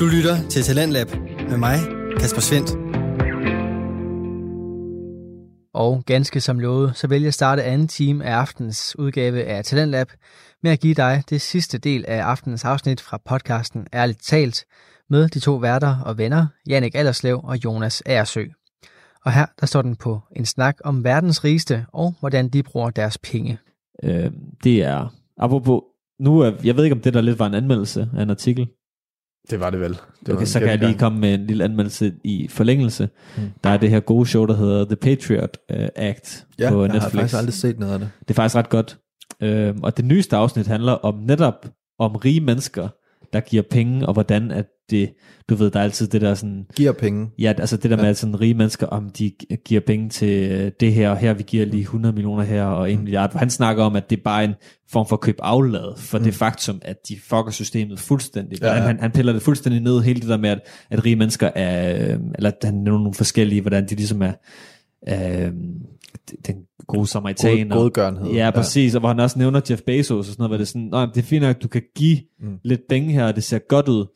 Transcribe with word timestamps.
Du 0.00 0.06
lytter 0.06 0.48
til 0.48 0.62
Talentlab 0.62 1.06
med 1.48 1.56
mig, 1.56 1.78
Kasper 2.18 2.40
Svendt. 2.40 2.70
Og 5.74 6.02
ganske 6.06 6.40
som 6.40 6.58
lovet, 6.58 6.96
så 6.96 7.06
vælger 7.06 7.24
jeg 7.24 7.28
at 7.28 7.34
starte 7.34 7.62
anden 7.62 7.88
time 7.88 8.24
af 8.24 8.32
aftens 8.32 8.98
udgave 8.98 9.44
af 9.44 9.64
Talentlab 9.64 10.08
med 10.62 10.70
at 10.70 10.80
give 10.80 10.94
dig 10.94 11.22
det 11.30 11.40
sidste 11.40 11.78
del 11.78 12.04
af 12.08 12.22
aftens 12.22 12.64
afsnit 12.64 13.00
fra 13.00 13.18
podcasten 13.24 13.86
Ærligt 13.92 14.22
Talt 14.22 14.64
med 15.10 15.28
de 15.28 15.40
to 15.40 15.54
værter 15.54 15.96
og 16.04 16.18
venner, 16.18 16.46
Jannik 16.68 16.94
Allerslev 16.94 17.40
og 17.44 17.64
Jonas 17.64 18.02
Aersø. 18.06 18.44
Og 19.24 19.32
her 19.32 19.46
der 19.60 19.66
står 19.66 19.82
den 19.82 19.96
på 19.96 20.20
en 20.36 20.46
snak 20.46 20.76
om 20.84 21.04
verdens 21.04 21.44
rigeste 21.44 21.86
og 21.92 22.14
hvordan 22.20 22.48
de 22.48 22.62
bruger 22.62 22.90
deres 22.90 23.18
penge. 23.18 23.58
Øh, 24.02 24.30
det 24.64 24.82
er, 24.82 25.14
apropos, 25.38 25.82
nu 26.20 26.38
er, 26.38 26.52
jeg 26.64 26.76
ved 26.76 26.84
ikke 26.84 26.96
om 26.96 27.00
det 27.00 27.14
der 27.14 27.20
lidt 27.20 27.38
var 27.38 27.46
en 27.46 27.54
anmeldelse 27.54 28.08
af 28.16 28.22
en 28.22 28.30
artikel. 28.30 28.68
Det 29.50 29.60
var 29.60 29.70
det 29.70 29.80
vel. 29.80 29.98
Det 30.26 30.34
Okay, 30.34 30.44
så 30.46 30.58
kan 30.58 30.68
jeg 30.68 30.78
lige 30.78 30.98
komme 30.98 31.18
med 31.20 31.34
en 31.34 31.46
lille 31.46 31.64
anmeldelse 31.64 32.12
i 32.24 32.48
forlængelse. 32.50 33.08
Mm. 33.36 33.42
Der 33.64 33.70
er 33.70 33.76
det 33.76 33.90
her 33.90 34.00
gode 34.00 34.26
show, 34.26 34.46
der 34.46 34.56
hedder 34.56 34.84
The 34.84 34.96
Patriot 34.96 35.56
uh, 35.74 35.86
Act 35.96 36.46
Ja, 36.58 36.70
på 36.70 36.84
jeg 36.84 36.92
har 36.92 36.98
Netflix. 36.98 37.20
faktisk 37.20 37.36
aldrig 37.38 37.54
set 37.54 37.78
noget 37.78 37.92
af 37.92 37.98
det. 37.98 38.10
Det 38.20 38.30
er 38.30 38.34
faktisk 38.34 38.56
ret 38.56 38.68
godt. 38.68 38.98
Øhm, 39.42 39.82
og 39.82 39.96
det 39.96 40.04
nyeste 40.04 40.36
afsnit 40.36 40.66
handler 40.66 40.92
om 40.92 41.14
netop 41.14 41.66
om 41.98 42.16
rige 42.16 42.40
mennesker, 42.40 42.88
der 43.32 43.40
giver 43.40 43.62
penge, 43.70 44.06
og 44.06 44.12
hvordan 44.12 44.50
at 44.50 44.66
det, 44.90 45.10
du 45.48 45.54
ved, 45.54 45.70
der 45.70 45.78
er 45.80 45.84
altid 45.84 46.06
det 46.08 46.20
der 46.20 46.34
sådan, 46.34 46.66
Giver 46.76 46.92
penge. 46.92 47.30
ja, 47.38 47.52
altså 47.58 47.76
det 47.76 47.90
der 47.90 47.96
Ja. 47.96 48.02
med, 48.02 48.10
at 48.10 48.16
sådan 48.16 48.40
rige 48.40 48.54
mennesker, 48.54 48.86
om 48.86 49.10
de 49.10 49.32
giver 49.64 49.80
penge 49.86 50.08
til 50.08 50.50
øh, 50.50 50.70
det 50.80 50.92
her, 50.92 51.10
og 51.10 51.16
her 51.16 51.32
vi 51.34 51.42
giver 51.42 51.66
lige 51.66 51.80
100 51.80 52.14
millioner 52.14 52.42
her, 52.44 52.64
og 52.64 52.92
1 52.92 52.98
milliard. 52.98 53.34
Han 53.38 53.50
snakker 53.50 53.84
om, 53.84 53.96
at 53.96 54.10
det 54.10 54.18
er 54.18 54.22
bare 54.24 54.44
en 54.44 54.54
form 54.92 55.06
for 55.08 55.16
køb 55.16 55.36
aflad, 55.42 55.98
for 55.98 56.18
mm. 56.18 56.24
det 56.24 56.34
faktum, 56.34 56.78
at 56.82 56.96
de 57.08 57.16
fucker 57.24 57.50
systemet 57.50 57.98
fuldstændig. 58.00 58.58
Ja, 58.62 58.66
Ja, 58.66 58.72
ja. 58.72 58.78
ja. 58.80 58.86
Han, 58.86 59.00
han 59.00 59.10
piller 59.10 59.32
det 59.32 59.42
fuldstændig 59.42 59.80
ned, 59.82 60.00
hele 60.00 60.20
det 60.20 60.28
der 60.28 60.36
med, 60.36 60.50
at, 60.50 60.60
at 60.90 61.04
rige 61.04 61.16
mennesker 61.16 61.50
er, 61.54 61.94
øh, 62.12 62.18
eller 62.34 62.50
han 62.64 62.74
nævner 62.74 62.98
nogle 62.98 63.14
forskellige, 63.14 63.60
hvordan 63.60 63.88
de 63.88 63.94
ligesom 63.94 64.22
er, 64.22 64.32
øh, 65.08 65.52
den 66.46 66.56
gode 66.86 67.06
samaritaner. 67.06 67.76
God, 67.76 67.82
godgørenhed. 67.82 68.32
Ja, 68.32 68.50
præcis, 68.54 68.94
og 68.94 69.00
hvor 69.00 69.08
han 69.08 69.20
også 69.20 69.38
nævner 69.38 69.60
Jeff 69.70 69.82
Bezos 69.82 70.18
og 70.18 70.24
sådan 70.24 70.36
noget, 70.38 70.50
hvor 70.50 70.56
det 70.56 70.64
er 70.64 70.66
sådan, 70.66 70.88
"Nå, 70.92 71.06
det 71.06 71.16
er 71.16 71.22
fint 71.22 71.42
nok, 71.42 71.56
at 71.56 71.62
du 71.62 71.68
kan 71.68 71.82
give 71.96 72.18
Mm. 72.40 72.58
lidt 72.64 72.80
penge 72.88 73.12
her, 73.12 73.24
og 73.26 73.34
det 73.36 73.44
ser 73.44 73.58
godt 73.58 73.88
ud, 73.88 74.06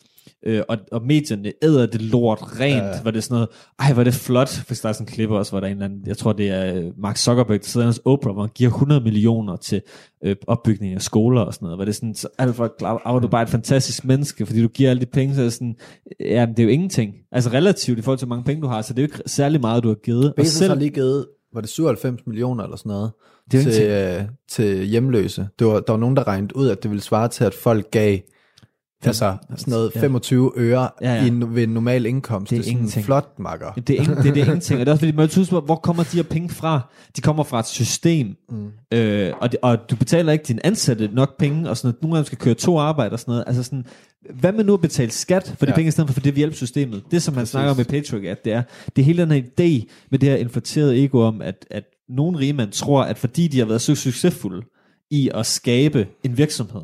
øh, 0.47 0.63
og, 0.69 0.79
og 0.93 1.03
medierne 1.07 1.53
æder 1.63 1.87
det 1.87 2.03
lort 2.03 2.39
rent, 2.61 2.75
Ja. 2.77 2.87
ja. 2.87 3.01
hvor 3.03 3.11
det 3.11 3.19
er 3.19 3.23
sådan 3.23 3.35
noget, 3.35 3.49
ej, 3.79 3.93
hvor 3.93 4.01
er 4.03 4.05
det 4.05 4.15
flot, 4.15 4.49
for 4.49 4.75
der 4.75 4.89
er 4.89 4.93
sådan 4.93 5.03
en 5.03 5.07
klip 5.07 5.31
også, 5.31 5.53
hvor 5.53 5.61
der 5.61 5.67
er 5.67 5.71
en 5.71 5.77
eller 5.77 5.85
anden, 5.85 6.03
jeg 6.07 6.17
tror 6.17 6.33
det 6.33 6.49
er 6.49 6.75
øh, 6.75 6.85
Mark 6.99 7.17
Zuckerberg, 7.17 7.61
der 7.61 7.67
sidder 7.67 7.87
hos 7.87 8.01
Oprah, 8.05 8.33
hvor 8.35 8.43
han 8.43 8.51
giver 8.55 8.71
100 8.71 9.01
millioner 9.01 9.57
til 9.57 9.83
øh, 10.25 10.37
opbygning 10.47 10.95
af 10.95 11.03
skoler 11.03 11.41
og 11.41 11.55
sådan 11.55 11.67
noget, 11.67 11.77
hvor 11.79 11.85
det 11.85 11.93
er 11.93 11.95
sådan, 11.95 12.15
så 12.15 12.29
det 12.41 12.55
for 12.55 12.75
klar, 12.79 13.17
at 13.17 13.23
du 13.23 13.27
er 13.27 13.31
bare 13.31 13.43
et 13.43 13.49
fantastisk 13.49 14.05
menneske, 14.05 14.47
fordi 14.47 14.63
du 14.63 14.69
giver 14.69 14.91
alle 14.91 15.01
de 15.01 15.07
penge, 15.07 15.35
så 15.35 15.43
er 15.43 15.49
sådan, 15.49 15.77
ja, 16.21 16.47
det 16.51 16.59
er 16.59 16.63
jo 16.65 16.69
ingenting, 16.71 17.15
altså 17.33 17.51
relativt 17.51 17.99
i 17.99 18.03
forhold 18.03 18.19
til, 18.19 18.27
hvor 18.27 18.37
mange 18.37 18.45
penge 18.47 18.63
du 18.63 18.67
har, 18.67 18.83
så 18.83 18.93
det 18.95 18.99
er 18.99 19.03
jo 19.03 19.07
ikke 19.15 19.23
særlig 19.27 19.61
meget, 19.61 19.83
du 19.83 19.89
har 19.89 19.95
givet, 20.05 20.29
og 20.29 20.35
Bezos 20.37 20.53
selv, 20.53 20.71
har 20.71 20.79
lige 20.79 20.91
givet, 20.91 21.27
var 21.55 21.61
det 21.61 21.71
97 21.71 22.27
millioner 22.27 22.65
eller 22.65 22.77
sådan 22.77 22.91
noget, 22.91 23.11
Det 23.53 23.63
til, 23.75 23.83
øh, 23.83 24.23
til 24.49 24.85
hjemløse. 24.85 25.49
Det 25.59 25.67
var, 25.67 25.81
der 25.81 25.93
var 25.93 26.01
nogen, 26.01 26.17
der 26.17 26.27
regnede 26.27 26.57
ud, 26.57 26.69
at 26.69 26.83
det 26.83 26.91
ville 26.91 27.03
svare 27.03 27.29
til, 27.29 27.45
at 27.45 27.55
folk 27.55 27.91
gav 27.91 28.19
altså 29.07 29.37
sådan 29.57 29.71
noget 29.71 29.93
Ja. 29.95 30.01
25 30.01 30.53
øre 30.57 30.89
Ja, 31.03 31.15
ja. 31.15 31.27
I 31.27 31.31
ved 31.31 31.63
en 31.63 31.69
normal 31.69 32.07
indkomst. 32.07 32.51
Det 32.51 32.57
Det 32.57 32.57
er 32.57 32.61
er, 32.61 32.65
sådan 32.65 32.79
ingenting. 32.79 33.05
flot, 33.05 33.39
makker. 33.39 33.73
Det 33.73 33.91
er, 33.91 33.95
ingen, 34.03 34.17
det, 34.17 34.27
er 34.27 34.33
det 34.35 34.41
ingenting. 34.41 34.81
Og 34.81 34.87
det 34.87 34.91
er 34.91 34.93
også 34.95 35.01
fordi, 35.07 35.13
man 35.17 35.29
huske, 35.37 35.51
hvor, 35.51 35.61
kommer 35.77 36.03
de 36.03 36.17
her 36.17 36.23
penge 36.23 36.49
fra? 36.49 36.81
De 37.17 37.21
kommer 37.21 37.45
fra 37.45 37.59
et 37.61 37.67
system, 37.67 38.37
mm. 38.51 38.67
øh, 38.93 39.33
og, 39.41 39.53
det, 39.53 39.61
og 39.63 39.91
du 39.91 39.97
betaler 39.97 40.33
ikke 40.33 40.45
din 40.49 40.61
ansatte 40.65 41.09
nok 41.13 41.39
penge, 41.39 41.71
og 41.71 41.77
sådan 41.77 41.89
noget. 41.89 42.03
Nogle 42.03 42.19
af 42.19 42.23
dem 42.23 42.27
skal 42.27 42.39
køre 42.39 42.55
to 42.55 42.79
arbejde 42.79 43.13
og 43.13 43.21
sådan 43.21 43.33
noget. 43.33 43.45
Altså 43.47 43.63
sådan, 43.63 43.85
hvad 44.41 44.53
med 44.53 44.65
nu 44.65 44.75
at 44.75 44.81
betale 44.81 45.11
skat 45.11 45.55
for 45.59 45.67
de 45.67 45.71
Ja. 45.73 45.77
penge, 45.77 45.89
i 45.89 45.91
stedet 45.91 46.09
for, 46.09 46.15
for 46.15 46.21
det 46.21 46.35
vi 46.35 46.41
hjælper 46.41 46.57
systemet? 46.57 47.03
Det, 47.11 47.23
som 47.23 47.35
man 47.35 47.47
snakker 47.47 47.71
om 47.71 47.79
i 47.79 48.27
at 48.29 48.45
det 48.45 48.53
er, 48.53 48.63
det 48.97 49.03
er 49.03 49.07
hele 49.07 49.23
den 49.23 49.31
her 49.31 49.43
idé 49.43 49.87
med 50.11 50.19
det 50.19 50.29
her 50.29 50.37
inflaterede 50.37 51.05
ego 51.05 51.21
om, 51.21 51.43
at, 51.43 51.67
at 51.71 51.85
nogle 52.09 52.39
rige 52.39 52.53
mænd 52.53 52.71
tror, 52.71 53.03
at 53.03 53.19
fordi 53.19 53.49
de 53.49 53.59
har 53.59 53.67
været 53.67 53.81
så 53.81 53.95
succesfulde 53.95 54.67
i 55.11 55.31
at 55.35 55.47
skabe 55.47 56.07
en 56.25 56.39
virksomhed, 56.39 56.83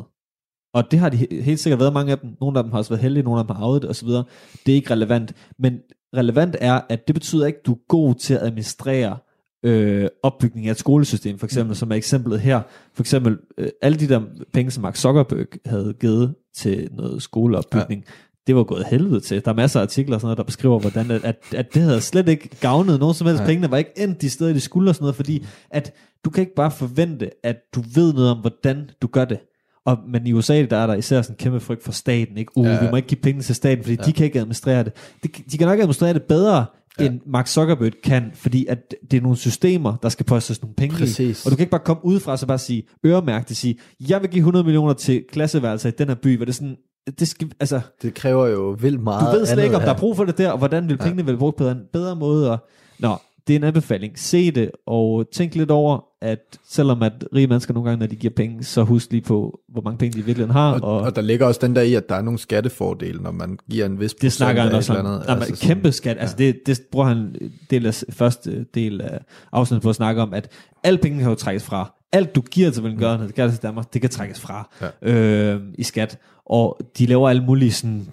og 0.74 0.90
det 0.90 0.98
har 0.98 1.08
de 1.08 1.16
he- 1.16 1.42
helt 1.42 1.60
sikkert 1.60 1.80
været 1.80 1.92
mange 1.92 2.12
af 2.12 2.18
dem. 2.18 2.30
Nogle 2.40 2.58
af 2.58 2.64
dem 2.64 2.72
har 2.72 2.78
også 2.78 2.90
været 2.90 3.02
heldige, 3.02 3.22
nogle 3.24 3.40
af 3.40 3.46
dem 3.46 3.56
har 3.56 3.64
arvet 3.64 3.82
det 3.82 3.90
osv. 3.90 4.08
Det 4.08 4.72
er 4.72 4.74
ikke 4.74 4.90
relevant. 4.90 5.32
Men 5.58 5.78
relevant 6.16 6.56
er, 6.60 6.80
at 6.88 7.06
det 7.06 7.14
betyder 7.14 7.46
ikke, 7.46 7.58
at 7.58 7.66
du 7.66 7.72
er 7.72 7.78
god 7.88 8.14
til 8.14 8.34
at 8.34 8.42
administrere 8.42 9.16
øh, 9.64 10.08
opbygning 10.22 10.66
af 10.66 10.70
et 10.70 10.78
skolesystem, 10.78 11.38
for 11.38 11.46
eksempel, 11.46 11.76
som 11.76 11.90
er 11.90 11.94
eksemplet 11.94 12.40
her. 12.40 12.60
For 12.94 13.02
eksempel, 13.02 13.38
øh, 13.58 13.68
alle 13.82 13.98
de 13.98 14.08
der 14.08 14.20
penge, 14.52 14.70
som 14.70 14.82
Mark 14.82 14.96
Zuckerberg 14.96 15.46
havde 15.66 15.94
givet 16.00 16.34
til 16.56 16.88
noget 16.92 17.22
skoleopbygning, 17.22 18.04
ja. 18.06 18.12
det 18.46 18.56
var 18.56 18.64
gået 18.64 18.84
helvede 18.86 19.20
til. 19.20 19.44
Der 19.44 19.50
er 19.50 19.54
masser 19.54 19.80
af 19.80 19.84
artikler 19.84 20.14
og 20.14 20.20
sådan 20.20 20.26
noget, 20.26 20.38
der 20.38 20.44
beskriver, 20.44 20.78
hvordan 20.78 21.10
at, 21.10 21.24
at, 21.54 21.74
det 21.74 21.82
havde 21.82 22.00
slet 22.00 22.28
ikke 22.28 22.48
gavnet 22.60 23.00
nogen 23.00 23.14
som 23.14 23.26
helst. 23.26 23.40
Nej. 23.40 23.46
Pengene 23.46 23.70
var 23.70 23.76
ikke 23.76 23.92
endt 23.96 24.22
de 24.22 24.30
steder, 24.30 24.52
de 24.52 24.60
skulle 24.60 24.90
og 24.90 24.94
sådan 24.94 25.02
noget, 25.04 25.16
fordi 25.16 25.46
at 25.70 25.92
du 26.24 26.30
kan 26.30 26.40
ikke 26.40 26.54
bare 26.54 26.70
forvente, 26.70 27.30
at 27.46 27.56
du 27.74 27.82
ved 27.94 28.12
noget 28.12 28.30
om, 28.30 28.38
hvordan 28.38 28.90
du 29.02 29.06
gør 29.06 29.24
det. 29.24 29.38
Og, 29.86 29.98
men 30.08 30.26
i 30.26 30.32
USA, 30.32 30.64
der 30.64 30.76
er 30.76 30.86
der 30.86 30.94
især 30.94 31.22
sådan 31.22 31.34
en 31.34 31.38
kæmpe 31.38 31.60
frygt 31.60 31.84
for 31.84 31.92
staten. 31.92 32.38
Ikke? 32.38 32.52
Uh, 32.56 32.66
Ja. 32.66 32.72
ja. 32.72 32.84
vi 32.84 32.90
må 32.90 32.96
ikke 32.96 33.08
give 33.08 33.20
penge 33.20 33.42
til 33.42 33.54
staten, 33.54 33.84
fordi 33.84 33.96
ja. 34.00 34.02
de 34.02 34.12
kan 34.12 34.26
ikke 34.26 34.38
administrere 34.38 34.84
det. 34.84 34.92
De, 35.22 35.28
de 35.52 35.58
kan 35.58 35.66
nok 35.66 35.78
administrere 35.78 36.14
det 36.14 36.22
bedre, 36.22 36.66
ja. 37.00 37.04
end 37.04 37.20
Mark 37.26 37.46
Zuckerberg 37.46 37.92
kan, 38.04 38.30
fordi 38.34 38.66
at 38.66 38.94
det 39.10 39.16
er 39.16 39.20
nogle 39.20 39.36
systemer, 39.36 39.96
der 40.02 40.08
skal 40.08 40.26
postes 40.26 40.62
nogle 40.62 40.74
penge 40.74 40.96
Præcis. 40.96 41.44
i. 41.44 41.46
Og 41.46 41.50
du 41.50 41.56
kan 41.56 41.62
ikke 41.62 41.70
bare 41.70 41.80
komme 41.84 42.04
udefra 42.04 42.32
og 42.32 42.38
så 42.38 42.46
bare 42.46 42.58
sige, 42.58 42.82
øremærke 43.06 43.48
det, 43.48 43.56
sige, 43.56 43.78
jeg 44.08 44.20
vil 44.22 44.30
give 44.30 44.40
100 44.40 44.64
millioner 44.64 44.92
til 44.92 45.24
klasseværelser 45.32 45.88
i 45.88 45.92
den 45.92 46.08
her 46.08 46.14
by, 46.14 46.36
hvor 46.36 46.44
det 46.44 46.52
er 46.52 46.54
sådan, 46.54 46.76
det 47.18 47.28
skal, 47.28 47.52
altså, 47.60 47.80
Det 48.02 48.14
kræver 48.14 48.46
jo 48.46 48.76
vildt 48.80 49.02
meget 49.02 49.32
du 49.32 49.38
ved 49.38 49.46
slet 49.46 49.64
ikke, 49.64 49.76
om 49.76 49.82
der 49.82 49.94
er 49.94 49.98
brug 49.98 50.16
for 50.16 50.24
det 50.24 50.38
der, 50.38 50.50
og 50.50 50.58
hvordan 50.58 50.88
vil 50.88 50.98
pengene 50.98 51.26
vel 51.26 51.36
brugt 51.36 51.56
på 51.56 51.68
en 51.68 51.80
bedre 51.92 52.16
måde. 52.16 52.50
Og, 52.50 52.58
nå, 52.98 53.16
det 53.46 53.54
er 53.54 53.58
en 53.58 53.64
anbefaling. 53.64 54.18
Se 54.18 54.50
det, 54.50 54.70
og 54.86 55.24
tænk 55.32 55.54
lidt 55.54 55.70
over, 55.70 56.04
at 56.22 56.58
selvom 56.68 57.02
at 57.02 57.12
rige 57.34 57.46
mennesker 57.46 57.74
nogle 57.74 57.88
gange, 57.90 58.00
når 58.00 58.06
de 58.06 58.16
giver 58.16 58.32
penge, 58.36 58.64
så 58.64 58.82
husk 58.82 59.10
lige 59.10 59.20
på, 59.20 59.60
hvor 59.68 59.82
mange 59.82 59.98
penge 59.98 60.18
de 60.18 60.24
virkelig 60.24 60.48
har. 60.48 60.80
Og, 60.80 61.00
og 61.00 61.16
der 61.16 61.22
ligger 61.22 61.46
også 61.46 61.60
den 61.62 61.76
der 61.76 61.82
i, 61.82 61.94
at 61.94 62.08
der 62.08 62.14
er 62.14 62.22
nogle 62.22 62.38
skattefordele, 62.38 63.22
når 63.22 63.30
man 63.30 63.58
giver 63.70 63.86
en 63.86 64.00
vis 64.00 64.14
det 64.14 64.32
snakker 64.32 64.62
han 64.62 64.72
også 64.72 64.92
om. 64.92 64.98
andet. 64.98 65.24
Jamen, 65.28 65.42
Altså 65.42 65.52
altså 65.52 65.66
kæmpe 65.66 65.92
skat. 65.92 66.16
Altså 66.20 66.36
det, 66.36 66.60
det 66.66 66.80
bruger 66.92 67.06
han 67.06 67.34
del 67.70 67.86
af, 67.86 68.02
første 68.10 68.64
del 68.74 69.00
af 69.00 69.18
afsnittet 69.52 69.82
på 69.82 69.88
at 69.88 69.96
snakke 69.96 70.22
om, 70.22 70.34
at 70.34 70.48
alle 70.84 70.98
pengene 70.98 71.22
kan 71.22 71.30
jo 71.30 71.36
trækkes 71.36 71.64
fra. 71.64 71.94
Alt 72.12 72.34
du 72.34 72.40
giver 72.40 72.70
til 72.70 72.82
velgørenhed, 72.82 73.26
det 73.28 73.36
gør 73.36 73.50
til 73.50 73.62
Danmark, 73.62 73.94
det 73.94 74.00
kan 74.00 74.10
trækkes 74.10 74.40
fra 74.40 74.70
ja. 74.80 75.12
øh, 75.12 75.62
i 75.78 75.82
skat. 75.82 76.18
Og 76.44 76.80
de 76.98 77.06
laver 77.06 77.28
alle 77.28 77.44
mulige 77.44 77.72
sådan, 77.72 78.06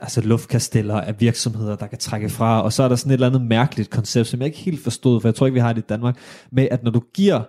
altså 0.00 0.20
luftkasteller 0.20 1.00
af 1.00 1.20
virksomheder, 1.20 1.76
der 1.76 1.86
kan 1.86 1.98
trække 1.98 2.28
fra. 2.28 2.62
Og 2.62 2.72
så 2.72 2.82
er 2.82 2.88
der 2.88 2.96
sådan 2.96 3.10
et 3.10 3.14
eller 3.14 3.26
andet 3.26 3.42
mærkeligt 3.42 3.90
koncept, 3.90 4.28
som 4.28 4.40
jeg 4.40 4.46
ikke 4.46 4.58
helt 4.58 4.82
forstod, 4.82 5.20
for 5.20 5.28
jeg 5.28 5.34
tror 5.34 5.46
ikke, 5.46 5.54
vi 5.54 5.60
har 5.60 5.72
det 5.72 5.82
i 5.82 5.86
Danmark, 5.88 6.18
med 6.52 6.68
at 6.70 6.82
når 6.82 6.90
du 6.90 7.02
giver 7.14 7.42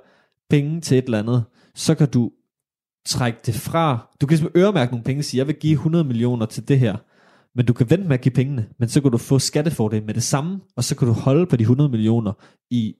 penge 0.49 0.81
til 0.81 0.97
et 0.97 1.05
eller 1.05 1.19
andet, 1.19 1.43
så 1.75 1.95
kan 1.95 2.07
du 2.07 2.31
trække 3.05 3.39
det 3.45 3.55
fra. 3.55 4.11
Du 4.21 4.27
kan 4.27 4.37
simpelthen 4.37 4.63
øremærke 4.63 4.91
nogle 4.91 5.03
penge 5.03 5.21
og 5.21 5.25
sige, 5.25 5.39
jeg 5.39 5.47
vil 5.47 5.55
give 5.55 5.73
100 5.73 6.03
millioner 6.03 6.45
til 6.45 6.67
det 6.67 6.79
her. 6.79 6.95
Men 7.55 7.65
du 7.65 7.73
kan 7.73 7.89
vente 7.89 8.07
med 8.07 8.13
at 8.13 8.21
give 8.21 8.31
pengene, 8.31 8.67
men 8.79 8.89
så 8.89 9.01
kan 9.01 9.11
du 9.11 9.17
få 9.17 9.39
skattefordel 9.39 10.03
med 10.03 10.13
det 10.13 10.23
samme, 10.23 10.59
og 10.75 10.83
så 10.83 10.95
kan 10.95 11.07
du 11.07 11.13
holde 11.13 11.45
på 11.45 11.55
de 11.55 11.61
100 11.61 11.89
millioner 11.89 12.33
i 12.69 12.95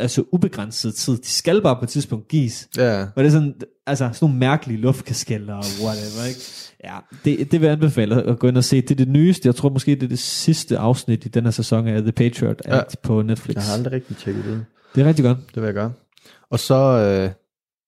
altså 0.00 0.24
ubegrænset 0.32 0.94
tid. 0.94 1.16
De 1.16 1.26
skal 1.28 1.62
bare 1.62 1.76
på 1.76 1.84
et 1.84 1.88
tidspunkt 1.88 2.28
gives. 2.28 2.68
Ja, 2.76 3.02
Og 3.02 3.10
det 3.16 3.26
er 3.26 3.30
sådan, 3.30 3.54
altså 3.86 4.10
sådan 4.12 4.18
nogle 4.20 4.38
mærkelige 4.38 4.80
luftkaskeller 4.80 5.54
og 5.54 5.64
whatever, 5.82 6.28
ikke? 6.28 6.40
Ja, 6.84 6.96
det, 7.24 7.52
det 7.52 7.60
vil 7.60 7.66
jeg 7.66 7.72
anbefale 7.72 8.22
at 8.22 8.38
gå 8.38 8.48
ind 8.48 8.56
og 8.56 8.64
se. 8.64 8.80
Det 8.80 8.90
er 8.90 8.94
det 8.94 9.08
nyeste. 9.08 9.46
Jeg 9.46 9.54
tror 9.54 9.68
måske, 9.68 9.94
det 9.94 10.02
er 10.02 10.08
det 10.08 10.18
sidste 10.18 10.78
afsnit 10.78 11.24
i 11.24 11.28
den 11.28 11.44
her 11.44 11.50
sæson 11.50 11.88
af 11.88 12.02
The 12.02 12.12
Patriot 12.12 12.62
Act 12.64 12.94
ja. 12.94 13.00
på 13.02 13.22
Netflix. 13.22 13.54
jeg 13.54 13.64
har 13.64 13.74
aldrig 13.74 13.92
rigtig 13.92 14.16
tjekket 14.16 14.44
det. 14.44 14.64
Det 14.94 15.02
er 15.02 15.06
rigtig 15.08 15.24
godt. 15.24 15.38
Det 15.54 15.62
vil 15.62 15.64
jeg 15.64 15.74
gøre. 15.74 15.92
Og 16.50 16.58
så, 16.58 16.74
øh, 16.74 17.30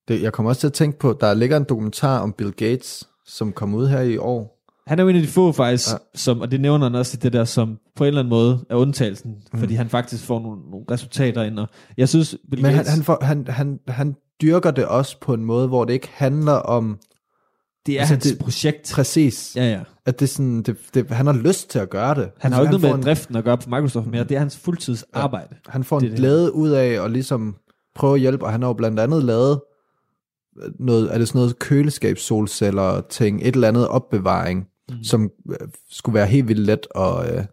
det, 0.08 0.22
jeg 0.22 0.32
kommer 0.32 0.50
også 0.50 0.60
til 0.60 0.66
at 0.66 0.72
tænke 0.72 0.98
på, 0.98 1.18
der 1.20 1.34
ligger 1.34 1.56
en 1.56 1.64
dokumentar 1.68 2.18
om 2.18 2.32
Bill 2.32 2.52
Gates, 2.52 3.08
som 3.26 3.52
kom 3.52 3.74
ud 3.74 3.88
her 3.88 4.00
i 4.00 4.16
år. 4.16 4.51
Han 4.86 4.98
er 4.98 5.02
jo 5.02 5.08
en 5.08 5.16
af 5.16 5.22
de 5.22 5.28
få 5.28 5.52
faktisk, 5.52 5.88
Ja. 5.88 5.92
ja. 5.92 5.98
som, 6.14 6.40
og 6.40 6.50
det 6.50 6.60
nævner 6.60 6.86
han 6.86 6.94
også 6.94 7.16
i 7.16 7.20
det 7.22 7.32
der, 7.32 7.44
som 7.44 7.78
på 7.96 8.04
en 8.04 8.08
eller 8.08 8.20
anden 8.20 8.30
måde 8.30 8.64
er 8.70 8.74
undtagelsen, 8.74 9.34
mm. 9.52 9.58
fordi 9.58 9.74
han 9.74 9.88
faktisk 9.88 10.24
får 10.24 10.40
nogle, 10.40 10.60
nogle 10.70 10.86
resultater 10.90 11.42
ind. 11.42 11.58
Og 11.58 11.68
jeg 11.96 12.08
synes, 12.08 12.36
Bill 12.50 12.62
Men 12.62 12.70
han, 12.70 12.78
Gates, 12.78 12.94
han, 12.94 13.02
får, 13.04 13.18
han, 13.22 13.46
han, 13.48 13.78
han 13.88 14.14
dyrker 14.42 14.70
det 14.70 14.86
også 14.86 15.20
på 15.20 15.34
en 15.34 15.44
måde, 15.44 15.68
hvor 15.68 15.84
det 15.84 15.92
ikke 15.92 16.08
handler 16.12 16.52
om 16.52 16.98
det 17.86 17.94
er 17.94 17.98
altså, 18.00 18.14
hans 18.14 18.24
det- 18.24 18.38
projekt. 18.38 18.90
præcis, 18.94 19.52
Ja, 19.56 19.70
ja. 19.70 19.80
at 20.06 20.20
det 20.20 20.28
sådan, 20.28 20.62
det, 20.62 20.76
det, 20.94 21.10
han 21.10 21.26
har 21.26 21.32
lyst 21.32 21.70
til 21.70 21.78
at 21.78 21.90
gøre 21.90 22.14
det. 22.14 22.30
Han 22.38 22.52
har 22.52 22.60
jo 22.60 22.64
ikke 22.64 22.70
noget 22.78 22.82
med 22.82 22.94
en, 22.98 23.02
driften 23.02 23.36
at 23.36 23.44
gøre 23.44 23.58
på 23.58 23.70
Microsoft 23.70 24.06
mere. 24.06 24.24
Det 24.24 24.34
er 24.34 24.38
hans 24.38 24.56
fuldtidsarbejde. 24.56 25.54
Han 25.68 25.84
får 25.84 25.98
Det 25.98 26.06
en 26.06 26.10
det. 26.10 26.18
glæde 26.18 26.54
ud 26.54 26.70
af 26.70 27.04
at 27.04 27.10
ligesom 27.10 27.56
prøve 27.94 28.14
at 28.14 28.20
hjælpe, 28.20 28.44
og 28.44 28.52
han 28.52 28.62
har 28.62 28.68
jo 28.68 28.72
blandt 28.72 29.00
andet 29.00 29.24
lavet 29.24 29.60
noget, 30.78 31.14
er 31.14 31.18
det 31.18 31.28
sådan 31.28 31.38
noget 31.38 31.58
køleskabssolceller 31.58 33.00
ting, 33.10 33.40
et 33.42 33.54
eller 33.54 33.68
andet 33.68 33.88
opbevaring, 33.88 34.66
mm. 34.92 35.04
som 35.04 35.30
øh, 35.50 35.68
skulle 35.90 36.14
være 36.14 36.26
helt 36.26 36.48
vildt 36.48 36.66
let 36.66 36.86
at, 36.94 37.36
øh, 37.36 37.44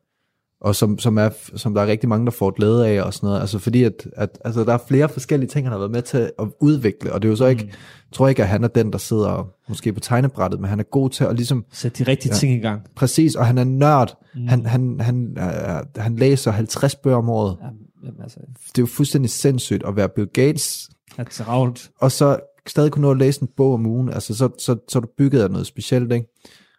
og 0.61 0.75
som, 0.75 0.99
som, 0.99 1.17
er, 1.17 1.29
som 1.55 1.73
der 1.73 1.81
er 1.81 1.87
rigtig 1.87 2.09
mange, 2.09 2.25
der 2.25 2.31
får 2.31 2.51
glæde 2.51 2.87
af 2.87 3.01
og 3.01 3.13
sådan 3.13 3.27
noget. 3.27 3.41
Altså 3.41 3.59
fordi, 3.59 3.83
at, 3.83 4.07
at 4.15 4.39
altså, 4.45 4.63
der 4.63 4.73
er 4.73 4.77
flere 4.87 5.09
forskellige 5.09 5.49
ting, 5.49 5.65
han 5.65 5.71
har 5.71 5.79
været 5.79 5.91
med 5.91 6.01
til 6.01 6.17
at 6.17 6.47
udvikle, 6.61 7.13
og 7.13 7.21
det 7.21 7.27
er 7.27 7.29
jo 7.29 7.35
så 7.35 7.45
ikke, 7.45 7.63
mm. 7.63 7.69
jeg 7.69 8.13
tror 8.13 8.27
ikke, 8.27 8.43
at 8.43 8.49
han 8.49 8.63
er 8.63 8.67
den, 8.67 8.91
der 8.91 8.97
sidder 8.97 9.49
måske 9.69 9.93
på 9.93 9.99
tegnebrættet, 9.99 10.59
men 10.59 10.69
han 10.69 10.79
er 10.79 10.83
god 10.83 11.09
til 11.09 11.23
at 11.23 11.35
ligesom... 11.35 11.65
Sætte 11.71 12.03
de 12.03 12.11
rigtige 12.11 12.33
ja, 12.33 12.37
ting 12.37 12.53
i 12.53 12.59
gang. 12.59 12.81
Præcis, 12.95 13.35
og 13.35 13.45
han 13.45 13.57
er 13.57 13.63
nørd. 13.63 14.17
Mm. 14.35 14.47
Han, 14.47 14.65
han, 14.65 14.99
han, 14.99 15.37
uh, 15.37 16.01
han 16.01 16.15
læser 16.15 16.51
50 16.51 16.95
bøger 16.95 17.17
om 17.17 17.29
året. 17.29 17.57
Ja, 17.61 17.67
jamen, 18.05 18.21
altså. 18.21 18.39
Det 18.67 18.77
er 18.77 18.81
jo 18.81 18.85
fuldstændig 18.85 19.31
sindssygt 19.31 19.83
at 19.87 19.95
være 19.95 20.09
Bill 20.09 20.27
Gates. 20.27 20.89
Ja, 21.17 21.23
travlt. 21.23 21.91
Og 21.99 22.11
så 22.11 22.39
stadig 22.67 22.91
kunne 22.91 23.01
nå 23.01 23.11
at 23.11 23.17
læse 23.17 23.41
en 23.41 23.49
bog 23.57 23.73
om 23.73 23.85
ugen. 23.85 24.09
Altså, 24.09 24.35
så, 24.35 24.49
så, 24.59 24.77
så 24.89 24.99
er 24.99 25.01
du 25.01 25.07
bygget 25.17 25.41
af 25.41 25.51
noget 25.51 25.67
specielt, 25.67 26.11
ikke? 26.13 26.27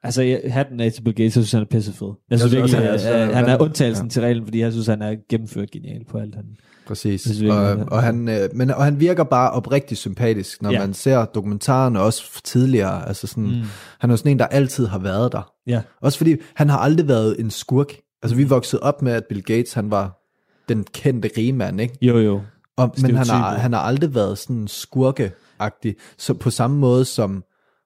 Altså, 0.02 0.22
jeg, 0.22 0.40
hatten 0.46 0.80
af 0.80 0.92
til 0.92 1.02
Bill 1.02 1.14
Gates, 1.14 1.36
jeg 1.36 1.44
synes, 1.44 1.52
han 1.52 1.62
er 1.62 1.66
pissefed. 1.66 2.08
Jeg 2.30 2.38
synes 2.38 2.52
jeg 2.52 2.64
ikke, 2.64 2.92
også, 2.92 3.06
han, 3.08 3.30
er, 3.30 3.34
han 3.34 3.48
er 3.48 3.62
undtagelsen 3.62 4.06
ja. 4.06 4.10
til 4.10 4.22
reglen, 4.22 4.44
fordi 4.44 4.60
jeg 4.60 4.72
synes, 4.72 4.86
han 4.86 5.02
er 5.02 5.16
gennemført 5.28 5.70
genial 5.70 6.04
på 6.04 6.18
alt. 6.18 6.34
Han, 6.34 6.44
Præcis. 6.86 7.20
Synes, 7.20 7.42
og, 7.42 7.76
og, 7.90 8.02
han, 8.02 8.28
øh, 8.28 8.48
men, 8.54 8.70
og 8.70 8.84
han 8.84 9.00
virker 9.00 9.24
bare 9.24 9.50
oprigtigt 9.50 10.00
sympatisk, 10.00 10.62
når 10.62 10.70
ja. 10.70 10.78
man 10.78 10.94
ser 10.94 11.24
dokumentaren 11.24 11.96
også 11.96 12.42
tidligere. 12.44 13.08
Altså 13.08 13.26
sådan, 13.26 13.44
mm. 13.44 13.62
Han 13.98 14.10
er 14.10 14.16
sådan 14.16 14.32
en, 14.32 14.38
der 14.38 14.46
altid 14.46 14.86
har 14.86 14.98
været 14.98 15.32
der. 15.32 15.52
Ja. 15.66 15.80
Også 16.00 16.18
fordi, 16.18 16.36
han 16.54 16.68
har 16.68 16.78
aldrig 16.78 17.08
været 17.08 17.36
en 17.40 17.50
skurk. 17.50 17.92
Altså, 18.22 18.36
vi 18.36 18.44
voksede 18.44 18.82
op 18.82 19.02
med, 19.02 19.12
at 19.12 19.24
Bill 19.28 19.42
Gates, 19.42 19.72
han 19.72 19.90
var 19.90 20.20
den 20.68 20.84
kendte 20.84 21.30
rige 21.36 21.52
mand, 21.52 21.80
ikke? 21.80 21.98
Jo, 22.02 22.18
jo. 22.18 22.40
Og, 22.76 22.94
men 23.02 23.16
han 23.16 23.26
har, 23.26 23.58
han 23.58 23.72
har 23.72 23.80
aldrig 23.80 24.14
været 24.14 24.38
sådan 24.38 24.68
skurkeagtig. 24.68 25.94
Så 26.18 26.34
på 26.34 26.50
samme 26.50 26.78
måde 26.78 27.04
som 27.04 27.44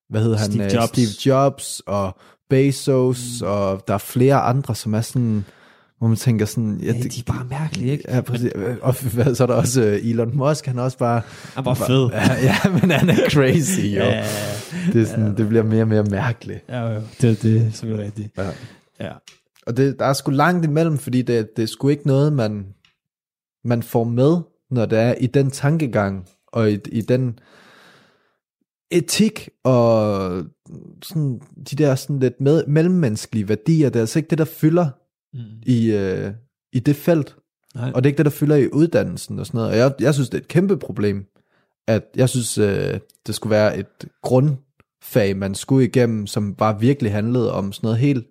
hvad 0.08 0.22
hedder 0.22 0.38
han, 0.38 0.50
Steve 0.50 0.64
øh, 0.64 0.74
Jobs, 0.74 0.88
Steve 0.88 1.34
Jobs 1.34 1.82
og 1.86 2.16
Bezos, 2.50 3.40
mm. 3.40 3.46
og 3.46 3.84
der 3.88 3.94
er 3.94 3.98
flere 3.98 4.40
andre, 4.40 4.74
som 4.74 4.94
er 4.94 5.00
sådan, 5.00 5.44
hvor 5.98 6.08
man 6.08 6.16
tænker 6.16 6.46
sådan... 6.46 6.80
Ja, 6.82 6.92
det, 6.92 7.12
de 7.12 7.20
er 7.20 7.32
bare 7.32 7.46
mærkelige, 7.50 7.92
ikke? 7.92 8.04
Ja, 8.08 8.20
præcis. 8.20 8.52
Og 8.82 8.94
så 9.36 9.42
er 9.42 9.46
der 9.46 9.54
også 9.54 9.82
uh, 9.82 10.10
Elon 10.10 10.36
Musk, 10.36 10.66
han 10.66 10.78
er 10.78 10.82
også 10.82 10.98
bare... 10.98 11.22
Han 11.54 11.64
var 11.64 11.74
fed. 11.74 12.10
Ja, 12.12 12.34
ja, 12.42 12.56
men 12.80 12.90
han 12.90 13.10
er 13.10 13.30
crazy, 13.30 13.80
jo. 13.80 14.02
ja, 14.02 14.24
det, 14.92 15.02
er 15.02 15.06
sådan, 15.06 15.26
ja. 15.26 15.32
det 15.32 15.48
bliver 15.48 15.64
mere 15.64 15.82
og 15.82 15.88
mere 15.88 16.04
mærkeligt. 16.04 16.64
Ja, 16.68 16.80
jo, 16.80 17.00
det, 17.20 17.42
det 17.42 17.56
er 17.56 17.70
selvfølgelig 17.70 18.06
rigtigt. 18.06 18.38
Ja. 18.38 18.50
ja. 19.00 19.12
Og 19.66 19.76
det, 19.76 19.98
der 19.98 20.04
er 20.04 20.12
sgu 20.12 20.30
langt 20.30 20.64
imellem, 20.64 20.98
fordi 20.98 21.22
det, 21.22 21.56
det 21.56 21.62
er 21.62 21.66
sgu 21.66 21.88
ikke 21.88 22.06
noget, 22.06 22.32
man, 22.32 22.66
man 23.64 23.82
får 23.82 24.04
med, 24.04 24.36
når 24.70 24.86
det 24.86 24.98
er 24.98 25.14
i 25.14 25.26
den 25.26 25.50
tankegang, 25.50 26.28
og 26.52 26.70
i, 26.70 26.78
i 26.92 27.00
den 27.00 27.38
etik 28.94 29.48
og 29.64 30.44
sådan, 31.02 31.40
de 31.70 31.76
der 31.76 31.94
sådan 31.94 32.18
lidt 32.18 32.40
med, 32.40 32.66
mellemmenneskelige 32.66 33.48
værdier, 33.48 33.88
det 33.88 33.96
er 33.96 34.00
altså 34.00 34.18
ikke 34.18 34.30
det, 34.30 34.38
der 34.38 34.44
fylder 34.44 34.88
mm. 35.32 35.40
i, 35.66 35.92
øh, 35.92 36.32
i 36.72 36.78
det 36.78 36.96
felt. 36.96 37.36
Nej. 37.74 37.92
Og 37.94 38.04
det 38.04 38.08
er 38.08 38.10
ikke 38.10 38.18
det, 38.18 38.26
der 38.26 38.30
fylder 38.30 38.56
i 38.56 38.68
uddannelsen 38.72 39.38
og 39.38 39.46
sådan 39.46 39.58
noget. 39.58 39.70
Og 39.70 39.76
jeg, 39.76 39.92
jeg 40.00 40.14
synes, 40.14 40.28
det 40.28 40.38
er 40.38 40.42
et 40.42 40.48
kæmpe 40.48 40.76
problem, 40.76 41.26
at 41.86 42.04
jeg 42.16 42.28
synes, 42.28 42.58
øh, 42.58 42.98
det 43.26 43.34
skulle 43.34 43.50
være 43.50 43.78
et 43.78 44.04
grundfag, 44.22 45.36
man 45.36 45.54
skulle 45.54 45.86
igennem, 45.86 46.26
som 46.26 46.54
bare 46.54 46.80
virkelig 46.80 47.12
handlede 47.12 47.52
om 47.52 47.72
sådan 47.72 47.86
noget 47.86 47.98
helt 47.98 48.26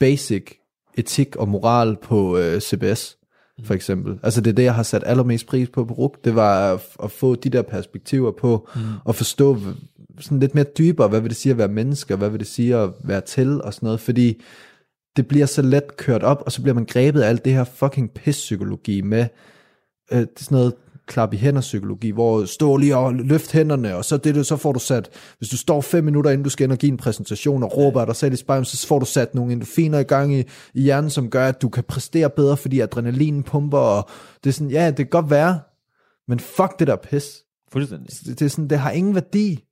basic 0.00 0.52
etik 0.94 1.36
og 1.36 1.48
moral 1.48 1.96
på 2.02 2.38
øh, 2.38 2.60
CBS 2.60 3.18
for 3.64 3.74
eksempel. 3.74 4.18
Altså 4.22 4.40
det 4.40 4.50
er 4.50 4.54
det, 4.54 4.62
jeg 4.62 4.74
har 4.74 4.82
sat 4.82 5.02
allermest 5.06 5.46
pris 5.46 5.68
på 5.68 5.84
på 5.84 5.94
RUK, 5.94 6.24
det 6.24 6.34
var 6.34 6.72
at, 6.74 6.80
at 7.02 7.10
få 7.10 7.34
de 7.34 7.50
der 7.50 7.62
perspektiver 7.62 8.32
på, 8.32 8.68
mm. 8.74 8.80
og 9.04 9.14
forstå 9.14 9.58
sådan 10.20 10.40
lidt 10.40 10.54
mere 10.54 10.64
dybere, 10.78 11.08
hvad 11.08 11.20
vil 11.20 11.30
det 11.30 11.36
sige 11.36 11.50
at 11.50 11.58
være 11.58 11.68
menneske, 11.68 12.14
og 12.14 12.18
hvad 12.18 12.30
vil 12.30 12.40
det 12.40 12.46
sige 12.46 12.76
at 12.76 12.90
være 13.04 13.20
til, 13.20 13.62
og 13.62 13.74
sådan 13.74 13.86
noget, 13.86 14.00
fordi 14.00 14.42
det 15.16 15.28
bliver 15.28 15.46
så 15.46 15.62
let 15.62 15.96
kørt 15.96 16.22
op, 16.22 16.42
og 16.46 16.52
så 16.52 16.62
bliver 16.62 16.74
man 16.74 16.84
grebet 16.84 17.20
af 17.20 17.28
alt 17.28 17.44
det 17.44 17.52
her 17.52 17.64
fucking 17.64 18.10
pis-psykologi 18.10 19.00
med 19.00 19.26
øh, 20.12 20.26
sådan 20.36 20.56
noget 20.56 20.74
klap 21.06 21.34
i 21.34 21.36
hænder 21.36 21.60
psykologi, 21.60 22.10
hvor 22.10 22.44
stå 22.44 22.76
lige 22.76 22.96
og 22.96 23.14
løft 23.14 23.52
hænderne, 23.52 23.96
og 23.96 24.04
så, 24.04 24.16
det, 24.16 24.46
så 24.46 24.56
får 24.56 24.72
du 24.72 24.78
sat, 24.78 25.10
hvis 25.38 25.48
du 25.48 25.56
står 25.56 25.80
fem 25.80 26.04
minutter 26.04 26.30
inden 26.30 26.44
du 26.44 26.50
skal 26.50 26.64
ind 26.64 26.72
og 26.72 26.78
give 26.78 26.92
en 26.92 26.96
præsentation 26.96 27.62
og 27.62 27.76
råber 27.76 28.04
dig 28.04 28.16
selv 28.16 28.32
i 28.32 28.36
spejlet, 28.36 28.66
så 28.66 28.86
får 28.86 28.98
du 28.98 29.06
sat 29.06 29.34
nogle 29.34 29.52
endorfiner 29.52 29.98
i 29.98 30.02
gang 30.02 30.34
i, 30.34 30.44
i 30.74 30.82
hjernen, 30.82 31.10
som 31.10 31.30
gør, 31.30 31.48
at 31.48 31.62
du 31.62 31.68
kan 31.68 31.84
præstere 31.84 32.30
bedre, 32.30 32.56
fordi 32.56 32.80
adrenalin 32.80 33.42
pumper, 33.42 33.78
og 33.78 34.08
det 34.44 34.50
er 34.50 34.54
sådan, 34.54 34.70
ja, 34.70 34.86
det 34.86 34.96
kan 34.96 35.06
godt 35.06 35.30
være, 35.30 35.60
men 36.28 36.40
fuck 36.40 36.78
det 36.78 36.86
der 36.86 36.96
pis. 36.96 37.44
Fuldstændig. 37.72 38.10
Det, 38.26 38.38
det, 38.38 38.44
er 38.44 38.48
sådan, 38.48 38.70
det 38.70 38.78
har 38.78 38.90
ingen 38.90 39.14
værdi. 39.14 39.64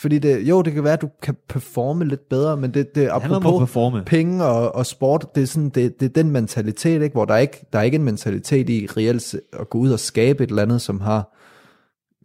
Fordi 0.00 0.18
det, 0.18 0.48
jo, 0.48 0.62
det 0.62 0.72
kan 0.72 0.84
være, 0.84 0.92
at 0.92 1.00
du 1.00 1.10
kan 1.22 1.36
performe 1.48 2.04
lidt 2.04 2.28
bedre, 2.28 2.56
men 2.56 2.74
det, 2.74 2.94
det 2.94 3.08
apropos 3.08 3.58
performe. 3.58 4.02
penge 4.04 4.44
og, 4.44 4.74
og 4.74 4.86
sport, 4.86 5.26
det 5.34 5.42
er, 5.42 5.46
sådan, 5.46 5.68
det, 5.68 6.00
det 6.00 6.06
er 6.06 6.22
den 6.22 6.30
mentalitet, 6.30 7.02
ikke, 7.02 7.14
hvor 7.14 7.24
der 7.24 7.34
er 7.34 7.38
ikke 7.38 7.66
der 7.72 7.78
er 7.78 7.82
ikke 7.82 7.94
en 7.94 8.04
mentalitet 8.04 8.70
i 8.70 8.88
reelt 8.96 9.36
at 9.52 9.70
gå 9.70 9.78
ud 9.78 9.90
og 9.90 10.00
skabe 10.00 10.44
et 10.44 10.50
eller 10.50 10.62
andet, 10.62 10.82
som 10.82 11.00
har 11.00 11.36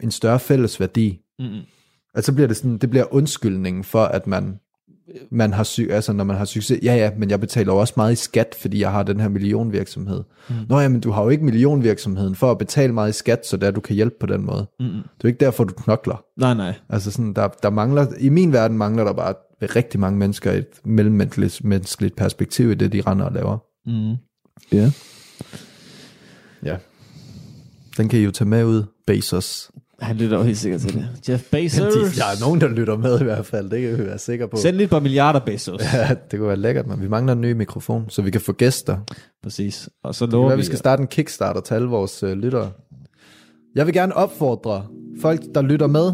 en 0.03 0.11
større 0.11 0.39
fælles 0.39 0.79
værdi. 0.79 1.21
Mm-hmm. 1.39 1.61
Altså 2.13 2.33
bliver 2.33 2.47
det 2.47 2.57
sådan, 2.57 2.77
det 2.77 2.89
bliver 2.89 3.13
undskyldningen 3.13 3.83
for, 3.83 4.03
at 4.03 4.27
man 4.27 4.59
man 5.31 5.53
har 5.53 5.63
sy- 5.63 5.89
altså 5.89 6.13
når 6.13 6.23
man 6.23 6.35
har 6.35 6.45
succes, 6.45 6.79
ja 6.83 6.95
ja, 6.95 7.11
men 7.17 7.29
jeg 7.29 7.39
betaler 7.39 7.73
jo 7.73 7.79
også 7.79 7.93
meget 7.97 8.13
i 8.13 8.15
skat, 8.15 8.55
fordi 8.61 8.79
jeg 8.79 8.91
har 8.91 9.03
den 9.03 9.19
her 9.19 9.29
millionvirksomhed. 9.29 10.23
Mm. 10.49 10.55
Nå 10.69 10.79
ja, 10.79 10.87
men 10.87 11.01
du 11.01 11.11
har 11.11 11.23
jo 11.23 11.29
ikke 11.29 11.45
millionvirksomheden 11.45 12.35
for 12.35 12.51
at 12.51 12.57
betale 12.57 12.93
meget 12.93 13.09
i 13.09 13.13
skat, 13.13 13.47
så 13.47 13.57
der 13.57 13.71
du 13.71 13.81
kan 13.81 13.95
hjælpe 13.95 14.15
på 14.19 14.25
den 14.25 14.45
måde. 14.45 14.67
Mm. 14.79 14.85
Det 14.85 14.93
er 14.95 15.01
jo 15.23 15.27
ikke 15.27 15.39
derfor, 15.45 15.63
du 15.63 15.73
knokler. 15.73 16.23
Nej, 16.37 16.53
nej. 16.53 16.73
Altså 16.89 17.11
sådan, 17.11 17.33
der, 17.33 17.47
der 17.47 17.69
mangler, 17.69 18.07
i 18.19 18.29
min 18.29 18.53
verden 18.53 18.77
mangler 18.77 19.03
der 19.03 19.13
bare 19.13 19.33
rigtig 19.61 19.99
mange 19.99 20.19
mennesker 20.19 20.51
et 20.51 20.67
mellemmenneskeligt 20.85 22.15
perspektiv 22.15 22.71
i 22.71 22.75
det, 22.75 22.91
de 22.93 23.01
render 23.01 23.25
og 23.25 23.31
laver. 23.33 23.57
Mm. 23.85 24.15
Ja. 24.71 24.91
Ja. 26.63 26.77
Den 27.97 28.09
kan 28.09 28.19
I 28.19 28.23
jo 28.23 28.31
tage 28.31 28.49
med 28.49 28.65
ud, 28.65 28.83
Bezos. 29.07 29.71
Han 29.99 30.15
lytter 30.15 30.37
jo 30.37 30.43
helt 30.43 30.57
sikkert 30.57 30.81
til 30.81 30.93
det. 30.93 31.07
Jeff 31.29 31.43
Bezos. 31.51 31.93
Der 32.15 32.23
er 32.23 32.39
nogen, 32.41 32.61
der 32.61 32.67
lytter 32.67 32.97
med 32.97 33.21
i 33.21 33.23
hvert 33.23 33.45
fald. 33.45 33.69
Det 33.69 33.81
kan 33.81 33.97
vi 33.99 34.05
være 34.05 34.17
sikre 34.17 34.47
på. 34.47 34.57
Send 34.57 34.75
lidt 34.75 34.89
på 34.89 34.99
milliarder 34.99 35.39
Bezos. 35.39 35.81
Ja, 35.93 36.15
det 36.31 36.39
kunne 36.39 36.47
være 36.47 36.57
lækkert, 36.57 36.87
men 36.87 37.01
vi 37.01 37.07
mangler 37.07 37.33
en 37.33 37.41
ny 37.41 37.51
mikrofon, 37.51 38.05
så 38.09 38.21
vi 38.21 38.31
kan 38.31 38.41
få 38.41 38.51
gæster. 38.51 38.97
Præcis. 39.43 39.89
Og 40.03 40.15
så 40.15 40.25
lover 40.25 40.49
det 40.49 40.57
vi... 40.57 40.61
vi 40.61 40.65
skal 40.65 40.77
starte 40.77 41.01
en 41.01 41.07
Kickstarter 41.07 41.61
til 41.61 41.73
alle 41.73 41.87
vores 41.87 42.23
uh, 42.23 42.31
lyttere. 42.31 42.71
Jeg 43.75 43.85
vil 43.85 43.93
gerne 43.93 44.15
opfordre 44.15 44.83
folk, 45.21 45.41
der 45.55 45.61
lytter 45.61 45.87
med, 45.87 46.11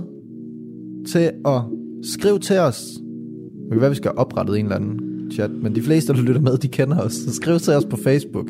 til 1.12 1.32
at 1.46 1.62
skrive 2.04 2.40
til 2.40 2.58
os. 2.58 2.82
Det 2.82 3.72
kan 3.72 3.82
være, 3.82 3.90
vi 3.90 3.96
skal 3.96 4.12
have 4.12 4.18
oprettet 4.18 4.60
en 4.60 4.66
eller 4.66 4.76
anden 4.76 5.00
chat, 5.32 5.52
men 5.52 5.76
de 5.76 5.82
fleste, 5.82 6.14
der 6.14 6.22
lytter 6.22 6.42
med, 6.42 6.58
de 6.58 6.68
kender 6.68 7.00
os. 7.00 7.14
Så 7.14 7.34
skriv 7.34 7.60
til 7.60 7.74
os 7.74 7.86
på 7.86 7.98
Facebook. 8.04 8.50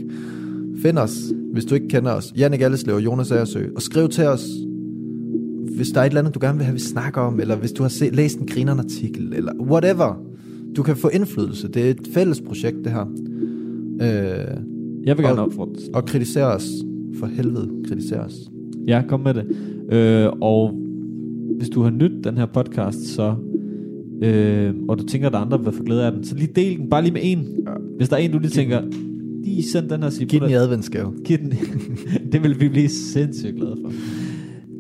Find 0.82 0.98
os, 0.98 1.14
hvis 1.54 1.66
du 1.66 1.76
ikke 1.76 1.88
kender 1.88 2.12
os. 2.12 2.34
Jannik 2.38 2.62
Alleslev 2.62 2.96
og 2.96 3.06
Jonas 3.06 3.32
Aersø. 3.32 3.66
Og 3.76 3.82
skriv 3.82 4.10
til 4.10 4.26
os, 4.26 4.46
hvis 5.82 5.90
der 5.90 6.02
er 6.02 6.06
et 6.06 6.10
eller 6.10 6.22
andet, 6.22 6.36
du 6.36 6.40
gerne 6.42 6.58
vil 6.58 6.66
have, 6.66 6.74
vi 6.74 6.80
snakker 6.80 7.22
om, 7.22 7.40
eller 7.40 7.56
hvis 7.56 7.72
du 7.72 7.84
har 7.84 7.90
set, 7.90 8.16
læst 8.16 8.40
en 8.40 8.48
grinerende 8.48 8.84
artikel, 8.84 9.34
eller 9.34 9.54
whatever. 9.60 10.24
Du 10.76 10.84
kan 10.84 10.96
få 10.96 11.08
indflydelse. 11.08 11.68
Det 11.68 11.86
er 11.86 11.90
et 11.90 12.08
fælles 12.14 12.42
projekt, 12.42 12.78
det 12.84 12.92
her. 12.92 13.06
Øh, 14.02 14.64
jeg 15.06 15.18
vil 15.18 15.26
gerne 15.26 15.42
opfordre. 15.42 15.74
Og 15.94 16.06
kritisere 16.06 16.46
os. 16.46 16.70
For 17.20 17.28
helvede, 17.28 17.70
kritisere 17.88 18.20
os. 18.20 18.34
Ja, 18.88 19.04
kom 19.08 19.20
med 19.20 19.34
det. 19.34 19.46
Øh, 19.92 20.32
og 20.42 20.74
hvis 21.58 21.70
du 21.70 21.82
har 21.82 21.90
nydt 21.90 22.24
den 22.24 22.38
her 22.38 22.46
podcast, 22.46 23.00
så 23.00 23.36
øh, 24.24 24.74
og 24.90 25.00
du 25.00 25.04
tænker, 25.04 25.28
at 25.28 25.34
der 25.34 25.40
er 25.40 25.44
andre 25.44 25.64
vil 25.64 25.74
få 25.74 25.84
glæde 25.84 26.06
af 26.06 26.12
den, 26.12 26.24
så 26.24 26.36
lige 26.36 26.52
del 26.56 26.78
den, 26.78 26.90
bare 26.90 27.02
lige 27.02 27.14
med 27.14 27.22
en. 27.24 27.40
Ja. 27.40 27.74
Hvis 27.98 28.10
der 28.10 28.16
er 28.16 28.20
en, 28.20 28.32
du 28.32 28.40
lige 28.40 28.52
tænker, 28.52 28.82
lige 29.44 29.64
send 29.64 29.90
den 29.90 30.04
her. 30.04 30.26
Giv 30.26 30.42
den 30.42 30.50
i 30.50 30.54
adventsgave. 30.54 31.14
Giv 31.26 31.38
den. 31.38 31.54
det 32.32 32.44
vil 32.44 32.60
vi 32.60 32.70
blive 32.70 32.90
sindssygt 32.90 33.56
glade 33.56 33.78
for. 33.82 33.92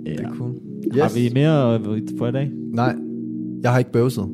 Ja. 0.05 0.11
Det 0.11 0.27
cool. 0.37 0.40
Yes. 0.95 1.01
Har 1.01 1.19
vi 1.19 1.29
mere 1.33 1.79
for 2.17 2.27
i 2.27 2.31
dag? 2.31 2.51
Nej, 2.73 2.95
jeg 3.63 3.71
har 3.71 3.79
ikke 3.79 3.91
bøvset. 3.91 4.25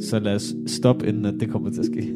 Så 0.00 0.18
lad 0.18 0.34
os 0.34 0.54
stoppe, 0.66 1.06
inden 1.06 1.24
at 1.24 1.34
det 1.40 1.50
kommer 1.50 1.70
til 1.70 1.80
at 1.80 1.86
ske. 1.86 2.12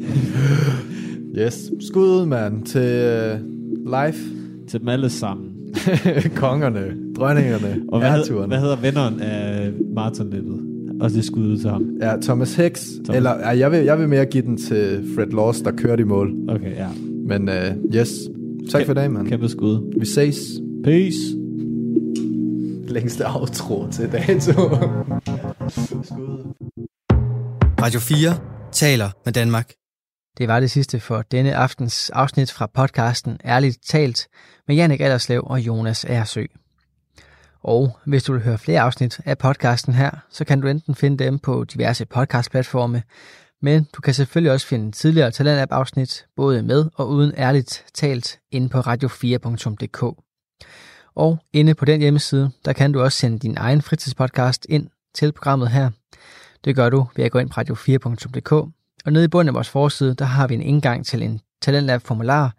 yes. 1.45 1.71
Skud 1.79 2.07
ud, 2.07 2.25
mand, 2.25 2.63
til 2.65 2.79
uh, 2.79 3.39
live. 3.85 4.13
Til 4.67 4.79
dem 4.79 4.87
alle 4.87 5.09
sammen. 5.09 5.45
Kongerne, 6.35 6.95
dronningerne, 7.15 7.81
Og 7.87 7.99
hvad, 7.99 8.11
hed, 8.11 8.47
hvad 8.47 8.59
hedder 8.59 8.75
venneren 8.75 9.19
af 9.19 9.71
maratonløbet? 9.95 10.59
Og 11.01 11.09
det 11.09 11.25
skud 11.25 11.47
ud 11.47 11.57
til 11.57 11.69
ham. 11.69 11.85
Ja, 12.01 12.15
Thomas 12.21 12.55
Hicks. 12.55 12.89
Thomas. 13.03 13.17
Eller 13.17 13.31
ja, 13.39 13.57
jeg, 13.57 13.71
vil, 13.71 13.79
jeg 13.79 13.99
vil 13.99 14.09
mere 14.09 14.25
give 14.25 14.43
den 14.43 14.57
til 14.57 15.03
Fred 15.15 15.27
Laws, 15.27 15.61
der 15.61 15.71
kørte 15.71 16.01
i 16.01 16.05
mål. 16.05 16.33
Okay, 16.49 16.75
ja. 16.75 16.87
Men 17.27 17.49
uh, 17.49 17.95
yes, 17.95 18.29
tak 18.69 18.79
Kæm, 18.79 18.85
for 18.85 18.91
i 18.91 18.95
dag, 18.95 19.11
mand. 19.11 19.27
Kæmpe 19.27 19.49
skud. 19.49 19.93
Vi 19.99 20.05
ses. 20.05 20.39
Peace 20.83 21.38
længste 22.89 23.27
outro 23.27 23.91
til 23.91 24.11
dato. 24.11 24.51
Radio 27.83 27.99
4 27.99 28.39
taler 28.71 29.09
med 29.25 29.33
Danmark. 29.33 29.71
Det 30.37 30.47
var 30.47 30.59
det 30.59 30.71
sidste 30.71 30.99
for 30.99 31.21
denne 31.21 31.55
aftens 31.55 32.09
afsnit 32.09 32.51
fra 32.51 32.67
podcasten 32.73 33.37
Ærligt 33.45 33.77
talt 33.85 34.27
med 34.67 34.75
Jannik 34.75 35.01
Allerslev 35.01 35.43
og 35.45 35.59
Jonas 35.59 36.05
Ersø. 36.05 36.45
Og 37.63 37.99
hvis 38.05 38.23
du 38.23 38.33
vil 38.33 38.41
høre 38.41 38.57
flere 38.57 38.81
afsnit 38.81 39.19
af 39.25 39.37
podcasten 39.37 39.93
her, 39.93 40.11
så 40.29 40.45
kan 40.45 40.61
du 40.61 40.67
enten 40.67 40.95
finde 40.95 41.23
dem 41.23 41.39
på 41.39 41.63
diverse 41.63 42.05
podcastplatforme, 42.05 43.03
Men 43.61 43.87
du 43.95 44.01
kan 44.01 44.13
selvfølgelig 44.13 44.51
også 44.51 44.67
finde 44.67 44.91
tidligere 44.91 45.31
Talentlab-afsnit, 45.31 46.25
både 46.35 46.63
med 46.63 46.89
og 46.95 47.09
uden 47.09 47.33
ærligt 47.37 47.85
talt, 47.93 48.39
inde 48.51 48.69
på 48.69 48.79
radio4.dk. 48.79 50.17
Og 51.19 51.39
inde 51.53 51.75
på 51.75 51.85
den 51.85 51.99
hjemmeside, 51.99 52.51
der 52.65 52.73
kan 52.73 52.91
du 52.91 53.01
også 53.01 53.17
sende 53.17 53.39
din 53.39 53.57
egen 53.57 53.81
fritidspodcast 53.81 54.65
ind 54.69 54.89
til 55.15 55.31
programmet 55.31 55.69
her. 55.69 55.89
Det 56.65 56.75
gør 56.75 56.89
du 56.89 57.07
ved 57.15 57.25
at 57.25 57.31
gå 57.31 57.39
ind 57.39 57.49
på 57.49 57.61
radio4.dk, 57.61 58.51
og 59.05 59.13
nede 59.13 59.25
i 59.25 59.27
bunden 59.27 59.47
af 59.47 59.53
vores 59.53 59.69
forside, 59.69 60.15
der 60.15 60.25
har 60.25 60.47
vi 60.47 60.53
en 60.53 60.61
indgang 60.61 61.05
til 61.05 61.23
en 61.23 61.41
Talentlab-formular, 61.61 62.55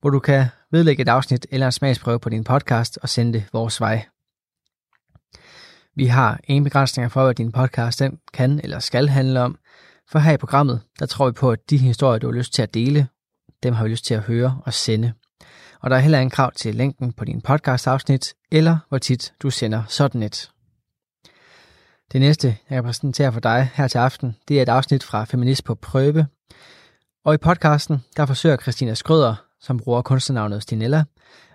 hvor 0.00 0.10
du 0.10 0.18
kan 0.18 0.46
vedlægge 0.70 1.02
et 1.02 1.08
afsnit 1.08 1.46
eller 1.50 1.66
en 1.66 1.72
smagsprøve 1.72 2.18
på 2.18 2.28
din 2.28 2.44
podcast 2.44 2.98
og 3.02 3.08
sende 3.08 3.32
det 3.32 3.44
vores 3.52 3.80
vej. 3.80 4.06
Vi 5.96 6.06
har 6.06 6.40
ingen 6.44 6.64
begrænsninger 6.64 7.08
for, 7.08 7.24
hvad 7.24 7.34
din 7.34 7.52
podcast 7.52 7.98
den 7.98 8.18
kan 8.32 8.60
eller 8.64 8.78
skal 8.78 9.08
handle 9.08 9.40
om, 9.40 9.58
for 10.08 10.18
her 10.18 10.32
i 10.32 10.36
programmet, 10.36 10.80
der 10.98 11.06
tror 11.06 11.26
vi 11.26 11.32
på, 11.32 11.50
at 11.50 11.70
de 11.70 11.78
historier, 11.78 12.18
du 12.18 12.26
har 12.26 12.38
lyst 12.38 12.54
til 12.54 12.62
at 12.62 12.74
dele, 12.74 13.08
dem 13.62 13.74
har 13.74 13.84
vi 13.84 13.90
lyst 13.90 14.04
til 14.04 14.14
at 14.14 14.20
høre 14.20 14.60
og 14.64 14.74
sende. 14.74 15.12
Og 15.82 15.90
der 15.90 15.96
er 15.96 16.00
heller 16.00 16.18
ingen 16.18 16.30
krav 16.30 16.52
til 16.52 16.74
længden 16.74 17.12
på 17.12 17.24
din 17.24 17.40
podcast-afsnit, 17.40 18.34
eller 18.52 18.78
hvor 18.88 18.98
tit 18.98 19.32
du 19.42 19.50
sender 19.50 19.82
sådan 19.88 20.22
et. 20.22 20.50
Det 22.12 22.20
næste, 22.20 22.46
jeg 22.46 22.76
kan 22.76 22.84
præsentere 22.84 23.32
for 23.32 23.40
dig 23.40 23.70
her 23.74 23.88
til 23.88 23.98
aften, 23.98 24.36
det 24.48 24.58
er 24.58 24.62
et 24.62 24.68
afsnit 24.68 25.02
fra 25.02 25.24
Feminist 25.24 25.64
på 25.64 25.74
Prøve. 25.74 26.26
Og 27.24 27.34
i 27.34 27.36
podcasten, 27.36 28.04
der 28.16 28.26
forsøger 28.26 28.56
Christina 28.56 28.94
Skrøder, 28.94 29.34
som 29.60 29.78
bruger 29.78 30.02
kunstnernavnet 30.02 30.62
Stinella, 30.62 31.04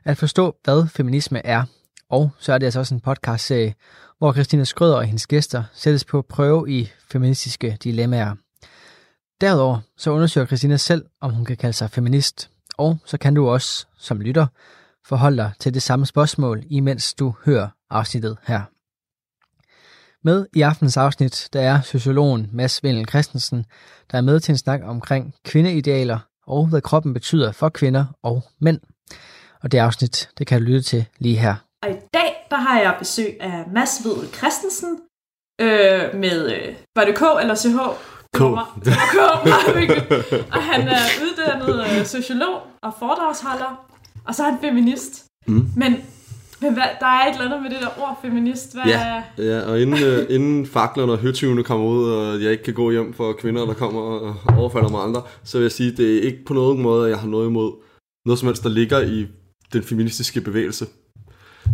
at 0.04 0.18
forstå, 0.18 0.56
hvad 0.64 0.88
feminisme 0.88 1.46
er. 1.46 1.64
Og 2.10 2.32
så 2.40 2.54
er 2.54 2.58
det 2.58 2.66
altså 2.66 2.80
også 2.80 2.96
en 2.96 3.02
podcast-serie, 3.02 3.74
hvor 4.18 4.34
Christina 4.34 4.64
Skrøder 4.64 4.96
og 4.96 5.06
hendes 5.06 5.28
gæster 5.28 5.64
sættes 5.74 6.06
på 6.06 6.22
prøve 6.22 6.72
i 6.72 6.92
feministiske 7.12 7.78
dilemmaer. 7.84 8.36
Derudover 9.42 9.80
så 9.98 10.12
undersøger 10.12 10.48
Christina 10.48 10.78
selv, 10.78 11.06
om 11.22 11.34
hun 11.34 11.46
kan 11.46 11.58
kalde 11.58 11.74
sig 11.74 11.92
feminist, 11.92 12.50
og 12.78 12.98
så 13.06 13.18
kan 13.18 13.36
du 13.36 13.50
også, 13.50 13.86
som 13.98 14.22
lytter, 14.22 14.48
forholde 15.06 15.38
dig 15.38 15.52
til 15.60 15.74
det 15.74 15.82
samme 15.82 16.06
spørgsmål, 16.06 16.64
imens 16.70 17.14
du 17.14 17.34
hører 17.46 17.68
afsnittet 17.90 18.38
her. 18.44 18.62
Med 20.24 20.48
i 20.54 20.62
aftens 20.62 20.98
afsnit, 20.98 21.50
der 21.54 21.62
er 21.62 21.82
sociologen 21.82 22.50
Mads 22.54 22.84
Vindel 22.84 23.10
Christensen, 23.10 23.66
der 24.12 24.18
er 24.18 24.22
med 24.22 24.40
til 24.40 24.52
en 24.52 24.58
snak 24.58 24.82
omkring 24.84 25.36
kvindeidealer 25.46 26.20
og 26.48 26.68
hvad 26.68 26.82
kroppen 26.82 27.14
betyder 27.14 27.52
for 27.52 27.70
kvinder 27.70 28.06
og 28.24 28.44
mænd. 28.62 28.80
Og 29.64 29.72
det 29.72 29.78
afsnit, 29.78 30.30
det 30.38 30.48
kan 30.48 30.60
du 30.60 30.66
lytte 30.66 30.82
til 30.82 31.06
lige 31.20 31.38
her. 31.38 31.56
Og 31.84 31.90
i 31.90 31.96
dag, 32.14 32.48
der 32.50 32.58
har 32.58 32.80
jeg 32.80 32.96
besøg 33.00 33.38
af 33.42 33.64
Mads 33.74 34.06
Vedel 34.06 34.28
Christensen 34.34 35.00
øh, 35.62 36.16
med, 36.16 36.52
øh, 36.52 36.76
var 36.96 37.06
det 37.06 37.16
K 37.16 37.22
eller 37.42 37.56
CH? 37.56 37.78
K. 38.34 38.38
K, 38.38 39.18
Og 40.52 40.62
han 40.64 40.88
er 40.88 41.04
uddannet 41.24 42.00
øh, 42.00 42.06
sociolog 42.06 42.62
og 42.82 42.94
foredragsholder, 43.00 43.86
og 44.26 44.36
så 44.36 44.44
er 44.44 44.50
han 44.50 44.60
feminist. 44.62 45.26
Mm. 45.48 45.68
Men 45.76 45.96
men 46.62 46.74
hvad, 46.74 46.84
der 47.00 47.06
er 47.06 47.28
et 47.28 47.32
eller 47.32 47.46
andet 47.46 47.62
med 47.62 47.70
det 47.70 47.80
der 47.82 48.04
ord 48.04 48.20
feminist. 48.22 48.74
Hvad 48.74 48.84
ja, 48.86 49.24
ja, 49.38 49.62
og 49.62 49.82
inden, 49.82 50.04
øh, 50.04 50.26
inden 50.36 50.66
faklerne 50.66 51.12
og 51.12 51.18
høtyvene 51.18 51.64
kommer 51.64 51.86
ud, 51.86 52.10
og 52.12 52.44
jeg 52.44 52.52
ikke 52.52 52.64
kan 52.64 52.74
gå 52.74 52.92
hjem 52.92 53.14
for 53.14 53.34
kvinder, 53.34 53.66
der 53.66 53.74
kommer 53.74 54.02
og 54.02 54.36
overfalder 54.58 54.90
mig 54.90 55.04
andre, 55.04 55.22
så 55.44 55.58
vil 55.58 55.64
jeg 55.64 55.72
sige, 55.72 55.92
at 55.92 55.98
det 55.98 56.18
er 56.18 56.22
ikke 56.22 56.46
på 56.46 56.54
nogen 56.54 56.82
måde, 56.82 57.06
at 57.06 57.12
jeg 57.12 57.20
har 57.20 57.28
noget 57.28 57.48
imod 57.48 57.72
noget 58.26 58.40
som 58.40 58.48
helst, 58.48 58.64
der 58.64 58.70
ligger 58.70 59.00
i 59.00 59.28
den 59.74 59.84
feministiske 59.84 60.42
bevægelse. 60.42 60.86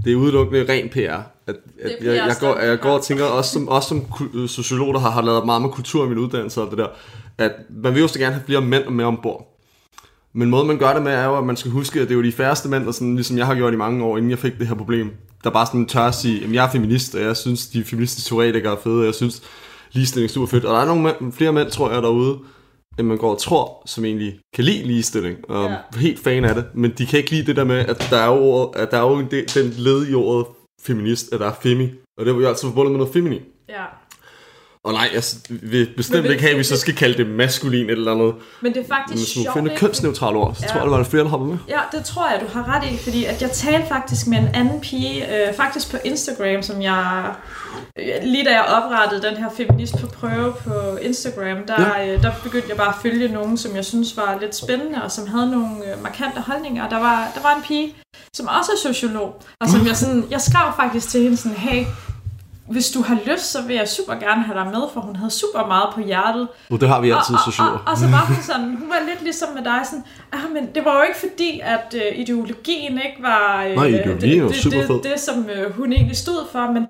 Det 0.06 0.12
er 0.12 0.16
udelukkende 0.16 0.66
ren 0.70 0.90
PR. 0.90 0.98
At, 1.48 1.56
at 1.82 1.92
jeg, 2.02 2.16
jeg, 2.16 2.36
går, 2.40 2.60
jeg 2.60 2.80
går 2.80 2.92
og 2.92 3.04
tænker, 3.04 3.24
også 3.24 3.52
som, 3.52 3.68
også 3.68 3.88
som 3.88 4.48
sociolog, 4.48 4.94
der 4.94 5.00
har, 5.00 5.10
har 5.10 5.22
lavet 5.22 5.46
meget 5.46 5.62
med 5.62 5.70
kultur 5.70 6.06
i 6.06 6.10
min 6.10 6.18
uddannelse 6.18 6.62
og 6.62 6.70
det 6.70 6.78
der, 6.78 6.88
at 7.38 7.52
man 7.70 7.94
vil 7.94 8.02
jo 8.02 8.08
så 8.08 8.20
gerne 8.20 8.34
have 8.34 8.46
flere 8.46 8.62
mænd 8.62 8.90
med 8.90 9.06
ombord. 9.06 9.48
Men 10.34 10.50
måden 10.50 10.68
man 10.68 10.78
gør 10.78 10.94
det 10.94 11.04
med 11.04 11.12
er 11.12 11.26
jo, 11.26 11.38
at 11.38 11.44
man 11.44 11.58
skal 11.58 11.72
huske, 11.72 12.00
at 12.02 12.08
det 12.08 12.14
er 12.14 12.18
jo 12.18 12.24
de 12.24 12.32
færreste 12.32 12.70
mænd, 12.70 12.86
der 12.86 12.92
sådan, 12.92 13.16
ligesom 13.16 13.38
jeg 13.38 13.46
har 13.46 13.56
gjort 13.56 13.74
i 13.74 13.78
mange 13.78 14.06
år, 14.06 14.18
inden 14.18 14.32
jeg 14.32 14.40
fik 14.40 14.60
det 14.60 14.68
her 14.68 14.76
problem, 14.76 15.12
der 15.44 15.50
bare 15.50 15.66
sådan 15.66 15.86
tør 15.86 16.02
at 16.02 16.16
sige, 16.16 16.44
at 16.44 16.54
jeg 16.54 16.66
er 16.66 16.72
feminist, 16.72 17.16
og 17.16 17.22
jeg 17.22 17.38
synes, 17.38 17.68
de 17.68 17.84
feministiske 17.84 18.30
teoretikere 18.30 18.74
er 18.74 18.78
fede, 18.84 19.00
og 19.00 19.06
jeg 19.06 19.16
synes, 19.16 19.42
ligestilling 19.92 20.30
er 20.30 20.34
super 20.34 20.48
fedt. 20.48 20.66
Og 20.66 20.76
der 20.76 20.82
er 20.82 20.86
nogle 20.86 21.04
mænd, 21.04 21.34
flere 21.34 21.54
mænd, 21.54 21.72
tror 21.72 21.92
jeg, 21.92 22.02
derude, 22.02 22.38
end 23.02 23.08
man 23.08 23.18
går 23.18 23.32
og 23.32 23.42
tror, 23.42 23.84
som 23.86 24.06
egentlig 24.06 24.40
kan 24.56 24.64
lide 24.64 24.84
ligestilling, 24.84 25.38
og 25.50 25.70
ja. 25.70 25.76
er 25.76 25.98
helt 25.98 26.20
fan 26.20 26.46
af 26.46 26.56
det, 26.56 26.66
men 26.74 26.92
de 26.98 27.06
kan 27.06 27.20
ikke 27.20 27.32
lide 27.32 27.46
det 27.46 27.56
der 27.56 27.64
med, 27.64 27.78
at 27.78 28.08
der 28.10 28.18
er 28.18 28.28
jo, 28.28 28.44
ordet, 28.44 28.82
at 28.82 28.92
der 28.92 28.98
er 28.98 29.10
jo 29.10 29.22
den 29.56 29.74
led 29.78 30.10
i 30.10 30.14
ordet 30.14 30.46
feminist, 30.82 31.34
at 31.34 31.40
der 31.40 31.48
er 31.48 31.54
femi, 31.62 31.90
og 32.18 32.26
det 32.26 32.32
er 32.32 32.36
jo 32.36 32.48
altid 32.48 32.68
forbundet 32.68 32.92
med 32.92 32.98
noget 32.98 33.14
feminin. 33.14 33.42
Ja. 33.70 33.86
Og 34.84 34.94
nej, 34.94 35.10
jeg 35.14 35.24
vil 35.50 35.90
bestemt 35.98 36.26
ikke 36.26 36.42
have, 36.42 36.52
at 36.52 36.58
vi 36.58 36.64
så 36.64 36.78
skal 36.78 36.96
kalde 36.96 37.18
det 37.18 37.28
maskulin 37.28 37.90
eller 37.90 38.12
andet. 38.12 38.34
Men 38.62 38.74
det 38.74 38.82
er 38.82 38.88
faktisk 38.96 39.34
sjovt. 39.34 39.54
Finder 39.54 39.78
kønsneutrale 39.78 40.38
ord, 40.38 40.56
så 40.56 40.62
ja. 40.64 40.68
tror 40.68 40.80
jeg, 40.80 40.92
der 40.92 40.98
var 40.98 41.04
flere, 41.04 41.24
der 41.24 41.30
hopper 41.30 41.48
med. 41.48 41.58
Ja, 41.70 41.80
det 41.92 42.06
tror 42.06 42.30
jeg, 42.30 42.42
du 42.42 42.60
har 42.60 42.76
ret 42.76 42.92
i, 42.92 42.98
fordi 42.98 43.26
at 43.26 43.42
jeg 43.42 43.52
talte 43.52 43.88
faktisk 43.88 44.28
med 44.28 44.38
en 44.38 44.48
anden 44.54 44.82
pige, 44.82 45.48
øh, 45.48 45.54
faktisk 45.54 45.92
på 45.92 45.98
Instagram, 46.04 46.62
som 46.62 46.82
jeg, 46.82 47.34
øh, 48.00 48.06
lige 48.24 48.46
da 48.46 48.50
jeg 48.50 48.66
oprettede 48.66 49.22
den 49.30 49.38
her 49.38 49.50
feminist 49.58 49.98
på 50.02 50.08
prøve 50.08 50.54
på 50.54 50.98
Instagram, 51.02 51.58
der, 51.68 51.98
ja. 51.98 52.14
øh, 52.14 52.24
der 52.24 52.32
begyndte 52.44 52.70
jeg 52.70 52.78
bare 52.78 52.90
at 52.90 53.02
følge 53.02 53.28
nogen, 53.28 53.58
som 53.58 53.76
jeg 53.76 53.86
synes 53.86 54.18
var 54.18 54.38
lidt 54.42 54.56
spændende, 54.56 55.04
og 55.04 55.12
som 55.12 55.28
havde 55.28 55.52
nogle 55.52 55.76
øh, 55.92 56.04
markante 56.04 56.42
holdninger. 56.42 56.90
Der 56.90 57.00
var, 57.00 57.32
der 57.36 57.42
var 57.42 57.56
en 57.56 57.64
pige, 57.64 57.96
som 58.36 58.48
også 58.48 58.72
er 58.72 58.94
sociolog, 58.94 59.42
og 59.62 59.70
som 59.70 59.88
jeg 59.88 59.98
sådan, 59.98 60.24
jeg 60.32 60.42
skrev 60.42 60.74
faktisk 60.76 61.10
til 61.10 61.22
hende 61.22 61.38
sådan, 61.38 61.58
hey, 61.58 61.86
hvis 62.72 62.92
du 62.92 63.02
har 63.02 63.18
lyst, 63.26 63.46
så 63.52 63.62
vil 63.62 63.76
jeg 63.76 63.88
super 63.88 64.14
gerne 64.14 64.44
have 64.44 64.58
dig 64.60 64.66
med, 64.66 64.84
for 64.94 65.02
hun 65.02 65.16
havde 65.16 65.32
super 65.32 65.68
meget 65.68 65.90
på 65.94 66.02
hjertet. 66.02 66.48
Uh, 66.70 66.80
det 66.80 66.88
har 66.88 67.02
vi 67.02 67.10
altid, 67.10 67.36
og, 67.36 67.42
og, 67.60 67.72
og, 67.74 67.80
og, 67.88 67.98
så 67.98 68.08
var 68.08 68.26
hun 68.26 68.36
sådan, 68.52 68.70
hun 68.76 68.90
var 68.90 69.02
lidt 69.10 69.24
ligesom 69.24 69.50
med 69.56 69.64
dig, 69.64 69.82
sådan, 69.86 70.06
ah, 70.32 70.52
men 70.54 70.64
det 70.76 70.86
var 70.86 70.94
jo 70.98 71.04
ikke 71.08 71.20
fordi, 71.20 71.60
at 71.64 71.96
uh, 71.96 72.20
ideologien 72.20 72.94
ikke 73.08 73.20
var 73.22 73.66
uh, 73.70 73.76
Nej, 73.76 73.86
ideologien 73.86 74.44
det, 74.44 74.50
det, 74.50 74.64
super 74.64 74.78
det, 74.78 74.88
fed. 74.88 74.96
det, 74.96 75.04
det, 75.04 75.20
som 75.20 75.38
uh, 75.38 75.76
hun 75.78 75.94
egentlig 75.94 76.18
stod 76.18 76.42
for, 76.52 76.72
men 76.72 76.84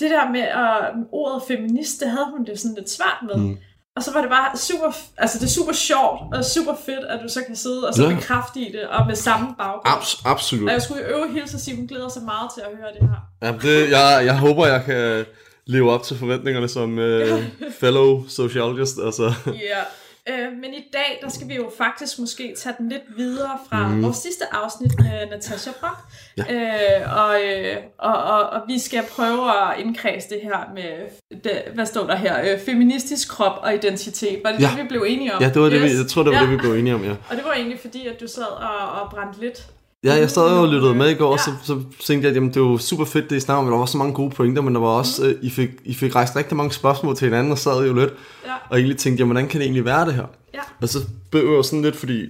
det 0.00 0.10
der 0.10 0.30
med 0.36 0.44
uh, 0.62 1.20
ordet 1.20 1.42
feminist, 1.48 2.00
det 2.00 2.08
havde 2.10 2.28
hun 2.36 2.46
det 2.46 2.60
sådan 2.60 2.74
lidt 2.78 2.90
svært 2.90 3.20
med. 3.28 3.36
Mm. 3.36 3.56
Og 3.98 4.04
så 4.04 4.12
var 4.12 4.20
det 4.20 4.30
bare 4.30 4.56
super, 4.56 4.96
altså 5.16 5.38
det 5.38 5.44
er 5.44 5.50
super 5.50 5.72
sjovt 5.72 6.34
og 6.34 6.44
super 6.44 6.74
fedt, 6.86 7.04
at 7.08 7.20
du 7.22 7.28
så 7.28 7.40
kan 7.46 7.56
sidde 7.56 7.88
og 7.88 7.94
så 7.94 8.02
ja. 8.02 8.14
bekræfte 8.14 8.60
i 8.60 8.72
det, 8.72 8.82
og 8.82 9.06
med 9.06 9.16
samme 9.16 9.54
baggrund. 9.58 9.86
Abs- 9.86 10.22
absolut. 10.24 10.68
Og 10.68 10.72
jeg 10.72 10.82
skulle 10.82 11.02
øve 11.02 11.32
hele 11.32 11.42
at 11.42 11.60
sige, 11.60 11.76
hun 11.76 11.86
glæder 11.86 12.08
sig 12.08 12.22
meget 12.22 12.50
til 12.54 12.60
at 12.60 12.68
høre 12.78 12.92
det 13.00 13.08
her. 13.10 13.20
Ja, 13.42 13.52
det, 13.68 13.90
jeg, 13.90 14.22
jeg 14.24 14.38
håber, 14.38 14.66
jeg 14.66 14.84
kan 14.84 15.26
leve 15.66 15.92
op 15.92 16.02
til 16.02 16.18
forventningerne 16.18 16.68
som 16.68 16.98
uh, 16.98 17.42
fellow 17.80 18.24
sociologist. 18.28 18.98
Altså. 19.04 19.32
Ja, 19.46 19.80
øh, 20.28 20.52
men 20.52 20.74
i 20.74 20.84
dag, 20.92 21.18
der 21.22 21.28
skal 21.28 21.48
vi 21.48 21.56
jo 21.56 21.70
faktisk 21.78 22.18
måske 22.18 22.54
tage 22.58 22.74
den 22.78 22.88
lidt 22.88 23.02
videre 23.16 23.58
fra 23.70 23.88
mm. 23.88 24.02
vores 24.02 24.16
sidste 24.16 24.44
afsnit 24.54 24.98
med 24.98 25.30
Natasha 25.30 25.70
Brock. 25.80 25.98
Ja. 26.36 26.42
Øh, 26.54 27.18
og, 27.18 27.42
øh, 27.44 27.76
og, 27.98 28.14
og, 28.14 28.50
og 28.50 28.60
vi 28.68 28.78
skal 28.78 29.04
prøve 29.10 29.50
at 29.50 29.80
indkredse 29.80 30.28
det 30.28 30.40
her 30.42 30.70
med, 30.74 31.08
det, 31.44 31.62
hvad 31.74 31.86
står 31.86 32.06
der 32.06 32.16
her, 32.16 32.52
øh, 32.52 32.60
feministisk 32.60 33.28
krop 33.28 33.58
og 33.62 33.74
identitet. 33.74 34.40
Var 34.44 34.52
det 34.52 34.60
ja. 34.60 34.68
det, 34.76 34.82
vi 34.84 34.88
blev 34.88 35.04
enige 35.08 35.34
om? 35.34 35.42
Ja, 35.42 35.48
det 35.48 35.62
var 35.62 35.68
det, 35.68 35.82
vi, 35.82 35.86
jeg 35.86 36.06
tror, 36.08 36.22
det 36.22 36.32
var 36.32 36.38
ja. 36.38 36.44
det, 36.44 36.52
vi 36.52 36.56
blev 36.56 36.72
enige 36.72 36.94
om, 36.94 37.04
ja. 37.04 37.10
Og 37.30 37.36
det 37.36 37.44
var 37.44 37.52
egentlig 37.52 37.80
fordi, 37.80 38.06
at 38.06 38.20
du 38.20 38.26
sad 38.26 38.42
og, 38.42 39.02
og 39.02 39.10
brændte 39.10 39.40
lidt 39.40 39.66
Ja, 40.08 40.20
jeg 40.20 40.30
sad 40.30 40.42
og 40.42 40.68
lyttede 40.68 40.94
med 40.94 41.10
i 41.10 41.14
går, 41.14 41.26
ja. 41.26 41.32
og 41.32 41.40
så, 41.40 41.50
så 41.62 41.82
tænkte 42.06 42.26
jeg, 42.26 42.30
at 42.30 42.34
jamen, 42.34 42.54
det 42.54 42.62
var 42.62 42.76
super 42.76 43.04
fedt 43.04 43.30
det 43.30 43.36
i 43.36 43.40
snakker, 43.40 43.62
men 43.62 43.72
der 43.72 43.78
var 43.78 43.86
så 43.86 43.98
mange 43.98 44.14
gode 44.14 44.30
pointer, 44.30 44.62
men 44.62 44.74
der 44.74 44.80
var 44.80 44.88
også, 44.88 45.22
mm. 45.22 45.28
øh, 45.28 45.34
I, 45.42 45.50
fik, 45.50 45.70
I 45.84 45.94
fik 45.94 46.14
rejst 46.14 46.36
rigtig 46.36 46.56
mange 46.56 46.72
spørgsmål 46.72 47.16
til 47.16 47.24
hinanden, 47.24 47.52
og 47.52 47.58
sad 47.58 47.86
jo 47.86 47.94
lidt, 47.94 48.14
ja. 48.46 48.52
og 48.70 48.78
egentlig 48.78 48.96
tænkte, 48.96 49.20
jamen, 49.20 49.32
hvordan 49.32 49.48
kan 49.48 49.60
det 49.60 49.64
egentlig 49.64 49.84
være 49.84 50.06
det 50.06 50.14
her? 50.14 50.26
Ja. 50.54 50.60
Og 50.82 50.88
så 50.88 50.98
blev 51.30 51.52
jeg 51.54 51.64
sådan 51.64 51.82
lidt, 51.82 51.96
fordi 51.96 52.26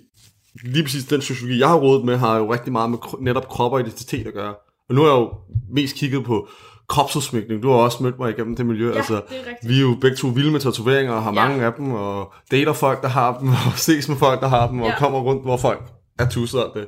lige 0.65 0.85
præcis 0.85 1.05
den 1.05 1.21
sociologi, 1.21 1.59
jeg 1.61 1.69
har 1.69 1.77
rådet 1.77 2.05
med, 2.05 2.17
har 2.17 2.39
jo 2.39 2.53
rigtig 2.53 2.73
meget 2.73 2.91
med 2.91 2.99
netop 3.21 3.49
krop 3.49 3.73
og 3.73 3.81
identitet 3.81 4.27
at 4.27 4.35
gøre. 4.35 4.55
Og 4.89 4.95
nu 4.95 5.03
har 5.03 5.09
jeg 5.09 5.17
jo 5.19 5.31
mest 5.71 5.97
kigget 5.97 6.25
på 6.25 6.49
kropsudsmykning. 6.89 7.63
Du 7.63 7.71
har 7.71 7.77
også 7.77 8.03
mødt 8.03 8.19
mig 8.19 8.31
igennem 8.31 8.57
det 8.57 8.67
miljø. 8.67 8.91
Ja, 8.91 8.97
altså, 8.97 9.15
det 9.15 9.23
er 9.37 9.39
rigtigt. 9.39 9.69
vi 9.69 9.77
er 9.77 9.81
jo 9.81 9.97
begge 10.01 10.17
to 10.17 10.29
vilde 10.29 10.51
med 10.51 10.61
tatoveringer, 10.61 11.13
og 11.13 11.23
har 11.23 11.33
ja. 11.33 11.49
mange 11.49 11.65
af 11.65 11.73
dem, 11.73 11.91
og 11.91 12.33
dater 12.51 12.73
folk, 12.73 13.03
der 13.03 13.09
har 13.09 13.39
dem, 13.39 13.49
og 13.73 13.73
ses 13.77 14.09
med 14.09 14.17
folk, 14.17 14.41
der 14.41 14.49
har 14.49 14.69
dem, 14.69 14.81
og 14.81 14.89
ja. 14.89 14.99
kommer 14.99 15.21
rundt, 15.21 15.43
hvor 15.43 15.57
folk 15.57 15.83
er 16.19 16.29
tusset 16.29 16.59
alt 16.59 16.75
det. 16.75 16.87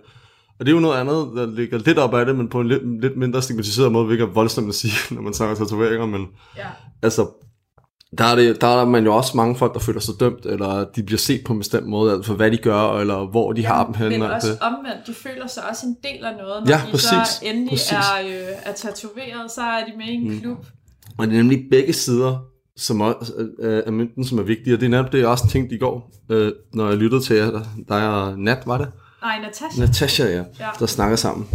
Og 0.61 0.67
det 0.67 0.73
er 0.73 0.77
jo 0.77 0.81
noget 0.81 1.01
andet, 1.01 1.29
der 1.37 1.47
ligger 1.47 1.79
lidt 1.79 1.99
op 1.99 2.15
af 2.15 2.27
det, 2.27 2.37
men 2.37 2.49
på 2.49 2.61
en 2.61 2.69
lidt, 2.69 3.01
lidt 3.01 3.17
mindre 3.17 3.43
stigmatiseret 3.43 3.93
måde, 3.93 4.07
hvilket 4.07 4.25
er 4.25 4.31
voldsomt 4.33 4.69
at 4.69 4.75
sige, 4.75 4.93
når 5.15 5.23
man 5.23 5.35
snakker 5.35 5.57
tatoveringer, 5.57 6.07
men 6.07 6.27
ja. 6.57 6.67
altså, 7.03 7.27
der 8.19 8.25
er, 8.25 8.35
det, 8.35 8.61
der 8.61 8.67
er 8.67 8.85
man 8.85 9.05
jo 9.05 9.15
også 9.15 9.37
mange 9.37 9.57
folk, 9.57 9.75
der 9.75 9.81
føler 9.81 10.01
sig 10.01 10.15
dømt, 10.21 10.47
eller 10.47 10.85
de 10.97 11.03
bliver 11.03 11.19
set 11.19 11.41
på 11.45 11.53
en 11.53 11.59
bestemt 11.59 11.87
måde, 11.87 12.13
altså 12.13 12.27
for 12.27 12.35
hvad 12.35 12.51
de 12.51 12.57
gør, 12.57 12.99
eller 12.99 13.27
hvor 13.31 13.53
de 13.53 13.61
ja, 13.61 13.69
har 13.69 13.85
dem 13.85 13.95
henne. 13.95 14.19
Men 14.19 14.31
også 14.31 14.49
det. 14.49 14.59
omvendt, 14.61 15.07
de 15.07 15.15
føler 15.15 15.47
sig 15.47 15.63
også 15.71 15.87
en 15.87 15.97
del 16.05 16.25
af 16.25 16.37
noget, 16.37 16.65
når 16.65 16.71
ja, 16.71 16.83
de 16.87 16.91
præcis, 16.91 17.09
så 17.09 17.41
endelig 17.43 17.71
præcis. 17.71 17.93
er, 17.93 18.21
øh, 18.27 18.57
er 18.65 18.73
tatoveret, 18.73 19.51
så 19.51 19.61
er 19.61 19.85
de 19.85 19.93
med 19.97 20.07
i 20.07 20.15
en 20.15 20.31
mm. 20.31 20.41
klub. 20.41 20.67
Og 21.19 21.27
det 21.27 21.33
er 21.33 21.37
nemlig 21.37 21.65
begge 21.71 21.93
sider, 21.93 22.39
som 22.77 23.01
også, 23.01 23.33
øh, 23.59 23.83
er 23.87 23.91
mønten, 23.91 24.25
som 24.25 24.39
er 24.39 24.43
vigtige, 24.43 24.75
og 24.75 24.81
det 24.81 24.87
er 24.87 24.91
netop 24.91 25.13
det, 25.13 25.19
jeg 25.19 25.29
også 25.29 25.49
tænkte 25.49 25.75
i 25.75 25.79
går, 25.79 26.13
øh, 26.31 26.53
når 26.75 26.89
jeg 26.89 26.97
lyttede 26.97 27.23
til 27.23 27.37
jer, 27.37 27.51
dig 27.89 28.09
og 28.09 28.39
Nat, 28.39 28.63
var 28.67 28.79
det? 28.79 28.89
Nej, 29.23 29.39
Natasha. 29.41 29.81
Natasha, 29.81 30.25
ja, 30.25 30.45
ja. 30.61 30.69
der 30.79 30.87
snakker 30.87 31.17
sammen. 31.17 31.49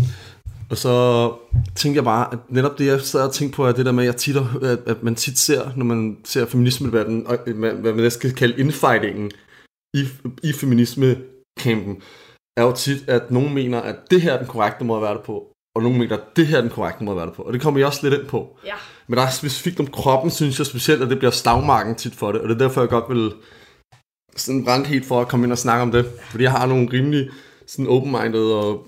Og 0.69 0.77
så 0.77 1.33
tænker 1.75 1.97
jeg 1.97 2.03
bare, 2.03 2.33
at 2.33 2.39
netop 2.49 2.79
det, 2.79 2.85
jeg 2.85 3.01
sad 3.01 3.21
og 3.21 3.33
tænkte 3.33 3.55
på, 3.55 3.65
er 3.65 3.71
det 3.71 3.85
der 3.85 3.91
med, 3.91 4.03
at, 4.03 4.07
jeg 4.07 4.15
tit, 4.15 4.35
at, 4.87 5.03
man 5.03 5.15
tit 5.15 5.39
ser, 5.39 5.71
når 5.75 5.85
man 5.85 6.17
ser 6.23 6.45
feminismedebatten, 6.45 7.27
og 7.27 7.37
hvad 7.53 7.93
man 7.93 8.11
skal 8.11 8.33
kalde 8.35 8.59
infightingen 8.59 9.31
i, 9.93 10.07
i 10.43 10.51
feminisme-campen, 10.51 12.01
er 12.57 12.63
jo 12.63 12.71
tit, 12.71 13.09
at 13.09 13.31
nogen 13.31 13.53
mener, 13.53 13.81
at 13.81 13.95
det 14.11 14.21
her 14.21 14.33
er 14.33 14.37
den 14.37 14.47
korrekte 14.47 14.85
måde 14.85 14.97
at 14.97 15.03
være 15.03 15.13
det 15.13 15.23
på, 15.23 15.51
og 15.75 15.83
nogen 15.83 15.99
mener, 15.99 16.17
at 16.17 16.23
det 16.35 16.47
her 16.47 16.57
er 16.57 16.61
den 16.61 16.69
korrekte 16.69 17.03
måde 17.03 17.13
at 17.13 17.17
være 17.17 17.27
det 17.27 17.35
på. 17.35 17.41
Og 17.41 17.53
det 17.53 17.61
kommer 17.61 17.79
jeg 17.79 17.87
også 17.87 18.09
lidt 18.09 18.21
ind 18.21 18.29
på. 18.29 18.57
Ja. 18.65 18.73
Men 19.07 19.17
der 19.17 19.23
er 19.23 19.29
specifikt 19.29 19.79
om 19.79 19.87
kroppen, 19.87 20.31
synes 20.31 20.59
jeg 20.59 20.65
specielt, 20.65 21.01
at 21.03 21.09
det 21.09 21.17
bliver 21.17 21.31
stavmarken 21.31 21.95
tit 21.95 22.15
for 22.15 22.31
det, 22.31 22.41
og 22.41 22.49
det 22.49 22.55
er 22.55 22.59
derfor, 22.59 22.81
jeg 22.81 22.89
godt 22.89 23.09
vil 23.09 23.33
sådan 24.35 24.65
brænde 24.65 24.85
helt 24.85 25.05
for 25.05 25.21
at 25.21 25.27
komme 25.27 25.45
ind 25.45 25.51
og 25.51 25.57
snakke 25.57 25.81
om 25.81 25.91
det. 25.91 26.11
Fordi 26.29 26.43
jeg 26.43 26.51
har 26.51 26.65
nogle 26.65 26.89
rimelig 26.93 27.29
sådan 27.67 27.87
open-minded 27.87 28.43
og 28.43 28.85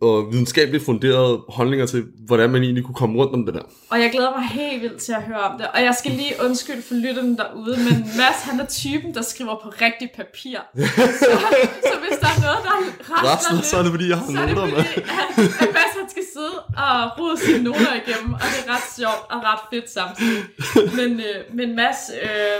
og 0.00 0.32
videnskabeligt 0.32 0.84
funderede 0.84 1.42
holdninger 1.48 1.86
til, 1.86 2.04
hvordan 2.26 2.50
man 2.50 2.62
egentlig 2.62 2.84
kunne 2.84 2.94
komme 2.94 3.18
rundt 3.18 3.34
om 3.34 3.46
det 3.46 3.54
der. 3.54 3.62
Og 3.90 4.00
jeg 4.00 4.10
glæder 4.10 4.30
mig 4.38 4.44
helt 4.48 4.82
vildt 4.82 5.00
til 5.02 5.12
at 5.12 5.22
høre 5.22 5.40
om 5.40 5.58
det. 5.58 5.66
Og 5.74 5.82
jeg 5.82 5.94
skal 5.94 6.10
lige 6.12 6.34
undskylde 6.44 6.82
for 6.82 6.94
lytterne 6.94 7.36
derude, 7.36 7.76
men 7.76 7.96
Mads 8.18 8.38
han 8.48 8.60
er 8.60 8.66
typen, 8.66 9.14
der 9.14 9.22
skriver 9.22 9.54
på 9.62 9.68
rigtig 9.68 10.10
papir. 10.16 10.58
så, 11.22 11.32
så 11.90 11.94
hvis 12.02 12.18
der 12.22 12.30
er 12.36 12.40
noget, 12.46 12.60
der 12.66 12.74
rasler 13.10 13.56
lidt, 13.56 13.66
så 13.66 13.76
er 13.78 13.82
det 13.82 13.90
fordi, 13.90 14.08
jeg 14.08 14.18
har 14.18 14.30
noter 14.32 14.66
med. 14.66 14.78
At, 14.78 15.62
at 15.64 15.68
Mads 15.76 15.92
han 16.00 16.08
skal 16.14 16.24
sidde 16.34 16.56
og 16.86 16.96
rode 17.18 17.36
sine 17.46 17.62
noter 17.68 17.94
igennem, 18.02 18.32
og 18.42 18.46
det 18.52 18.60
er 18.64 18.68
ret 18.74 18.86
sjovt 18.98 19.22
og 19.32 19.38
ret 19.48 19.62
fedt 19.72 19.88
samtidig. 19.98 20.42
Men, 20.98 21.10
øh, 21.28 21.38
men 21.58 21.68
Mads, 21.80 22.00
øh, 22.22 22.58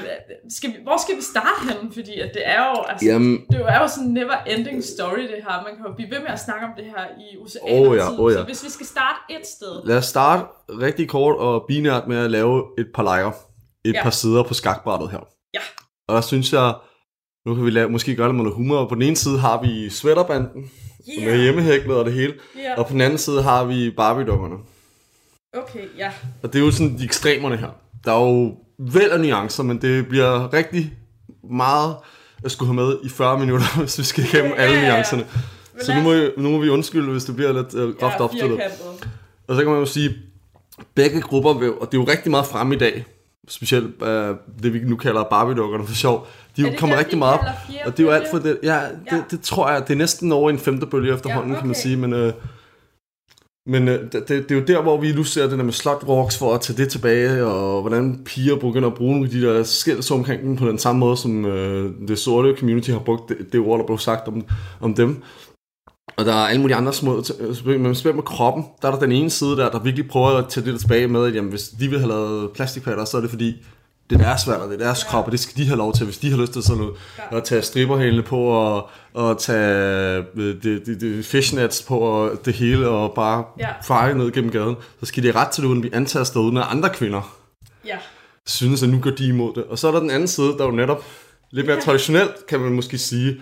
skal 0.56 0.68
vi, 0.72 0.76
hvor 0.86 0.98
skal 1.04 1.14
vi 1.20 1.24
starte 1.32 1.60
henne? 1.68 1.86
Fordi 1.98 2.14
at 2.24 2.30
det 2.36 2.44
er 2.54 2.60
jo, 2.70 2.74
altså, 2.90 3.06
Jamen, 3.06 3.32
det 3.50 3.58
er 3.74 3.78
jo 3.82 3.88
sådan 3.88 4.08
en 4.08 4.14
never 4.20 4.36
ending 4.52 4.78
story 4.94 5.22
det 5.32 5.40
her. 5.46 5.54
Man 5.66 5.72
kan 5.76 5.84
jo 5.88 5.92
blive 5.98 6.10
ved 6.14 6.20
med 6.26 6.32
at 6.36 6.40
snakke 6.46 6.62
om 6.68 6.72
det 6.76 6.84
her 6.84 7.06
i 7.18 7.36
oceaner 7.44 7.88
oh, 7.88 7.96
ja, 7.96 8.20
oh, 8.20 8.32
ja. 8.32 8.38
Så 8.38 8.44
hvis 8.44 8.64
vi 8.64 8.70
skal 8.70 8.86
starte 8.86 9.18
et 9.30 9.46
sted. 9.46 9.82
Lad 9.84 9.96
os 9.96 10.04
starte 10.04 10.44
rigtig 10.68 11.08
kort 11.08 11.36
og 11.36 11.64
binært 11.68 12.08
med 12.08 12.16
at 12.16 12.30
lave 12.30 12.64
et 12.78 12.86
par 12.94 13.02
lejre. 13.02 13.32
Et 13.84 13.94
ja. 13.94 14.02
par 14.02 14.10
sider 14.10 14.42
på 14.42 14.54
skakbrættet 14.54 15.10
her. 15.10 15.18
Ja. 15.54 15.60
Og 16.08 16.14
der 16.14 16.20
synes 16.20 16.52
jeg, 16.52 16.74
nu 17.46 17.54
kan 17.54 17.64
vi 17.64 17.70
lave, 17.70 17.88
måske 17.88 18.16
gøre 18.16 18.28
det 18.28 18.34
med 18.34 18.44
noget 18.44 18.56
humor. 18.56 18.88
På 18.88 18.94
den 18.94 19.02
ene 19.02 19.16
side 19.16 19.38
har 19.38 19.62
vi 19.62 19.90
sweaterbanden, 19.90 20.70
yeah. 21.18 21.30
med 21.30 21.42
hjemmehæklet 21.42 21.96
og 21.96 22.04
det 22.04 22.12
hele. 22.12 22.34
Yeah. 22.58 22.78
Og 22.78 22.86
på 22.86 22.92
den 22.92 23.00
anden 23.00 23.18
side 23.18 23.42
har 23.42 23.64
vi 23.64 23.90
Barbie-dukkerne. 23.90 24.56
Okay, 25.54 25.84
ja. 25.98 26.12
Og 26.42 26.52
det 26.52 26.60
er 26.60 26.64
jo 26.64 26.70
sådan 26.70 26.98
de 26.98 27.04
ekstremerne 27.04 27.56
her. 27.56 27.68
Der 28.04 28.12
er 28.12 28.20
jo 28.20 28.56
vel 28.78 29.10
af 29.10 29.20
nuancer, 29.20 29.62
men 29.62 29.82
det 29.82 30.08
bliver 30.08 30.52
rigtig 30.52 30.92
meget 31.50 31.96
at 32.44 32.50
skulle 32.50 32.74
have 32.74 32.86
med 32.86 32.98
i 33.02 33.08
40 33.08 33.38
minutter, 33.38 33.66
hvis 33.78 33.98
vi 33.98 34.04
skal 34.04 34.24
igennem 34.24 34.50
yeah, 34.50 34.62
alle 34.62 34.88
nuancerne. 34.88 35.26
Så 35.82 35.94
nu 35.94 36.02
må, 36.02 36.14
nu 36.36 36.50
må 36.50 36.58
vi 36.58 36.68
undskylde, 36.68 37.12
hvis 37.12 37.24
det 37.24 37.36
bliver 37.36 37.52
lidt 37.52 37.74
uh, 37.74 37.94
groft 37.94 38.14
ja, 38.18 38.24
opstillet. 38.24 38.60
Og 39.48 39.56
så 39.56 39.62
kan 39.62 39.70
man 39.70 39.80
jo 39.80 39.86
sige, 39.86 40.14
begge 40.94 41.20
grupper, 41.20 41.52
vil, 41.52 41.72
og 41.72 41.92
det 41.92 41.98
er 41.98 42.02
jo 42.02 42.08
rigtig 42.08 42.30
meget 42.30 42.46
frem 42.46 42.72
i 42.72 42.76
dag, 42.76 43.04
specielt 43.48 44.02
uh, 44.02 44.08
det 44.62 44.74
vi 44.74 44.78
nu 44.78 44.96
kalder 44.96 45.24
Barbie-dukkerne 45.24 45.86
for 45.86 45.94
sjov, 45.94 46.26
de 46.56 46.62
jo 46.62 46.68
kommer 46.78 46.98
rigtig 46.98 47.18
meget 47.18 47.34
op, 47.34 47.44
og 47.86 47.96
det 47.96 48.02
er 48.02 48.06
jo 48.06 48.10
alt 48.10 48.30
for 48.30 48.38
det, 48.38 48.58
ja, 48.62 48.74
det, 48.74 49.12
ja. 49.12 49.22
det 49.30 49.40
tror 49.40 49.70
jeg, 49.70 49.88
det 49.88 49.94
er 49.94 49.98
næsten 49.98 50.32
over 50.32 50.50
en 50.50 50.58
femte 50.58 50.86
bølge 50.86 51.14
efterhånden, 51.14 51.50
ja, 51.50 51.54
okay. 51.54 51.60
kan 51.60 51.68
man 51.68 51.74
sige, 51.74 51.96
men, 51.96 52.12
uh, 52.12 52.32
men 53.66 53.88
uh, 53.88 53.94
det, 53.94 54.12
det, 54.12 54.28
det, 54.28 54.50
er 54.50 54.54
jo 54.54 54.64
der, 54.66 54.82
hvor 54.82 55.00
vi 55.00 55.12
nu 55.12 55.24
ser 55.24 55.48
det 55.48 55.58
der 55.58 55.64
med 55.64 55.72
slot 55.72 56.04
walks 56.06 56.38
for 56.38 56.54
at 56.54 56.60
tage 56.60 56.76
det 56.76 56.88
tilbage, 56.88 57.44
og 57.44 57.80
hvordan 57.80 58.20
piger 58.24 58.56
begynder 58.56 58.88
at 58.88 58.94
bruge 58.94 59.28
de 59.28 59.42
der 59.42 59.62
skælds 59.62 60.10
omkring 60.10 60.42
dem 60.42 60.56
på 60.56 60.68
den 60.68 60.78
samme 60.78 60.98
måde, 60.98 61.16
som 61.16 61.44
uh, 61.44 62.08
det 62.08 62.18
sorte 62.18 62.54
community 62.58 62.90
har 62.90 62.98
brugt 62.98 63.28
det, 63.28 63.52
det 63.52 63.60
ord, 63.60 63.78
der 63.78 63.86
blev 63.86 63.98
sagt 63.98 64.28
om, 64.28 64.44
om 64.80 64.94
dem. 64.94 65.22
Og 66.16 66.24
der 66.24 66.32
er 66.32 66.46
alle 66.46 66.60
mulige 66.60 66.76
andre 66.76 66.92
små, 66.92 67.22
men 67.64 67.94
spil 67.94 68.14
med 68.14 68.22
kroppen, 68.22 68.64
der 68.82 68.88
er 68.88 68.92
der 68.92 68.98
den 68.98 69.12
ene 69.12 69.30
side 69.30 69.56
der, 69.56 69.70
der 69.70 69.78
virkelig 69.78 70.08
prøver 70.08 70.28
at 70.28 70.48
tage 70.48 70.72
det 70.72 70.80
tilbage 70.80 71.08
med, 71.08 71.26
at 71.26 71.34
jamen, 71.34 71.50
hvis 71.50 71.68
de 71.68 71.88
vil 71.88 71.98
have 71.98 72.08
lavet 72.08 72.50
plastikpatter, 72.52 73.04
så 73.04 73.16
er 73.16 73.20
det 73.20 73.30
fordi, 73.30 73.64
det 74.10 74.20
er 74.20 74.24
deres 74.24 74.48
valg, 74.48 74.58
og 74.58 74.68
det 74.68 74.80
er 74.80 74.84
deres 74.84 75.04
ja. 75.04 75.10
krop, 75.10 75.26
og 75.26 75.32
det 75.32 75.40
skal 75.40 75.56
de 75.56 75.66
have 75.66 75.76
lov 75.76 75.92
til, 75.92 76.04
hvis 76.04 76.18
de 76.18 76.30
har 76.30 76.38
lyst 76.38 76.52
til 76.52 76.62
sådan 76.62 76.82
noget, 76.82 76.94
ja. 77.32 77.36
at 77.36 77.44
tage 77.44 77.62
striberhælene 77.62 78.22
på, 78.22 78.38
og, 78.38 78.88
og 79.14 79.38
tage 79.38 80.24
øh, 80.36 80.62
det, 80.62 80.86
det, 80.86 81.00
det 81.00 81.24
fishnets 81.24 81.82
på, 81.82 81.98
og 81.98 82.30
det 82.44 82.54
hele, 82.54 82.88
og 82.88 83.12
bare 83.14 83.44
ja. 83.58 83.68
feje 83.82 84.14
ned 84.14 84.32
gennem 84.32 84.50
gaden, 84.50 84.76
så 85.00 85.06
skal 85.06 85.22
de 85.22 85.32
have 85.32 85.44
ret 85.44 85.48
til 85.48 85.62
det, 85.62 85.68
uden 85.68 85.78
at 85.78 85.82
blive 85.82 85.94
antastet, 85.94 86.40
uden 86.40 86.56
at 86.56 86.64
andre 86.70 86.90
kvinder 86.90 87.36
ja. 87.86 87.96
synes, 88.46 88.82
at 88.82 88.88
nu 88.88 89.00
går 89.00 89.10
de 89.10 89.28
imod 89.28 89.54
det. 89.54 89.64
Og 89.64 89.78
så 89.78 89.88
er 89.88 89.92
der 89.92 90.00
den 90.00 90.10
anden 90.10 90.28
side, 90.28 90.46
der 90.46 90.60
er 90.60 90.66
jo 90.68 90.70
netop 90.70 91.04
lidt 91.50 91.66
mere 91.66 91.80
traditionelt, 91.80 92.46
kan 92.48 92.60
man 92.60 92.72
måske 92.72 92.98
sige, 92.98 93.40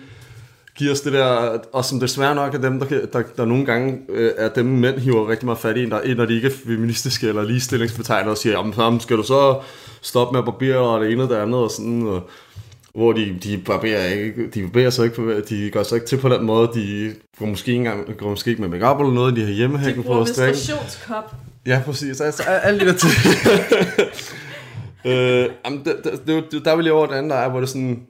giver 0.77 0.91
os 0.91 1.01
det 1.01 1.13
der, 1.13 1.57
og 1.73 1.85
som 1.85 1.99
desværre 1.99 2.35
nok 2.35 2.53
er 2.53 2.57
dem, 2.57 2.79
der, 2.79 3.05
der, 3.13 3.21
der 3.37 3.45
nogle 3.45 3.65
gange 3.65 3.97
øh, 4.09 4.31
er 4.37 4.49
dem, 4.49 4.65
mænd 4.65 4.99
hiver 4.99 5.29
rigtig 5.29 5.45
meget 5.45 5.59
fat 5.59 5.77
i, 5.77 5.89
der, 5.89 6.15
når 6.15 6.25
de 6.25 6.35
ikke 6.35 6.47
er 6.47 6.51
feministiske 6.65 7.27
eller 7.27 7.43
ligestillingsbetegnede, 7.43 8.31
og 8.31 8.37
siger, 8.37 8.73
jamen, 8.77 8.99
skal 8.99 9.17
du 9.17 9.23
så 9.23 9.59
stoppe 10.01 10.33
med 10.33 10.39
at 10.39 10.45
barbere 10.45 10.77
og 10.77 11.01
det 11.01 11.11
ene 11.11 11.23
og 11.23 11.29
det 11.29 11.35
andet, 11.35 11.59
og 11.59 11.71
sådan, 11.71 12.07
og, 12.07 12.29
hvor 12.93 13.13
de, 13.13 13.35
de 13.43 13.57
barberer 13.65 14.07
ikke, 14.07 14.47
de 14.47 14.61
barberer 14.61 14.89
så 14.89 15.03
ikke, 15.03 15.41
de 15.41 15.69
går 15.71 15.83
så 15.83 15.95
ikke 15.95 16.07
til 16.07 16.17
på 16.17 16.29
den 16.29 16.45
måde, 16.45 16.69
de 16.73 17.13
går 17.39 17.45
måske 17.45 17.71
ikke, 17.71 17.77
engang, 17.77 18.17
går 18.17 18.29
måske 18.29 18.49
ikke 18.49 18.61
med 18.61 18.69
makeup 18.69 18.99
eller 18.99 19.13
noget, 19.13 19.35
de 19.35 19.41
har 19.41 19.51
hjemmehækken 19.51 20.03
på 20.03 20.21
at 20.21 20.27
strikke. 20.27 20.59
De 20.59 20.61
Ja, 21.65 21.81
præcis. 21.85 22.21
Altså, 22.21 22.43
alle 22.43 22.79
de 22.79 22.85
der 22.85 22.93
ting. 22.93 23.13
øh, 25.11 25.49
jamen, 25.65 25.85
der, 25.85 25.93
der, 26.03 26.41
der, 26.51 26.59
der 26.59 26.75
vil 26.75 26.85
jeg 26.85 26.93
over 26.93 27.05
den 27.05 27.15
anden, 27.15 27.29
der 27.29 27.35
er, 27.35 27.49
hvor 27.49 27.59
det 27.59 27.69
sådan, 27.69 28.01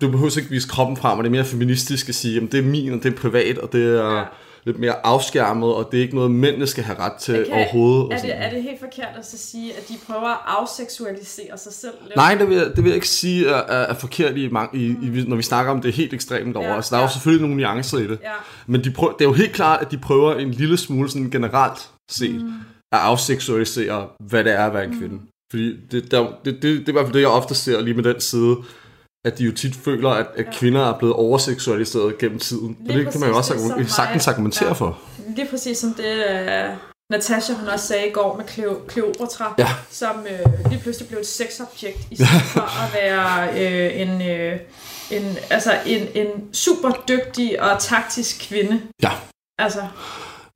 du 0.00 0.10
behøver 0.10 0.38
ikke 0.38 0.50
vise 0.50 0.68
kroppen 0.68 0.96
frem, 0.96 1.18
og 1.18 1.24
det 1.24 1.28
er 1.28 1.32
mere 1.32 1.44
feministisk 1.44 2.08
at 2.08 2.14
sige, 2.14 2.42
at 2.42 2.52
det 2.52 2.58
er 2.58 2.62
min, 2.62 2.92
og 2.92 3.02
det 3.02 3.12
er 3.12 3.16
privat, 3.16 3.58
og 3.58 3.72
det 3.72 3.98
er 3.98 4.16
ja. 4.16 4.24
lidt 4.64 4.78
mere 4.78 5.06
afskærmet, 5.06 5.74
og 5.74 5.88
det 5.92 5.98
er 5.98 6.02
ikke 6.02 6.14
noget, 6.14 6.30
mændene 6.30 6.66
skal 6.66 6.84
have 6.84 6.98
ret 6.98 7.12
til 7.12 7.40
okay. 7.40 7.52
overhovedet. 7.52 8.12
Er 8.12 8.20
det, 8.20 8.36
er 8.36 8.50
det 8.50 8.62
helt 8.62 8.80
forkert 8.80 9.08
at 9.18 9.26
så 9.26 9.38
sige, 9.38 9.76
at 9.76 9.88
de 9.88 9.94
prøver 10.06 10.28
at 10.28 10.38
afseksualisere 10.46 11.58
sig 11.58 11.72
selv? 11.72 11.92
Lidt? 12.04 12.16
Nej, 12.16 12.34
det 12.34 12.48
vil, 12.48 12.56
jeg, 12.56 12.66
det 12.66 12.76
vil 12.76 12.90
jeg 12.90 12.94
ikke 12.94 13.08
sige 13.08 13.48
er, 13.48 13.54
er 13.54 13.94
forkert, 13.94 14.36
i, 14.36 14.44
i, 14.74 14.86
i, 14.86 15.24
når 15.28 15.36
vi 15.36 15.42
snakker 15.42 15.72
om 15.72 15.80
det 15.80 15.92
helt 15.92 16.12
ekstremt 16.14 16.56
over. 16.56 16.68
Ja, 16.68 16.76
altså, 16.76 16.90
der 16.90 16.96
ja. 16.96 17.02
er 17.02 17.08
jo 17.08 17.12
selvfølgelig 17.12 17.48
nogle 17.48 17.62
nuancer 17.62 17.98
i 17.98 18.06
det. 18.06 18.18
Ja. 18.22 18.32
Men 18.66 18.84
de 18.84 18.90
prøver, 18.90 19.12
det 19.12 19.20
er 19.20 19.28
jo 19.28 19.34
helt 19.34 19.52
klart, 19.52 19.80
at 19.80 19.90
de 19.90 19.98
prøver 19.98 20.34
en 20.34 20.50
lille 20.50 20.76
smule 20.76 21.10
sådan 21.10 21.30
generelt 21.30 21.90
set 22.10 22.34
mm. 22.34 22.52
at 22.92 22.98
afseksualisere, 22.98 24.08
hvad 24.28 24.44
det 24.44 24.52
er 24.52 24.64
at 24.64 24.74
være 24.74 24.84
en 24.84 24.98
kvinde. 24.98 25.14
Mm. 25.14 25.28
Fordi 25.50 25.76
det, 25.90 26.10
der, 26.10 26.26
det, 26.44 26.44
det, 26.44 26.62
det, 26.62 26.62
det 26.62 26.88
er 26.88 26.88
i 26.88 26.92
hvert 26.92 27.04
fald 27.04 27.14
det, 27.14 27.20
jeg 27.20 27.28
ofte 27.28 27.54
ser 27.54 27.80
lige 27.80 27.94
med 27.94 28.04
den 28.04 28.20
side, 28.20 28.56
at 29.24 29.38
de 29.38 29.44
jo 29.44 29.52
tit 29.52 29.74
føler, 29.74 30.10
at, 30.10 30.26
at 30.36 30.46
kvinder 30.54 30.80
er 30.80 30.98
blevet 30.98 31.14
overseksualiseret 31.14 32.18
gennem 32.18 32.38
tiden. 32.38 32.76
Lige 32.80 32.98
og 32.98 33.04
det 33.04 33.12
kan 33.12 33.20
man 33.20 33.30
jo 33.30 33.36
også 33.36 33.74
det, 33.78 33.90
sagtens 33.90 34.28
argumentere 34.28 34.68
ja. 34.68 34.72
for. 34.72 34.98
Lige 35.36 35.48
præcis 35.50 35.78
som 35.78 35.94
det, 35.94 36.14
uh, 36.14 36.76
Natasha 37.10 37.54
hun 37.54 37.68
også 37.68 37.86
sagde 37.86 38.08
i 38.08 38.10
går 38.10 38.36
med 38.36 38.44
Cleo, 38.48 38.76
Cleopatra, 38.90 39.54
ja. 39.58 39.68
som 39.90 40.16
uh, 40.16 40.70
lige 40.70 40.80
pludselig 40.82 41.08
blev 41.08 41.20
et 41.20 41.26
sexobjekt, 41.26 41.98
i 42.10 42.16
stedet 42.16 42.42
for 42.42 42.60
at 42.60 42.94
være 42.94 43.48
uh, 43.52 44.00
en, 44.00 44.14
uh, 44.14 44.60
en, 45.18 45.36
altså 45.50 45.72
en, 45.86 46.08
en 46.14 46.54
super 46.54 46.90
dygtig 47.08 47.62
og 47.62 47.78
taktisk 47.78 48.48
kvinde. 48.48 48.80
Ja. 49.02 49.10
Altså. 49.58 49.82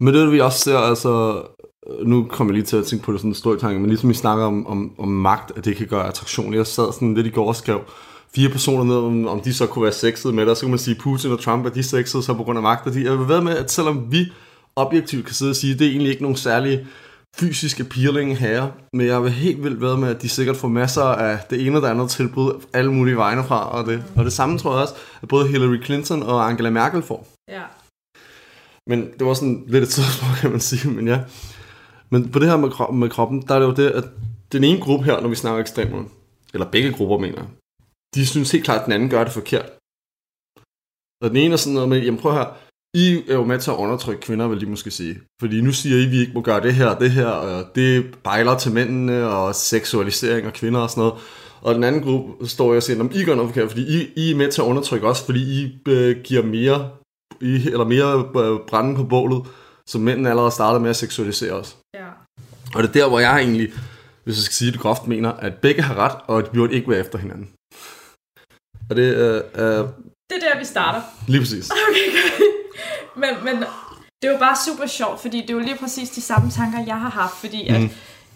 Men 0.01 0.15
det 0.15 0.33
vi 0.33 0.41
også 0.41 0.59
ser, 0.59 0.79
altså, 0.79 1.43
nu 2.03 2.27
kommer 2.31 2.53
jeg 2.53 2.57
lige 2.57 2.67
til 2.67 2.77
at 2.77 2.87
tænke 2.87 3.05
på 3.05 3.13
det 3.13 3.21
sådan 3.21 3.31
en 3.31 3.35
stor 3.35 3.57
tanke, 3.57 3.81
men 3.81 3.89
ligesom 3.89 4.09
vi 4.09 4.15
snakker 4.15 4.45
om, 4.45 4.67
om, 4.67 4.95
om 4.99 5.09
magt, 5.09 5.53
at 5.57 5.65
det 5.65 5.77
kan 5.77 5.87
gøre 5.87 6.09
attraktion. 6.09 6.55
Jeg 6.55 6.67
sad 6.67 6.93
sådan 6.93 7.15
lidt 7.15 7.27
i 7.27 7.31
går 7.31 7.49
og 7.49 7.57
skrev, 7.57 7.81
fire 8.35 8.49
personer 8.49 8.85
ned, 8.85 8.97
om, 8.97 9.29
om 9.29 9.41
de 9.41 9.55
så 9.55 9.67
kunne 9.67 9.83
være 9.83 9.93
sexet 9.93 10.35
med 10.35 10.47
dig. 10.47 10.57
Så 10.57 10.61
kan 10.61 10.71
man 10.71 10.79
sige, 10.79 10.97
Putin 11.01 11.33
og 11.33 11.41
Trump 11.41 11.67
er 11.67 11.71
de 11.71 11.83
sexet 11.83 12.25
så 12.25 12.35
på 12.35 12.45
grund 12.45 12.59
af 12.59 12.63
magt. 12.63 12.87
Og 12.87 12.95
de, 12.95 13.05
jeg 13.05 13.19
vil 13.19 13.29
ved 13.29 13.41
med, 13.41 13.57
at 13.57 13.71
selvom 13.71 14.13
vi 14.13 14.33
objektivt 14.77 15.27
kan 15.27 15.35
sidde 15.35 15.51
og 15.51 15.57
sige, 15.57 15.73
at 15.73 15.79
det 15.79 15.87
er 15.87 15.91
egentlig 15.91 16.11
ikke 16.11 16.23
nogen 16.23 16.37
særlig 16.37 16.87
fysisk 17.37 17.81
appealing 17.81 18.39
her, 18.39 18.69
men 18.93 19.07
jeg 19.07 19.23
vil 19.23 19.31
helt 19.31 19.65
vildt 19.65 19.81
ved 19.81 19.97
med, 19.97 20.09
at 20.09 20.23
de 20.23 20.29
sikkert 20.29 20.57
får 20.57 20.69
masser 20.69 21.03
af 21.03 21.39
det 21.51 21.67
ene 21.67 21.79
og 21.79 21.83
det 21.83 21.89
andet 21.89 22.11
tilbud 22.11 22.53
alle 22.73 22.93
mulige 22.93 23.17
vegne 23.17 23.45
fra, 23.45 23.71
og 23.71 23.87
det, 23.87 24.05
og 24.17 24.25
det 24.25 24.33
samme 24.33 24.59
tror 24.59 24.73
jeg 24.73 24.83
også, 24.83 24.95
at 25.23 25.29
både 25.29 25.49
Hillary 25.49 25.85
Clinton 25.85 26.23
og 26.23 26.49
Angela 26.49 26.71
Merkel 26.71 27.03
får. 27.03 27.29
Ja. 27.49 27.63
Men 28.87 29.09
det 29.19 29.27
var 29.27 29.35
sådan 29.35 29.65
lidt 29.67 29.83
et 29.83 29.89
tidspunkt, 29.89 30.37
kan 30.41 30.51
man 30.51 30.61
sige, 30.61 30.91
men 30.91 31.09
ja. 31.09 31.21
Men 32.11 32.29
på 32.29 32.39
det 32.39 32.49
her 32.49 32.57
med, 32.57 32.69
kro- 32.69 32.93
med 32.93 33.11
kroppen, 33.11 33.43
der 33.49 33.55
er 33.55 33.59
det 33.59 33.67
jo 33.67 33.73
det, 33.73 33.91
at 33.91 34.05
den 34.53 34.65
ene 34.65 34.81
gruppe 34.81 35.05
her, 35.05 35.21
når 35.21 35.29
vi 35.29 35.35
snakker 35.35 35.61
ekstremerne, 35.61 36.05
eller 36.55 36.67
begge 36.67 36.93
grupper 36.93 37.19
mener 37.19 37.43
de 38.15 38.27
synes 38.27 38.51
helt 38.53 38.65
klart, 38.65 38.81
at 38.81 38.85
den 38.85 38.93
anden 38.93 39.11
gør 39.11 39.25
det 39.25 39.33
forkert. 39.33 39.71
Og 41.23 41.31
den 41.31 41.37
ene 41.37 41.53
er 41.53 41.57
sådan 41.57 41.75
noget 41.75 41.89
med, 41.89 42.03
jamen 42.03 42.21
prøv 42.21 42.33
her, 42.33 42.57
I 42.95 43.23
er 43.29 43.35
jo 43.35 43.45
med 43.45 43.59
til 43.59 43.71
at 43.71 43.77
undertrykke 43.77 44.21
kvinder, 44.21 44.49
vil 44.49 44.61
de 44.61 44.67
måske 44.67 44.91
sige. 44.91 45.21
Fordi 45.41 45.61
nu 45.61 45.73
siger 45.73 45.97
I, 45.97 46.05
at 46.05 46.11
vi 46.11 46.19
ikke 46.21 46.33
må 46.35 46.41
gøre 46.41 46.63
det 46.63 46.75
her 46.75 46.87
og 46.87 47.01
det 47.01 47.11
her, 47.11 47.27
og 47.27 47.65
det 47.75 48.19
bejler 48.25 48.59
til 48.59 48.73
mændene, 48.73 49.29
og 49.29 49.55
seksualisering 49.55 50.47
af 50.47 50.53
kvinder 50.53 50.81
og 50.81 50.91
sådan 50.91 51.01
noget. 51.01 51.15
Og 51.61 51.75
den 51.75 51.85
anden 51.85 52.03
gruppe 52.03 52.49
står 52.49 52.75
og 52.75 52.83
siger, 52.83 53.05
at 53.05 53.17
I 53.17 53.25
gør 53.25 53.35
noget 53.35 53.51
forkert, 53.51 53.71
fordi 53.71 54.01
I, 54.01 54.13
I 54.17 54.31
er 54.31 54.37
med 54.37 54.53
til 54.53 54.61
at 54.63 54.67
undertrykke 54.67 55.07
os, 55.07 55.23
fordi 55.23 55.63
I 55.63 55.79
øh, 55.89 56.17
giver 56.25 56.43
mere, 56.43 56.91
I, 57.41 57.55
eller 57.55 57.85
mere 57.85 58.19
øh, 58.19 58.61
brænde 58.69 58.97
på 58.97 59.05
bålet, 59.05 59.47
som 59.87 60.01
mændene 60.01 60.31
allerede 60.31 60.51
startede 60.51 60.81
med 60.81 60.91
at 60.91 60.97
seksualisere 60.97 61.53
os. 61.53 61.77
Ja. 61.95 62.07
Og 62.75 62.83
det 62.83 62.89
er 62.89 62.93
der, 62.93 63.09
hvor 63.09 63.21
jeg 63.21 63.41
egentlig, 63.41 63.73
hvis 64.25 64.37
jeg 64.37 64.43
skal 64.43 64.55
sige 64.55 64.73
det 64.73 64.81
groft, 64.81 65.07
mener, 65.07 65.33
at 65.33 65.55
begge 65.55 65.83
har 65.83 65.95
ret, 65.95 66.17
og 66.27 66.39
at 66.39 66.45
de 66.45 66.51
burde 66.55 66.75
ikke 66.75 66.91
være 66.91 67.01
efter 67.01 67.19
hinanden. 67.19 67.49
Og 68.91 68.97
det 68.97 69.09
er... 69.09 69.43
Uh, 69.83 69.89
det 70.31 70.37
er 70.37 70.53
der, 70.53 70.59
vi 70.59 70.65
starter. 70.65 71.03
Lige 71.29 71.41
præcis. 71.41 71.71
Okay. 71.71 72.07
Men, 73.17 73.45
men 73.45 73.57
det 74.23 74.29
er 74.29 74.33
jo 74.33 74.39
bare 74.39 74.57
super 74.67 74.87
sjovt, 74.87 75.21
fordi 75.21 75.41
det 75.41 75.51
er 75.51 75.55
jo 75.55 75.61
lige 75.61 75.77
præcis 75.77 76.11
de 76.11 76.21
samme 76.21 76.51
tanker, 76.51 76.85
jeg 76.87 77.01
har 77.01 77.11
haft, 77.11 77.37
fordi 77.37 77.69
at 77.69 77.81
mm. 77.81 77.91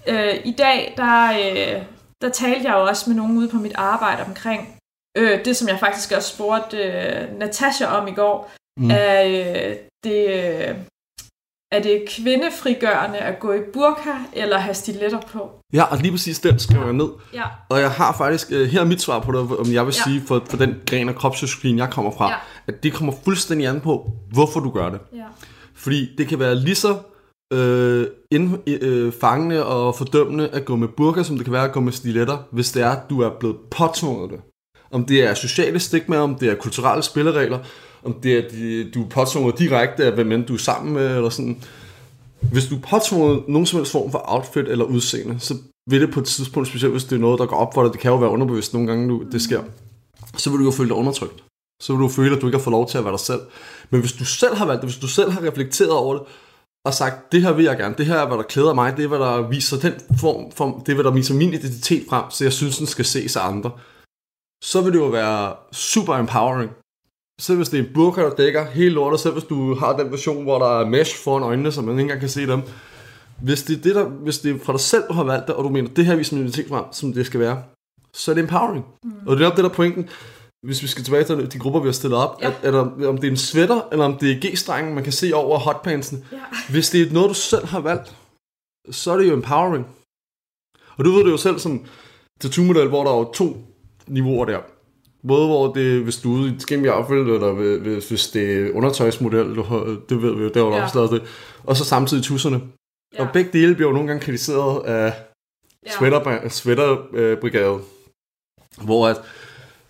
øh, 0.06 0.34
i 0.44 0.54
dag, 0.58 0.94
der, 0.96 1.30
øh, 1.30 1.82
der 2.22 2.28
talte 2.28 2.68
jeg 2.68 2.74
jo 2.74 2.86
også 2.86 3.10
med 3.10 3.16
nogen 3.16 3.36
ude 3.36 3.48
på 3.48 3.56
mit 3.56 3.72
arbejde 3.74 4.22
omkring 4.24 4.78
øh, 5.16 5.44
det, 5.44 5.56
som 5.56 5.68
jeg 5.68 5.78
faktisk 5.80 6.12
også 6.12 6.34
spurgte 6.34 6.76
øh, 6.76 7.38
Natasha 7.38 7.86
om 7.86 8.08
i 8.08 8.14
går, 8.14 8.52
mm. 8.76 8.90
er 8.90 9.22
øh, 9.24 9.76
det... 10.04 10.28
Øh, 10.68 10.76
er 11.72 11.82
det 11.82 12.04
kvindefrigørende 12.16 13.18
at 13.18 13.38
gå 13.38 13.52
i 13.52 13.60
burka 13.72 14.10
eller 14.32 14.58
have 14.58 14.74
stiletter 14.74 15.20
på? 15.20 15.50
Ja, 15.72 15.82
og 15.84 15.98
lige 15.98 16.10
præcis 16.10 16.38
den 16.38 16.58
skriver 16.58 16.84
jeg 16.84 16.92
ned. 16.92 17.08
Ja. 17.34 17.42
Og 17.68 17.80
jeg 17.80 17.90
har 17.90 18.14
faktisk, 18.18 18.52
øh, 18.52 18.68
her 18.68 18.80
er 18.80 18.84
mit 18.84 19.00
svar 19.00 19.18
på 19.20 19.32
det, 19.32 19.40
om 19.40 19.72
jeg 19.72 19.86
vil 19.86 19.94
ja. 19.98 20.02
sige 20.10 20.22
for, 20.26 20.42
for 20.50 20.56
den 20.56 20.74
gren 20.86 21.08
af 21.08 21.14
kropspsykologi, 21.14 21.78
jeg 21.78 21.90
kommer 21.90 22.10
fra, 22.10 22.30
ja. 22.30 22.36
at 22.66 22.82
det 22.82 22.92
kommer 22.92 23.12
fuldstændig 23.24 23.66
an 23.66 23.80
på, 23.80 24.10
hvorfor 24.32 24.60
du 24.60 24.70
gør 24.70 24.90
det. 24.90 25.00
Ja. 25.14 25.24
Fordi 25.74 26.14
det 26.18 26.28
kan 26.28 26.38
være 26.38 26.54
lige 26.54 26.74
så 26.74 26.96
øh, 27.52 28.06
ind, 28.30 28.68
øh, 28.68 29.12
fangende 29.20 29.66
og 29.66 29.94
fordømmende 29.94 30.48
at 30.48 30.64
gå 30.64 30.76
med 30.76 30.88
burka, 30.88 31.22
som 31.22 31.36
det 31.36 31.44
kan 31.44 31.52
være 31.52 31.64
at 31.64 31.72
gå 31.72 31.80
med 31.80 31.92
stiletter, 31.92 32.38
hvis 32.50 32.72
det 32.72 32.82
er, 32.82 32.90
at 32.90 33.10
du 33.10 33.20
er 33.20 33.30
blevet 33.40 33.56
påtvunget 33.70 34.30
det. 34.30 34.40
Om 34.90 35.04
det 35.04 35.24
er 35.24 35.34
sociale 35.34 35.80
stigma, 35.80 36.16
om 36.16 36.34
det 36.34 36.48
er 36.48 36.54
kulturelle 36.54 37.02
spilleregler, 37.02 37.58
om 38.04 38.12
det 38.22 38.38
er, 38.38 38.48
de, 38.48 38.90
du 38.90 39.04
er 39.04 39.08
påtvunget 39.08 39.58
direkte 39.58 40.04
af, 40.04 40.12
hvem 40.12 40.32
end 40.32 40.46
du 40.46 40.54
er 40.54 40.58
sammen 40.58 40.94
med, 40.94 41.16
eller 41.16 41.30
sådan. 41.30 41.62
Hvis 42.52 42.66
du 42.66 42.76
er 42.76 42.80
påtvunget 42.80 43.48
nogen 43.48 43.66
som 43.66 43.78
helst 43.78 43.92
form 43.92 44.10
for 44.10 44.22
outfit 44.24 44.68
eller 44.68 44.84
udseende, 44.84 45.40
så 45.40 45.54
vil 45.90 46.00
det 46.00 46.10
på 46.10 46.20
et 46.20 46.26
tidspunkt, 46.26 46.68
specielt 46.68 46.92
hvis 46.92 47.04
det 47.04 47.16
er 47.16 47.20
noget, 47.20 47.38
der 47.38 47.46
går 47.46 47.56
op 47.56 47.74
for 47.74 47.82
dig, 47.82 47.92
det 47.92 48.00
kan 48.00 48.10
jo 48.10 48.16
være 48.16 48.30
underbevidst 48.30 48.74
nogle 48.74 48.88
gange, 48.88 49.08
du, 49.08 49.24
det 49.32 49.42
sker, 49.42 49.62
så 50.36 50.50
vil 50.50 50.58
du 50.58 50.64
jo 50.64 50.70
føle 50.70 50.88
dig 50.88 50.96
undertrykt. 50.96 51.44
Så 51.82 51.92
vil 51.92 52.02
du 52.02 52.08
føle, 52.08 52.36
at 52.36 52.42
du 52.42 52.46
ikke 52.46 52.58
har 52.58 52.62
fået 52.62 52.72
lov 52.72 52.88
til 52.88 52.98
at 52.98 53.04
være 53.04 53.12
dig 53.12 53.20
selv. 53.20 53.40
Men 53.90 54.00
hvis 54.00 54.12
du 54.12 54.24
selv 54.24 54.54
har 54.54 54.66
valgt 54.66 54.82
det, 54.82 54.90
hvis 54.90 55.00
du 55.00 55.08
selv 55.08 55.30
har 55.30 55.42
reflekteret 55.42 55.90
over 55.90 56.14
det, 56.14 56.22
og 56.86 56.94
sagt, 56.94 57.32
det 57.32 57.42
her 57.42 57.52
vil 57.52 57.64
jeg 57.64 57.76
gerne, 57.76 57.94
det 57.98 58.06
her 58.06 58.16
er, 58.16 58.26
hvad 58.26 58.36
der 58.36 58.42
klæder 58.42 58.74
mig, 58.74 58.96
det 58.96 59.04
er, 59.04 59.08
hvad 59.08 59.18
der 59.18 59.48
viser 59.48 59.78
den 59.78 59.92
form, 60.20 60.52
form 60.52 60.80
det 60.80 60.92
er, 60.92 60.94
hvad 60.94 61.04
der 61.04 61.10
viser 61.10 61.34
min 61.34 61.54
identitet 61.54 62.04
frem, 62.08 62.24
så 62.30 62.44
jeg 62.44 62.52
synes, 62.52 62.78
den 62.78 62.86
skal 62.86 63.04
ses 63.04 63.36
af 63.36 63.48
andre. 63.48 63.70
Så 64.64 64.80
vil 64.80 64.92
det 64.92 64.98
jo 64.98 65.06
være 65.06 65.56
super 65.72 66.14
empowering. 66.14 66.70
Så 67.40 67.54
hvis 67.54 67.68
det 67.68 67.80
er 67.80 67.84
en 67.84 67.90
burka, 67.94 68.22
der 68.22 68.34
dækker 68.34 68.64
hele 68.64 68.94
lortet, 68.94 69.20
så 69.20 69.30
hvis 69.30 69.44
du 69.44 69.74
har 69.74 69.96
den 69.96 70.10
version, 70.10 70.42
hvor 70.42 70.58
der 70.58 70.80
er 70.80 70.86
mesh 70.86 71.24
foran 71.24 71.42
øjnene, 71.42 71.72
så 71.72 71.82
man 71.82 71.94
ikke 71.94 72.00
engang 72.00 72.20
kan 72.20 72.28
se 72.28 72.46
dem. 72.46 72.62
Hvis 73.42 73.62
det 73.62 73.78
er, 73.78 73.82
det, 73.82 73.94
der, 73.94 74.04
hvis 74.04 74.38
det 74.38 74.54
er 74.54 74.58
fra 74.64 74.72
dig 74.72 74.80
selv, 74.80 75.04
du 75.08 75.12
har 75.12 75.24
valgt 75.24 75.46
det, 75.46 75.54
og 75.54 75.64
du 75.64 75.68
mener, 75.68 75.88
det 75.88 76.06
her 76.06 76.16
viser 76.16 76.36
min 76.36 76.44
identitet 76.44 76.68
frem, 76.68 76.84
som 76.92 77.12
det 77.12 77.26
skal 77.26 77.40
være, 77.40 77.62
så 78.12 78.30
er 78.30 78.34
det 78.34 78.42
empowering. 78.42 78.84
Mm. 79.04 79.10
Og 79.26 79.36
det 79.36 79.44
er 79.44 79.50
op 79.50 79.56
det 79.56 79.64
der 79.64 79.70
pointen 79.70 80.08
hvis 80.62 80.82
vi 80.82 80.86
skal 80.86 81.04
tilbage 81.04 81.24
til 81.24 81.52
de 81.52 81.58
grupper, 81.58 81.80
vi 81.80 81.88
har 81.88 81.92
stillet 81.92 82.18
op, 82.18 82.42
ja. 82.42 82.48
at, 82.48 82.74
at, 82.74 82.74
om 82.74 83.18
det 83.18 83.24
er 83.24 83.30
en 83.30 83.36
sweater, 83.36 83.88
eller 83.92 84.04
om 84.04 84.18
det 84.18 84.30
er 84.30 84.40
G-strengen, 84.40 84.94
man 84.94 85.04
kan 85.04 85.12
se 85.12 85.34
over 85.34 85.58
hotpantsen. 85.58 86.24
Ja. 86.32 86.38
Hvis 86.70 86.90
det 86.90 87.02
er 87.02 87.12
noget, 87.12 87.28
du 87.28 87.34
selv 87.34 87.66
har 87.66 87.80
valgt, 87.80 88.16
så 88.90 89.12
er 89.12 89.16
det 89.16 89.28
jo 89.28 89.34
empowering. 89.34 89.86
Og 90.96 91.04
du 91.04 91.10
ved 91.10 91.24
det 91.24 91.30
jo 91.30 91.36
selv 91.36 91.58
som 91.58 91.86
tattoo-model, 92.40 92.88
hvor 92.88 93.04
der 93.04 93.10
er 93.10 93.32
to 93.32 93.56
niveauer 94.06 94.44
der. 94.44 94.58
Både 95.26 95.46
hvor 95.46 95.72
det, 95.72 96.02
hvis 96.02 96.16
du 96.16 96.34
er 96.34 96.38
ude 96.38 96.50
i 96.50 96.54
et 96.54 96.62
skimmelig 96.62 96.94
outfit, 96.94 97.16
eller 97.16 97.52
hvis, 97.78 98.08
hvis 98.08 98.28
det 98.28 98.58
er 98.58 98.72
undertøjsmodel, 98.74 99.56
du 99.56 99.62
har, 99.62 99.96
det 100.08 100.22
ved 100.22 100.34
vi 100.34 100.42
jo, 100.42 100.48
der 100.48 100.62
var 100.62 100.76
ja. 100.76 100.82
også 100.82 100.98
lavet 100.98 101.10
det. 101.10 101.22
Og 101.64 101.76
så 101.76 101.84
samtidig 101.84 102.24
tusserne. 102.24 102.60
Ja. 103.14 103.22
Og 103.22 103.28
begge 103.32 103.50
dele 103.52 103.74
bliver 103.74 103.88
jo 103.88 103.94
nogle 103.94 104.08
gange 104.08 104.22
kritiseret 104.22 104.84
af 104.86 105.14
ja. 105.86 105.90
sweater, 105.90 106.48
sweaterbrigade. 106.48 107.78
Hvor 108.84 109.08
at, 109.08 109.16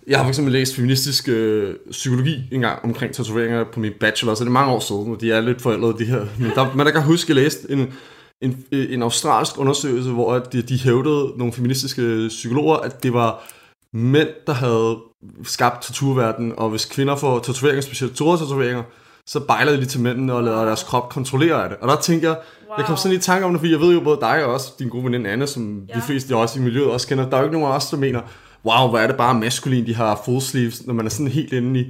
jeg 0.07 0.19
har 0.19 0.25
for 0.25 0.29
eksempel 0.29 0.53
læst 0.53 0.75
feministisk 0.75 1.29
øh, 1.29 1.75
psykologi 1.91 2.43
en 2.53 2.61
gang 2.61 2.85
omkring 2.85 3.15
tatoveringer 3.15 3.65
på 3.65 3.81
min 3.81 3.93
bachelor, 4.01 4.35
så 4.35 4.45
det 4.45 4.49
er 4.49 4.53
mange 4.53 4.73
år 4.73 4.81
siden, 4.81 5.13
og 5.13 5.21
de 5.21 5.33
er 5.33 5.41
lidt 5.41 5.63
forældrede, 5.63 5.99
de 5.99 6.05
her. 6.05 6.27
Men 6.39 6.51
der, 6.55 6.75
man 6.75 6.87
der 6.87 6.93
kan 6.93 7.03
huske, 7.03 7.33
at 7.33 7.37
jeg 7.37 7.45
læste 7.45 7.73
en, 7.73 7.93
en, 8.41 8.65
en 8.73 9.03
australsk 9.03 9.59
undersøgelse, 9.59 10.11
hvor 10.11 10.39
de, 10.39 10.63
de 10.63 10.79
hævdede, 10.79 11.33
nogle 11.37 11.53
feministiske 11.53 12.27
psykologer, 12.29 12.77
at 12.77 13.03
det 13.03 13.13
var 13.13 13.53
mænd, 13.93 14.29
der 14.47 14.53
havde 14.53 14.99
skabt 15.45 15.83
tatovverden, 15.83 16.53
og 16.57 16.71
hvis 16.71 16.85
kvinder 16.85 17.17
får 17.17 17.39
tatoveringer, 17.39 17.83
specielt 17.83 18.15
store 18.15 18.39
tatoveringer, 18.39 18.83
så 19.27 19.41
bejler 19.41 19.77
de 19.77 19.85
til 19.85 20.01
mændene 20.01 20.33
og 20.33 20.43
lader 20.43 20.65
deres 20.65 20.83
krop 20.83 21.09
kontrollere 21.09 21.63
af 21.63 21.69
det. 21.69 21.79
Og 21.81 21.89
der 21.89 21.97
tænker 21.97 22.29
jeg, 22.29 22.37
wow. 22.69 22.77
jeg 22.79 22.87
kom 22.87 22.97
sådan 22.97 23.17
i 23.17 23.21
tanke 23.21 23.47
om 23.47 23.53
det, 23.53 23.61
fordi 23.61 23.73
jeg 23.73 23.81
ved 23.81 23.93
jo 23.95 24.01
både 24.01 24.19
dig 24.21 24.45
og 24.45 24.53
også 24.53 24.73
din 24.79 24.89
gode 24.89 25.05
veninde 25.05 25.31
Anne, 25.31 25.47
som 25.47 25.83
ja. 25.89 25.95
de 25.95 26.03
fleste 26.03 26.37
også 26.37 26.59
i 26.59 26.63
miljøet 26.63 26.91
også 26.91 27.09
kender. 27.09 27.31
Der 27.31 27.37
er 27.37 27.41
jo 27.41 27.47
ikke 27.47 27.59
nogen 27.59 27.73
af 27.73 27.77
os, 27.77 27.91
der 27.91 27.97
mener, 27.97 28.21
wow, 28.65 28.89
hvor 28.89 28.99
er 28.99 29.07
det 29.07 29.17
bare 29.17 29.35
maskulin, 29.35 29.87
de 29.87 29.95
har 29.95 30.23
full 30.25 30.41
sleeves, 30.41 30.87
når 30.87 30.95
man 30.95 31.07
er 31.07 31.11
sådan 31.11 31.29
helt 31.29 31.53
inde 31.53 31.81
i, 31.81 31.83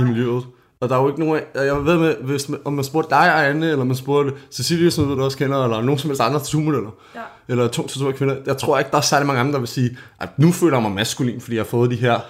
i 0.00 0.04
miljøet. 0.04 0.44
Og 0.80 0.88
der 0.88 0.96
er 0.96 1.02
jo 1.02 1.08
ikke 1.08 1.20
nogen, 1.20 1.40
jeg 1.54 1.84
ved 1.84 1.98
med, 1.98 2.16
hvis 2.16 2.48
man, 2.48 2.60
om 2.64 2.72
man 2.72 2.84
spurgte 2.84 3.10
dig 3.10 3.34
og 3.34 3.48
Anne, 3.48 3.70
eller 3.70 3.84
man 3.84 3.96
spurgte 3.96 4.32
Cecilie, 4.50 4.90
som 4.90 5.16
du 5.16 5.24
også 5.24 5.38
kender, 5.38 5.64
eller 5.64 5.82
nogen 5.82 5.98
som 5.98 6.10
helst 6.10 6.22
andre 6.22 6.40
tattoo-modeller, 6.40 6.90
ja. 7.14 7.20
eller 7.48 7.68
to 7.68 7.86
tattoo 7.86 8.12
kvinder, 8.12 8.36
jeg 8.46 8.56
tror 8.56 8.78
ikke, 8.78 8.90
der 8.90 8.96
er 8.96 9.00
særlig 9.00 9.26
mange 9.26 9.40
andre, 9.40 9.52
der 9.52 9.58
vil 9.58 9.68
sige, 9.68 9.96
at 10.20 10.38
nu 10.38 10.52
føler 10.52 10.76
jeg 10.76 10.82
mig 10.82 10.92
maskulin, 10.92 11.40
fordi 11.40 11.56
jeg 11.56 11.62
har 11.62 11.68
fået 11.68 11.90
de 11.90 11.96
her 11.96 12.20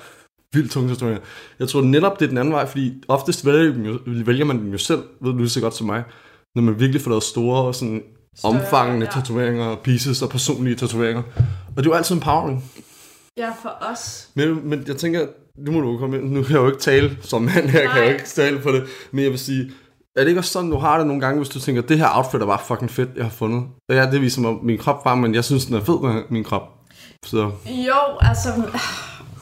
vildt 0.52 0.70
tunge 0.72 0.88
tatoveringer. 0.88 1.24
Jeg 1.58 1.68
tror 1.68 1.82
netop, 1.82 2.20
det 2.20 2.24
er 2.24 2.28
den 2.28 2.38
anden 2.38 2.54
vej, 2.54 2.66
fordi 2.66 2.92
oftest 3.08 3.46
vælger, 3.46 4.24
vælger 4.24 4.44
man 4.44 4.58
dem 4.58 4.72
jo 4.72 4.78
selv, 4.78 5.02
ved 5.20 5.32
du 5.32 5.48
så 5.48 5.60
godt 5.60 5.74
som 5.74 5.86
mig, 5.86 6.04
når 6.54 6.62
man 6.62 6.80
virkelig 6.80 7.00
får 7.00 7.10
lavet 7.10 7.22
store 7.22 7.62
og 7.62 7.74
sådan 7.74 8.02
Større, 8.36 8.52
omfangende 8.52 9.06
ja. 9.06 9.20
tatoveringer, 9.20 9.76
pieces 9.76 10.22
og 10.22 10.28
personlige 10.28 10.76
tatoveringer. 10.76 11.22
Og 11.68 11.76
det 11.76 11.86
er 11.86 11.90
jo 11.90 11.92
altid 11.92 12.14
empowering. 12.14 12.64
Ja, 13.36 13.50
for 13.62 13.76
os. 13.92 14.28
Men, 14.34 14.68
men 14.68 14.84
jeg 14.86 14.96
tænker, 14.96 15.26
nu 15.58 15.72
må 15.72 15.80
du 15.80 15.98
komme 15.98 16.16
ind. 16.16 16.30
Nu 16.30 16.42
kan 16.42 16.52
jeg 16.52 16.62
jo 16.62 16.66
ikke 16.66 16.80
tale 16.80 17.18
som 17.22 17.42
mand 17.42 17.68
her, 17.68 17.84
Nej. 17.84 17.92
kan 17.92 18.02
jeg 18.02 18.10
jo 18.10 18.14
ikke 18.14 18.28
tale 18.28 18.58
på 18.58 18.72
det. 18.72 18.84
Men 19.10 19.24
jeg 19.24 19.30
vil 19.30 19.38
sige, 19.38 19.70
er 20.16 20.20
det 20.20 20.28
ikke 20.28 20.40
også 20.40 20.50
sådan, 20.50 20.70
du 20.70 20.78
har 20.78 20.98
det 20.98 21.06
nogle 21.06 21.20
gange, 21.20 21.38
hvis 21.38 21.48
du 21.48 21.60
tænker, 21.60 21.82
det 21.82 21.98
her 21.98 22.08
outfit 22.16 22.40
er 22.40 22.46
bare 22.46 22.60
fucking 22.66 22.90
fedt, 22.90 23.10
jeg 23.16 23.24
har 23.24 23.30
fundet? 23.30 23.64
Ja, 23.88 24.10
det 24.10 24.20
viser 24.20 24.40
mig 24.40 24.54
min 24.62 24.78
krop 24.78 25.04
bare, 25.04 25.16
men 25.16 25.34
jeg 25.34 25.44
synes, 25.44 25.66
den 25.66 25.74
er 25.74 25.80
fed 25.80 26.00
med 26.02 26.22
min 26.30 26.44
krop. 26.44 26.62
Så. 27.26 27.50
Jo, 27.66 28.18
altså... 28.20 28.48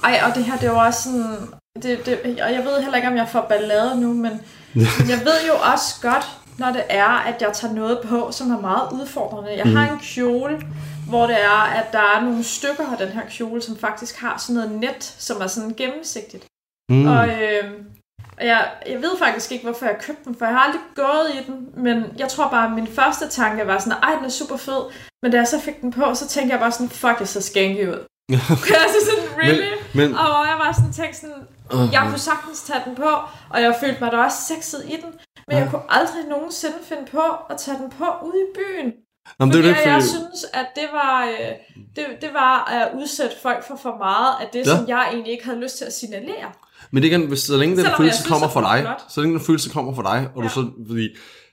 Ej, 0.05 0.21
og 0.29 0.35
det 0.35 0.45
her, 0.45 0.57
det 0.57 0.67
er 0.67 0.73
jo 0.73 0.79
også 0.79 1.03
sådan... 1.03 1.37
Det, 1.83 2.07
det, 2.07 2.41
og 2.43 2.53
jeg 2.53 2.65
ved 2.65 2.81
heller 2.83 2.97
ikke, 2.97 3.09
om 3.09 3.17
jeg 3.17 3.29
får 3.29 3.47
ballade 3.49 4.01
nu, 4.01 4.13
men, 4.13 4.33
jeg 5.13 5.21
ved 5.25 5.39
jo 5.49 5.55
også 5.73 5.95
godt, 6.03 6.27
når 6.59 6.73
det 6.73 6.85
er, 6.89 7.09
at 7.09 7.43
jeg 7.43 7.53
tager 7.55 7.75
noget 7.75 8.01
på, 8.05 8.29
som 8.33 8.51
er 8.51 8.61
meget 8.61 8.93
udfordrende. 8.93 9.57
Jeg 9.57 9.67
mm. 9.67 9.77
har 9.77 9.93
en 9.93 9.99
kjole, 9.99 10.63
hvor 11.09 11.27
det 11.27 11.43
er, 11.43 11.63
at 11.81 11.93
der 11.93 11.99
er 12.17 12.21
nogle 12.21 12.45
stykker 12.45 12.93
af 12.93 12.99
den 12.99 13.09
her 13.09 13.23
kjole, 13.31 13.63
som 13.63 13.77
faktisk 13.77 14.21
har 14.21 14.39
sådan 14.39 14.55
noget 14.55 14.81
net, 14.81 15.15
som 15.19 15.41
er 15.41 15.47
sådan 15.47 15.75
gennemsigtigt. 15.75 16.47
Mm. 16.91 17.07
Og 17.07 17.29
øh, 17.29 17.65
jeg, 18.41 18.71
jeg 18.87 19.03
ved 19.03 19.19
faktisk 19.19 19.53
ikke, 19.53 19.65
hvorfor 19.65 19.87
jeg 19.87 19.99
købte 20.01 20.25
den, 20.25 20.35
for 20.35 20.45
jeg 20.45 20.55
har 20.55 20.61
aldrig 20.61 20.83
gået 20.95 21.29
i 21.35 21.53
den, 21.53 21.69
men 21.85 22.05
jeg 22.19 22.29
tror 22.29 22.49
bare, 22.51 22.67
at 22.67 22.73
min 22.73 22.87
første 22.87 23.29
tanke 23.29 23.67
var 23.67 23.79
sådan, 23.79 23.99
ej, 24.03 24.15
den 24.15 24.25
er 24.25 24.29
super 24.29 24.57
fed, 24.57 24.83
men 25.23 25.33
da 25.33 25.39
jeg 25.39 25.49
så 25.49 25.61
fik 25.61 25.81
den 25.81 25.91
på, 25.91 26.15
så 26.15 26.29
tænkte 26.29 26.53
jeg 26.53 26.61
bare 26.61 26.73
sådan, 26.73 26.89
fuck, 26.89 27.21
jeg 27.21 27.29
så 27.29 27.41
skanky 27.41 27.89
ud. 27.89 28.07
altså 28.85 29.01
sådan, 29.09 29.29
really? 29.43 29.71
Men, 29.95 30.09
men, 30.09 30.19
og 30.19 30.47
jeg 30.51 30.57
var 30.63 30.73
sådan 30.73 30.93
tænkt 30.93 31.17
sådan, 31.17 31.43
uh-huh. 31.71 31.93
jeg 31.93 32.03
kunne 32.09 32.19
sagtens 32.19 32.63
tage 32.63 32.83
den 32.87 32.95
på, 32.95 33.11
og 33.51 33.63
jeg 33.63 33.77
følte 33.81 33.99
mig 34.01 34.13
da 34.13 34.17
også 34.17 34.39
sexet 34.51 34.83
i 34.95 34.97
den, 35.03 35.11
men 35.49 35.57
uh. 35.57 35.61
jeg 35.61 35.69
kunne 35.71 35.87
aldrig 35.89 36.23
nogensinde 36.29 36.79
finde 36.89 37.07
på 37.17 37.25
at 37.51 37.57
tage 37.59 37.79
den 37.83 37.91
på 37.99 38.07
ude 38.27 38.39
i 38.47 38.49
byen. 38.59 38.93
Nå, 39.39 39.47
men 39.47 39.53
det 39.53 39.59
er 39.59 39.63
det, 39.63 39.77
fordi... 39.77 39.89
jeg 39.89 40.03
synes, 40.03 40.41
at 40.53 40.67
det 40.75 40.89
var, 40.93 41.25
øh, 41.25 41.53
det, 41.97 42.05
det 42.21 42.31
var 42.33 42.65
at 42.65 42.89
udsætte 43.01 43.37
folk 43.43 43.69
for 43.69 43.77
for 43.83 43.97
meget 43.99 44.33
af 44.41 44.47
det, 44.53 44.67
ja. 44.67 44.77
som 44.77 44.89
jeg 44.89 45.09
egentlig 45.13 45.33
ikke 45.33 45.45
havde 45.45 45.61
lyst 45.61 45.79
til 45.79 45.85
at 45.85 45.93
signalere. 45.93 46.49
Men 46.91 47.03
det 47.03 47.11
kan, 47.11 47.27
hvis, 47.27 47.39
så 47.39 47.57
længe 47.57 47.77
den 47.77 47.87
følelse 47.97 48.29
kommer 48.29 48.49
fra 48.49 48.77
dig, 48.77 48.95
så 49.09 49.21
længe 49.21 49.39
den 49.39 49.45
følelse 49.47 49.71
kommer 49.71 49.95
fra 49.95 50.03
dig, 50.03 50.29
og 50.35 50.43
ja. 50.43 50.49
du 50.49 50.55
så, 50.55 50.71
fordi, 50.89 51.09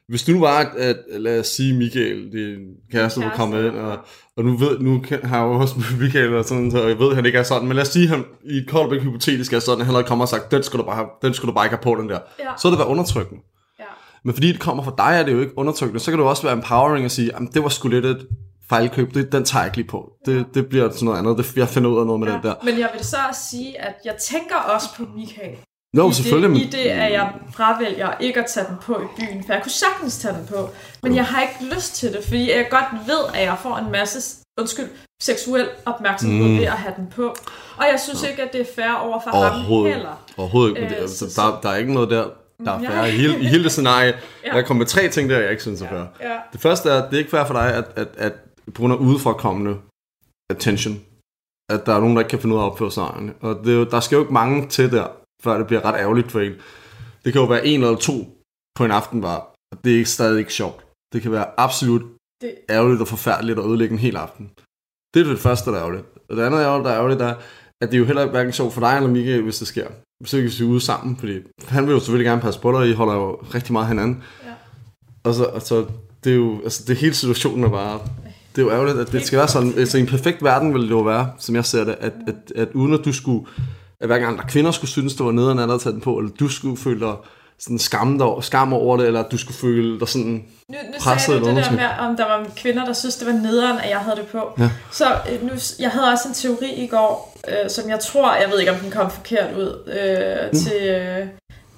hvis 0.08 0.24
du 0.24 0.32
nu 0.32 0.40
var, 0.40 0.60
at, 0.60 0.76
at 0.78 1.22
lad 1.22 1.40
os 1.40 1.48
sige 1.48 1.78
Michael, 1.78 2.32
det 2.32 2.54
en 2.54 2.66
kæreste, 2.92 3.22
der 3.22 3.30
kommer 3.30 3.60
ind, 3.60 3.76
og, 3.76 3.98
og 4.38 4.46
nu, 4.46 4.58
ved, 4.58 4.80
nu 4.80 5.04
har 5.24 5.38
jeg 5.38 5.46
jo 5.46 5.54
også 5.54 5.76
Michael, 6.00 6.36
og 6.36 6.46
sådan, 6.46 6.72
så 6.72 6.88
jeg 6.88 7.00
ved, 7.00 7.10
at 7.10 7.16
han 7.16 7.26
ikke 7.26 7.38
er 7.38 7.44
sådan, 7.44 7.68
men 7.68 7.76
lad 7.76 7.84
os 7.84 7.90
sige, 7.90 8.04
at 8.04 8.10
han 8.10 8.26
i 8.44 8.58
et 8.58 8.66
callback 8.70 9.02
hypotetisk 9.02 9.54
er 9.54 9.60
sådan, 9.60 9.80
at 9.80 9.86
han 9.86 9.96
havde 9.96 10.08
kommet 10.08 10.24
og 10.24 10.30
sagt, 10.30 10.52
den 10.52 10.64
skal 10.64 10.80
du 10.80 10.86
bare, 10.86 11.08
den 11.22 11.34
skal 11.34 11.48
du 11.48 11.54
bare 11.54 11.66
ikke 11.66 11.76
have 11.76 11.96
på, 11.96 12.02
den 12.02 12.10
der. 12.10 12.20
Ja. 12.40 12.52
Så 12.58 12.68
er 12.68 12.72
det 12.72 12.80
været 12.80 12.90
undertrykkende. 12.90 13.42
Men 14.24 14.34
fordi 14.34 14.48
det 14.48 14.60
kommer 14.60 14.84
fra 14.84 14.94
dig, 14.98 15.20
er 15.20 15.24
det 15.24 15.32
jo 15.32 15.40
ikke 15.40 15.58
undertrykkende. 15.58 16.00
Så 16.00 16.12
kan 16.12 16.18
det 16.18 16.24
jo 16.26 16.30
også 16.30 16.44
være 16.44 16.54
empowering 16.54 17.06
at 17.06 17.12
sige, 17.12 17.32
det 17.54 17.64
var 17.64 17.70
sgu 17.70 17.88
lidt 17.88 18.06
et 18.06 18.28
fejlkøb, 18.70 19.14
det, 19.14 19.32
den 19.32 19.44
tager 19.44 19.64
jeg 19.64 19.68
ikke 19.68 19.78
lige 19.78 19.88
på. 19.88 20.12
Det, 20.26 20.46
det 20.54 20.68
bliver 20.68 20.92
sådan 20.92 21.06
noget 21.06 21.20
andet, 21.20 21.38
det, 21.38 21.58
jeg 21.58 21.68
finder 21.68 21.90
ud 21.90 22.00
af 22.00 22.06
noget 22.06 22.20
med 22.20 22.28
ja, 22.28 22.34
den 22.34 22.44
der. 22.44 22.54
Men 22.64 22.80
jeg 22.80 22.90
vil 22.96 23.06
så 23.06 23.18
også 23.30 23.42
sige, 23.50 23.82
at 23.82 23.96
jeg 24.06 24.16
tænker 24.16 24.56
også 24.56 24.88
på 24.98 25.04
Michael. 25.16 25.58
Jo, 25.98 26.10
I 26.10 26.14
selvfølgelig. 26.14 26.72
Det, 26.72 26.78
I 26.80 26.84
det, 26.84 26.90
at 26.90 27.12
jeg 27.12 27.34
fravælger 27.52 28.18
ikke 28.20 28.40
at 28.40 28.46
tage 28.46 28.66
den 28.70 28.78
på 28.82 28.94
i 28.94 29.08
byen, 29.18 29.44
for 29.44 29.54
jeg 29.54 29.64
kunne 29.64 29.72
sagtens 29.72 30.18
tage 30.18 30.34
den 30.34 30.48
på. 30.48 30.70
Men 31.04 31.16
jeg 31.16 31.26
har 31.26 31.42
ikke 31.42 31.76
lyst 31.76 31.96
til 31.96 32.14
det, 32.14 32.24
fordi 32.24 32.52
jeg 32.52 32.68
godt 32.70 33.08
ved, 33.08 33.24
at 33.34 33.44
jeg 33.44 33.58
får 33.62 33.78
en 33.78 33.92
masse 33.92 34.38
undskyld, 34.60 34.90
seksuel 35.22 35.70
opmærksomhed 35.86 36.48
mm. 36.48 36.58
ved 36.58 36.66
at 36.66 36.72
have 36.72 36.94
den 36.98 37.08
på. 37.16 37.36
Og 37.78 37.86
jeg 37.92 38.00
synes 38.04 38.24
ja. 38.24 38.28
ikke, 38.28 38.44
at 38.44 38.54
det 38.54 38.62
er 38.62 38.66
fair 38.76 38.94
over 38.94 39.20
for 39.24 39.30
ham 39.38 39.86
heller. 39.86 40.24
Overhovedet 40.38 40.70
ikke. 40.70 40.82
Men 40.82 40.90
det, 40.90 40.96
altså, 40.96 41.42
der, 41.42 41.60
der 41.64 41.70
er 41.70 41.76
ikke 41.76 41.94
noget 41.94 42.10
der, 42.10 42.26
der 42.66 42.72
er 42.72 42.80
færre. 42.80 43.10
I 43.10 43.12
hele, 43.12 43.40
I 43.40 43.46
hele 43.46 43.64
det 43.64 43.72
scenarie, 43.72 44.14
ja. 44.46 44.56
jeg 44.56 44.66
kommer 44.66 44.80
med 44.80 44.86
tre 44.86 45.10
ting 45.10 45.30
der, 45.30 45.40
jeg 45.40 45.52
ikke 45.52 45.62
synes 45.62 45.82
er 45.82 45.90
færre. 45.90 46.08
Ja. 46.22 46.30
Ja. 46.30 46.38
Det 46.54 46.62
første 46.62 46.90
er, 46.90 47.04
at 47.04 47.10
det 47.10 47.16
er 47.16 47.20
ikke 47.20 47.32
fair 47.32 47.46
for 47.46 47.54
dig, 47.54 47.74
at, 47.74 47.86
at, 47.96 48.08
at 48.18 48.34
på 48.74 48.82
grund 48.82 48.94
af 48.94 48.98
udefrakommende 48.98 49.78
attention, 50.50 51.00
at 51.70 51.86
der 51.86 51.94
er 51.96 52.00
nogen, 52.00 52.16
der 52.16 52.22
ikke 52.22 52.30
kan 52.30 52.40
finde 52.40 52.56
ud 52.56 52.60
af 52.60 52.66
at 52.66 52.72
opføre 52.72 52.92
sig 52.92 53.04
Og 53.42 53.60
det 53.64 53.82
er 53.82 53.86
der 53.86 54.00
skal 54.00 54.16
jo 54.16 54.22
ikke 54.22 54.34
mange 54.34 54.68
til 54.68 54.92
der, 54.92 55.08
før 55.48 55.58
det 55.58 55.68
bliver 55.68 55.86
ret 55.86 56.00
ærgerligt 56.00 56.32
for 56.32 56.40
en. 56.40 56.54
Det 57.26 57.34
kan 57.34 57.42
jo 57.42 57.48
være 57.48 57.66
en 57.66 57.84
eller 57.84 57.96
to 57.96 58.16
på 58.76 58.86
en 58.86 58.92
aften 58.92 59.22
bare, 59.22 59.42
Og 59.72 59.78
det 59.84 59.94
er 59.94 59.98
ikke 59.98 60.10
stadig 60.10 60.40
ikke 60.40 60.54
sjovt. 60.54 60.86
Det 61.14 61.22
kan 61.22 61.32
være 61.32 61.48
absolut 61.58 62.02
det... 62.42 62.56
ærgerligt 62.70 63.02
og 63.02 63.08
forfærdeligt 63.08 63.60
at 63.60 63.66
ødelægge 63.66 63.94
en 63.94 64.00
hel 64.00 64.16
aften. 64.16 64.50
Det 65.14 65.20
er 65.22 65.30
det 65.30 65.40
første, 65.40 65.72
der 65.72 65.78
er 65.78 65.82
ærgerligt. 65.82 66.06
Og 66.30 66.38
det 66.38 66.44
andet, 66.44 66.60
der 66.60 66.90
er 66.90 66.98
ærgerligt, 66.98 67.20
der 67.20 67.26
er, 67.26 67.36
at 67.82 67.90
det 67.90 67.94
er 67.94 68.00
jo 68.00 68.06
heller 68.06 68.26
hverken 68.26 68.54
sjovt 68.54 68.74
for 68.74 68.82
dig 68.82 68.96
eller 68.96 69.10
Michael, 69.10 69.44
hvis 69.44 69.60
det 69.60 69.68
sker. 69.68 69.88
Ikke 70.34 70.50
vi 70.50 70.64
er 70.64 70.68
ude 70.68 70.82
sammen, 70.82 71.18
fordi 71.18 71.40
han 71.68 71.86
vil 71.86 71.94
jo 71.94 72.00
selvfølgelig 72.00 72.26
gerne 72.26 72.42
passe 72.42 72.60
på 72.60 72.72
dig, 72.72 72.80
og 72.80 72.88
I 72.88 72.94
holder 72.94 73.14
jo 73.14 73.36
rigtig 73.36 73.74
meget 73.74 73.88
hinanden. 73.88 74.24
Ja. 74.46 74.54
Og 75.24 75.34
så, 75.34 75.44
og 75.46 75.62
så 75.62 75.86
det 76.24 76.32
er 76.32 76.36
jo, 76.36 76.62
altså 76.64 76.84
det 76.88 76.98
hele 76.98 77.14
situationen 77.14 77.64
er 77.64 77.70
bare, 77.70 78.00
det 78.56 78.62
er 78.62 78.66
jo 78.66 78.72
ærgerligt, 78.72 79.00
at 79.00 79.12
det 79.12 79.26
skal 79.26 79.38
være 79.38 79.48
sådan, 79.48 79.74
altså 79.78 79.98
i 79.98 80.02
en 80.02 80.08
perfekt 80.08 80.44
verden 80.44 80.74
ville 80.74 80.88
det 80.88 80.92
jo 80.92 81.00
være, 81.00 81.32
som 81.38 81.56
jeg 81.56 81.66
ser 81.66 81.84
det, 81.84 81.96
at, 82.00 82.14
at, 82.28 82.52
at 82.56 82.70
uden 82.74 82.94
at 82.94 83.06
du 83.06 83.14
skulle, 83.14 83.48
at 84.02 84.08
hver 84.08 84.20
gang 84.20 84.38
der 84.38 84.44
kvinder 84.44 84.72
skulle 84.72 84.92
synes, 84.92 85.16
det 85.16 85.26
var 85.26 85.32
nederen 85.32 85.60
at 85.60 85.82
tage 85.82 85.94
den 85.94 86.02
på, 86.02 86.18
eller 86.18 86.32
du 86.40 86.50
skulle 86.50 86.78
føle 86.78 87.00
dig 87.00 87.16
sådan 87.60 87.80
skam, 87.80 88.18
der, 88.18 88.42
skam 88.42 88.74
over 88.74 88.98
det, 88.98 89.08
eller 89.08 89.24
at 89.24 89.32
du 89.32 89.38
skulle 89.38 89.58
føle 89.58 90.00
dig 90.00 90.08
sådan 90.08 90.26
nu, 90.26 90.42
nu 90.70 90.78
presset. 91.00 91.30
Nu 91.30 91.46
sagde 91.46 91.54
du 91.54 91.56
det 91.56 91.66
der 91.66 91.72
med, 91.72 92.08
om 92.08 92.18
der 92.18 92.26
var 92.26 92.48
kvinder, 92.56 92.86
der 92.86 92.94
synes, 92.94 93.16
det 93.16 93.28
var 93.28 93.34
nederen, 93.34 93.80
at 93.80 93.90
jeg 93.90 94.00
havde 94.00 94.16
det 94.16 94.28
på. 94.28 94.54
Ja. 94.60 94.70
Så 94.92 95.06
øh, 95.32 95.44
nu, 95.44 95.52
jeg 95.80 95.90
havde 95.90 96.08
også 96.08 96.28
en 96.28 96.34
teori 96.34 96.74
i 96.74 96.88
går, 96.88 97.38
øh, 97.48 97.70
som 97.70 97.90
jeg 97.90 98.00
tror, 98.00 98.36
jeg 98.36 98.50
ved 98.52 98.60
ikke, 98.60 98.72
om 98.72 98.78
den 98.78 98.92
kom 98.92 99.12
forkert 99.12 99.58
ud, 99.58 99.84
øh, 99.88 100.50
mm. 100.52 100.60
til 100.60 100.88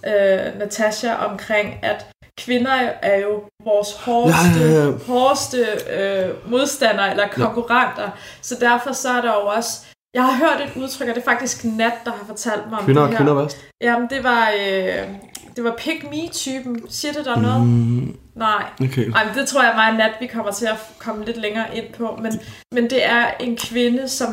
øh, 0.07 0.59
Natasha 0.59 1.13
omkring, 1.13 1.73
at 1.83 2.05
kvinder 2.37 2.71
er 3.01 3.19
jo 3.19 3.43
vores 3.63 3.93
hårdeste, 3.93 4.59
ja, 4.59 4.71
ja, 4.71 4.85
ja. 4.85 4.91
hårdeste 5.07 5.65
øh, 5.97 6.51
modstandere 6.51 7.11
eller 7.11 7.27
konkurrenter. 7.27 8.03
Ja. 8.03 8.09
Så 8.41 8.55
derfor 8.59 8.91
så 8.91 9.09
er 9.09 9.21
der 9.21 9.33
jo 9.33 9.45
også... 9.45 9.71
Jeg 10.13 10.23
har 10.25 10.35
hørt 10.37 10.69
et 10.69 10.81
udtryk, 10.81 11.07
og 11.07 11.15
det 11.15 11.21
er 11.21 11.25
faktisk 11.25 11.65
Nat, 11.65 11.93
der 12.05 12.11
har 12.11 12.25
fortalt 12.25 12.69
mig 12.69 12.79
om 12.79 12.85
kvinder 12.85 13.01
det 13.01 13.09
her. 13.09 13.17
Kvinder 13.17 13.33
værst? 13.33 13.57
Jamen, 13.81 14.09
det 14.09 14.23
var... 14.23 14.51
Øh, 14.59 15.07
det 15.55 15.63
var 15.63 15.75
pick 15.77 16.03
me 16.03 16.27
typen 16.31 16.89
Siger 16.89 17.13
det 17.13 17.25
der 17.25 17.39
noget? 17.39 17.67
Mm, 17.67 18.17
Nej. 18.35 18.63
Okay. 18.81 19.11
Ej, 19.11 19.27
det 19.35 19.47
tror 19.47 19.63
jeg 19.63 19.73
meget 19.75 19.97
nat, 19.97 20.11
vi 20.19 20.27
kommer 20.27 20.51
til 20.51 20.65
at 20.65 20.77
komme 20.99 21.25
lidt 21.25 21.37
længere 21.37 21.77
ind 21.77 21.93
på. 21.93 22.19
Men, 22.21 22.39
men 22.73 22.83
det 22.89 23.05
er 23.05 23.31
en 23.39 23.57
kvinde, 23.57 24.09
som 24.09 24.27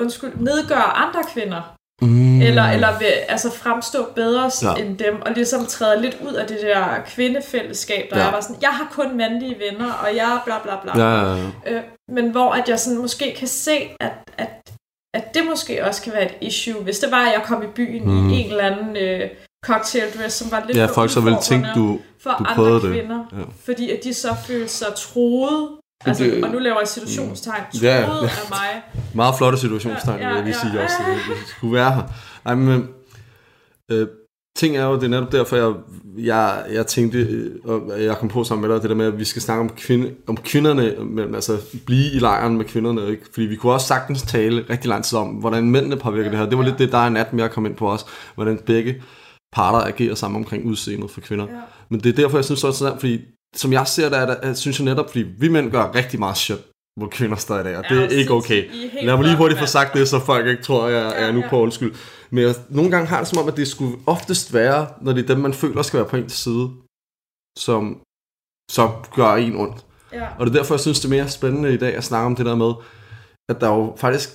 undskyld, 0.00 0.32
nedgør 0.36 0.76
andre 0.76 1.22
kvinder. 1.34 1.76
Mm. 2.02 2.42
Eller, 2.42 2.62
eller 2.62 2.98
vil 2.98 3.06
altså 3.06 3.50
fremstå 3.50 4.06
bedre 4.14 4.50
ja. 4.62 4.74
end 4.74 4.98
dem, 4.98 5.22
og 5.22 5.32
ligesom 5.32 5.66
træde 5.66 6.02
lidt 6.02 6.16
ud 6.28 6.32
af 6.32 6.46
det 6.46 6.58
der 6.62 7.02
kvindefællesskab, 7.06 8.10
der 8.10 8.18
ja. 8.18 8.26
er 8.26 8.30
bare 8.30 8.42
sådan, 8.42 8.62
jeg 8.62 8.70
har 8.70 8.88
kun 8.92 9.16
mandlige 9.16 9.56
venner, 9.70 9.92
og 9.92 10.16
jeg 10.16 10.40
bla 10.44 10.54
bla 10.62 10.72
bla. 10.82 10.98
Ja, 10.98 11.34
ja, 11.34 11.50
ja. 11.66 11.72
Øh, 11.72 11.82
men 12.08 12.30
hvor 12.30 12.50
at 12.52 12.68
jeg 12.68 12.80
sådan 12.80 13.00
måske 13.00 13.34
kan 13.38 13.48
se, 13.48 13.88
at, 14.00 14.12
at, 14.38 14.48
at 15.16 15.34
det 15.34 15.42
måske 15.50 15.84
også 15.84 16.02
kan 16.02 16.12
være 16.12 16.24
et 16.24 16.34
issue, 16.40 16.82
hvis 16.82 16.98
det 16.98 17.10
var, 17.10 17.26
at 17.26 17.32
jeg 17.32 17.42
kom 17.44 17.62
i 17.62 17.66
byen 17.74 18.04
mm. 18.04 18.30
i 18.30 18.34
en 18.40 18.50
eller 18.50 18.64
anden 18.64 18.96
øh, 18.96 19.30
cocktail 19.64 20.04
dress, 20.18 20.36
som 20.36 20.50
var 20.50 20.64
lidt 20.66 20.78
ja, 20.78 20.86
folk 20.86 21.10
så 21.10 21.20
ville 21.20 21.38
tænke, 21.42 21.68
du, 21.74 22.00
for 22.22 22.30
du 22.38 22.44
andre 22.48 22.80
kvinder, 22.80 23.24
det. 23.30 23.38
Ja. 23.38 23.42
fordi 23.64 23.90
at 23.90 24.04
de 24.04 24.14
så 24.14 24.28
følte 24.46 24.68
sig 24.68 24.88
troet 24.96 25.68
Altså, 26.06 26.24
det, 26.24 26.44
og 26.44 26.50
nu 26.50 26.58
laver 26.58 26.78
jeg 26.78 26.88
situationstegn. 26.88 27.62
Troet 27.72 27.82
ja, 27.82 28.00
ja. 28.00 28.22
af 28.22 28.50
mig. 28.56 28.82
Meget 29.14 29.34
flotte 29.38 29.58
situationstegn, 29.58 30.20
ja, 30.20 30.24
ja, 30.24 30.28
vil 30.28 30.36
jeg 30.36 30.44
lige 30.44 30.56
sige 30.60 30.72
ja. 30.74 30.84
også. 30.84 30.96
Det 31.28 31.48
skulle 31.48 31.74
være 31.74 31.94
her. 31.94 32.02
Ej, 32.46 32.54
men, 32.54 32.88
øh, 33.90 34.08
ting 34.56 34.76
er 34.76 34.84
jo, 34.84 34.94
det 34.94 35.02
er 35.02 35.08
netop 35.08 35.32
derfor, 35.32 35.56
jeg, 35.56 35.74
jeg, 36.18 36.64
jeg 36.72 36.86
tænkte, 36.86 37.18
øh, 37.18 37.50
og 37.64 38.04
jeg 38.04 38.18
kom 38.18 38.28
på 38.28 38.44
sammen 38.44 38.68
med 38.68 38.74
dig, 38.74 38.82
det 38.82 38.90
der 38.90 38.96
med, 38.96 39.06
at 39.06 39.18
vi 39.18 39.24
skal 39.24 39.42
snakke 39.42 39.60
om, 39.60 39.68
kvinde, 39.68 40.14
om 40.26 40.36
kvinderne, 40.36 40.94
men, 41.04 41.34
altså 41.34 41.58
blive 41.86 42.12
i 42.12 42.18
lejren 42.18 42.56
med 42.56 42.64
kvinderne, 42.64 43.10
ikke? 43.10 43.22
fordi 43.32 43.46
vi 43.46 43.56
kunne 43.56 43.72
også 43.72 43.86
sagtens 43.86 44.22
tale 44.22 44.64
rigtig 44.70 44.88
lang 44.88 45.04
tid 45.04 45.18
om, 45.18 45.28
hvordan 45.28 45.70
mændene 45.70 45.96
påvirker 45.96 46.30
det 46.30 46.38
her. 46.38 46.46
Det 46.46 46.58
var 46.58 46.64
lidt 46.64 46.78
det, 46.78 46.92
der 46.92 46.98
er 46.98 47.08
nat, 47.08 47.26
jeg 47.36 47.50
kom 47.50 47.66
ind 47.66 47.74
på 47.74 47.86
også, 47.92 48.04
hvordan 48.34 48.58
begge 48.66 49.02
parter 49.52 49.78
agerer 49.78 50.14
sammen 50.14 50.38
omkring 50.38 50.64
udseendet 50.64 51.10
for 51.10 51.20
kvinder. 51.20 51.46
Ja. 51.50 51.60
Men 51.88 52.00
det 52.00 52.08
er 52.08 52.22
derfor, 52.22 52.38
jeg 52.38 52.44
synes 52.44 52.64
også, 52.64 52.92
at 52.92 53.00
fordi 53.00 53.20
som 53.56 53.72
jeg 53.72 53.86
ser 53.86 54.08
det, 54.08 54.18
er 54.18 54.40
det, 54.40 54.58
synes 54.58 54.78
jeg 54.78 54.84
netop, 54.84 55.10
fordi 55.10 55.26
vi 55.38 55.48
mænd 55.48 55.70
gør 55.70 55.94
rigtig 55.94 56.18
meget 56.18 56.36
shit 56.36 56.58
hvor 56.96 57.08
kvinder 57.08 57.36
står 57.36 57.58
i 57.58 57.62
dag, 57.62 57.76
og 57.76 57.84
det 57.88 58.04
er 58.04 58.08
ikke 58.08 58.32
okay. 58.32 58.64
Lad 59.02 59.16
mig 59.16 59.24
lige 59.24 59.36
hurtigt 59.36 59.60
få 59.60 59.66
sagt 59.66 59.94
det, 59.94 60.08
så 60.08 60.18
folk 60.18 60.46
ikke 60.46 60.62
tror, 60.62 60.88
jeg 60.88 61.12
er 61.16 61.32
nu 61.32 61.44
på 61.50 61.60
undskyld. 61.60 61.92
Men 62.36 62.44
jeg, 62.44 62.54
nogle 62.68 62.90
gange 62.90 63.06
har 63.06 63.18
det 63.18 63.28
som 63.28 63.38
om, 63.38 63.48
at 63.48 63.56
det 63.56 63.68
skulle 63.68 63.96
oftest 64.06 64.52
være, 64.52 64.88
når 65.00 65.12
det 65.12 65.22
er 65.22 65.26
dem, 65.34 65.38
man 65.38 65.54
føler 65.54 65.82
skal 65.82 66.00
være 66.00 66.08
på 66.08 66.16
ens 66.16 66.32
side, 66.32 66.70
som 67.58 68.00
så 68.70 68.84
gør 69.14 69.34
en 69.34 69.56
ondt. 69.56 69.86
Ja. 70.12 70.28
Og 70.38 70.46
det 70.46 70.52
er 70.52 70.58
derfor, 70.58 70.74
jeg 70.74 70.80
synes, 70.80 71.00
det 71.00 71.08
er 71.08 71.16
mere 71.16 71.28
spændende 71.28 71.74
i 71.74 71.76
dag 71.76 71.94
at 71.94 72.04
snakke 72.04 72.26
om 72.26 72.36
det 72.36 72.46
der 72.46 72.56
med, 72.64 72.72
at 73.50 73.60
der 73.60 73.68
jo 73.76 73.94
faktisk 73.96 74.28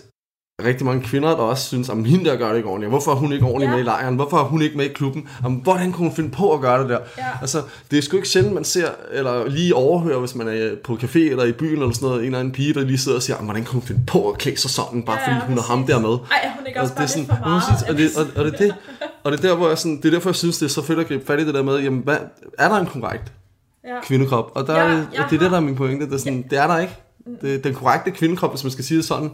rigtig 0.64 0.86
mange 0.86 1.02
kvinder, 1.02 1.30
der 1.30 1.36
også 1.36 1.68
synes, 1.68 1.90
at 1.90 2.06
hende 2.06 2.26
der 2.26 2.36
gør 2.36 2.50
det 2.50 2.58
ikke 2.58 2.70
ordentligt. 2.70 2.92
Hvorfor 2.92 3.12
er 3.12 3.16
hun 3.16 3.34
ikke 3.34 3.46
ordentligt 3.46 3.70
ja. 3.70 3.76
med 3.76 3.84
i 3.84 3.86
lejren? 3.86 4.16
Hvorfor 4.16 4.38
er 4.38 4.44
hun 4.44 4.62
ikke 4.62 4.78
med 4.78 4.86
i 4.86 4.94
klubben? 4.94 5.30
Jamen, 5.44 5.60
hvordan 5.64 5.92
kunne 5.92 6.08
hun 6.08 6.16
finde 6.16 6.30
på 6.30 6.54
at 6.54 6.62
gøre 6.62 6.82
det 6.82 6.90
der? 6.90 7.00
Ja. 7.18 7.24
Altså, 7.42 7.62
det 7.92 7.98
er 7.98 8.02
sgu 8.02 8.16
ikke 8.18 8.30
sjældent, 8.30 8.54
man 8.54 8.64
ser, 8.64 8.88
eller 9.12 9.50
lige 9.50 9.76
overhører, 9.76 10.20
hvis 10.20 10.36
man 10.36 10.48
er 10.48 10.70
på 10.84 10.94
café 10.94 11.20
eller 11.20 11.44
i 11.44 11.52
byen 11.52 11.82
eller 11.82 11.92
sådan 11.92 12.08
noget, 12.08 12.20
en 12.20 12.26
eller 12.26 12.40
anden 12.40 12.54
pige, 12.54 12.74
der 12.74 12.82
lige 12.82 12.98
sidder 12.98 13.18
og 13.18 13.24
siger, 13.24 13.38
hvordan 13.38 13.64
kunne 13.64 13.74
hun 13.74 13.88
finde 13.88 14.02
på 14.08 14.30
at 14.30 14.38
klæde 14.38 14.58
sig 14.58 14.70
sådan, 14.70 15.04
bare 15.04 15.18
ja, 15.28 15.36
fordi 15.36 15.48
hun 15.48 15.58
har 15.58 15.64
ham 15.64 15.88
der 15.88 16.00
med? 16.00 16.10
Ej, 16.10 16.52
hun 16.56 16.64
er 16.64 16.68
ikke 16.68 16.82
også 16.82 16.96
bare 16.96 17.04
det 17.04 17.10
er 17.10 17.14
sådan, 17.14 17.28
for 17.28 17.38
meget. 17.46 17.64
Synes, 17.64 17.82
og, 17.90 17.98
det, 17.98 18.10
og, 18.18 18.44
og, 18.44 18.52
det, 18.52 18.60
det, 18.60 18.76
og 19.24 19.32
det 19.32 19.46
er 19.46 19.48
der, 19.48 19.56
hvor 19.56 19.68
jeg 19.68 19.78
sådan, 19.78 19.98
det 19.98 20.06
er 20.06 20.12
derfor, 20.12 20.30
jeg 20.30 20.36
synes, 20.36 20.58
det 20.58 20.66
er 20.66 20.70
så 20.70 20.82
fedt 20.82 21.00
at 21.00 21.08
gribe 21.08 21.26
fat 21.26 21.40
i 21.40 21.46
det 21.46 21.54
der 21.54 21.64
med, 21.64 21.80
jamen, 21.80 22.00
hvad, 22.00 22.18
er 22.60 22.70
der 22.70 22.76
en 22.76 22.86
korrekt 22.86 23.32
ja. 23.84 24.02
kvindekrop? 24.04 24.52
Og 24.56 24.68
der, 24.68 24.76
ja, 24.76 24.90
er, 24.90 25.28
det 25.30 25.36
er 25.36 25.40
det, 25.40 25.52
der 25.52 25.58
er 25.58 25.62
min 25.62 25.76
pointe. 25.76 26.06
Det 26.06 26.14
er, 26.14 26.18
sådan, 26.18 26.38
ja. 26.38 26.44
det 26.50 26.64
er 26.64 26.68
der 26.68 26.78
ikke. 26.80 26.94
Det, 27.42 27.64
den 27.64 27.74
korrekte 27.74 28.12
kvindekrop, 28.12 28.52
hvis 28.52 28.64
man 28.64 28.72
skal 28.72 28.86
sige 28.86 28.98
det 28.98 29.06
sådan, 29.06 29.32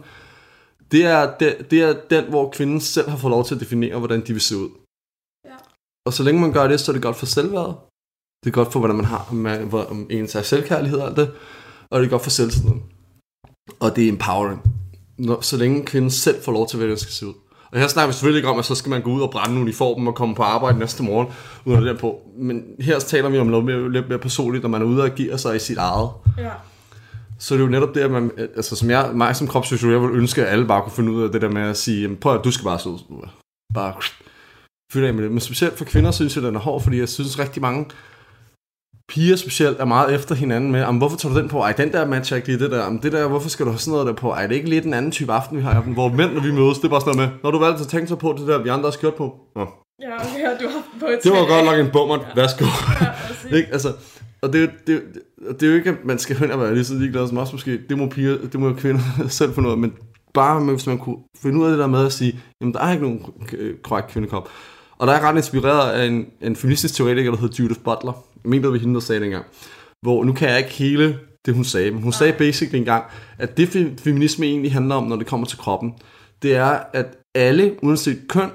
det 0.92 1.04
er, 1.04 1.36
det, 1.38 1.70
det 1.70 1.82
er 1.82 1.94
den, 2.10 2.24
hvor 2.24 2.50
kvinden 2.50 2.80
selv 2.80 3.08
har 3.08 3.16
fået 3.16 3.30
lov 3.30 3.44
til 3.44 3.54
at 3.54 3.60
definere, 3.60 3.98
hvordan 3.98 4.26
de 4.26 4.32
vil 4.32 4.40
se 4.40 4.56
ud. 4.56 4.68
Ja. 5.44 5.56
Og 6.06 6.12
så 6.12 6.22
længe 6.22 6.40
man 6.40 6.52
gør 6.52 6.68
det, 6.68 6.80
så 6.80 6.90
er 6.90 6.92
det 6.92 7.02
godt 7.02 7.16
for 7.16 7.26
selvværdet. 7.26 7.76
Det 8.44 8.50
er 8.50 8.54
godt 8.54 8.72
for, 8.72 8.78
hvordan 8.78 8.96
man 8.96 9.04
har 9.04 9.32
med, 9.32 9.58
hvor, 9.58 9.84
om 9.84 10.06
ens 10.10 10.34
er 10.34 10.42
selvkærlighed 10.42 10.98
og 10.98 11.08
alt 11.08 11.16
det. 11.16 11.30
Og 11.90 12.00
det 12.00 12.06
er 12.06 12.10
godt 12.10 12.22
for 12.22 12.30
selvtilliden. 12.30 12.82
Og 13.80 13.96
det 13.96 14.04
er 14.04 14.08
empowering. 14.08 14.62
Når, 15.18 15.40
så 15.40 15.56
længe 15.56 15.86
kvinden 15.86 16.10
selv 16.10 16.42
får 16.42 16.52
lov 16.52 16.68
til, 16.68 16.78
hvad 16.78 16.88
det 16.88 17.00
skal 17.00 17.12
se 17.12 17.26
ud. 17.26 17.34
Og 17.72 17.78
her 17.78 17.88
snakker 17.88 18.06
vi 18.06 18.12
selvfølgelig 18.12 18.38
ikke 18.38 18.48
om, 18.48 18.58
at 18.58 18.64
så 18.64 18.74
skal 18.74 18.90
man 18.90 19.02
gå 19.02 19.10
ud 19.10 19.22
og 19.22 19.30
brænde 19.30 19.60
uniformen 19.60 20.08
og 20.08 20.14
komme 20.14 20.34
på 20.34 20.42
arbejde 20.42 20.78
næste 20.78 21.02
morgen, 21.02 21.28
uden 21.64 21.78
at 21.78 21.84
det 21.84 22.00
på. 22.00 22.20
Men 22.36 22.62
her 22.80 22.98
taler 22.98 23.28
vi 23.28 23.38
om 23.38 23.46
noget 23.46 23.64
mere, 23.64 23.92
lidt 23.92 24.08
mere 24.08 24.18
personligt, 24.18 24.62
når 24.62 24.68
man 24.68 24.82
er 24.82 24.86
ude 24.86 25.02
og 25.02 25.06
agere 25.06 25.38
sig 25.38 25.56
i 25.56 25.58
sit 25.58 25.78
eget. 25.78 26.10
Ja 26.38 26.52
så 27.38 27.54
er 27.54 27.58
det 27.58 27.64
jo 27.64 27.70
netop 27.70 27.94
det, 27.94 28.00
at 28.00 28.10
man, 28.10 28.30
altså 28.38 28.76
som 28.76 28.90
jeg, 28.90 29.10
mig 29.14 29.36
som 29.36 29.46
kropsfysiolog, 29.46 30.02
jeg 30.02 30.10
vil 30.10 30.18
ønske, 30.18 30.46
at 30.46 30.52
alle 30.52 30.66
bare 30.66 30.82
kunne 30.82 30.92
finde 30.92 31.12
ud 31.12 31.22
af 31.22 31.32
det 31.32 31.42
der 31.42 31.50
med 31.50 31.62
at 31.62 31.76
sige, 31.76 32.16
prøv 32.16 32.34
at 32.34 32.44
du 32.44 32.50
skal 32.50 32.64
bare 32.64 32.78
så 32.78 32.98
bare 33.74 33.94
fylde 34.92 35.08
af 35.08 35.14
med 35.14 35.22
det. 35.22 35.30
Men 35.30 35.40
specielt 35.40 35.78
for 35.78 35.84
kvinder 35.84 36.10
synes 36.10 36.36
jeg, 36.36 36.44
den 36.44 36.54
er 36.54 36.60
hård, 36.60 36.82
fordi 36.82 36.98
jeg 36.98 37.08
synes 37.08 37.38
rigtig 37.38 37.62
mange 37.62 37.86
piger 39.08 39.36
specielt 39.36 39.80
er 39.80 39.84
meget 39.84 40.14
efter 40.14 40.34
hinanden 40.34 40.72
med, 40.72 40.98
hvorfor 40.98 41.16
tager 41.16 41.34
du 41.34 41.40
den 41.40 41.48
på? 41.48 41.58
Ej, 41.60 41.72
den 41.72 41.92
der 41.92 42.06
matcher 42.06 42.36
ikke 42.36 42.48
lige 42.48 42.58
det 42.58 42.70
der. 42.70 42.84
Jamen, 42.84 43.02
det 43.02 43.12
der, 43.12 43.28
hvorfor 43.28 43.48
skal 43.48 43.66
du 43.66 43.70
have 43.70 43.78
sådan 43.78 43.92
noget 43.92 44.06
der 44.06 44.12
på? 44.12 44.30
Ej, 44.30 44.42
det 44.42 44.52
er 44.52 44.56
ikke 44.56 44.70
lidt 44.70 44.84
en 44.84 44.94
anden 44.94 45.10
type 45.10 45.32
aften, 45.32 45.56
vi 45.56 45.62
har 45.62 45.80
Hvor 45.80 46.08
mænd, 46.08 46.32
når 46.32 46.40
vi 46.40 46.52
mødes, 46.52 46.78
det 46.78 46.84
er 46.84 46.88
bare 46.88 47.00
sådan 47.00 47.16
noget 47.16 47.30
med, 47.30 47.38
når 47.42 47.50
du 47.50 47.58
valgte 47.58 47.82
at 47.82 47.88
tænke 47.88 48.06
sig 48.06 48.18
på 48.18 48.34
det 48.38 48.46
der, 48.46 48.58
vi 48.58 48.68
andre 48.68 48.84
har 48.84 48.90
skørt 48.90 49.14
på. 49.14 49.36
Nå. 49.56 49.66
Ja, 50.02 50.14
okay, 50.14 50.50
du 50.62 50.68
har 50.68 50.82
på 51.00 51.06
et 51.06 51.18
Det 51.24 51.32
var 51.32 51.46
godt 51.48 51.64
nok 51.64 51.86
en 51.86 51.90
bummer. 51.92 52.16
Ja. 52.16 52.40
Værsgo. 52.40 52.64
Ja, 52.64 53.56
ikke? 53.56 53.68
Altså, 53.72 53.92
og 54.42 54.52
det, 54.52 54.70
det, 54.86 55.02
det, 55.14 55.22
det 55.60 55.66
er 55.66 55.70
jo 55.70 55.76
ikke, 55.76 55.90
at 55.90 56.04
man 56.04 56.18
skal 56.18 56.36
hen 56.36 56.50
og 56.50 56.60
være 56.60 56.74
lige 56.74 56.84
så 56.84 56.94
ligeglad 56.94 57.28
som 57.28 57.38
os 57.38 57.52
måske. 57.52 57.80
Det 57.88 57.98
må, 57.98 58.06
piger, 58.06 58.38
det 58.52 58.60
må 58.60 58.72
kvinder 58.72 59.00
selv 59.28 59.54
finde 59.54 59.68
ud 59.68 59.72
af. 59.72 59.78
Men 59.78 59.92
bare 60.34 60.64
hvis 60.64 60.86
man 60.86 60.98
kunne 60.98 61.16
finde 61.42 61.58
ud 61.60 61.64
af 61.64 61.70
det 61.70 61.78
der 61.78 61.86
med 61.86 62.06
at 62.06 62.12
sige, 62.12 62.40
jamen 62.60 62.74
der 62.74 62.80
er 62.80 62.92
ikke 62.92 63.04
nogen 63.04 63.22
korrekt 63.82 64.08
kvindekrop. 64.08 64.48
Og 64.98 65.06
der 65.06 65.12
er 65.12 65.20
ret 65.20 65.36
inspireret 65.36 65.92
af 65.92 66.06
en, 66.06 66.26
en 66.40 66.56
feministisk 66.56 66.94
teoretiker, 66.94 67.30
der 67.30 67.38
hedder 67.38 67.62
Judith 67.62 67.80
Butler. 67.80 68.24
Jeg 68.44 68.50
mener, 68.50 68.62
det 68.62 68.72
var 68.72 68.78
hende, 68.78 68.94
der 68.94 69.00
sagde 69.00 69.20
det 69.20 69.26
engang. 69.26 69.44
Hvor 70.02 70.24
nu 70.24 70.32
kan 70.32 70.48
jeg 70.48 70.58
ikke 70.58 70.70
hele 70.70 71.18
det, 71.46 71.54
hun 71.54 71.64
sagde, 71.64 71.90
men 71.90 72.02
hun 72.02 72.12
sagde 72.12 72.32
basically 72.32 72.78
engang, 72.78 73.04
at 73.38 73.56
det 73.56 73.68
feminisme 74.04 74.46
egentlig 74.46 74.72
handler 74.72 74.94
om, 74.94 75.04
når 75.04 75.16
det 75.16 75.26
kommer 75.26 75.46
til 75.46 75.58
kroppen, 75.58 75.94
det 76.42 76.56
er, 76.56 76.78
at 76.92 77.06
alle, 77.34 77.74
uanset 77.82 78.18
køn, 78.28 78.50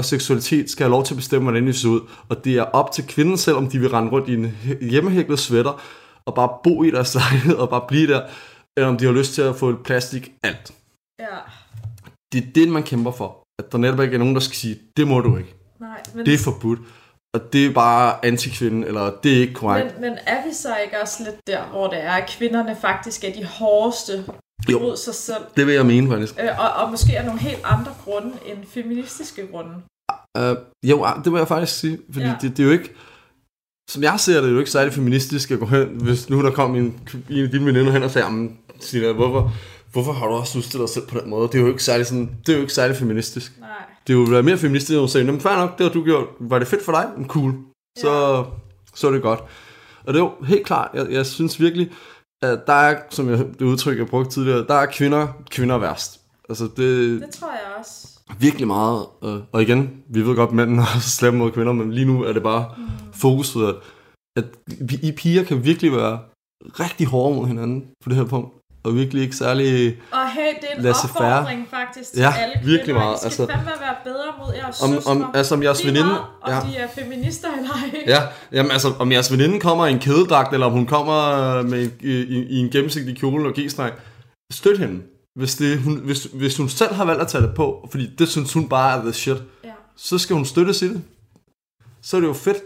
og 0.00 0.04
seksualitet 0.04 0.70
skal 0.70 0.84
have 0.84 0.90
lov 0.90 1.04
til 1.04 1.14
at 1.14 1.16
bestemme, 1.16 1.50
hvordan 1.50 1.66
de 1.66 1.72
ser 1.72 1.88
ud. 1.88 2.00
Og 2.28 2.44
det 2.44 2.56
er 2.56 2.62
op 2.62 2.92
til 2.92 3.06
kvinden 3.06 3.38
selv, 3.38 3.56
om 3.56 3.68
de 3.68 3.78
vil 3.78 3.90
rende 3.90 4.12
rundt 4.12 4.28
i 4.28 4.34
en 4.34 4.56
hjemmehæklet 4.80 5.38
sweater, 5.38 5.82
og 6.26 6.34
bare 6.34 6.50
bo 6.64 6.82
i 6.82 6.90
deres 6.90 7.14
lejlighed, 7.20 7.54
og 7.54 7.70
bare 7.70 7.84
blive 7.88 8.06
der, 8.12 8.22
eller 8.76 8.88
om 8.88 8.96
de 8.96 9.04
har 9.04 9.12
lyst 9.12 9.34
til 9.34 9.42
at 9.42 9.56
få 9.56 9.68
et 9.68 9.78
plastik 9.84 10.32
alt. 10.42 10.72
Ja. 11.20 11.36
Det 12.32 12.44
er 12.44 12.52
det, 12.54 12.68
man 12.68 12.82
kæmper 12.82 13.10
for. 13.10 13.42
At 13.58 13.72
der 13.72 13.78
netop 13.78 14.00
ikke 14.00 14.14
er 14.14 14.18
nogen, 14.18 14.34
der 14.34 14.40
skal 14.40 14.56
sige, 14.56 14.78
det 14.96 15.08
må 15.08 15.20
du 15.20 15.36
ikke. 15.36 15.54
Nej, 15.80 16.02
men... 16.14 16.26
Det 16.26 16.34
er 16.34 16.38
forbudt. 16.38 16.78
Og 17.34 17.52
det 17.52 17.66
er 17.66 17.72
bare 17.72 18.24
antikvinden, 18.24 18.84
eller 18.84 19.12
det 19.22 19.36
er 19.36 19.40
ikke 19.40 19.54
korrekt. 19.54 20.00
Men, 20.00 20.10
men 20.10 20.18
er 20.26 20.46
vi 20.46 20.54
så 20.54 20.76
ikke 20.84 21.00
også 21.02 21.24
lidt 21.24 21.46
der, 21.46 21.64
hvor 21.64 21.86
det 21.86 22.04
er, 22.04 22.12
at 22.12 22.30
kvinderne 22.38 22.76
faktisk 22.80 23.24
er 23.24 23.32
de 23.32 23.44
hårdeste 23.44 24.24
jo, 24.68 24.78
mod 24.78 24.96
sig 24.96 25.14
selv. 25.14 25.44
det 25.56 25.66
vil 25.66 25.74
jeg 25.74 25.86
mene 25.86 26.08
faktisk. 26.08 26.34
Øh, 26.40 26.48
og, 26.58 26.70
og 26.70 26.90
måske 26.90 27.12
er 27.14 27.24
nogle 27.24 27.40
helt 27.40 27.60
andre 27.64 27.92
grunde 28.04 28.32
end 28.46 28.58
feministiske 28.68 29.46
grunde. 29.46 29.70
Uh, 30.38 30.56
jo, 30.90 31.04
ah, 31.04 31.24
det 31.24 31.32
vil 31.32 31.38
jeg 31.38 31.48
faktisk 31.48 31.78
sige, 31.78 31.98
fordi 32.12 32.26
ja. 32.26 32.34
det, 32.40 32.56
det 32.56 32.62
er 32.62 32.66
jo 32.66 32.72
ikke, 32.72 32.94
som 33.90 34.02
jeg 34.02 34.20
ser 34.20 34.34
det, 34.34 34.42
det 34.42 34.48
er 34.48 34.52
jo 34.52 34.58
ikke 34.58 34.70
særlig 34.70 34.92
feministisk 34.92 35.50
at 35.50 35.58
gå 35.58 35.66
hen, 35.66 35.88
hvis 35.88 36.30
nu 36.30 36.42
der 36.42 36.50
kom 36.50 36.76
en, 36.76 37.00
en 37.30 37.44
af 37.44 37.50
dine 37.50 37.66
veninder 37.66 37.92
hen 37.92 38.02
og 38.02 38.10
sagde, 38.10 38.50
Sina, 38.80 39.12
hvorfor, 39.12 39.52
hvorfor 39.92 40.12
har 40.12 40.26
du 40.26 40.32
også 40.32 40.58
udstillet 40.58 40.88
dig 40.88 40.94
selv 40.94 41.06
på 41.06 41.20
den 41.20 41.30
måde? 41.30 41.48
Det 41.48 41.54
er 41.54 41.62
jo 41.62 41.68
ikke 41.68 41.84
særlig, 41.84 42.06
sådan, 42.06 42.30
det 42.46 42.52
er 42.52 42.56
jo 42.56 42.60
ikke 42.60 42.72
særlig 42.72 42.96
feministisk. 42.96 43.52
Nej. 43.60 43.68
Det 44.06 44.12
er 44.12 44.18
jo 44.18 44.42
mere 44.42 44.58
feministisk, 44.58 44.98
at 44.98 45.10
sige, 45.10 45.24
men 45.24 45.40
fair 45.40 45.56
nok, 45.56 45.78
det 45.78 45.86
har 45.86 45.92
du 45.92 46.04
gjort. 46.04 46.26
Var 46.40 46.58
det 46.58 46.68
fedt 46.68 46.84
for 46.84 46.92
dig? 46.92 47.26
Cool. 47.26 47.54
Så, 47.98 48.36
ja. 48.36 48.42
så 48.94 49.06
er 49.06 49.10
det 49.10 49.22
godt. 49.22 49.40
Og 50.04 50.14
det 50.14 50.20
er 50.20 50.24
jo 50.24 50.32
helt 50.44 50.66
klart, 50.66 50.90
jeg, 50.94 51.06
jeg 51.10 51.26
synes 51.26 51.60
virkelig, 51.60 51.90
at 52.42 52.66
der 52.66 52.72
er, 52.72 53.00
som 53.10 53.28
jeg, 53.30 53.38
det 53.38 53.62
udtryk, 53.62 53.98
jeg 53.98 54.06
brugte 54.06 54.30
tidligere, 54.30 54.66
der 54.66 54.74
er 54.74 54.86
kvinder, 54.86 55.28
kvinder 55.50 55.78
værst. 55.78 56.20
Altså 56.48 56.64
det, 56.64 57.20
Det 57.20 57.30
tror 57.30 57.50
jeg 57.50 57.60
også. 57.78 58.18
virkelig 58.38 58.66
meget, 58.66 59.06
øh, 59.24 59.40
og 59.52 59.62
igen, 59.62 60.02
vi 60.08 60.26
ved 60.26 60.36
godt, 60.36 60.50
at 60.50 60.54
mænd 60.56 60.78
er 60.80 61.00
slemme 61.18 61.38
mod 61.38 61.50
kvinder, 61.52 61.72
men 61.72 61.92
lige 61.92 62.06
nu 62.06 62.22
er 62.22 62.32
det 62.32 62.42
bare 62.42 62.74
mm. 62.78 62.84
fokuset, 63.12 63.66
at, 63.68 63.74
at 64.36 64.44
vi, 64.90 64.98
I 65.02 65.12
piger 65.12 65.44
kan 65.44 65.64
virkelig 65.64 65.92
være 65.92 66.18
rigtig 66.64 67.06
hårde 67.06 67.36
mod 67.36 67.46
hinanden 67.46 67.90
på 68.02 68.08
det 68.08 68.16
her 68.16 68.24
punkt, 68.24 68.54
og 68.84 68.94
virkelig 68.94 69.22
ikke 69.22 69.36
særlig... 69.36 69.96
Og 70.12 70.30
hey, 70.30 70.40
det 70.60 70.68
er 70.72 70.76
en 70.76 70.82
Laissez-faire. 70.82 71.34
opfordring 71.38 71.66
faktisk 71.70 72.12
til 72.12 72.20
Ja, 72.20 72.34
alle 72.38 72.54
virkelig 72.64 72.84
kvinder. 72.84 73.00
meget, 73.00 73.14
I 73.16 73.18
skal 73.18 73.26
altså. 73.26 73.46
fandme 73.46 73.70
være 73.80 73.94
bedre 74.04 74.26
mod 74.38 74.54
jeres 74.54 74.80
Om- 74.82 74.92
søstre. 74.94 75.10
om- 75.10 75.30
altså, 75.34 75.54
om 75.54 75.62
jeres 75.62 75.84
veninde- 75.86 76.04
meget, 76.06 76.22
Om 76.42 76.52
ja. 76.52 76.60
de 76.72 76.76
er 76.76 76.88
feminister 77.02 77.48
eller 77.58 77.70
ej. 77.70 77.90
Ja, 78.06 78.22
jamen 78.52 78.72
altså, 78.72 78.92
om 78.98 79.12
jeres 79.12 79.32
veninde 79.32 79.60
kommer 79.60 79.86
i 79.86 79.92
en 79.92 79.98
kædedragt, 79.98 80.52
eller 80.54 80.66
om 80.66 80.72
hun 80.72 80.86
kommer 80.86 81.62
med 81.62 81.82
en, 81.82 81.92
i, 82.00 82.10
i, 82.10 82.46
i 82.46 82.56
en 82.58 82.70
gennemsigtig 82.70 83.16
kjole 83.18 83.48
og 83.48 83.54
g-streng, 83.58 83.94
støt 84.52 84.78
hende. 84.78 85.02
Hvis, 85.38 85.54
det, 85.54 85.78
hun, 85.78 85.96
hvis, 85.96 86.24
hvis 86.24 86.56
hun 86.56 86.68
selv 86.68 86.94
har 86.94 87.04
valgt 87.04 87.22
at 87.22 87.28
tage 87.28 87.42
det 87.42 87.54
på, 87.54 87.88
fordi 87.90 88.10
det 88.18 88.28
synes 88.28 88.52
hun 88.52 88.68
bare 88.68 88.98
er 88.98 89.02
the 89.02 89.12
shit, 89.12 89.36
Ja. 89.64 89.70
så 89.96 90.18
skal 90.18 90.36
hun 90.36 90.44
støttes 90.44 90.82
i 90.82 90.88
det. 90.88 91.02
Så 92.02 92.16
er 92.16 92.20
det 92.20 92.28
jo 92.28 92.32
fedt. 92.32 92.56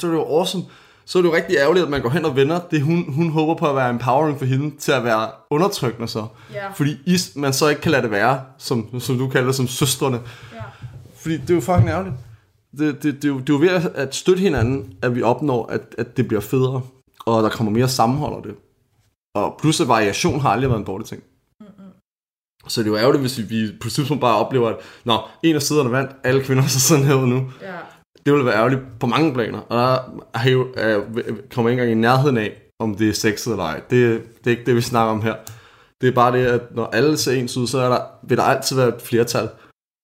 Så 0.00 0.06
er 0.06 0.10
det 0.10 0.18
jo 0.18 0.24
awesome. 0.38 0.64
Så 1.06 1.18
er 1.18 1.22
det 1.22 1.28
jo 1.28 1.34
rigtig 1.34 1.56
ærgerligt, 1.56 1.84
at 1.84 1.90
man 1.90 2.02
går 2.02 2.08
hen 2.10 2.24
og 2.24 2.36
vender 2.36 2.60
det, 2.70 2.82
hun, 2.82 3.12
hun 3.12 3.30
håber 3.30 3.54
på 3.54 3.66
at 3.68 3.76
være 3.76 3.90
empowering 3.90 4.38
for 4.38 4.44
hende, 4.44 4.76
til 4.78 4.92
at 4.92 5.04
være 5.04 5.28
undertrykkende 5.50 6.08
så. 6.08 6.26
Ja. 6.54 6.70
Fordi 6.70 6.96
I, 7.06 7.18
man 7.36 7.52
så 7.52 7.68
ikke 7.68 7.80
kan 7.82 7.90
lade 7.92 8.02
det 8.02 8.10
være, 8.10 8.40
som, 8.58 9.00
som 9.00 9.18
du 9.18 9.28
kalder 9.28 9.46
det, 9.46 9.54
som 9.54 9.66
søstrene. 9.68 10.20
Ja. 10.54 10.60
Fordi 11.16 11.36
det 11.36 11.50
er 11.50 11.54
jo 11.54 11.60
fucking 11.60 11.88
ærgerligt. 11.88 12.14
Det, 12.78 13.02
det, 13.02 13.14
det, 13.14 13.24
er 13.24 13.28
jo, 13.28 13.38
det 13.38 13.48
er 13.50 13.54
jo 13.54 13.60
ved 13.60 13.90
at- 13.94 14.14
støtte 14.14 14.40
hinanden, 14.40 14.94
at 15.02 15.14
vi 15.14 15.22
opnår, 15.22 15.66
at, 15.66 15.80
at 15.98 16.16
det 16.16 16.28
bliver 16.28 16.40
federe, 16.40 16.82
og 17.26 17.42
der 17.42 17.48
kommer 17.48 17.72
mere 17.72 17.88
sammenhold 17.88 18.36
af 18.36 18.42
det. 18.42 18.54
Og 19.34 19.56
plus 19.60 19.80
at 19.80 19.88
variation 19.88 20.40
har 20.40 20.50
aldrig 20.50 20.70
været 20.70 20.80
en 20.80 20.86
dårlig 20.86 21.06
ting. 21.06 21.22
Så 22.68 22.80
det 22.82 22.86
er 22.86 22.90
jo 22.90 22.98
ærgerligt, 22.98 23.20
hvis 23.20 23.38
vi, 23.38 23.42
vi 23.42 23.72
på 23.80 23.88
et 23.88 23.92
tidspunkt 23.92 24.20
bare 24.20 24.36
oplever, 24.36 24.68
at 24.68 24.76
Nå, 25.04 25.18
en 25.42 25.54
af 25.54 25.62
siderne 25.62 25.90
vandt, 25.92 26.10
alle 26.24 26.44
kvinder 26.44 26.62
er 26.62 26.66
så 26.66 26.80
sådan 26.80 27.04
herude 27.04 27.26
nu. 27.28 27.50
Ja. 27.62 27.72
Det 28.26 28.34
vil 28.34 28.44
være 28.44 28.54
ærgerligt 28.54 28.80
på 29.00 29.06
mange 29.06 29.34
planer. 29.34 29.58
Og 29.58 29.78
der 29.78 30.40
er 30.40 30.50
jo, 30.50 30.66
er, 30.76 31.00
kommer 31.54 31.70
ikke 31.70 31.82
engang 31.82 31.98
i 31.98 32.00
nærheden 32.00 32.36
af, 32.36 32.62
om 32.80 32.94
det 32.94 33.08
er 33.08 33.12
sexet 33.12 33.50
eller 33.50 33.64
ej. 33.64 33.80
Det, 33.90 34.22
det 34.38 34.46
er 34.46 34.50
ikke 34.50 34.66
det, 34.66 34.76
vi 34.76 34.80
snakker 34.80 35.12
om 35.12 35.22
her. 35.22 35.34
Det 36.00 36.08
er 36.08 36.12
bare 36.12 36.38
det, 36.38 36.46
at 36.46 36.74
når 36.74 36.86
alle 36.86 37.16
ser 37.16 37.32
ens 37.32 37.56
ud, 37.56 37.66
så 37.66 37.78
er 37.78 37.88
der, 37.88 38.00
vil 38.22 38.38
der 38.38 38.42
altid 38.42 38.76
være 38.76 38.88
et 38.88 39.02
flertal, 39.02 39.48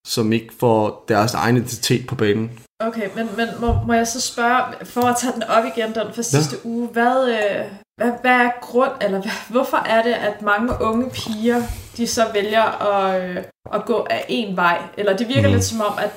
som 0.07 0.33
ikke 0.33 0.55
får 0.61 1.05
deres 1.09 1.35
egen 1.35 1.57
identitet 1.57 2.07
på 2.07 2.15
banen. 2.15 2.51
Okay, 2.81 3.09
men, 3.17 3.29
men 3.37 3.49
må, 3.61 3.75
må 3.87 3.93
jeg 3.93 4.07
så 4.07 4.21
spørge, 4.21 4.87
for 4.87 5.01
at 5.01 5.17
tage 5.21 5.33
den 5.33 5.43
op 5.43 5.65
igen, 5.77 5.95
den 5.95 6.15
fra 6.15 6.23
sidste 6.23 6.57
ja. 6.65 6.69
uge, 6.69 6.89
hvad, 6.89 7.29
øh, 7.29 7.65
hvad, 7.97 8.13
hvad 8.21 8.31
er 8.33 8.51
grund, 8.61 8.91
eller 9.01 9.21
hvad, 9.21 9.33
hvorfor 9.51 9.77
er 9.77 10.03
det, 10.03 10.13
at 10.13 10.43
mange 10.43 10.73
unge 10.81 11.11
piger, 11.11 11.63
de 11.97 12.07
så 12.07 12.27
vælger 12.35 12.63
at, 12.63 13.31
øh, 13.31 13.37
at 13.75 13.85
gå 13.85 14.07
af 14.11 14.25
en 14.29 14.57
vej? 14.57 14.79
Eller 14.99 15.17
det 15.17 15.29
virker 15.29 15.49
mm. 15.49 15.55
lidt 15.55 15.65
som 15.65 15.81
om, 15.81 15.93
at, 15.99 16.11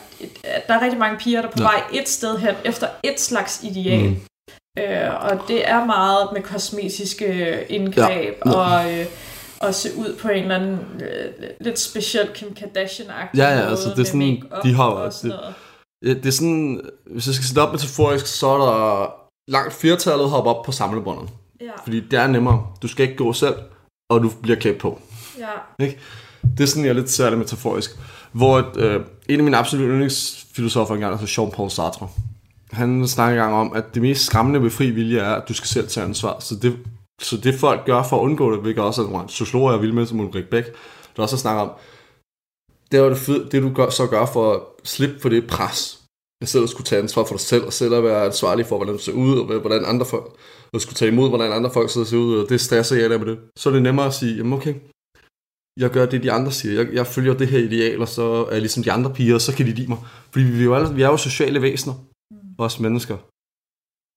at 0.44 0.68
der 0.68 0.74
er 0.74 0.82
rigtig 0.82 1.00
mange 1.00 1.18
piger, 1.18 1.42
der 1.42 1.48
er 1.48 1.52
på 1.52 1.58
Ja. 1.60 1.64
vej 1.64 1.84
et 1.94 2.10
sted 2.10 2.38
hen, 2.38 2.56
efter 2.66 2.88
et 3.04 3.20
slags 3.20 3.64
ideal. 3.64 4.04
Mm. 4.10 4.16
Øh, 4.80 5.24
og 5.24 5.40
det 5.48 5.70
er 5.70 5.86
meget 5.86 6.30
med 6.34 6.42
kosmetiske 6.42 7.66
indgreb, 7.70 8.36
Ja. 8.46 8.52
ja. 8.52 8.56
og... 8.58 8.94
Øh, 8.94 9.06
og 9.60 9.74
se 9.76 9.90
ud 9.98 10.16
på 10.22 10.28
en 10.30 10.42
eller 10.44 10.56
anden 10.56 10.80
øh, 11.02 11.50
lidt 11.62 11.80
speciel 11.80 12.30
Kim 12.34 12.56
Kardashian-agtig 12.60 13.38
Ja, 13.38 13.50
ja, 13.50 13.56
måde 13.56 13.70
altså, 13.70 13.90
det 13.90 14.00
er 14.00 14.04
sådan, 14.04 14.42
de 14.64 14.74
har- 14.74 15.10
sådan 15.10 15.32
det- 15.32 15.40
noget. 16.04 16.24
Det 16.24 16.26
er 16.26 16.32
sådan, 16.32 16.82
hvis 17.06 17.28
jeg 17.28 17.34
skal 17.36 17.46
sætte 17.46 17.60
op 17.60 17.72
metaforisk, 17.72 18.26
så 18.28 18.48
er 18.48 18.58
der 18.58 19.06
langt 19.52 19.74
flertallet 19.74 20.30
hoppe 20.30 20.50
op 20.50 20.64
på 20.66 20.72
samlebåndet. 20.72 21.30
Ja, 21.62 21.72
Fordi 21.84 22.00
det 22.00 22.20
er 22.20 22.28
nemmere. 22.28 22.68
Du 22.82 22.88
skal 22.88 23.04
ikke 23.04 23.18
gå 23.18 23.34
selv, 23.34 23.56
og 24.10 24.24
du 24.24 24.32
bliver 24.42 24.60
klædt 24.60 24.78
på. 24.78 25.02
ja. 25.80 25.92
Det 26.58 26.64
er 26.64 26.68
sådan, 26.68 26.86
jeg 26.86 26.96
lidt 26.96 27.10
ser 27.10 27.30
det 27.30 27.40
metaforisk. 27.40 27.92
Hvor 28.32 28.72
øh, 28.78 29.02
en 29.30 29.40
af 29.40 29.44
mine 29.44 29.58
absolutte 29.58 29.92
yndlingsfilosofer 29.92 30.94
engang, 30.94 31.22
altså 31.22 31.42
Jean-Paul 31.42 31.70
Sartre, 31.70 32.10
han 32.72 33.08
snakker 33.08 33.44
engang 33.44 33.62
om, 33.62 33.74
at 33.76 33.94
det 33.94 34.02
mest 34.02 34.26
skræmmende 34.26 34.62
ved 34.64 34.70
fri 34.70 34.90
vilje 34.90 35.20
er, 35.20 35.34
at 35.34 35.50
du 35.50 35.54
skal 35.54 35.68
selv 35.68 35.88
tage 35.88 36.06
ansvar. 36.06 36.40
Så 36.40 36.56
det, 36.56 36.78
så 37.22 37.38
det 37.38 37.60
folk 37.60 37.86
gør 37.86 38.04
for 38.04 38.18
at 38.18 38.22
undgå 38.22 38.52
det, 38.52 38.62
hvilket 38.62 38.84
også 38.84 39.02
er 39.02 39.28
sociologer, 39.28 39.72
jeg 39.72 39.82
vil 39.82 39.94
med, 39.94 40.06
som 40.06 40.20
Ulrik 40.20 40.46
Bæk, 40.46 40.66
der 41.16 41.24
også 41.24 41.38
snakker 41.38 41.62
om, 41.62 41.72
det 42.92 42.98
er 43.00 43.04
jo 43.04 43.10
det, 43.10 43.18
fed, 43.18 43.50
det 43.50 43.64
du 43.64 43.74
gør, 43.74 43.90
så 43.90 44.08
gør 44.08 44.26
for 44.26 44.54
at 44.54 44.60
slippe 44.84 45.20
for 45.20 45.30
det 45.30 45.48
pres. 45.48 46.02
At 46.42 46.50
selv 46.50 46.64
at 46.64 46.70
skulle 46.70 46.86
tage 46.86 47.02
ansvar 47.02 47.24
for 47.24 47.36
dig 47.36 47.40
selv, 47.40 47.66
og 47.66 47.74
selv 47.74 47.94
at 47.94 48.04
være 48.04 48.26
ansvarlig 48.26 48.66
for, 48.66 48.76
hvordan 48.78 48.94
du 48.96 49.02
ser 49.02 49.14
ud, 49.14 49.40
og 49.40 49.60
hvordan 49.60 49.86
andre 49.86 50.06
folk, 50.06 50.36
og 50.76 50.82
skulle 50.82 50.96
tage 50.96 51.12
imod, 51.12 51.30
hvordan 51.30 51.52
andre 51.52 51.72
folk 51.74 51.90
sidder 51.90 52.06
og 52.06 52.10
ser 52.10 52.18
ud, 52.18 52.36
og 52.38 52.50
det 52.50 52.62
stresser 52.62 52.96
jeg 52.96 53.10
der 53.10 53.18
med 53.18 53.26
det. 53.28 53.40
Så 53.58 53.70
er 53.70 53.74
det 53.74 53.82
nemmere 53.84 54.06
at 54.06 54.14
sige, 54.14 54.36
jamen 54.36 54.54
okay, 54.54 54.76
jeg 55.80 55.90
gør 55.90 56.06
det, 56.06 56.24
de 56.24 56.32
andre 56.32 56.52
siger. 56.52 56.74
Jeg, 56.82 56.94
jeg 56.94 57.08
følger 57.08 57.34
det 57.34 57.48
her 57.48 57.60
ideal, 57.60 58.02
og 58.02 58.08
så 58.08 58.46
er 58.46 58.52
jeg 58.52 58.62
ligesom 58.62 58.84
de 58.84 58.92
andre 58.92 59.14
piger, 59.14 59.36
og 59.36 59.42
så 59.42 59.56
kan 59.56 59.66
de 59.66 59.72
lide 59.72 59.88
mig. 59.88 59.98
Fordi 60.32 60.46
vi 60.46 60.60
er 60.60 60.64
jo, 60.64 60.76
alle, 60.76 60.96
vi 60.96 61.02
er 61.02 61.08
jo 61.08 61.18
sociale 61.18 61.62
væsener, 61.62 61.94
os 62.58 62.80
mennesker. 62.80 63.18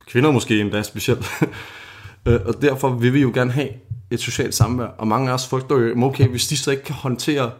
Kvinder 0.06 0.30
måske 0.30 0.60
endda 0.60 0.82
specielt. 0.82 1.26
Øh, 2.28 2.40
og 2.46 2.62
derfor 2.62 2.90
vil 2.90 3.14
vi 3.14 3.20
jo 3.20 3.30
gerne 3.34 3.50
have 3.50 3.68
et 4.10 4.20
socialt 4.20 4.54
samvær. 4.54 4.86
Og 4.86 5.08
mange 5.08 5.30
af 5.30 5.34
os 5.34 5.48
frygter 5.48 5.76
jo, 5.76 5.88
"Jamen, 5.88 6.04
okay, 6.04 6.28
hvis 6.28 6.46
de 6.46 6.56
så 6.56 6.70
ikke 6.70 6.82
kan 6.82 6.94
håndtere, 6.94 7.50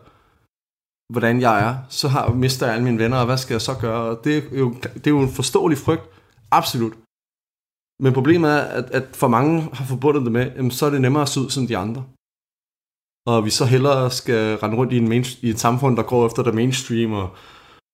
hvordan 1.12 1.40
jeg 1.40 1.68
er, 1.68 1.76
så 1.88 2.08
har, 2.08 2.34
mister 2.34 2.66
jeg 2.66 2.74
alle 2.74 2.84
mine 2.84 2.98
venner, 2.98 3.16
og 3.16 3.26
hvad 3.26 3.36
skal 3.36 3.54
jeg 3.54 3.60
så 3.60 3.74
gøre? 3.80 4.02
Og 4.10 4.24
det 4.24 4.36
er 4.36 4.58
jo, 4.58 4.74
det 4.94 5.06
er 5.06 5.10
jo 5.10 5.20
en 5.20 5.32
forståelig 5.32 5.78
frygt. 5.78 6.02
Absolut. 6.50 6.92
Men 8.02 8.12
problemet 8.12 8.50
er, 8.50 8.60
at, 8.60 8.90
at 8.90 9.04
for 9.12 9.28
mange 9.28 9.68
har 9.72 9.84
forbundet 9.84 10.22
det 10.22 10.32
med, 10.32 10.50
jamen, 10.56 10.70
så 10.70 10.86
er 10.86 10.90
det 10.90 11.00
nemmere 11.00 11.22
at 11.22 11.28
se 11.28 11.40
ud 11.40 11.50
som 11.50 11.66
de 11.66 11.76
andre. 11.76 12.04
Og 13.26 13.44
vi 13.44 13.50
så 13.50 13.64
hellere 13.64 14.10
skal 14.10 14.56
rende 14.56 14.76
rundt 14.76 14.92
i, 14.92 14.96
en 14.98 15.08
main, 15.08 15.24
i 15.42 15.48
et 15.50 15.60
samfund, 15.60 15.96
der 15.96 16.02
går 16.02 16.26
efter 16.26 16.42
det 16.42 16.54
mainstream, 16.54 17.12
og, 17.12 17.30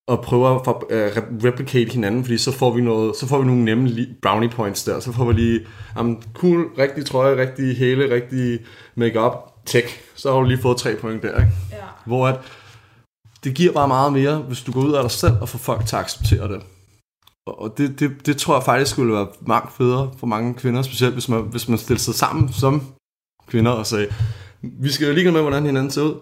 og 0.09 0.23
prøver 0.23 0.49
at 0.49 0.67
uh, 0.67 1.45
replicate 1.45 1.93
hinanden, 1.93 2.25
fordi 2.25 2.39
så 2.39 2.53
får 2.53 2.75
vi 2.75 2.81
noget, 2.81 3.17
så 3.17 3.27
får 3.27 3.39
vi 3.39 3.47
nogle 3.47 3.65
nemme 3.65 4.07
brownie 4.23 4.49
points 4.49 4.85
der. 4.85 5.01
Så 5.01 5.13
får 5.13 5.25
vi 5.25 5.33
lige, 5.33 5.61
jamen, 5.97 6.23
cool, 6.35 6.67
rigtig 6.79 7.07
trøje, 7.07 7.37
rigtig 7.37 7.77
hæle, 7.77 8.15
rigtig 8.15 8.61
makeup, 8.95 9.65
tech. 9.67 9.89
Så 10.15 10.33
har 10.33 10.39
du 10.39 10.45
lige 10.45 10.63
fået 10.63 10.77
tre 10.77 10.97
point 10.97 11.23
der, 11.23 11.41
ikke? 11.41 11.53
ja. 11.73 11.77
Hvor 12.07 12.27
at, 12.27 12.41
det 13.45 13.55
giver 13.55 13.73
bare 13.73 13.89
meget 13.89 14.13
mere, 14.13 14.39
hvis 14.39 14.63
du 14.63 14.73
går 14.73 14.81
ud 14.81 14.93
af 14.93 15.03
dig 15.03 15.11
selv 15.11 15.35
og 15.41 15.49
får 15.49 15.59
folk 15.59 15.87
til 15.87 15.97
at 15.97 16.03
acceptere 16.03 16.49
det. 16.49 16.63
Og 17.47 17.79
det, 17.79 18.01
det, 18.01 18.27
det 18.27 18.37
tror 18.37 18.55
jeg 18.57 18.63
faktisk 18.65 18.91
skulle 18.91 19.15
være 19.15 19.27
langt 19.49 19.73
federe 19.77 20.13
for 20.19 20.27
mange 20.27 20.55
kvinder, 20.55 20.83
specielt 20.83 21.13
hvis 21.15 21.29
man, 21.29 21.41
hvis 21.43 21.69
man 21.69 21.79
stiller 21.79 21.99
sig 22.01 22.15
sammen 22.15 22.53
som 22.53 22.83
kvinder 23.47 23.71
og 23.71 23.87
sagde, 23.87 24.07
vi 24.63 24.91
skal 24.91 25.07
jo 25.09 25.15
lige 25.15 25.33
med, 25.33 25.41
hvordan 25.41 25.67
hinanden 25.67 25.91
ser 25.91 26.03
ud, 26.03 26.15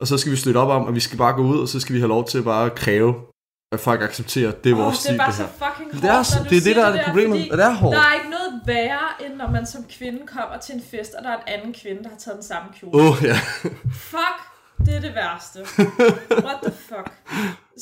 og 0.00 0.06
så 0.06 0.18
skal 0.18 0.32
vi 0.32 0.36
støtte 0.36 0.58
op 0.58 0.68
om, 0.68 0.88
at 0.88 0.94
vi 0.94 1.00
skal 1.00 1.18
bare 1.18 1.32
gå 1.32 1.42
ud, 1.42 1.58
og 1.58 1.68
så 1.68 1.80
skal 1.80 1.94
vi 1.94 2.00
have 2.00 2.08
lov 2.08 2.24
til 2.28 2.42
bare 2.42 2.66
at 2.66 2.74
kræve, 2.74 3.14
at 3.72 3.80
folk 3.80 4.02
accepterer, 4.02 4.48
at 4.52 4.64
det 4.64 4.70
er 4.70 4.76
Åh, 4.76 4.82
vores 4.82 4.94
det 4.96 5.02
stil, 5.02 5.14
er 5.14 5.18
bare 5.18 5.26
det 5.26 5.34
så 5.36 5.42
her. 5.42 5.48
fucking 5.70 5.90
hårdt, 5.92 6.02
Det 6.02 6.10
er, 6.10 6.48
det, 6.50 6.56
er 6.58 6.60
det, 6.64 6.76
der 6.76 6.84
er 6.86 6.92
det 6.92 7.02
problemet. 7.06 7.38
fordi 7.38 7.50
Det 7.50 7.64
er 7.64 7.74
hårdt. 7.74 7.96
Der 7.96 8.02
er 8.02 8.14
ikke 8.14 8.30
noget 8.30 8.60
værre, 8.66 9.08
end 9.26 9.34
når 9.34 9.50
man 9.50 9.66
som 9.66 9.84
kvinde 9.98 10.20
kommer 10.26 10.58
til 10.58 10.74
en 10.74 10.82
fest, 10.90 11.12
og 11.18 11.24
der 11.24 11.30
er 11.30 11.36
en 11.36 11.42
anden 11.46 11.74
kvinde, 11.82 12.02
der 12.02 12.08
har 12.08 12.16
taget 12.18 12.36
den 12.36 12.44
samme 12.44 12.68
kjole. 12.80 12.94
Åh, 13.02 13.10
oh, 13.10 13.16
ja. 13.22 13.36
Fuck, 13.92 14.38
det 14.84 14.92
er 14.96 15.00
det 15.06 15.14
værste. 15.20 15.58
What 16.46 16.58
the 16.66 16.72
fuck? 16.88 17.08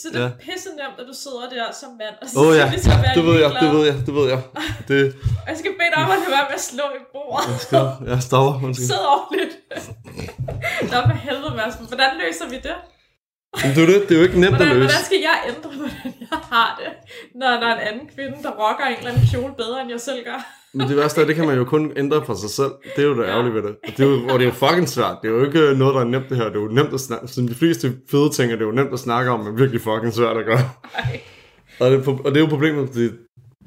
Så 0.00 0.06
det 0.12 0.20
er 0.20 0.22
Ja. 0.24 0.30
pisse 0.44 0.68
nemt, 0.80 0.96
at 1.00 1.06
du 1.10 1.14
sidder 1.24 1.44
der 1.56 1.66
som 1.80 1.90
mand, 2.00 2.14
og 2.22 2.26
så 2.28 2.38
Åh, 2.40 2.46
oh, 2.46 2.56
ja. 2.56 2.64
skal 2.78 2.92
være 3.04 3.14
Det 3.18 3.24
ved 3.28 3.36
jeg, 3.44 3.50
det 3.62 3.70
ved 3.74 3.84
jeg, 3.90 3.96
det 4.06 4.14
ved 4.18 4.26
jeg. 4.32 4.40
Det, 4.88 4.98
Og 5.42 5.48
jeg 5.50 5.56
skal 5.62 5.72
bede 5.80 5.90
dig 5.94 6.00
om 6.04 6.10
at 6.10 6.18
lade 6.22 6.30
være 6.36 6.46
med 6.50 6.56
at 6.62 6.64
slå 6.72 6.86
i 7.00 7.02
bordet. 7.14 7.60
skal, 7.66 7.84
jeg 8.10 8.18
stopper, 8.28 8.52
undskyld. 8.66 8.86
Sid 8.90 9.02
ordentligt. 9.16 9.54
Nå, 10.92 10.98
for 11.08 11.16
helvede, 11.26 11.52
Mads. 11.60 11.74
Hvordan 11.90 12.10
løser 12.22 12.46
vi 12.54 12.58
det? 12.68 12.76
Men 13.62 13.68
det 13.74 13.82
er 13.84 13.88
det, 13.92 13.98
det 14.08 14.12
er 14.14 14.18
jo 14.20 14.24
ikke 14.28 14.40
nemt 14.44 14.54
at 14.54 14.60
Hvordan, 14.60 14.76
løse. 14.76 14.86
hvordan 14.86 15.04
skal 15.10 15.20
jeg 15.30 15.36
ændre, 15.52 15.68
hvordan 15.80 16.12
jeg 16.30 16.38
har 16.52 16.68
det, 16.80 16.90
når 17.40 17.50
der 17.62 17.66
er 17.70 17.74
en 17.78 17.84
anden 17.90 18.06
kvinde, 18.14 18.36
der 18.46 18.52
rocker 18.62 18.84
en 18.86 18.96
eller 19.00 19.10
anden 19.12 19.26
kjole 19.32 19.54
bedre, 19.62 19.76
end 19.82 19.90
jeg 19.90 20.00
selv 20.08 20.20
gør? 20.30 20.40
Men 20.74 20.88
det 20.88 20.96
værste 20.96 21.20
er, 21.20 21.26
det 21.26 21.34
kan 21.34 21.46
man 21.46 21.58
jo 21.58 21.64
kun 21.64 21.92
ændre 21.96 22.24
for 22.26 22.34
sig 22.34 22.50
selv. 22.50 22.72
Det 22.96 23.04
er 23.04 23.08
jo 23.08 23.16
det 23.16 23.24
ærgerlige 23.24 23.54
ved 23.54 23.62
det. 23.62 23.70
Og 23.70 23.92
det 23.96 24.00
er 24.00 24.10
jo, 24.10 24.28
og 24.28 24.38
det 24.38 24.40
er 24.40 24.44
jo 24.44 24.52
fucking 24.52 24.88
svært. 24.88 25.16
Det 25.22 25.28
er 25.28 25.32
jo 25.32 25.44
ikke 25.44 25.78
noget, 25.78 25.94
der 25.94 26.00
er 26.00 26.04
nemt 26.04 26.28
det 26.28 26.36
her. 26.36 26.44
Det 26.44 26.56
er 26.56 26.60
jo 26.60 26.68
nemt 26.68 26.94
at 26.94 27.00
snakke. 27.00 27.28
Som 27.28 27.48
de 27.48 27.54
fleste 27.54 27.92
fede 28.10 28.30
ting 28.30 28.52
er 28.52 28.56
det 28.56 28.64
jo 28.64 28.70
nemt 28.70 28.92
at 28.92 28.98
snakke 28.98 29.30
om, 29.30 29.40
men 29.40 29.58
virkelig 29.58 29.80
fucking 29.80 30.14
svært 30.14 30.36
at 30.36 30.46
gøre. 30.46 30.70
Ej. 30.94 31.20
Og 31.80 31.90
det, 31.90 32.06
er 32.06 32.10
og 32.10 32.24
det 32.24 32.36
er 32.36 32.40
jo 32.40 32.46
problemet. 32.46 32.94
Det, 32.94 33.14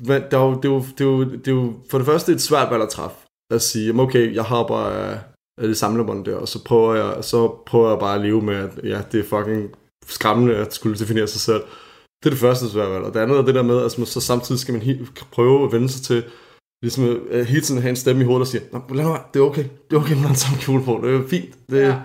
men 0.08 0.22
der 0.32 0.38
er 0.38 0.46
jo, 0.46 0.56
det, 0.56 0.65
er 0.65 0.74
jo, 0.74 0.80
det, 0.80 1.02
er 1.02 1.06
jo, 1.06 1.24
det 1.24 1.48
er 1.48 1.52
jo 1.52 1.74
for 1.89 1.98
det 1.98 2.08
første 2.08 2.32
et 2.32 2.41
svært 2.41 2.72
valg 2.72 2.84
at 2.84 2.89
træffe. 2.89 3.17
At 3.52 3.62
sige, 3.62 4.00
okay, 4.00 4.36
jeg 4.36 4.43
hopper 4.43 4.76
af, 4.76 5.20
af 5.62 5.67
det 5.67 5.78
samlebånd 5.78 6.26
der, 6.26 6.36
og 6.36 6.48
så 6.48 6.64
prøver, 6.64 6.95
jeg, 6.95 7.24
så 7.24 7.64
prøver 7.66 7.89
jeg 7.89 7.99
bare 7.99 8.16
at 8.16 8.22
leve 8.22 8.41
med, 8.41 8.55
at 8.55 8.70
ja, 8.84 9.01
det 9.12 9.20
er 9.20 9.24
fucking 9.24 9.70
skræmmende 10.08 10.55
at 10.55 10.74
skulle 10.74 10.99
definere 10.99 11.28
sig 11.28 11.41
selv. 11.41 11.62
Det 12.24 12.26
er 12.26 12.30
det 12.30 12.39
første 12.39 12.70
svære 12.70 12.89
valg. 12.89 13.03
Og 13.03 13.14
det 13.14 13.20
andet 13.20 13.38
er 13.38 13.41
det 13.41 13.55
der 13.55 13.62
med, 13.62 13.86
at 13.86 13.97
man 13.97 14.08
så 14.08 14.22
samtidig 14.22 14.60
skal 14.60 14.74
man 14.74 15.08
prøve 15.32 15.66
at 15.66 15.72
vende 15.72 15.89
sig 15.89 16.01
til, 16.03 16.24
ligesom 16.82 17.28
at 17.32 17.45
hele 17.45 17.61
tiden 17.61 17.82
have 17.82 17.89
en 17.89 17.95
stemme 17.95 18.21
i 18.21 18.25
hovedet, 18.25 18.45
der 18.45 18.51
siger, 18.51 18.63
Nå, 18.71 18.82
lad 18.95 19.03
nu 19.05 19.09
være, 19.11 19.21
det 19.34 19.39
er 19.39 19.43
okay, 19.43 19.63
det 19.89 19.95
er 19.95 19.99
okay, 20.01 20.13
man 20.13 20.21
har 20.21 20.28
den 20.28 20.36
samme 20.36 20.59
kjole 20.61 20.84
på, 20.84 20.99
det 21.03 21.15
er 21.15 21.28
fint. 21.28 21.55
Det, 21.69 21.82
Ja. 21.82 21.88
ja. 21.88 21.95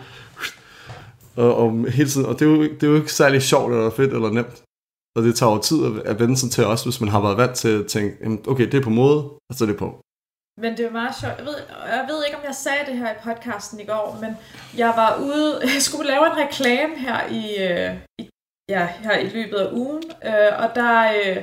og, 1.37 1.57
og, 1.57 1.91
hele 1.91 2.09
tiden, 2.11 2.27
og 2.27 2.39
det 2.39 2.43
er, 2.47 2.51
jo, 2.51 2.63
ikke- 2.63 2.75
det 2.75 2.83
er 2.83 2.91
jo 2.91 2.97
ikke 2.97 3.13
særlig 3.13 3.43
sjovt 3.43 3.73
eller 3.73 3.91
fedt 3.91 4.13
eller 4.13 4.31
nemt. 4.31 4.63
Og 5.17 5.23
det 5.23 5.35
tager 5.35 5.53
jo 5.53 5.59
tid 5.59 5.79
at, 5.87 5.93
at 6.11 6.21
vende 6.21 6.37
sig 6.37 6.51
til 6.51 6.67
også, 6.67 6.85
hvis 6.85 7.01
man 7.01 7.09
har 7.11 7.21
været 7.21 7.37
vant 7.37 7.55
til 7.55 7.69
at 7.81 7.87
tænke, 7.87 8.39
okay, 8.51 8.67
det 8.67 8.75
er 8.75 8.83
på 8.83 8.91
mode, 8.91 9.19
og 9.25 9.53
så 9.55 9.65
er 9.65 9.69
det 9.69 9.77
på. 9.77 10.01
Men 10.61 10.77
det 10.77 10.85
er 10.87 10.91
meget 10.91 11.15
sjovt. 11.21 11.35
Jeg 11.39 11.47
ved, 11.47 11.55
jeg 11.99 12.05
ved 12.09 12.25
ikke, 12.27 12.37
om 12.39 12.45
jeg 12.47 12.55
sagde 12.55 12.79
det 12.89 12.97
her 12.99 13.11
i 13.11 13.17
podcasten 13.25 13.81
i 13.81 13.85
går, 13.85 14.19
men 14.21 14.31
jeg 14.77 14.93
var 14.97 15.21
ude, 15.23 15.61
jeg 15.75 15.83
skulle 15.83 16.07
lave 16.09 16.27
en 16.27 16.37
reklame 16.47 16.93
her 16.99 17.19
i, 17.41 17.45
øh, 17.69 17.95
i 18.19 18.29
ja, 18.69 18.87
her 18.87 19.19
i 19.19 19.29
løbet 19.29 19.57
af 19.57 19.73
ugen, 19.73 20.03
øh, 20.25 20.53
og 20.59 20.75
der, 20.75 21.13
øh, 21.13 21.43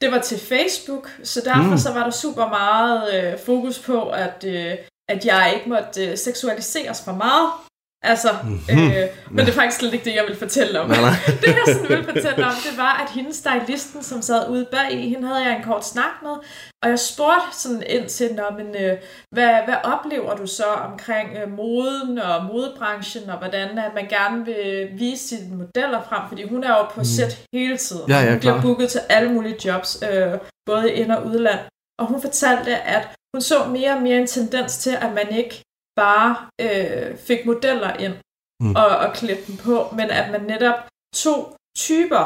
det 0.00 0.12
var 0.12 0.18
til 0.18 0.38
Facebook, 0.40 1.10
så 1.22 1.40
derfor 1.44 1.70
mm. 1.70 1.78
så 1.78 1.92
var 1.92 2.04
der 2.04 2.10
super 2.10 2.48
meget 2.48 3.14
øh, 3.14 3.38
fokus 3.38 3.78
på, 3.78 4.10
at, 4.10 4.44
øh, 4.46 4.74
at 5.08 5.26
jeg 5.26 5.52
ikke 5.54 5.68
måtte 5.68 6.06
øh, 6.06 6.16
seksualiseres 6.16 7.04
for 7.04 7.12
meget. 7.12 7.50
Altså, 8.02 8.28
mm-hmm. 8.44 8.90
øh, 8.90 9.06
men 9.30 9.38
det 9.38 9.48
er 9.48 9.56
faktisk 9.56 9.78
slet 9.78 9.92
ikke 9.94 10.04
det, 10.04 10.14
jeg 10.14 10.24
vil 10.28 10.36
fortælle 10.36 10.80
om. 10.80 10.88
Nej, 10.88 11.00
nej. 11.00 11.10
det, 11.40 11.46
jeg 11.46 11.74
sådan 11.74 11.88
vil 11.88 12.04
fortælle 12.04 12.46
om, 12.46 12.52
det 12.70 12.78
var, 12.78 13.04
at 13.04 13.10
hende 13.10 13.34
stylisten, 13.34 14.02
som 14.02 14.22
sad 14.22 14.50
ude 14.50 14.66
bag 14.70 14.92
i, 14.92 15.08
hende 15.08 15.28
havde 15.28 15.44
jeg 15.44 15.56
en 15.56 15.62
kort 15.62 15.86
snak 15.86 16.14
med, 16.22 16.30
og 16.82 16.88
jeg 16.88 16.98
spurgte 16.98 17.58
sådan 17.58 17.82
ind 17.86 18.08
til, 18.08 18.38
men, 18.56 18.66
øh, 18.66 18.98
hvad, 19.30 19.50
hvad 19.64 19.76
oplever 19.84 20.36
du 20.36 20.46
så 20.46 20.64
omkring 20.64 21.28
øh, 21.36 21.50
moden 21.50 22.18
og 22.18 22.44
modebranchen, 22.44 23.30
og 23.30 23.38
hvordan 23.38 23.78
at 23.78 23.94
man 23.94 24.08
gerne 24.08 24.44
vil 24.44 24.88
vise 24.92 25.28
sine 25.28 25.56
modeller 25.56 26.02
frem, 26.08 26.22
fordi 26.28 26.48
hun 26.48 26.64
er 26.64 26.70
jo 26.70 26.84
på 26.84 27.00
mm. 27.00 27.04
sæt 27.04 27.46
hele 27.52 27.76
tiden. 27.76 28.08
Ja, 28.08 28.20
ja, 28.20 28.30
hun 28.30 28.38
bliver 28.40 28.62
booket 28.62 28.90
til 28.90 29.00
alle 29.08 29.32
mulige 29.32 29.68
jobs, 29.68 30.02
øh, 30.12 30.38
både 30.66 30.92
ind- 30.92 31.12
og 31.12 31.26
udland. 31.26 31.60
Og 31.98 32.06
hun 32.06 32.20
fortalte, 32.20 32.76
at 32.76 33.08
hun 33.34 33.40
så 33.40 33.64
mere 33.64 33.92
og 33.92 34.02
mere 34.02 34.18
en 34.18 34.26
tendens 34.26 34.78
til, 34.78 34.96
at 35.00 35.12
man 35.14 35.28
ikke 35.30 35.62
bare 36.04 36.36
øh, 36.64 37.18
fik 37.28 37.46
modeller 37.46 37.92
ind 37.96 38.14
mm. 38.62 38.74
og, 38.76 38.88
og 39.04 39.08
klædte 39.14 39.46
dem 39.46 39.56
på, 39.56 39.76
men 39.98 40.10
at 40.10 40.30
man 40.32 40.42
netop 40.42 40.78
tog 41.14 41.56
typer, 41.78 42.24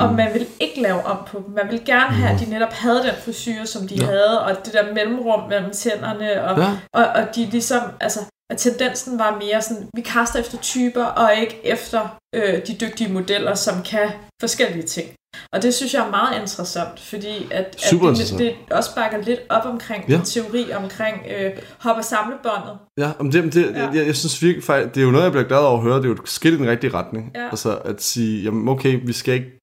og 0.00 0.08
mm. 0.08 0.16
man 0.16 0.32
ville 0.32 0.48
ikke 0.60 0.80
lave 0.82 1.02
om 1.12 1.18
på 1.26 1.36
dem. 1.46 1.50
Man 1.54 1.66
ville 1.70 1.84
gerne 1.84 2.14
have, 2.20 2.34
at 2.34 2.40
de 2.40 2.50
netop 2.50 2.72
havde 2.72 3.02
den 3.02 3.14
frisyr, 3.24 3.64
som 3.64 3.88
de 3.88 3.94
ja. 3.94 4.04
havde, 4.04 4.44
og 4.44 4.64
det 4.64 4.72
der 4.72 4.94
mellemrum 4.94 5.48
mellem 5.48 5.70
tænderne, 5.70 6.44
og, 6.44 6.58
ja. 6.58 6.70
og, 6.92 7.04
og 7.06 7.34
de 7.34 7.44
ligesom, 7.44 7.82
altså, 8.00 8.20
at 8.50 8.58
tendensen 8.58 9.18
var 9.18 9.38
mere 9.38 9.62
sådan, 9.62 9.88
vi 9.94 10.00
kaster 10.00 10.38
efter 10.40 10.58
typer, 10.58 11.04
og 11.04 11.34
ikke 11.34 11.66
efter 11.66 12.18
øh, 12.34 12.66
de 12.66 12.76
dygtige 12.80 13.12
modeller, 13.12 13.54
som 13.54 13.82
kan 13.82 14.10
forskellige 14.40 14.86
ting. 14.86 15.08
Og 15.52 15.62
det 15.62 15.74
synes 15.74 15.94
jeg 15.94 16.06
er 16.06 16.10
meget 16.10 16.40
interessant, 16.40 17.00
fordi 17.00 17.46
at, 17.50 17.64
at 17.92 18.00
det, 18.00 18.38
det 18.38 18.54
også 18.70 18.94
bakker 18.94 19.18
lidt 19.22 19.40
op 19.50 19.66
omkring 19.66 20.04
ja. 20.08 20.14
en 20.14 20.22
teori 20.22 20.72
omkring 20.72 21.16
øh, 21.38 21.50
hop- 21.78 21.96
og 21.96 22.04
samlebåndet. 22.04 22.78
Ja, 22.98 23.10
om 23.18 23.30
det, 23.30 23.54
det, 23.54 23.72
ja. 23.74 23.88
jeg, 23.94 24.06
jeg 24.06 24.16
synes 24.16 24.42
virkelig, 24.42 24.94
det 24.94 25.00
er 25.00 25.04
jo 25.04 25.10
noget, 25.10 25.24
jeg 25.24 25.32
bliver 25.32 25.48
glad 25.48 25.58
over 25.58 25.76
at 25.78 25.82
høre, 25.82 25.96
det 25.96 26.04
er 26.04 26.08
jo 26.08 26.14
et 26.14 26.20
skridt 26.24 26.54
i 26.54 26.58
den 26.58 26.66
rigtige 26.68 26.94
retning. 26.94 27.30
Ja. 27.34 27.46
Altså 27.46 27.78
at 27.84 28.02
sige, 28.02 28.42
jamen 28.42 28.68
okay, 28.68 29.00
vi 29.06 29.12
skal 29.12 29.34
ikke 29.34 29.60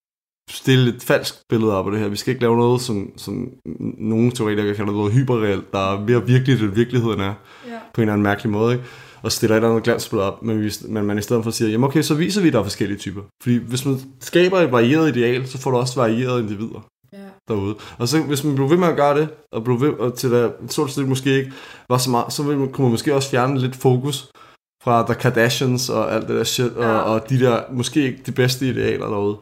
stille 0.49 0.95
et 0.95 1.03
falsk 1.03 1.35
billede 1.49 1.77
op 1.77 1.85
af 1.85 1.91
det 1.91 2.01
her. 2.01 2.07
Vi 2.07 2.15
skal 2.15 2.31
ikke 2.31 2.41
lave 2.41 2.57
noget, 2.57 2.81
som, 2.81 3.11
som 3.17 3.49
nogle 3.97 4.31
teoretikere 4.31 4.75
kalder 4.75 4.91
noget 4.91 5.13
hyperreelt, 5.13 5.71
der 5.71 5.93
er 5.93 5.99
mere 5.99 6.25
virkeligt, 6.27 6.61
end 6.61 6.75
virkeligheden 6.75 7.19
er, 7.19 7.33
ja. 7.71 7.77
på 7.93 8.01
en 8.01 8.03
eller 8.03 8.13
anden 8.13 8.23
mærkelig 8.23 8.51
måde. 8.51 8.73
Ikke? 8.73 8.85
og 9.23 9.31
stiller 9.31 9.55
et 9.55 9.57
eller 9.57 9.69
andet 9.69 9.83
glansbillede 9.83 10.27
op, 10.27 10.43
men, 10.43 10.61
vi, 10.61 10.71
men 10.87 11.05
man 11.05 11.17
i 11.17 11.21
stedet 11.21 11.43
for 11.43 11.51
siger, 11.51 11.69
jamen 11.69 11.83
okay, 11.83 12.01
så 12.01 12.15
viser 12.15 12.41
vi, 12.41 12.47
at 12.47 12.53
der 12.53 12.59
er 12.59 12.63
forskellige 12.63 12.97
typer. 12.97 13.21
Fordi 13.41 13.57
hvis 13.57 13.85
man 13.85 13.99
skaber 14.19 14.59
et 14.59 14.71
varieret 14.71 15.17
ideal, 15.17 15.47
så 15.47 15.57
får 15.57 15.71
du 15.71 15.77
også 15.77 15.95
varierede 15.99 16.39
individer 16.39 16.87
ja. 17.13 17.17
derude. 17.47 17.75
Og 17.97 18.07
så 18.07 18.21
hvis 18.21 18.43
man 18.43 18.55
bliver 18.55 18.69
ved 18.69 18.77
med 18.77 18.87
at 18.87 18.95
gøre 18.95 19.19
det, 19.19 19.29
og 19.51 19.63
bliver 19.63 19.79
ved 19.79 19.89
og 19.89 20.13
til 20.17 20.31
der 20.31 20.51
stort 20.69 20.91
set 20.91 21.07
måske 21.07 21.37
ikke 21.37 21.51
var 21.89 21.97
så 21.97 22.09
meget, 22.09 22.33
så 22.33 22.43
vil 22.43 22.57
man, 22.57 22.71
kunne 22.71 22.85
man 22.85 22.91
måske 22.91 23.15
også 23.15 23.29
fjerne 23.29 23.59
lidt 23.59 23.75
fokus 23.75 24.29
fra 24.83 25.05
The 25.05 25.15
Kardashians 25.15 25.89
og 25.89 26.13
alt 26.13 26.27
det 26.27 26.35
der 26.35 26.43
shit, 26.43 26.71
ja. 26.77 26.87
og, 26.87 27.13
og 27.13 27.29
de 27.29 27.39
der 27.39 27.61
måske 27.71 28.03
ikke 28.03 28.21
de 28.25 28.31
bedste 28.31 28.67
idealer 28.67 29.07
derude. 29.07 29.37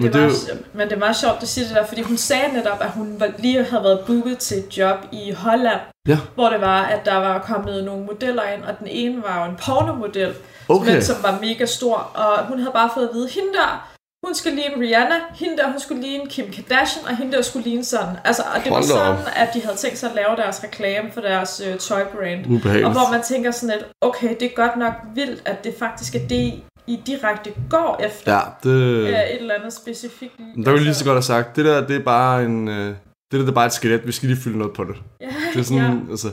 Men 0.00 0.12
det, 0.12 0.20
men, 0.20 0.30
det 0.30 0.48
var, 0.48 0.54
jo... 0.54 0.60
men 0.72 0.90
det 0.90 1.00
var 1.00 1.12
sjovt, 1.12 1.40
du 1.40 1.46
siger 1.46 1.66
det 1.66 1.76
der, 1.76 1.86
fordi 1.86 2.02
hun 2.02 2.16
sagde 2.16 2.52
netop, 2.52 2.80
at 2.80 2.90
hun 2.90 3.22
lige 3.38 3.64
havde 3.64 3.84
været 3.84 4.00
booket 4.06 4.38
til 4.38 4.58
et 4.58 4.78
job 4.78 4.96
i 5.12 5.32
Holland, 5.32 5.80
ja. 6.08 6.18
hvor 6.34 6.48
det 6.48 6.60
var, 6.60 6.82
at 6.82 7.04
der 7.04 7.16
var 7.16 7.38
kommet 7.38 7.84
nogle 7.84 8.04
modeller 8.04 8.42
ind, 8.42 8.64
og 8.64 8.78
den 8.78 8.86
ene 8.86 9.22
var 9.22 9.44
jo 9.44 9.50
en 9.50 9.56
pornomodel, 9.56 10.34
okay. 10.68 10.92
men, 10.92 11.02
som 11.02 11.16
var 11.22 11.38
mega 11.40 11.66
stor, 11.66 11.96
og 11.96 12.46
hun 12.46 12.58
havde 12.58 12.72
bare 12.72 12.90
fået 12.94 13.08
at 13.08 13.14
vide, 13.14 13.28
hende 13.28 13.52
der, 13.52 13.94
hun 14.24 14.34
skulle 14.34 14.56
ligne 14.56 14.80
Rihanna, 14.84 15.14
hende 15.34 15.56
der, 15.56 15.70
hun 15.70 15.80
skulle 15.80 16.02
ligne 16.02 16.26
Kim 16.26 16.52
Kardashian, 16.52 17.06
og 17.06 17.16
hende 17.16 17.32
der 17.32 17.42
skulle 17.42 17.64
ligne 17.64 17.84
sådan. 17.84 18.16
Altså, 18.24 18.42
og 18.54 18.64
det 18.64 18.72
Hold 18.72 18.82
var 18.82 18.88
sådan, 18.88 19.12
op. 19.12 19.32
at 19.36 19.48
de 19.54 19.62
havde 19.62 19.76
tænkt 19.76 19.98
sig 19.98 20.08
at 20.08 20.14
lave 20.14 20.36
deres 20.36 20.64
reklame 20.64 21.12
for 21.12 21.20
deres 21.20 21.62
øh, 21.66 21.78
tøjbrand. 21.78 22.40
Og 22.84 22.92
hvor 22.92 23.12
man 23.12 23.22
tænker 23.22 23.50
sådan 23.50 23.76
lidt, 23.76 23.86
okay, 24.00 24.36
det 24.40 24.42
er 24.42 24.54
godt 24.56 24.76
nok 24.76 24.92
vildt, 25.14 25.42
at 25.44 25.64
det 25.64 25.74
faktisk 25.78 26.14
er 26.14 26.26
det, 26.28 26.62
i 26.86 27.00
direkte 27.06 27.52
går 27.70 28.00
efter 28.06 28.32
ja, 28.32 28.40
det... 28.62 29.04
ja, 29.04 29.34
et 29.34 29.40
eller 29.40 29.54
andet 29.54 29.72
specifikt. 29.72 30.38
Der 30.64 30.72
vil 30.72 30.82
lige 30.82 30.94
så 30.94 31.04
godt 31.04 31.14
have 31.14 31.22
sagt, 31.22 31.56
det 31.56 31.64
der, 31.64 31.86
det 31.86 31.96
er 31.96 32.04
bare 32.04 32.44
en... 32.44 32.68
Øh, 32.68 32.86
det 32.86 32.96
der, 33.32 33.38
det 33.38 33.48
er 33.48 33.52
bare 33.52 33.66
et 33.66 33.72
skelet, 33.72 34.06
vi 34.06 34.12
skal 34.12 34.28
lige 34.28 34.40
fylde 34.40 34.58
noget 34.58 34.72
på 34.72 34.84
det. 34.84 34.96
Ja, 35.20 35.26
det 35.52 35.60
er 35.60 35.62
sådan, 35.62 35.82
ja. 35.82 36.10
altså, 36.10 36.28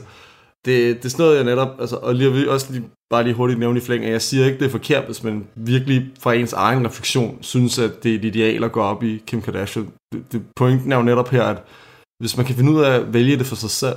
det, 0.64 0.96
det 0.96 1.04
er 1.04 1.08
sådan 1.08 1.24
noget, 1.24 1.36
jeg 1.36 1.44
netop, 1.44 1.80
altså, 1.80 1.96
og 1.96 2.14
lige, 2.14 2.50
også 2.50 2.72
lige, 2.72 2.84
bare 3.10 3.24
lige 3.24 3.34
hurtigt 3.34 3.60
nævne 3.60 3.78
i 3.78 3.82
flæng, 3.82 4.04
at 4.04 4.12
jeg 4.12 4.22
siger 4.22 4.46
ikke, 4.46 4.58
det 4.58 4.66
er 4.66 4.70
forkert, 4.70 5.04
hvis 5.04 5.22
man 5.22 5.46
virkelig 5.54 6.10
fra 6.20 6.34
ens 6.34 6.52
egen 6.52 6.86
refleksion 6.86 7.38
synes, 7.40 7.78
at 7.78 8.02
det 8.02 8.10
er 8.10 8.18
et 8.18 8.24
ideal 8.24 8.64
at 8.64 8.72
gå 8.72 8.82
op 8.82 9.02
i 9.02 9.22
Kim 9.26 9.42
Kardashian. 9.42 9.92
Det, 10.12 10.32
det, 10.32 10.42
pointen 10.56 10.92
er 10.92 10.96
jo 10.96 11.02
netop 11.02 11.28
her, 11.28 11.42
at 11.42 11.62
hvis 12.20 12.36
man 12.36 12.46
kan 12.46 12.54
finde 12.54 12.72
ud 12.72 12.82
af 12.82 12.90
at 12.90 13.14
vælge 13.14 13.38
det 13.38 13.46
for 13.46 13.56
sig 13.56 13.70
selv, 13.70 13.96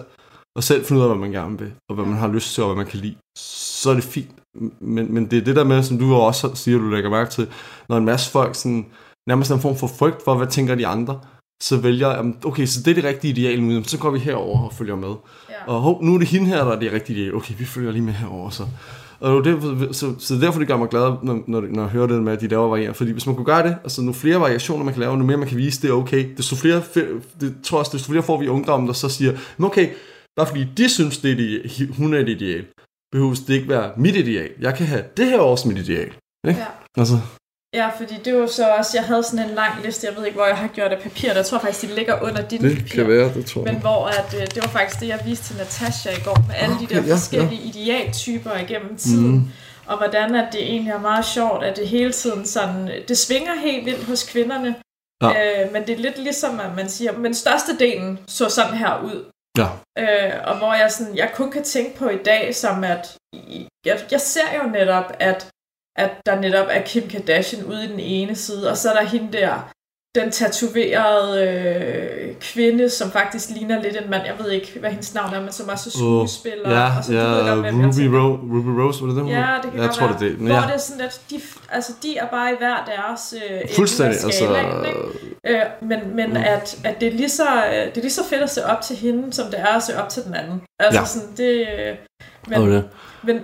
og 0.57 0.63
selv 0.63 0.85
finde 0.85 0.99
ud 0.99 1.05
af, 1.05 1.11
hvad 1.11 1.19
man 1.19 1.31
gerne 1.31 1.59
vil, 1.59 1.71
og 1.89 1.95
hvad 1.95 2.05
man 2.05 2.17
har 2.17 2.27
lyst 2.27 2.53
til, 2.53 2.63
og 2.63 2.69
hvad 2.69 2.83
man 2.83 2.91
kan 2.91 2.99
lide, 2.99 3.15
så 3.37 3.89
er 3.89 3.93
det 3.93 4.03
fint. 4.03 4.35
Men, 4.79 5.13
men 5.13 5.31
det 5.31 5.37
er 5.37 5.43
det 5.43 5.55
der 5.55 5.63
med, 5.63 5.83
som 5.83 5.97
du 5.97 6.13
også 6.13 6.51
siger, 6.55 6.77
du 6.77 6.89
lægger 6.89 7.09
mærke 7.09 7.31
til, 7.31 7.47
når 7.89 7.97
en 7.97 8.05
masse 8.05 8.31
folk 8.31 8.55
sådan, 8.55 8.85
nærmest 9.27 9.51
en 9.51 9.59
form 9.59 9.75
for 9.75 9.87
frygt 9.87 10.23
for, 10.23 10.35
hvad 10.35 10.47
tænker 10.47 10.75
de 10.75 10.87
andre, 10.87 11.19
så 11.63 11.77
vælger, 11.77 12.31
okay, 12.45 12.65
så 12.65 12.79
det 12.79 12.91
er 12.91 12.95
det 12.95 13.03
rigtige 13.03 13.31
ideal 13.31 13.61
nu, 13.61 13.83
så 13.83 13.97
går 13.97 14.11
vi 14.11 14.19
herover 14.19 14.65
og 14.65 14.73
følger 14.73 14.95
med. 14.95 15.13
Ja. 15.49 15.73
Og 15.73 15.81
hov, 15.81 16.03
nu 16.03 16.13
er 16.13 16.19
det 16.19 16.27
hende 16.27 16.47
her, 16.47 16.63
der 16.63 16.71
er 16.71 16.79
det 16.79 16.91
rigtige 16.93 17.19
ideal. 17.19 17.35
Okay, 17.35 17.53
vi 17.57 17.65
følger 17.65 17.91
lige 17.91 18.01
med 18.01 18.13
herover 18.13 18.49
så. 18.49 18.63
Og 19.19 19.43
det, 19.43 19.95
så, 19.95 20.13
så 20.19 20.35
derfor 20.35 20.59
det 20.59 20.67
gør 20.67 20.77
mig 20.77 20.89
glad, 20.89 21.13
når, 21.23 21.43
når, 21.47 21.61
når 21.61 21.81
jeg 21.81 21.91
hører 21.91 22.07
det 22.07 22.23
med, 22.23 22.33
at 22.33 22.41
de 22.41 22.47
laver 22.47 22.67
varianter. 22.67 22.93
Fordi 22.93 23.11
hvis 23.11 23.25
man 23.25 23.35
kunne 23.35 23.45
gøre 23.45 23.63
det, 23.63 23.77
altså 23.83 24.01
nu 24.01 24.13
flere 24.13 24.39
variationer 24.39 24.85
man 24.85 24.93
kan 24.93 25.01
lave, 25.01 25.17
nu 25.17 25.23
mere 25.23 25.37
man 25.37 25.47
kan 25.47 25.57
vise, 25.57 25.81
det 25.81 25.89
er 25.89 25.93
okay. 25.93 26.29
Desto 26.37 26.55
flere, 26.55 26.81
det 27.41 27.55
tror 27.63 27.79
jeg 27.79 27.85
desto 27.91 28.11
flere 28.11 28.23
får 28.23 28.39
vi 28.39 28.47
ungdommen, 28.47 28.87
der 28.87 28.93
så 28.93 29.09
siger, 29.09 29.33
okay, 29.59 29.89
bare 30.35 30.47
fordi 30.47 30.67
de 30.77 30.89
synes, 30.89 31.17
det 31.17 31.31
er 31.31 31.35
det, 31.35 31.89
hun 31.97 32.13
er 32.13 32.19
et 32.19 32.29
ideal, 32.29 32.65
behøves 33.15 33.39
det 33.39 33.53
ikke 33.53 33.69
være 33.69 33.91
mit 33.97 34.15
ideal. 34.15 34.51
Jeg 34.61 34.75
kan 34.75 34.85
have 34.85 35.03
det 35.17 35.25
her 35.25 35.39
også 35.39 35.67
mit 35.67 35.77
ideal. 35.77 36.11
Ikke? 36.47 36.59
Ja. 36.59 36.65
Altså. 36.97 37.17
Ja, 37.73 37.87
fordi 37.97 38.15
det 38.25 38.35
var 38.35 38.47
så 38.47 38.65
også, 38.77 38.91
jeg 38.93 39.03
havde 39.03 39.23
sådan 39.23 39.49
en 39.49 39.55
lang 39.55 39.73
liste, 39.85 40.07
jeg 40.07 40.15
ved 40.17 40.25
ikke, 40.25 40.35
hvor 40.35 40.45
jeg 40.45 40.57
har 40.57 40.67
gjort 40.67 40.91
af 40.91 41.01
papir, 41.01 41.33
der 41.33 41.43
tror 41.43 41.59
faktisk, 41.59 41.81
de 41.89 41.95
ligger 41.95 42.21
under 42.21 42.41
din 42.41 42.61
det 42.61 42.77
papir. 42.77 42.95
kan 42.95 43.07
være, 43.07 43.33
det 43.33 43.45
tror 43.45 43.65
jeg. 43.65 43.73
Men 43.73 43.81
hvor 43.81 44.05
at, 44.05 44.33
øh, 44.39 44.41
det 44.41 44.59
var 44.63 44.67
faktisk 44.67 44.99
det, 44.99 45.07
jeg 45.07 45.19
viste 45.25 45.45
til 45.45 45.57
Natasha 45.57 46.09
i 46.09 46.21
går, 46.25 46.43
med 46.47 46.55
alle 46.55 46.75
okay, 46.75 46.87
de 46.87 46.95
der 46.95 47.01
ja, 47.07 47.13
forskellige 47.13 47.61
ja. 47.61 47.69
idealtyper 47.69 48.53
igennem 48.65 48.97
tiden. 48.97 49.31
Mm. 49.31 49.47
Og 49.85 49.97
hvordan 49.97 50.35
at 50.35 50.47
det 50.53 50.63
egentlig 50.63 50.91
er 50.91 50.99
meget 50.99 51.25
sjovt, 51.25 51.63
at 51.63 51.77
det 51.77 51.87
hele 51.87 52.11
tiden 52.11 52.45
sådan, 52.45 52.89
det 53.07 53.17
svinger 53.17 53.55
helt 53.55 53.85
vildt 53.85 54.03
hos 54.03 54.29
kvinderne. 54.31 54.75
Ja. 55.23 55.29
Øh, 55.29 55.73
men 55.73 55.81
det 55.87 55.93
er 55.93 56.01
lidt 56.07 56.17
ligesom, 56.23 56.59
at 56.59 56.75
man 56.75 56.89
siger, 56.89 57.17
men 57.17 57.33
størstedelen 57.33 58.19
så 58.27 58.49
sådan 58.49 58.77
her 58.77 59.01
ud. 59.05 59.34
Ja. 59.57 59.67
Øh, 59.97 60.47
og 60.47 60.57
hvor 60.57 60.73
jeg, 60.73 60.91
sådan, 60.91 61.15
jeg 61.15 61.31
kun 61.33 61.51
kan 61.51 61.63
tænke 61.63 61.97
på 61.97 62.09
i 62.09 62.23
dag, 62.23 62.55
som 62.55 62.83
at 62.83 63.17
jeg, 63.85 63.99
jeg 64.11 64.21
ser 64.21 64.63
jo 64.63 64.69
netop, 64.69 65.13
at, 65.19 65.51
at 65.95 66.11
der 66.25 66.39
netop 66.39 66.67
er 66.69 66.81
Kim 66.81 67.09
Kardashian 67.09 67.65
ude 67.65 67.85
i 67.85 67.87
den 67.87 67.99
ene 67.99 68.35
side, 68.35 68.69
og 68.71 68.77
så 68.77 68.89
er 68.89 68.93
der 68.93 69.09
hende 69.09 69.33
der, 69.37 69.71
den 70.15 70.31
tatoverede 70.31 71.47
øh, 71.47 72.35
kvinde, 72.41 72.89
som 72.89 73.11
faktisk 73.11 73.49
ligner 73.49 73.81
lidt 73.81 73.97
en 74.03 74.09
mand. 74.09 74.23
Jeg 74.25 74.33
ved 74.39 74.51
ikke, 74.51 74.79
hvad 74.79 74.89
hendes 74.89 75.13
navn 75.13 75.33
er, 75.33 75.41
men 75.41 75.51
som 75.51 75.69
også 75.69 75.89
er 75.89 75.91
skuespiller. 75.91 76.71
Ja, 76.71 76.97
og 76.97 77.03
så, 77.03 77.13
ja, 77.13 77.19
ved 77.19 77.63
godt, 77.63 77.75
Ruby, 77.75 78.15
Ro- 78.15 78.39
Ruby 78.57 78.79
Rose, 78.79 79.01
var 79.01 79.07
det 79.07 79.23
det? 79.23 79.31
Ja, 79.31 79.47
det 79.63 79.71
kan 79.71 79.81
jeg 79.81 79.91
tror, 79.91 80.07
være. 80.07 80.19
det 80.19 80.27
er 80.27 80.29
det. 80.29 80.37
Hvor 80.37 80.55
ja. 80.55 80.61
det 80.61 80.73
er 80.73 80.77
sådan, 80.77 81.01
at 81.01 81.21
de, 81.29 81.41
altså, 81.69 81.93
de 82.03 82.17
er 82.17 82.27
bare 82.27 82.51
i 82.51 82.55
hver 82.57 82.91
deres 82.95 83.33
øh, 83.49 83.75
Fuldstændig, 83.75 84.23
altså... 84.23 84.57
Øh, 85.47 85.59
men 85.81 86.15
men 86.15 86.29
mm. 86.29 86.37
at, 86.37 86.77
at 86.83 87.01
det, 87.01 87.07
er 87.07 87.11
lige 87.11 87.29
så, 87.29 87.47
det 87.85 87.97
er 87.97 88.01
lige 88.01 88.11
så 88.11 88.23
fedt 88.29 88.41
at 88.41 88.49
se 88.49 88.65
op 88.65 88.81
til 88.81 88.95
hende, 88.95 89.33
som 89.33 89.45
det 89.51 89.59
er 89.59 89.75
at 89.75 89.83
se 89.83 90.01
op 90.01 90.09
til 90.09 90.23
den 90.23 90.33
anden. 90.35 90.61
Altså 90.79 90.99
ja. 90.99 91.05
sådan, 91.05 91.29
det... 91.37 91.67
Men, 92.47 92.61
okay. 92.61 92.81
men 93.23 93.35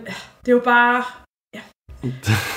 det 0.45 0.47
er 0.47 0.51
jo 0.51 0.61
bare 0.65 1.03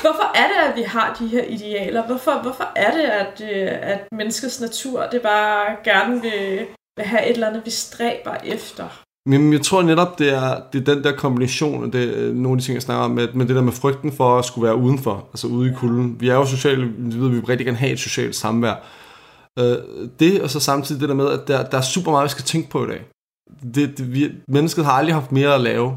Hvorfor 0.05 0.37
er 0.37 0.47
det, 0.49 0.71
at 0.71 0.77
vi 0.77 0.83
har 0.83 1.17
de 1.19 1.27
her 1.27 1.45
idealer? 1.45 2.07
Hvorfor, 2.07 2.43
hvorfor 2.43 2.73
er 2.77 2.91
det, 2.97 3.03
at, 3.03 3.41
øh, 3.41 3.93
at 3.93 4.09
menneskets 4.13 4.61
natur 4.61 5.07
det 5.13 5.23
bare 5.23 5.77
gerne 5.85 6.23
vil, 6.23 6.67
vil 6.97 7.07
have 7.07 7.25
et 7.25 7.35
eller 7.35 7.49
andet, 7.49 7.63
vi 7.65 7.71
stræber 7.71 8.35
efter? 8.35 9.05
Men 9.27 9.53
jeg 9.53 9.63
tror 9.63 9.83
netop, 9.83 10.19
det 10.19 10.33
er, 10.33 10.63
det 10.73 10.81
er 10.81 10.95
den 10.95 11.05
der 11.05 11.17
kombination, 11.17 11.85
og 11.85 11.93
det 11.93 12.29
er 12.29 12.33
nogle 12.33 12.51
af 12.51 12.59
de 12.59 12.65
ting, 12.65 12.75
jeg 12.75 12.83
snakker 12.83 13.05
om, 13.05 13.11
med, 13.11 13.33
med 13.33 13.47
det 13.47 13.57
der 13.57 13.63
med 13.63 13.73
frygten 13.73 14.13
for 14.13 14.39
at 14.39 14.45
skulle 14.45 14.67
være 14.67 14.77
udenfor, 14.77 15.29
altså 15.33 15.47
ude 15.47 15.71
i 15.71 15.75
kulden. 15.75 16.21
Vi 16.21 16.29
er 16.29 16.35
jo 16.35 16.47
sociale, 16.47 16.87
vi 16.87 17.19
ved, 17.19 17.29
vi 17.29 17.35
vil 17.35 17.45
rigtig 17.45 17.67
gerne 17.67 17.79
have 17.79 17.93
et 17.93 18.01
socialt 18.01 18.37
samvær. 18.37 18.75
Øh, 19.59 19.77
det, 20.21 20.43
og 20.43 20.51
så 20.51 20.61
samtidig 20.61 21.01
det 21.01 21.09
der 21.09 21.15
med, 21.15 21.29
at 21.31 21.49
der, 21.49 21.71
der 21.71 21.79
er 21.79 21.83
super 21.83 22.11
meget, 22.11 22.25
vi 22.25 22.29
skal 22.29 22.45
tænke 22.45 22.71
på 22.71 22.85
i 22.85 22.89
dag. 22.89 23.05
Det, 23.75 23.99
det, 23.99 24.13
vi, 24.13 24.33
mennesket 24.49 24.85
har 24.85 24.93
aldrig 24.93 25.15
haft 25.15 25.33
mere 25.33 25.55
at 25.55 25.61
lave 25.61 25.97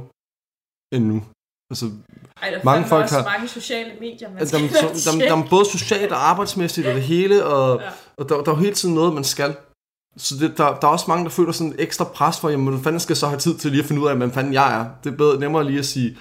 end 0.94 1.06
nu. 1.06 1.24
Altså, 1.72 1.86
ej, 2.42 2.50
der 2.50 2.60
mange 2.64 2.88
folk 2.88 3.10
har 3.10 3.24
mange 3.24 3.48
sociale 3.48 3.92
medier, 4.00 4.30
man 4.30 4.40
der, 4.40 5.28
der, 5.28 5.36
er 5.36 5.48
både 5.50 5.66
socialt 5.66 6.12
og 6.12 6.30
arbejdsmæssigt 6.30 6.88
og 6.88 6.96
det 6.96 7.04
hele, 7.04 7.46
og, 7.46 7.82
ja. 7.82 7.90
og 8.18 8.30
der, 8.30 8.36
der 8.36 8.52
er 8.52 8.56
jo 8.56 8.62
hele 8.62 8.74
tiden 8.74 8.96
noget, 8.96 9.14
man 9.14 9.24
skal. 9.24 9.56
Så 10.18 10.36
det, 10.40 10.58
der, 10.58 10.80
der 10.80 10.88
er 10.88 10.92
også 10.92 11.06
mange, 11.08 11.24
der 11.24 11.30
føler 11.30 11.52
sådan 11.52 11.74
et 11.74 11.82
ekstra 11.82 12.04
pres 12.04 12.40
for, 12.40 12.50
jamen, 12.50 12.66
hvordan 12.66 12.84
fanden 12.84 13.00
skal 13.00 13.14
jeg 13.14 13.18
så 13.18 13.28
have 13.28 13.40
tid 13.40 13.58
til 13.58 13.72
lige 13.72 13.82
at 13.82 13.88
finde 13.88 14.02
ud 14.02 14.08
af, 14.08 14.18
hvem 14.18 14.32
fanden 14.32 14.54
jeg 14.54 14.80
er. 14.80 14.86
Det 15.04 15.14
er 15.14 15.18
bedre, 15.18 15.40
nemmere 15.40 15.64
lige 15.64 15.80
at 15.80 15.86
sige, 15.86 16.18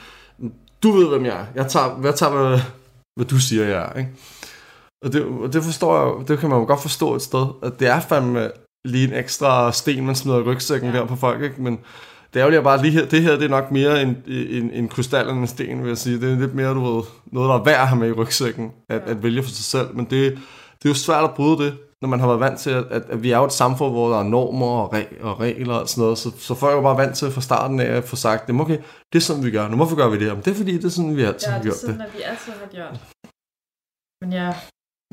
du 0.83 0.93
ved, 0.93 1.09
hvem 1.09 1.25
jeg 1.25 1.41
er. 1.41 1.47
Jeg 1.55 1.67
tager, 1.67 2.01
jeg 2.03 2.15
tager 2.15 2.33
hvad, 2.33 2.61
hvad 3.17 3.27
du 3.27 3.39
siger, 3.39 3.65
jeg 3.65 3.83
er. 3.83 3.99
Ikke? 3.99 4.11
Og, 5.05 5.13
det, 5.13 5.25
og 5.25 5.53
det 5.53 5.65
forstår 5.65 6.19
jeg, 6.19 6.29
det 6.29 6.39
kan 6.39 6.51
man 6.51 6.59
jo 6.59 6.65
godt 6.65 6.83
forstå 6.83 7.15
et 7.15 7.23
sted, 7.23 7.47
at 7.63 7.81
det 7.81 7.89
er 7.89 8.01
fandme 8.01 8.51
lige 8.85 9.09
en 9.09 9.15
ekstra 9.15 9.73
sten, 9.73 10.07
man 10.07 10.15
smider 10.15 10.39
i 10.39 10.43
rygsækken 10.43 10.91
ja. 10.91 10.99
der 10.99 11.07
på 11.07 11.17
folk, 11.17 11.43
ikke? 11.43 11.63
men 11.63 11.79
det 12.35 12.43
er 12.43 12.55
jo 12.55 12.63
bare 12.63 12.83
lige 12.83 12.93
her, 12.93 13.07
det 13.07 13.23
her 13.23 13.33
det 13.33 13.45
er 13.45 13.49
nok 13.49 13.71
mere 13.71 14.03
en, 14.03 14.23
en, 14.27 14.71
en 14.71 14.89
krystal 14.89 15.29
end 15.29 15.39
en 15.39 15.47
sten, 15.47 15.83
vil 15.83 15.89
jeg 15.89 15.99
sige. 15.99 16.21
Det 16.21 16.33
er 16.33 16.39
lidt 16.39 16.55
mere, 16.55 16.75
du 16.75 16.95
ved, 16.95 17.03
noget, 17.27 17.49
der 17.49 17.55
er 17.55 17.65
værd 17.65 17.81
at 17.81 17.89
have 17.89 17.99
med 17.99 18.09
i 18.09 18.13
rygsækken, 18.13 18.73
at, 18.89 19.03
ja. 19.07 19.11
at 19.11 19.23
vælge 19.23 19.43
for 19.43 19.51
sig 19.51 19.65
selv. 19.65 19.97
Men 19.97 20.05
det, 20.05 20.33
det 20.79 20.85
er 20.85 20.89
jo 20.89 20.95
svært 20.95 21.25
at 21.25 21.35
bryde 21.35 21.65
det, 21.65 21.79
når 22.01 22.09
man 22.09 22.21
har 22.21 22.27
været 22.27 22.41
vant 22.41 22.61
til, 22.61 22.71
at, 22.71 22.85
at, 22.91 23.23
vi 23.23 23.31
er 23.31 23.39
jo 23.39 23.45
et 23.45 23.53
samfund, 23.53 23.93
hvor 23.93 24.11
der 24.11 24.19
er 24.19 24.23
normer 24.23 24.67
og, 24.67 24.95
reg- 24.95 25.23
og 25.23 25.41
regler 25.41 25.75
og 25.75 25.89
sådan 25.89 26.03
noget. 26.03 26.19
Så, 26.19 26.31
så 26.39 26.55
folk 26.55 26.73
er 26.73 26.77
jo 26.77 26.83
bare 26.83 26.97
vant 26.97 27.17
til 27.17 27.31
fra 27.31 27.41
starten 27.41 27.81
af 27.81 27.97
at 27.97 28.05
få 28.05 28.17
sagt, 28.17 28.47
det 28.47 28.61
okay, 28.61 28.79
det 29.13 29.19
er 29.19 29.23
sådan, 29.23 29.45
vi 29.45 29.51
gør. 29.51 29.69
Nu 29.69 29.77
hvorfor 29.77 29.97
gør 29.97 30.09
vi 30.09 30.19
det 30.19 30.27
her? 30.27 30.35
Men 30.35 30.43
det 30.45 30.51
er 30.51 30.55
fordi, 30.55 30.73
det 30.77 30.85
er 30.85 30.89
sådan, 30.89 31.17
vi 31.17 31.23
altid 31.23 31.49
har 31.49 31.63
gjort 31.63 31.77
det. 31.83 31.89
Ja, 31.89 31.93
det 31.93 32.01
er 32.01 32.03
sådan, 32.03 32.07
at 32.07 32.15
vi 32.17 32.23
altid 32.23 32.53
har 32.53 32.67
gjort. 32.67 33.01
Men 34.21 34.33
ja, 34.33 34.55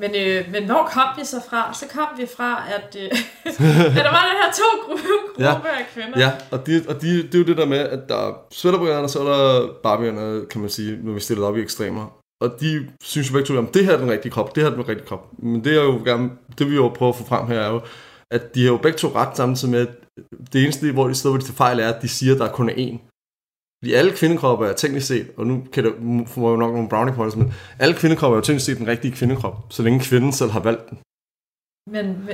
men, 0.02 0.12
øh, 0.16 0.52
men 0.52 0.66
hvor 0.66 0.84
kom 0.94 1.10
vi 1.18 1.26
så 1.26 1.42
fra? 1.50 1.74
Så 1.74 1.86
kom 1.96 2.08
vi 2.18 2.26
fra, 2.38 2.64
at, 2.76 2.98
øh, 3.00 3.10
at 3.98 4.04
der 4.08 4.14
var 4.18 4.24
den 4.30 4.38
her 4.42 4.52
to 4.62 4.70
grupper 5.36 5.70
ja. 5.70 5.80
af 5.80 5.86
kvinder. 5.94 6.20
Ja, 6.20 6.32
og, 6.52 6.68
de, 6.68 6.86
og 6.88 7.02
de, 7.02 7.24
det 7.24 7.36
er 7.36 7.40
jo 7.40 7.46
det 7.46 7.58
der 7.58 7.66
med, 7.66 7.78
at 7.78 8.10
der 8.10 8.16
er 8.16 8.34
sweaterbrødrene, 8.52 9.04
og 9.04 9.10
så 9.10 9.20
er 9.20 9.26
der 9.34 9.68
barbierne, 9.84 10.46
kan 10.46 10.62
man 10.62 10.70
sige, 10.70 11.00
når 11.04 11.14
vi 11.14 11.20
stiller 11.20 11.48
op 11.48 11.58
i 11.58 11.62
ekstremer. 11.62 12.20
Og 12.42 12.60
de 12.60 12.88
synes 13.04 13.30
jo 13.30 13.34
begge 13.34 13.48
to, 13.48 13.68
at 13.68 13.74
det 13.74 13.86
her 13.86 13.94
er 13.94 13.98
den 13.98 14.12
rigtige 14.12 14.32
krop, 14.32 14.56
det 14.56 14.64
her 14.64 14.72
er 14.72 14.76
den 14.76 14.90
rigtige 14.90 15.08
krop. 15.08 15.30
Men 15.38 15.64
det, 15.64 15.78
er 15.78 15.84
jo 15.84 16.02
gerne, 16.06 16.30
det 16.58 16.70
vi 16.70 16.76
jo 16.76 16.90
prøver 16.90 17.12
at 17.12 17.18
få 17.18 17.26
frem 17.26 17.48
her, 17.48 17.60
er 17.60 17.70
jo, 17.70 17.82
at 18.32 18.56
de 18.56 18.64
har 18.64 18.72
jo 18.72 18.78
begge 18.78 18.98
to 18.98 19.08
ret 19.16 19.38
samtidig 19.38 19.72
med, 19.72 19.82
at 19.82 19.94
det 20.54 20.64
eneste, 20.64 20.92
hvor 20.92 21.08
de 21.08 21.16
steder, 21.16 21.32
hvor 21.32 21.40
de 21.40 21.46
tager 21.46 21.56
fejl, 21.56 21.80
er, 21.80 21.94
at 21.94 22.02
de 22.02 22.08
siger, 22.08 22.34
at 22.34 22.40
der 22.40 22.46
er 22.46 22.52
kun 22.52 22.70
én. 22.70 23.13
Fordi 23.84 23.94
alle 23.94 24.12
kvindekroppe 24.12 24.68
er 24.68 24.74
teknisk 24.74 25.08
set, 25.08 25.28
og 25.38 25.48
nu 25.48 25.64
kan 25.74 25.84
det 25.84 25.94
få 26.28 26.50
jo 26.52 26.56
nok 26.56 26.74
nogle 26.74 26.90
brownie 26.90 27.14
points, 27.14 27.36
men 27.36 27.54
alle 27.80 27.96
kvindekroppe 27.96 28.36
er 28.36 28.38
jo 28.38 28.42
teknisk 28.42 28.66
set 28.66 28.78
den 28.78 28.88
rigtige 28.88 29.16
kvindekrop, 29.16 29.56
så 29.70 29.84
længe 29.84 30.00
kvinden 30.00 30.32
selv 30.32 30.52
har 30.52 30.60
valgt 30.60 30.90
den. 30.90 30.98
Men 31.92 32.30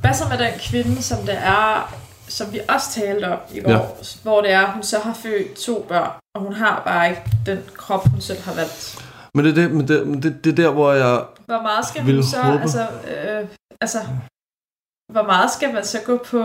hvad 0.00 0.14
så 0.14 0.24
med 0.28 0.38
den 0.38 0.52
kvinde, 0.60 1.02
som 1.02 1.18
det 1.26 1.38
er, 1.38 1.94
som 2.28 2.52
vi 2.52 2.60
også 2.68 2.86
talte 2.92 3.24
om 3.24 3.38
i 3.54 3.60
går, 3.60 3.70
ja. 3.70 3.80
hvor 4.22 4.40
det 4.40 4.50
er, 4.52 4.72
hun 4.72 4.82
så 4.82 4.98
har 4.98 5.14
født 5.14 5.54
to 5.56 5.86
børn, 5.88 6.10
og 6.34 6.40
hun 6.42 6.52
har 6.52 6.82
bare 6.84 7.10
ikke 7.10 7.22
den 7.46 7.58
krop, 7.74 8.08
hun 8.08 8.20
selv 8.20 8.40
har 8.40 8.54
valgt. 8.54 9.04
Men 9.34 9.44
det 9.44 9.50
er, 9.50 9.54
det, 9.54 9.70
men 9.70 9.88
det, 9.88 10.06
men 10.06 10.22
det, 10.22 10.44
det 10.44 10.50
er 10.50 10.56
der, 10.56 10.70
hvor 10.70 10.92
jeg 10.92 11.24
Hvor 11.46 11.62
meget 11.62 11.86
skal 11.88 12.02
hun 12.02 12.22
så, 12.22 12.42
håbe. 12.42 12.60
altså, 12.60 12.80
øh, 12.80 13.48
altså, 13.80 13.98
hvor 15.12 15.22
meget 15.22 15.50
skal 15.50 15.74
man 15.74 15.84
så 15.84 15.98
gå 16.06 16.16
på 16.16 16.42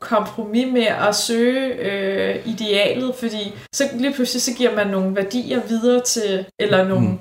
kompromis 0.00 0.72
med 0.72 0.86
at 1.08 1.16
søge 1.16 1.74
øh, 1.74 2.48
idealet, 2.48 3.14
fordi 3.14 3.54
så 3.74 3.84
lige 3.94 4.14
pludselig 4.14 4.42
så 4.42 4.54
giver 4.54 4.74
man 4.76 4.86
nogle 4.86 5.16
værdier 5.16 5.66
videre 5.66 6.02
til, 6.02 6.46
eller 6.58 6.88
nogle 6.88 7.08
mm. 7.08 7.18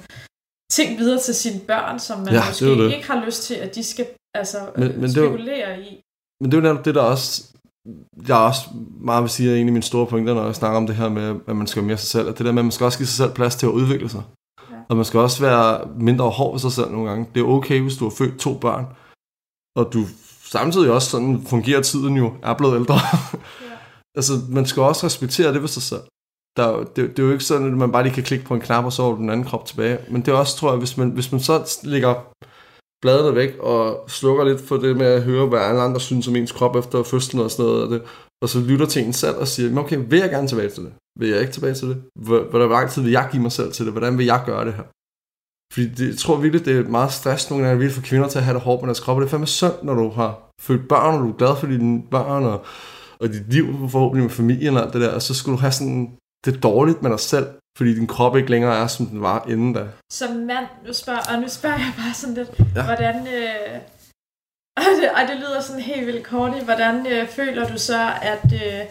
ting 0.72 1.00
videre 1.00 1.20
til 1.20 1.36
sine 1.36 1.60
børn, 1.68 2.00
som 2.00 2.20
man 2.20 2.34
ja, 2.34 2.44
måske 2.48 2.66
det 2.66 2.78
det. 2.78 2.94
ikke 2.94 3.08
har 3.08 3.26
lyst 3.26 3.44
til, 3.44 3.56
at 3.56 3.76
de 3.76 3.84
skal 3.84 4.08
altså, 4.34 4.58
men, 4.78 5.02
men 5.02 5.12
spekulere 5.12 5.78
det 5.78 5.86
i. 5.86 6.02
Men 6.42 6.52
det 6.52 6.58
er 6.58 6.62
jo 6.62 6.68
netop 6.68 6.86
det, 6.86 6.96
der 6.96 7.02
også 7.02 7.52
jeg 8.28 8.42
er 8.42 8.48
også 8.48 8.62
meget 9.00 9.24
vil 9.24 9.30
sige, 9.30 9.52
at 9.52 9.58
en 9.58 9.68
af 9.68 9.74
mine 9.74 9.84
store 9.84 10.08
pointer, 10.08 10.34
når 10.34 10.46
jeg 10.46 10.56
snakker 10.56 10.78
om 10.78 10.88
det 10.88 10.96
her 10.96 11.10
med, 11.10 11.40
at 11.48 11.56
man 11.56 11.68
skal 11.68 11.84
mere 11.84 11.98
sig 11.98 12.08
selv, 12.08 12.30
at 12.30 12.38
det 12.38 12.46
der 12.46 12.52
med, 12.52 12.62
at 12.62 12.66
man 12.66 12.72
skal 12.72 12.86
også 12.86 12.98
give 13.00 13.08
sig 13.08 13.18
selv 13.18 13.34
plads 13.34 13.56
til 13.56 13.66
at 13.66 13.72
udvikle 13.72 14.10
sig. 14.10 14.24
Ja. 14.72 14.76
Og 14.90 14.96
man 14.96 15.06
skal 15.06 15.20
også 15.20 15.42
være 15.42 15.90
mindre 15.96 16.30
hård 16.30 16.54
ved 16.54 16.60
sig 16.60 16.72
selv 16.72 16.92
nogle 16.92 17.10
gange. 17.10 17.28
Det 17.36 17.42
er 17.42 17.46
okay, 17.46 17.82
hvis 17.82 17.98
du 17.98 18.04
har 18.04 18.16
født 18.18 18.40
to 18.40 18.58
børn, 18.58 18.86
og 19.76 19.94
du 19.94 20.06
samtidig 20.52 20.92
også 20.92 21.10
sådan 21.10 21.46
fungerer 21.48 21.82
tiden 21.82 22.18
jo, 22.18 22.34
er 22.44 22.54
blevet 22.54 22.76
ældre. 22.76 22.94
Ja. 22.94 23.40
altså, 24.18 24.34
man 24.50 24.66
skal 24.66 24.84
også 24.84 25.06
respektere 25.06 25.54
det 25.54 25.62
ved 25.62 25.70
sig 25.70 25.84
selv. 25.84 26.02
Der, 26.58 26.78
det, 26.84 26.96
det, 26.96 27.20
er 27.20 27.24
jo 27.24 27.32
ikke 27.32 27.44
sådan, 27.44 27.68
at 27.68 27.78
man 27.78 27.92
bare 27.92 28.04
lige 28.04 28.14
kan 28.14 28.24
klikke 28.24 28.46
på 28.46 28.54
en 28.54 28.62
knap, 28.62 28.86
og 28.86 28.94
så 28.94 29.04
er 29.04 29.16
den 29.16 29.30
anden 29.30 29.46
krop 29.46 29.66
tilbage. 29.66 29.98
Men 30.10 30.22
det 30.22 30.28
er 30.28 30.36
også, 30.36 30.58
tror 30.58 30.72
jeg, 30.72 30.80
hvis 30.80 30.98
man, 30.98 31.10
hvis 31.10 31.32
man 31.32 31.42
så 31.42 31.80
lægger 31.84 32.14
bladene 33.02 33.36
væk, 33.36 33.58
og 33.60 34.06
slukker 34.08 34.44
lidt 34.44 34.62
for 34.62 34.78
det 34.78 34.98
med 34.98 35.06
at 35.06 35.24
høre, 35.24 35.48
hvad 35.48 35.60
alle 35.60 35.82
andre 35.82 36.00
synes 36.00 36.28
om 36.28 36.36
ens 36.36 36.52
krop 36.52 36.76
efter 36.76 37.04
fødslen 37.04 37.42
og 37.42 37.52
sådan 37.52 37.66
noget, 37.66 37.84
og, 37.84 37.90
det, 37.90 38.02
og 38.44 38.50
så 38.50 38.60
lytter 38.60 38.86
til 38.86 39.04
en 39.04 39.14
selv 39.14 39.36
og 39.36 39.48
siger, 39.48 39.80
okay, 39.80 40.00
vil 40.10 40.20
jeg 40.20 40.30
gerne 40.30 40.48
tilbage 40.48 40.70
til 40.70 40.84
det? 40.84 40.94
Vil 41.20 41.30
jeg 41.30 41.42
ikke 41.42 41.54
tilbage 41.54 41.74
til 41.74 41.88
det? 41.88 42.04
Hvor 42.16 42.68
lang 42.68 42.90
tid 42.90 43.02
vil 43.02 43.12
jeg 43.12 43.28
give 43.32 43.42
mig 43.42 43.52
selv 43.52 43.72
til 43.72 43.86
det? 43.86 43.94
Hvordan 43.94 44.18
vil 44.18 44.26
jeg 44.26 44.44
gøre 44.46 44.66
det 44.66 44.74
her? 44.74 44.84
Fordi 45.72 45.88
det, 45.88 46.08
jeg 46.08 46.18
tror 46.18 46.36
virkelig, 46.36 46.66
det 46.66 46.78
er 46.78 46.84
meget 46.84 47.12
stress 47.12 47.50
nogle 47.50 47.68
gange 47.68 47.90
for 47.90 48.02
kvinder 48.02 48.28
til 48.28 48.38
at 48.38 48.44
have 48.44 48.56
det 48.56 48.64
hårdt 48.64 48.82
med 48.82 48.88
deres 48.88 49.00
krop. 49.00 49.16
Og 49.16 49.22
det 49.22 49.28
er 49.28 49.32
fandme 49.32 49.48
synd, 49.48 49.74
når 49.84 49.94
du 49.94 50.10
har 50.10 50.50
født 50.62 50.88
børn, 50.88 51.16
og 51.16 51.22
du 51.22 51.30
er 51.30 51.38
glad 51.38 51.56
for 51.60 51.68
dine 51.68 52.04
børn, 52.12 52.44
og, 52.44 52.66
og 53.20 53.30
dit 53.30 53.54
liv 53.54 53.66
forhåbentlig 53.90 54.24
med 54.24 54.32
familien 54.32 54.78
og 54.78 54.84
alt 54.84 54.94
det 54.94 55.02
der. 55.02 55.12
Og 55.12 55.22
så 55.22 55.34
skulle 55.34 55.58
du 55.58 55.62
have 55.62 55.72
sådan 55.72 56.18
det 56.46 56.64
dårligt 56.64 57.02
med 57.02 57.12
dig 57.12 57.20
selv, 57.20 57.48
fordi 57.78 57.96
din 57.96 58.08
krop 58.08 58.38
ikke 58.38 58.52
længere 58.52 58.78
er, 58.78 58.88
som 58.88 59.06
den 59.06 59.22
var 59.22 59.46
inden 59.50 59.74
da. 59.74 59.88
Som 60.12 60.36
mand, 60.36 60.66
nu 60.88 60.94
spørger, 60.94 61.20
og 61.34 61.42
nu 61.42 61.48
spørger 61.48 61.78
jeg 61.78 61.94
bare 61.98 62.14
sådan 62.14 62.36
lidt, 62.36 62.50
ja. 62.76 62.84
hvordan... 62.84 63.16
Øh, 63.16 63.80
og, 64.78 64.84
det, 65.02 65.10
og 65.10 65.22
det 65.30 65.38
lyder 65.38 65.62
sådan 65.62 65.82
helt 65.82 66.08
vildt 66.08 66.24
kort 66.24 66.64
hvordan 66.64 67.08
øh, 67.08 67.28
føler 67.28 67.68
du 67.68 67.78
så, 67.78 68.14
at, 68.22 68.54
øh, 68.54 68.86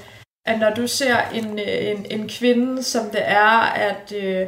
at 0.47 0.61
når 0.61 0.75
du 0.75 0.87
ser 0.87 1.19
en, 1.35 1.59
øh, 1.59 1.91
en, 1.91 2.07
en 2.11 2.29
kvinde, 2.29 2.83
som 2.83 3.11
det 3.11 3.23
er, 3.23 3.59
at... 3.61 4.13
Øh, 4.17 4.47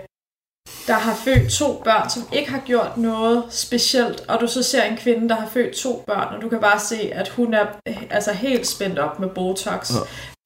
der 0.87 0.95
har 0.95 1.15
født 1.15 1.53
to 1.53 1.83
børn, 1.85 2.11
som 2.11 2.23
ikke 2.33 2.51
har 2.51 2.61
gjort 2.61 2.97
noget 2.97 3.45
specielt, 3.51 4.25
og 4.29 4.41
du 4.41 4.47
så 4.47 4.63
ser 4.63 4.83
en 4.83 4.97
kvinde, 4.97 5.29
der 5.29 5.35
har 5.35 5.49
født 5.49 5.77
to 5.77 6.05
børn, 6.07 6.35
og 6.35 6.43
du 6.43 6.49
kan 6.49 6.61
bare 6.61 6.81
se, 6.81 7.11
at 7.13 7.29
hun 7.29 7.55
er 7.55 7.67
altså 8.11 8.33
helt 8.33 8.67
spændt 8.67 8.99
op 8.99 9.21
med 9.21 9.29
Botox. 9.29 9.91
Ja. 9.91 9.99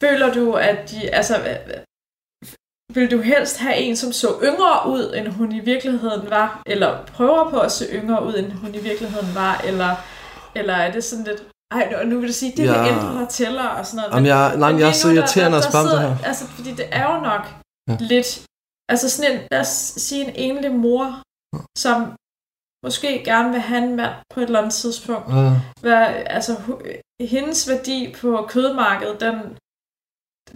Føler 0.02 0.32
du, 0.32 0.52
at 0.52 0.90
de, 0.90 1.10
altså, 1.10 1.34
vil 2.94 3.10
du 3.10 3.20
helst 3.20 3.58
have 3.58 3.76
en, 3.76 3.96
som 3.96 4.12
så 4.12 4.28
yngre 4.42 4.88
ud, 4.88 5.14
end 5.16 5.28
hun 5.28 5.52
i 5.52 5.60
virkeligheden 5.60 6.30
var, 6.30 6.62
eller 6.66 7.04
prøver 7.06 7.50
på 7.50 7.58
at 7.58 7.72
se 7.72 7.86
yngre 7.92 8.26
ud, 8.26 8.34
end 8.34 8.52
hun 8.52 8.74
i 8.74 8.78
virkeligheden 8.78 9.34
var, 9.34 9.60
eller, 9.64 9.94
eller 10.54 10.74
er 10.74 10.92
det 10.92 11.04
sådan 11.04 11.24
lidt, 11.24 11.42
ej, 11.70 12.04
nu 12.04 12.20
vil 12.20 12.28
du 12.28 12.32
sige, 12.32 12.52
det 12.56 12.64
ja. 12.64 12.82
vil 12.82 12.92
ændre 12.92 13.20
dig 13.20 13.28
tæller 13.28 13.64
og 13.64 13.86
sådan 13.86 13.96
noget. 13.96 14.10
Jamen, 14.12 14.26
jeg, 14.26 14.56
nej, 14.56 14.80
jeg 14.80 14.88
er 14.88 14.92
så 14.92 15.10
irriterende 15.10 15.58
at 15.58 15.64
spørge 15.64 15.90
det 15.90 16.00
her. 16.00 16.16
Altså, 16.24 16.46
fordi 16.46 16.70
det 16.72 16.86
er 16.90 17.14
jo 17.14 17.20
nok 17.20 17.46
ja. 17.88 17.96
lidt 18.00 18.42
Altså 18.88 19.10
sådan 19.10 19.32
en, 19.32 19.40
lad 19.50 19.60
os 19.60 19.68
sige 20.06 20.24
en 20.24 20.32
enlig 20.34 20.72
mor, 20.72 21.22
som 21.78 21.98
måske 22.84 23.24
gerne 23.24 23.50
vil 23.50 23.60
have 23.60 23.82
en 23.82 23.96
mand 23.96 24.14
på 24.34 24.40
et 24.40 24.44
eller 24.44 24.58
andet 24.58 24.74
tidspunkt. 24.74 25.28
Ja. 25.28 25.52
Hvad, 25.80 26.06
altså, 26.26 26.52
hendes 27.20 27.68
værdi 27.68 28.14
på 28.20 28.46
kødmarkedet, 28.48 29.20
den, 29.20 29.36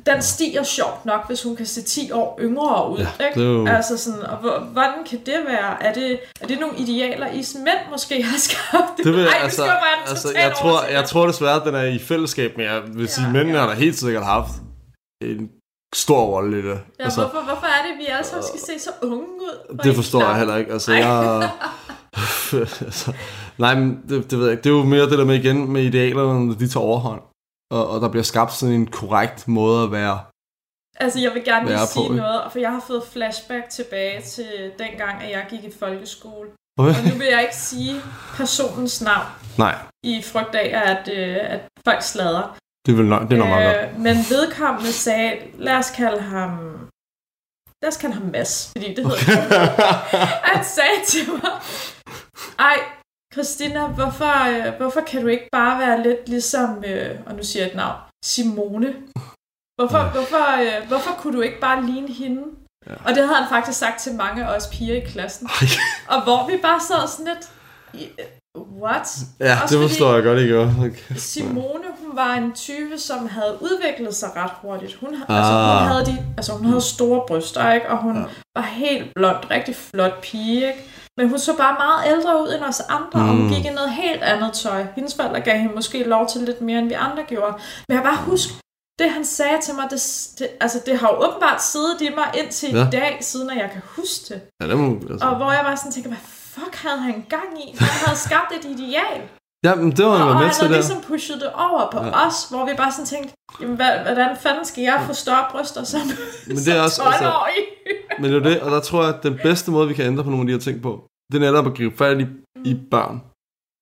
den 0.06 0.22
stiger 0.22 0.62
sjovt 0.62 1.04
nok, 1.04 1.26
hvis 1.26 1.42
hun 1.42 1.56
kan 1.56 1.66
se 1.66 1.82
10 1.82 2.12
år 2.12 2.38
yngre 2.40 2.90
ud. 2.90 2.98
Ja, 2.98 3.26
ikke? 3.26 3.40
Jo... 3.40 3.66
Altså 3.66 3.98
sådan, 3.98 4.22
og 4.22 4.36
hvordan 4.60 5.04
kan 5.06 5.18
det 5.26 5.40
være? 5.46 5.82
Er 5.82 5.92
det, 5.92 6.20
er 6.40 6.46
det 6.46 6.60
nogle 6.60 6.78
idealer, 6.78 7.26
I 7.26 7.44
mænd 7.58 7.90
måske 7.90 8.22
har 8.22 8.38
skabt? 8.48 8.98
Det 9.04 9.12
vil, 9.12 9.24
Ej, 9.24 9.38
altså, 9.42 9.64
altså, 10.08 10.32
jeg, 10.34 10.52
tror, 10.56 10.84
jeg 10.84 11.04
tror 11.04 11.26
desværre, 11.26 11.60
at 11.60 11.66
den 11.66 11.74
er 11.74 11.84
i 11.84 11.98
fællesskab, 11.98 12.56
men 12.56 12.66
jeg 12.66 12.82
vil 12.86 13.08
sige, 13.08 13.26
ja, 13.26 13.32
mændene 13.32 13.58
ja. 13.58 13.64
har 13.64 13.68
da 13.68 13.74
helt 13.74 13.98
sikkert 13.98 14.24
haft 14.24 14.52
en 15.22 15.50
stor 15.94 16.24
rolle 16.24 16.58
i 16.58 16.62
det. 16.62 16.80
Ja, 16.98 17.04
altså, 17.04 17.20
hvorfor, 17.20 17.44
hvorfor 17.44 17.66
er 17.66 17.82
det, 17.88 17.98
vi 17.98 18.06
alle 18.06 18.26
sammen 18.26 18.46
skal 18.46 18.60
se 18.60 18.84
så 18.84 18.90
unge 19.02 19.26
ud? 19.26 19.78
Det 19.84 19.94
forstår 19.94 20.20
jeg 20.20 20.36
heller 20.38 20.56
ikke. 20.56 20.72
Altså, 20.72 20.92
jeg... 20.92 21.50
altså, 22.86 23.12
nej, 23.58 23.74
men 23.74 24.02
det, 24.08 24.30
det 24.30 24.38
ved 24.38 24.46
jeg 24.46 24.52
ikke. 24.52 24.62
Det 24.62 24.70
er 24.70 24.74
jo 24.74 24.84
mere 24.84 25.10
det 25.10 25.18
der 25.18 25.24
med 25.24 25.34
igen 25.34 25.72
med 25.72 25.82
idealerne, 25.82 26.46
når 26.46 26.54
de 26.54 26.68
tager 26.68 26.84
overhånd. 26.84 27.22
Og, 27.70 27.88
og 27.88 28.00
der 28.00 28.08
bliver 28.08 28.22
skabt 28.22 28.52
sådan 28.52 28.74
en 28.74 28.86
korrekt 28.86 29.48
måde 29.48 29.84
at 29.84 29.92
være 29.92 30.18
Altså, 31.00 31.20
jeg 31.20 31.34
vil 31.34 31.44
gerne 31.44 31.68
lige 31.68 31.86
sige 31.86 32.08
på, 32.08 32.14
noget, 32.14 32.40
for 32.52 32.58
jeg 32.58 32.70
har 32.70 32.84
fået 32.86 33.02
flashback 33.12 33.68
tilbage 33.68 34.22
til 34.22 34.72
dengang, 34.78 35.22
at 35.22 35.30
jeg 35.30 35.46
gik 35.50 35.64
i 35.64 35.72
folkeskole. 35.78 36.48
Okay. 36.78 36.94
Og 36.98 37.08
nu 37.08 37.14
vil 37.18 37.26
jeg 37.26 37.42
ikke 37.42 37.56
sige 37.56 37.94
personens 38.36 39.02
navn. 39.02 39.26
Nej. 39.58 39.74
I 40.02 40.22
frygt 40.22 40.54
af, 40.54 40.68
at, 40.90 41.08
øh, 41.18 41.36
at 41.40 41.60
folk 41.84 42.02
slader. 42.02 42.56
Det 42.86 43.04
nok, 43.04 43.22
det 43.22 43.32
er 43.32 43.38
nok 43.38 43.48
meget 43.48 43.76
godt. 43.76 43.94
Øh, 43.94 44.00
men 44.00 44.16
vedkommende 44.16 44.92
sagde, 44.92 45.30
lad 45.54 45.76
os 45.76 45.90
kalde 45.90 46.20
ham, 46.20 46.50
lad 47.82 47.88
os 47.88 47.96
kalde 47.96 48.14
ham 48.14 48.26
Mads, 48.26 48.70
fordi 48.72 48.94
det 48.94 49.04
hedder 49.04 49.20
okay. 49.22 49.36
Han 50.50 50.64
sagde 50.64 50.98
til 51.06 51.32
mig, 51.32 51.52
ej, 52.58 52.78
Christina, 53.32 53.86
hvorfor, 53.86 54.34
øh, 54.50 54.74
hvorfor 54.74 55.00
kan 55.00 55.22
du 55.22 55.28
ikke 55.28 55.48
bare 55.52 55.78
være 55.78 56.02
lidt 56.02 56.28
ligesom, 56.28 56.84
øh, 56.84 57.20
og 57.26 57.34
nu 57.34 57.42
siger 57.42 57.62
jeg 57.62 57.70
et 57.70 57.76
navn, 57.76 57.98
Simone? 58.24 58.94
Hvorfor, 59.78 59.98
ja. 59.98 60.10
hvorfor, 60.10 60.44
øh, 60.62 60.88
hvorfor 60.88 61.10
kunne 61.18 61.36
du 61.36 61.40
ikke 61.40 61.60
bare 61.60 61.86
ligne 61.86 62.12
hende? 62.12 62.42
Ja. 62.86 62.94
Og 63.04 63.10
det 63.14 63.22
havde 63.26 63.40
han 63.42 63.48
faktisk 63.48 63.78
sagt 63.78 64.00
til 64.00 64.14
mange 64.14 64.44
af 64.44 64.56
os 64.56 64.68
piger 64.72 64.94
i 64.94 65.04
klassen. 65.10 65.46
Ej. 65.46 65.68
Og 66.08 66.22
hvor 66.24 66.46
vi 66.50 66.56
bare 66.62 66.80
sad 66.80 67.08
sådan 67.08 67.34
lidt, 67.34 67.44
what? 68.58 69.08
Ja, 69.40 69.58
Også 69.62 69.78
det 69.78 69.88
forstår 69.88 70.14
jeg 70.14 70.22
godt, 70.22 70.38
ikke? 70.38 70.58
Okay. 70.60 71.14
Simone, 71.16 71.84
hun 72.02 72.16
var 72.16 72.34
en 72.34 72.52
type, 72.52 72.98
som 72.98 73.28
havde 73.28 73.58
udviklet 73.60 74.14
sig 74.14 74.28
ret 74.36 74.50
hurtigt. 74.62 74.94
Hun, 75.00 75.08
ah. 75.14 75.20
altså, 75.38 75.52
hun, 75.52 75.88
havde, 75.88 76.06
de, 76.06 76.26
altså, 76.36 76.52
hun 76.52 76.66
havde 76.66 76.80
store 76.80 77.22
bryster, 77.28 77.72
ikke? 77.72 77.88
og 77.88 77.98
hun 78.02 78.16
ja. 78.16 78.22
var 78.56 78.62
helt 78.62 79.14
blond, 79.14 79.50
rigtig 79.50 79.76
flot 79.76 80.20
pige. 80.22 80.66
Ikke? 80.66 80.84
Men 81.16 81.28
hun 81.28 81.38
så 81.38 81.56
bare 81.56 81.76
meget 81.78 82.16
ældre 82.16 82.42
ud 82.42 82.48
end 82.54 82.62
os 82.64 82.80
andre, 82.80 83.10
mm. 83.22 83.28
og 83.28 83.36
hun 83.36 83.42
Mm. 83.42 83.48
gik 83.54 83.64
i 83.64 83.68
noget 83.68 83.90
helt 83.92 84.22
andet 84.22 84.52
tøj. 84.52 84.84
Hendes 84.94 85.14
forældre 85.14 85.40
gav 85.40 85.58
hende 85.58 85.74
måske 85.74 86.04
lov 86.04 86.28
til 86.28 86.40
lidt 86.40 86.60
mere, 86.60 86.78
end 86.78 86.88
vi 86.88 86.94
andre 86.94 87.22
gjorde. 87.28 87.52
Men 87.88 87.94
jeg 87.96 88.02
bare 88.04 88.16
husk, 88.16 88.48
det 88.98 89.10
han 89.10 89.24
sagde 89.24 89.58
til 89.62 89.74
mig, 89.74 89.84
det, 89.90 90.28
det, 90.38 90.48
altså 90.60 90.78
det 90.86 90.98
har 90.98 91.08
jo 91.08 91.28
åbenbart 91.28 91.62
siddet 91.62 92.00
i 92.00 92.08
mig 92.14 92.40
indtil. 92.42 92.70
Ja. 92.74 92.86
i 92.88 92.90
dag, 92.90 93.18
siden 93.20 93.50
at 93.50 93.56
jeg 93.56 93.70
kan 93.72 93.82
huske 93.96 94.34
det. 94.34 94.40
Ja, 94.62 94.68
det 94.68 94.78
må, 94.78 94.94
altså. 95.10 95.26
Og 95.28 95.36
hvor 95.36 95.52
jeg 95.52 95.60
bare 95.64 95.76
sådan 95.76 95.92
tænker, 95.92 96.10
hvad 96.10 96.18
fuck 96.54 96.74
havde 96.84 97.00
han 97.08 97.24
gang 97.28 97.50
i? 97.64 97.76
Han 97.78 97.88
havde 98.06 98.18
skabt 98.18 98.50
et 98.58 98.64
ideal. 98.78 99.20
Ja, 99.64 99.74
men 99.74 99.90
det 99.96 100.04
var 100.04 100.10
Og, 100.12 100.18
han 100.18 100.28
og 100.28 100.34
han 100.36 100.44
med 100.46 100.54
til 100.54 100.60
havde 100.62 100.72
der. 100.74 100.78
ligesom 100.80 101.02
pushet 101.08 101.40
det 101.40 101.52
over 101.52 101.90
på 101.92 101.98
Ja. 102.04 102.26
os, 102.26 102.36
hvor 102.50 102.64
vi 102.68 102.72
bare 102.76 102.92
sådan 102.92 103.06
tænkte, 103.06 103.34
jamen, 103.60 103.76
hvordan 103.76 104.36
fanden 104.42 104.64
skal 104.64 104.82
jeg 104.82 105.02
få 105.06 105.12
større 105.12 105.44
bryster 105.52 105.84
som, 105.92 106.00
Men 106.46 106.56
det 106.56 106.68
er 106.76 106.80
også, 106.82 107.02
altså, 107.02 107.24
12-årig? 107.24 107.62
Men 108.20 108.32
det 108.32 108.38
er 108.38 108.48
det, 108.50 108.60
og 108.60 108.70
der 108.70 108.80
tror 108.80 109.04
jeg, 109.04 109.14
at 109.16 109.22
den 109.22 109.38
bedste 109.42 109.70
måde, 109.70 109.88
vi 109.88 109.94
kan 109.94 110.06
ændre 110.06 110.24
på 110.24 110.30
nogle 110.30 110.42
af 110.42 110.46
de 110.46 110.52
her 110.52 110.60
ting 110.60 110.82
på, 110.82 111.04
det 111.32 111.42
er 111.42 111.46
netop 111.50 111.66
at 111.66 111.74
gribe 111.76 111.96
fat 111.96 112.20
i, 112.20 112.26
i 112.64 112.74
børn. 112.90 113.22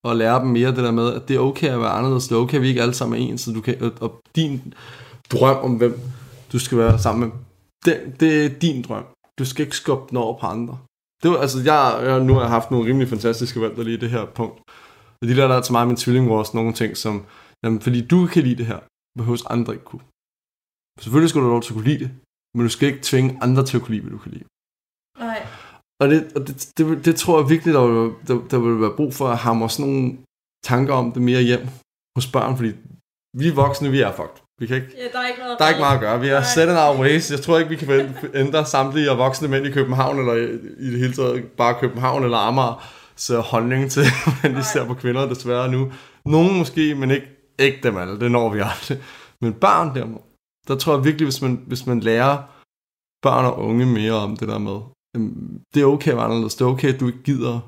Og 0.05 0.17
lære 0.17 0.41
dem 0.41 0.49
mere 0.49 0.69
det 0.69 0.77
der 0.77 0.91
med, 0.91 1.15
at 1.15 1.29
det 1.29 1.37
er 1.37 1.41
okay 1.41 1.69
at 1.69 1.81
være 1.81 1.91
anderledes. 1.91 2.29
Det 2.29 2.35
er 2.35 2.39
okay, 2.41 2.57
at 2.57 2.63
vi 2.63 2.69
ikke 2.69 2.83
alle 2.83 2.95
sammen 2.95 3.23
er 3.23 3.27
ens. 3.27 3.41
Så 3.41 3.51
du 3.53 3.61
kan, 3.61 3.83
og, 3.83 3.93
og 4.01 4.21
din 4.37 4.75
drøm 5.33 5.57
om, 5.65 5.73
hvem 5.75 6.01
du 6.53 6.59
skal 6.59 6.79
være 6.79 6.99
sammen 6.99 7.21
med, 7.29 7.37
det, 7.85 8.21
det 8.21 8.45
er 8.45 8.49
din 8.49 8.83
drøm. 8.83 9.05
Du 9.39 9.45
skal 9.45 9.65
ikke 9.65 9.77
skubbe 9.77 10.05
den 10.11 10.17
over 10.19 10.39
på 10.41 10.47
andre. 10.47 10.79
Det 11.23 11.31
var, 11.31 11.39
altså, 11.45 11.59
jeg, 11.71 11.81
jeg, 12.09 12.25
nu 12.25 12.35
har 12.35 12.49
haft 12.57 12.71
nogle 12.71 12.89
rimelig 12.89 13.09
fantastiske 13.09 13.61
valg 13.61 13.75
lige 13.79 13.97
i 13.97 14.01
det 14.05 14.11
her 14.11 14.25
punkt. 14.39 14.59
Og 15.21 15.25
de 15.29 15.37
der, 15.37 15.49
der 15.49 15.57
er 15.57 15.65
til 15.65 15.73
mig 15.73 15.83
og 15.83 15.87
min 15.87 15.97
tvillingbror 15.97 16.39
også 16.39 16.57
nogle 16.57 16.73
ting, 16.73 16.97
som, 16.97 17.15
jamen, 17.63 17.81
fordi 17.81 18.07
du 18.13 18.27
kan 18.27 18.43
lide 18.43 18.59
det 18.61 18.67
her, 18.67 18.81
behøves 19.19 19.43
andre 19.55 19.73
ikke 19.73 19.85
kunne. 19.85 20.05
Selvfølgelig 21.03 21.31
skal 21.31 21.43
du 21.43 21.49
lov 21.49 21.63
til 21.63 21.73
at 21.73 21.77
kunne 21.77 21.91
lide 21.93 22.03
det, 22.05 22.11
men 22.55 22.63
du 22.67 22.71
skal 22.73 22.89
ikke 22.89 23.03
tvinge 23.03 23.39
andre 23.45 23.63
til 23.67 23.77
at 23.77 23.83
kunne 23.83 23.95
lide, 23.95 24.05
hvad 24.05 24.13
du 24.17 24.23
kan 24.25 24.33
lide. 24.33 24.47
Nej. 25.19 25.41
Og 26.01 26.07
det, 26.11 26.21
og 26.37 26.41
det, 26.47 26.55
det, 26.77 27.05
det 27.07 27.15
tror 27.17 27.41
jeg 27.41 27.51
virkelig, 27.55 27.75
der 27.75 27.87
vil, 27.87 28.15
der, 28.29 28.35
der 28.53 28.59
vil 28.65 28.81
være 28.85 28.97
brug 28.99 29.15
for 29.19 29.27
at 29.29 29.39
hamre 29.39 29.71
sådan 29.71 29.93
nogle 29.93 30.19
tanker 30.71 30.95
om 30.95 31.13
det 31.13 31.23
mere 31.23 31.43
hjem 31.51 31.65
hos 32.17 32.27
børn, 32.35 32.57
fordi 32.57 32.73
vi 33.41 33.47
voksne, 33.63 33.91
vi 33.97 34.01
er 34.01 34.13
fucked. 34.19 34.41
Vi 34.59 34.67
kan 34.67 34.77
ikke, 34.77 34.89
Ja, 34.97 35.19
der 35.19 35.25
er 35.25 35.29
ikke 35.29 35.41
noget 35.41 35.59
der 35.59 35.65
er 35.65 35.69
ikke 35.69 35.81
meget 35.81 35.95
at 35.95 36.01
gøre. 36.01 36.21
Vi 36.21 36.29
er 36.29 36.41
Nej. 36.41 36.49
set 36.55 36.69
in 36.69 36.77
our 36.77 37.01
ways. 37.01 37.31
Jeg 37.31 37.41
tror 37.41 37.59
ikke, 37.59 37.71
vi 37.71 37.77
kan 37.77 38.17
ændre 38.35 38.67
samtlige 38.67 39.11
af 39.11 39.19
voksne 39.19 39.49
mænd 39.49 39.67
i 39.67 39.71
København, 39.71 40.19
eller 40.19 40.33
i, 40.79 40.91
det 40.91 40.99
hele 40.99 41.13
taget 41.13 41.45
bare 41.45 41.75
København 41.81 42.25
eller 42.25 42.39
Amager, 42.39 42.89
så 43.17 43.41
holdning 43.41 43.91
til, 43.91 44.03
hvordan 44.25 44.57
de 44.57 44.65
ser 44.65 44.87
på 44.87 44.95
kvinder 44.95 45.29
desværre 45.29 45.71
nu. 45.71 45.93
Nogle 46.25 46.59
måske, 46.59 46.95
men 46.95 47.11
ikke, 47.11 47.27
ikke 47.59 47.79
dem 47.83 47.97
alle. 47.97 48.21
Det 48.21 48.31
når 48.31 48.49
vi 48.49 48.59
aldrig. 48.59 48.99
Men 49.41 49.53
børn 49.53 49.95
derimod, 49.95 50.21
der 50.69 50.77
tror 50.77 50.95
jeg 50.95 51.05
virkelig, 51.05 51.27
hvis 51.27 51.43
man, 51.43 51.63
hvis 51.67 51.87
man 51.87 52.01
lærer 52.01 52.37
børn 53.23 53.45
og 53.45 53.59
unge 53.59 53.87
mere 53.87 54.13
om 54.13 54.37
det 54.37 54.49
der 54.49 54.59
med, 54.59 54.79
det 55.75 55.83
er 55.83 55.87
okay 55.87 56.11
at 56.11 56.17
være 56.17 56.25
anderledes. 56.25 56.55
Det 56.55 56.65
er 56.65 56.69
okay, 56.69 56.95
at 56.95 57.01
du 57.01 57.07
ikke 57.07 57.23
gider 57.23 57.61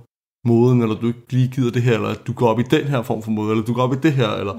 moden, 0.46 0.82
eller 0.82 0.94
du 0.94 1.06
ikke 1.06 1.24
lige 1.30 1.48
gider 1.48 1.70
det 1.70 1.82
her, 1.82 1.94
eller 1.94 2.08
at 2.08 2.26
du 2.26 2.32
går 2.32 2.48
op 2.48 2.58
i 2.58 2.62
den 2.62 2.84
her 2.84 3.02
form 3.02 3.22
for 3.22 3.30
mode, 3.30 3.50
eller 3.50 3.64
du 3.64 3.74
går 3.74 3.82
op 3.82 3.92
i 3.92 3.96
det 4.02 4.12
her, 4.12 4.28
eller... 4.30 4.54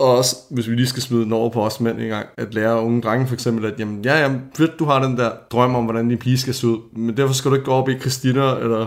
Og 0.00 0.16
også, 0.16 0.36
hvis 0.50 0.68
vi 0.68 0.74
lige 0.74 0.86
skal 0.86 1.02
smide 1.02 1.24
den 1.24 1.32
over 1.32 1.50
på 1.50 1.64
os 1.66 1.80
mænd 1.80 2.00
en 2.00 2.08
gang, 2.08 2.28
at 2.38 2.54
lære 2.54 2.80
unge 2.80 3.02
drenge 3.02 3.26
for 3.26 3.34
eksempel, 3.34 3.72
at 3.72 3.80
jamen, 3.80 4.04
ja, 4.04 4.18
ja, 4.22 4.38
fedt, 4.56 4.78
du 4.78 4.84
har 4.84 5.02
den 5.02 5.16
der 5.16 5.32
drøm 5.50 5.74
om, 5.74 5.84
hvordan 5.84 6.08
din 6.08 6.18
pige 6.18 6.38
skal 6.38 6.54
se 6.54 6.66
ud, 6.66 6.78
men 6.96 7.16
derfor 7.16 7.34
skal 7.34 7.50
du 7.50 7.54
ikke 7.56 7.64
gå 7.64 7.72
op 7.72 7.88
i 7.88 7.98
Christina, 7.98 8.56
eller 8.56 8.86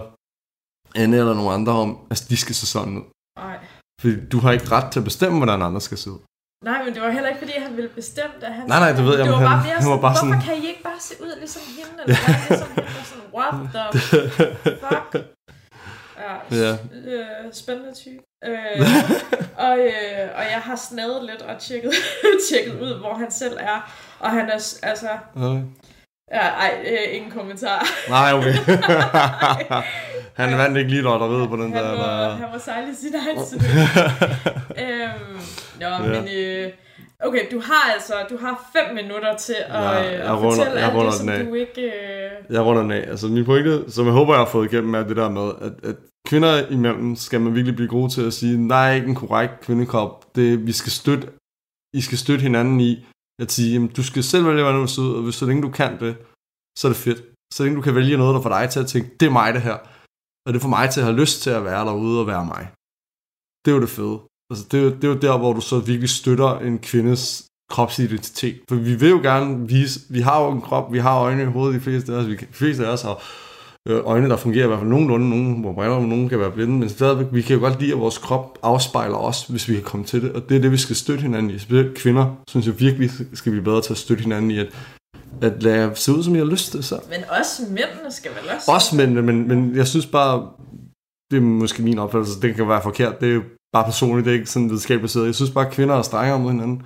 Anne, 0.96 1.18
eller 1.18 1.34
nogen 1.34 1.54
andre 1.54 1.74
om, 1.74 1.98
at 2.12 2.26
de 2.30 2.38
skal 2.38 2.56
se 2.56 2.66
sådan 2.68 2.98
ud. 2.98 3.04
Nej. 3.40 3.58
Fordi 4.02 4.16
du 4.32 4.40
har 4.40 4.52
ikke 4.52 4.72
ret 4.72 4.92
til 4.92 5.00
at 5.00 5.04
bestemme, 5.04 5.38
hvordan 5.38 5.62
andre 5.62 5.82
skal 5.82 5.98
se 5.98 6.12
ud. 6.12 6.20
Nej, 6.66 6.84
men 6.86 6.94
det 6.94 7.02
var 7.02 7.10
heller 7.10 7.28
ikke, 7.30 7.40
fordi 7.40 7.52
han 7.58 7.76
ville 7.78 7.90
bestemme 7.90 8.32
det. 8.40 8.48
Han, 8.48 8.68
Nej, 8.68 8.80
nej, 8.80 8.92
det 8.92 9.06
ved 9.06 9.18
jeg, 9.18 9.26
Det 9.26 9.34
var 9.34 9.40
bare 9.40 9.64
mere 9.64 9.76
han 9.76 9.76
var 9.76 9.82
sådan, 9.82 10.02
bare 10.02 10.12
hvorfor 10.12 10.26
sådan- 10.26 10.42
kan 10.42 10.64
I 10.64 10.68
ikke 10.68 10.84
bare 10.84 11.00
se 11.00 11.14
ud 11.24 11.34
ligesom 11.40 11.62
hende? 11.78 12.02
Eller 12.04 12.18
ligesom 12.50 12.70
hende? 12.76 12.90
Og 13.00 13.06
sådan, 13.12 13.28
what 13.38 13.54
the 13.76 13.84
fuck? 14.84 15.12
Ja, 16.24 16.34
Ja. 16.64 16.78
Øh, 17.08 17.54
spændende 17.54 17.94
type. 17.94 18.24
Øh, 18.46 18.82
og, 19.68 19.78
øh, 19.80 20.28
og 20.36 20.44
jeg 20.54 20.62
har 20.64 20.76
snadet 20.76 21.24
lidt 21.24 21.42
og 21.42 21.60
tjekket, 21.60 21.92
tjekket 22.52 22.80
ud, 22.82 23.00
hvor 23.00 23.14
han 23.14 23.32
selv 23.32 23.58
er. 23.60 23.92
Og 24.20 24.30
han 24.32 24.50
er, 24.50 24.76
altså... 24.84 25.10
Okay. 25.36 25.62
Ja, 26.34 26.40
ej, 26.48 26.86
øh, 26.88 27.16
ingen 27.16 27.32
kommentar. 27.32 27.86
Nej, 28.10 28.34
okay. 28.34 28.54
han 30.42 30.58
vandt 30.58 30.78
ikke 30.78 30.90
lige 30.90 31.02
lotteriet 31.02 31.50
på 31.50 31.56
den 31.56 31.74
han, 31.74 31.84
der. 31.84 31.92
må, 31.92 32.04
der. 32.04 32.30
han 32.36 32.48
må 32.54 32.60
sejle 32.60 32.96
sin 32.96 33.16
egen 33.16 33.38
øhm, 34.78 35.40
nå, 35.80 35.88
Ja. 35.88 36.00
men... 36.22 36.28
Øh, 36.38 36.72
okay, 37.26 37.42
du 37.52 37.60
har 37.60 37.94
altså 37.94 38.14
du 38.30 38.38
har 38.38 38.70
fem 38.76 38.96
minutter 38.96 39.36
til 39.38 39.56
at, 39.68 39.84
Ja, 39.84 40.06
øh, 40.08 40.14
jeg 40.14 40.22
at 40.22 40.32
runder- 40.32 40.56
fortælle 40.56 40.80
jeg 40.80 40.84
alt 40.88 40.96
runder 40.96 41.12
det, 41.12 41.20
som 41.20 41.46
du 41.48 41.54
ikke... 41.54 41.82
Øh, 41.82 42.32
Jeg 42.56 42.62
runder 42.66 42.82
den 42.82 42.92
af. 42.92 43.06
Altså 43.10 43.28
min 43.28 43.46
pointe, 43.46 43.92
som 43.92 44.06
jeg 44.06 44.14
håber, 44.14 44.34
jeg 44.34 44.40
har 44.40 44.50
fået 44.50 44.74
igennem, 44.74 44.94
er 44.96 45.04
det 45.04 45.16
der 45.18 45.30
med, 45.30 45.52
at, 45.62 45.90
at 45.90 45.96
kvinder 46.30 46.68
imellem 46.78 47.16
skal 47.16 47.42
man 47.42 47.56
virkelig 47.56 47.76
blive 47.76 47.94
gode 47.98 48.10
til 48.16 48.24
at 48.30 48.34
sige, 48.40 48.58
nej, 48.74 48.96
ikke 48.96 49.08
en 49.08 49.22
korrekt 49.24 49.54
kvindekrop. 49.66 50.36
Det, 50.36 50.68
vi 50.68 50.72
skal 50.72 50.92
støtte, 51.02 51.28
I 52.00 52.02
skal 52.08 52.18
støtte 52.18 52.44
hinanden 52.48 52.80
i 52.90 52.92
at 53.44 53.52
sige, 53.52 53.74
jamen, 53.74 53.92
du 53.98 54.04
skal 54.04 54.24
selv 54.24 54.46
vælge, 54.48 54.64
hvordan 54.64 54.82
du 54.82 54.88
ser 54.88 55.02
ud, 55.02 55.14
og 55.20 55.24
hvis 55.24 55.36
så 55.36 55.46
længe 55.46 55.62
du 55.68 55.72
kan 55.80 56.00
det, 56.00 56.14
så 56.80 56.84
er 56.88 56.92
det 56.92 57.02
fedt. 57.08 57.22
Så 57.54 57.64
længe 57.64 57.78
du 57.78 57.82
kan 57.82 57.96
vælge 57.96 58.18
noget, 58.18 58.36
der 58.36 58.42
får 58.42 58.54
dig 58.58 58.70
til 58.70 58.80
at 58.80 58.88
tænke, 58.88 59.10
det 59.20 59.26
er 59.26 59.38
mig 59.40 59.54
det 59.54 59.62
her. 59.62 59.78
Og 60.46 60.54
det 60.54 60.62
får 60.62 60.70
mig 60.78 60.90
til 60.90 61.00
at 61.02 61.08
have 61.08 61.22
lyst 61.24 61.42
til 61.44 61.50
at 61.50 61.64
være 61.64 61.86
derude 61.86 62.20
og 62.22 62.28
være 62.28 62.46
mig. 62.46 62.64
Det 63.62 63.72
er 63.72 63.76
jo 63.76 63.82
det 63.82 63.96
fede. 63.98 64.18
Altså, 64.50 64.64
det, 64.72 64.78
er 64.80 64.84
jo, 64.84 64.92
det 64.98 65.04
er 65.04 65.14
jo 65.14 65.20
der, 65.28 65.38
hvor 65.38 65.54
du 65.54 65.62
så 65.62 65.80
virkelig 65.80 66.10
støtter 66.10 66.52
en 66.60 66.80
kvindes 66.80 67.48
kropsidentitet. 67.74 68.58
For 68.70 68.76
vi 68.76 68.96
vil 68.96 69.10
jo 69.10 69.22
gerne 69.30 69.68
vise, 69.68 70.00
vi 70.10 70.22
har 70.28 70.38
jo 70.44 70.52
en 70.52 70.62
krop, 70.62 70.94
vi 70.94 71.00
har 71.00 71.16
øjne 71.28 71.44
i 71.44 71.54
hovedet, 71.56 71.76
de 71.76 71.86
fleste 71.88 72.14
af 72.14 72.18
os, 72.18 72.28
vi, 72.28 72.36
de 72.36 72.60
fleste 72.62 72.88
af 72.88 72.92
os 72.92 73.02
har 73.02 73.18
øjne, 73.90 74.30
der 74.30 74.38
fungerer 74.38 74.64
i 74.64 74.68
hvert 74.68 74.80
fald 74.80 74.90
nogenlunde, 74.90 75.30
nogen 75.30 75.62
hvor 75.62 75.74
briller, 75.74 76.00
nogen 76.00 76.30
kan 76.30 76.40
være 76.40 76.52
blinde, 76.52 76.74
men 76.74 76.90
stadigvæk, 76.90 77.26
vi 77.32 77.42
kan 77.42 77.56
jo 77.56 77.62
godt 77.62 77.80
lide, 77.82 77.92
at 77.94 78.00
vores 78.00 78.18
krop 78.18 78.58
afspejler 78.64 79.18
os, 79.18 79.44
hvis 79.44 79.70
vi 79.70 79.74
kan 79.74 79.84
komme 79.84 80.06
til 80.06 80.22
det, 80.22 80.32
og 80.32 80.50
det 80.50 80.58
er 80.58 80.62
det, 80.62 80.72
vi 80.72 80.78
skal 80.78 80.96
støtte 80.96 81.22
hinanden 81.22 81.52
i. 81.52 81.60
Specielt 81.60 81.98
kvinder, 81.98 82.36
synes 82.48 82.66
jeg 82.68 82.80
virkelig, 82.80 83.10
skal 83.34 83.52
blive 83.52 83.64
bedre 83.64 83.82
til 83.82 83.94
at 83.94 83.98
støtte 83.98 84.24
hinanden 84.24 84.52
i, 84.52 84.60
at, 84.60 84.68
at 85.42 85.64
lade 85.64 85.76
jer 85.76 85.94
se 85.94 86.12
ud, 86.14 86.24
som 86.24 86.36
I 86.36 86.38
har 86.38 86.46
lyst 86.46 86.72
til. 86.72 86.84
Så. 86.84 87.00
men 87.10 87.20
også 87.40 87.62
mændene 87.70 88.12
skal 88.12 88.32
vel 88.32 88.50
også... 88.56 88.72
Også 88.72 88.96
mændene, 88.96 89.22
men, 89.22 89.48
men 89.48 89.76
jeg 89.76 89.88
synes 89.88 90.06
bare, 90.06 90.50
det 91.32 91.38
er 91.38 91.42
måske 91.42 91.84
min 91.84 92.00
opfattelse, 92.00 92.42
det 92.42 92.56
kan 92.56 92.68
være 92.68 92.82
forkert, 92.82 93.22
det 93.22 93.30
er 93.30 93.34
jo 93.34 93.42
bare 93.74 93.84
personligt, 93.84 94.26
det 94.26 94.32
er 94.32 94.36
ikke 94.36 94.50
sådan 94.50 94.68
videnskabeligt 94.70 95.02
baseret. 95.02 95.26
Jeg 95.26 95.36
synes 95.36 95.52
bare, 95.52 95.66
at 95.66 95.72
kvinder 95.74 95.96
er 95.96 96.02
strengere 96.02 96.40
mod 96.40 96.52
hinanden, 96.52 96.82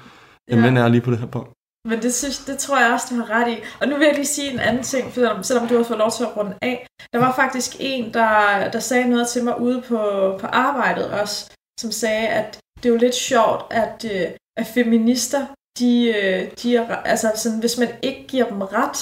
end 0.52 0.60
Ja. 0.60 0.62
mænd 0.62 0.78
er 0.78 0.88
lige 0.88 1.02
på 1.02 1.12
det 1.12 1.20
her 1.20 1.28
punkt. 1.28 1.50
Men 1.90 2.02
det, 2.02 2.14
synes, 2.14 2.38
det 2.38 2.58
tror 2.60 2.80
jeg 2.80 2.94
også, 2.94 3.08
du 3.10 3.16
har 3.22 3.30
ret 3.30 3.50
i. 3.54 3.58
Og 3.82 3.88
nu 3.88 3.98
vil 3.98 4.06
jeg 4.06 4.16
lige 4.16 4.26
sige 4.26 4.52
en 4.54 4.60
anden 4.60 4.84
ting, 4.84 5.14
selvom, 5.14 5.44
selvom 5.44 5.68
du 5.68 5.78
har 5.78 5.84
fået 5.84 6.00
lov 6.00 6.12
til 6.12 6.24
at 6.24 6.38
runde 6.38 6.56
af. 6.62 6.88
Der 7.14 7.20
var 7.20 7.36
faktisk 7.36 7.72
en, 7.80 8.14
der, 8.14 8.72
der 8.72 8.80
sagde 8.80 9.10
noget 9.10 9.28
til 9.28 9.44
mig 9.44 9.60
ude 9.62 9.82
på, 9.82 9.98
på 10.42 10.48
arbejdet 10.48 11.12
også, 11.22 11.52
som 11.80 11.92
sagde, 11.92 12.28
at 12.28 12.60
det 12.78 12.86
er 12.86 12.94
jo 12.94 12.98
lidt 13.00 13.16
sjovt, 13.16 13.62
at, 13.74 14.06
øh, 14.14 14.32
at 14.58 14.68
feminister, 14.68 15.48
de, 15.80 16.08
øh, 16.18 16.52
de 16.64 16.76
er, 16.76 16.96
altså 16.96 17.32
sådan, 17.36 17.60
hvis 17.60 17.78
man 17.78 17.90
ikke 18.02 18.28
giver 18.28 18.46
dem 18.50 18.62
ret, 18.62 18.98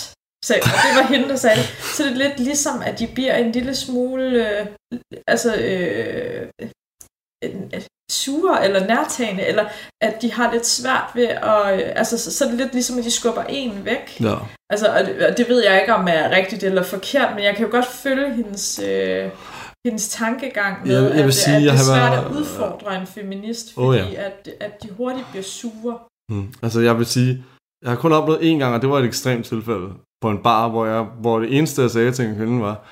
så, 0.46 0.54
og 0.56 0.78
det 0.86 0.96
var 1.00 1.08
hende, 1.14 1.30
der 1.30 1.36
sagde 1.36 1.56
det, 1.58 1.66
så 1.96 2.04
er 2.04 2.10
lidt 2.10 2.40
ligesom, 2.40 2.82
at 2.86 3.00
de 3.00 3.08
bliver 3.08 3.36
en 3.36 3.52
lille 3.52 3.76
smule, 3.76 4.26
øh, 4.60 4.68
altså, 5.28 5.56
øh, 5.56 6.50
en- 7.44 7.72
sure 8.12 8.66
eller 8.66 8.88
nærtagende, 8.88 9.44
eller 9.48 9.66
at 10.02 10.22
de 10.22 10.32
har 10.34 10.52
lidt 10.54 10.66
svært 10.68 11.10
ved 11.16 11.28
at... 11.28 11.74
øh, 11.74 11.92
Altså, 11.96 12.18
så, 12.18 12.38
så 12.38 12.46
er 12.46 12.50
det 12.50 12.58
lidt 12.58 12.74
ligesom, 12.74 12.98
at 12.98 13.04
de 13.04 13.12
skubber 13.12 13.44
en 13.50 13.82
væk. 13.86 14.18
Ja. 14.22 14.36
Altså, 14.70 14.88
og 14.88 15.06
det, 15.06 15.26
og 15.26 15.38
det 15.38 15.50
ved 15.50 15.64
jeg 15.64 15.82
ikke, 15.82 15.94
om 15.96 16.08
er 16.10 16.30
rigtigt 16.38 16.64
eller 16.64 16.84
forkert, 16.84 17.30
men 17.36 17.44
jeg 17.44 17.56
kan 17.56 17.66
jo 17.66 17.72
godt 17.72 17.86
følge 17.86 18.34
hendes, 18.34 18.80
øh, 18.88 19.30
hendes 19.86 20.10
tankegang 20.10 20.88
med, 20.88 20.96
Jeg- 21.04 21.04
jeg 21.16 21.24
vil 21.24 21.28
at, 21.28 21.34
sige, 21.34 21.56
at 21.56 21.64
jeg 21.64 21.74
det 21.74 21.80
er 21.80 21.84
svært 21.84 22.12
været- 22.12 22.26
at 22.26 22.32
udfordre 22.32 23.02
en 23.02 23.08
feminist, 23.08 23.74
fordi 23.74 23.98
ja. 23.98 24.06
at, 24.26 24.50
at 24.60 24.84
de 24.84 24.90
hurtigt 24.98 25.26
bliver 25.32 25.44
sure. 25.44 25.98
Mm. 26.32 26.54
Altså 26.64 26.80
jeg 26.82 26.98
vil 26.98 27.06
sige, 27.06 27.44
jeg 27.84 27.90
har 27.92 27.98
kun 27.98 28.12
oplevet 28.14 28.40
én 28.40 28.58
gang, 28.60 28.76
og 28.76 28.82
det 28.82 28.90
var 28.90 29.00
et 29.00 29.06
ekstremt 29.06 29.46
tilfælde 29.46 29.88
på 30.22 30.30
en 30.30 30.38
bar, 30.44 30.68
hvor, 30.68 30.86
jeg, 30.86 31.06
hvor 31.22 31.40
det 31.40 31.58
eneste, 31.58 31.82
jeg 31.82 31.90
sagde 31.92 32.12
til 32.12 32.26
en 32.26 32.36
kvinde 32.36 32.62
var, 32.62 32.84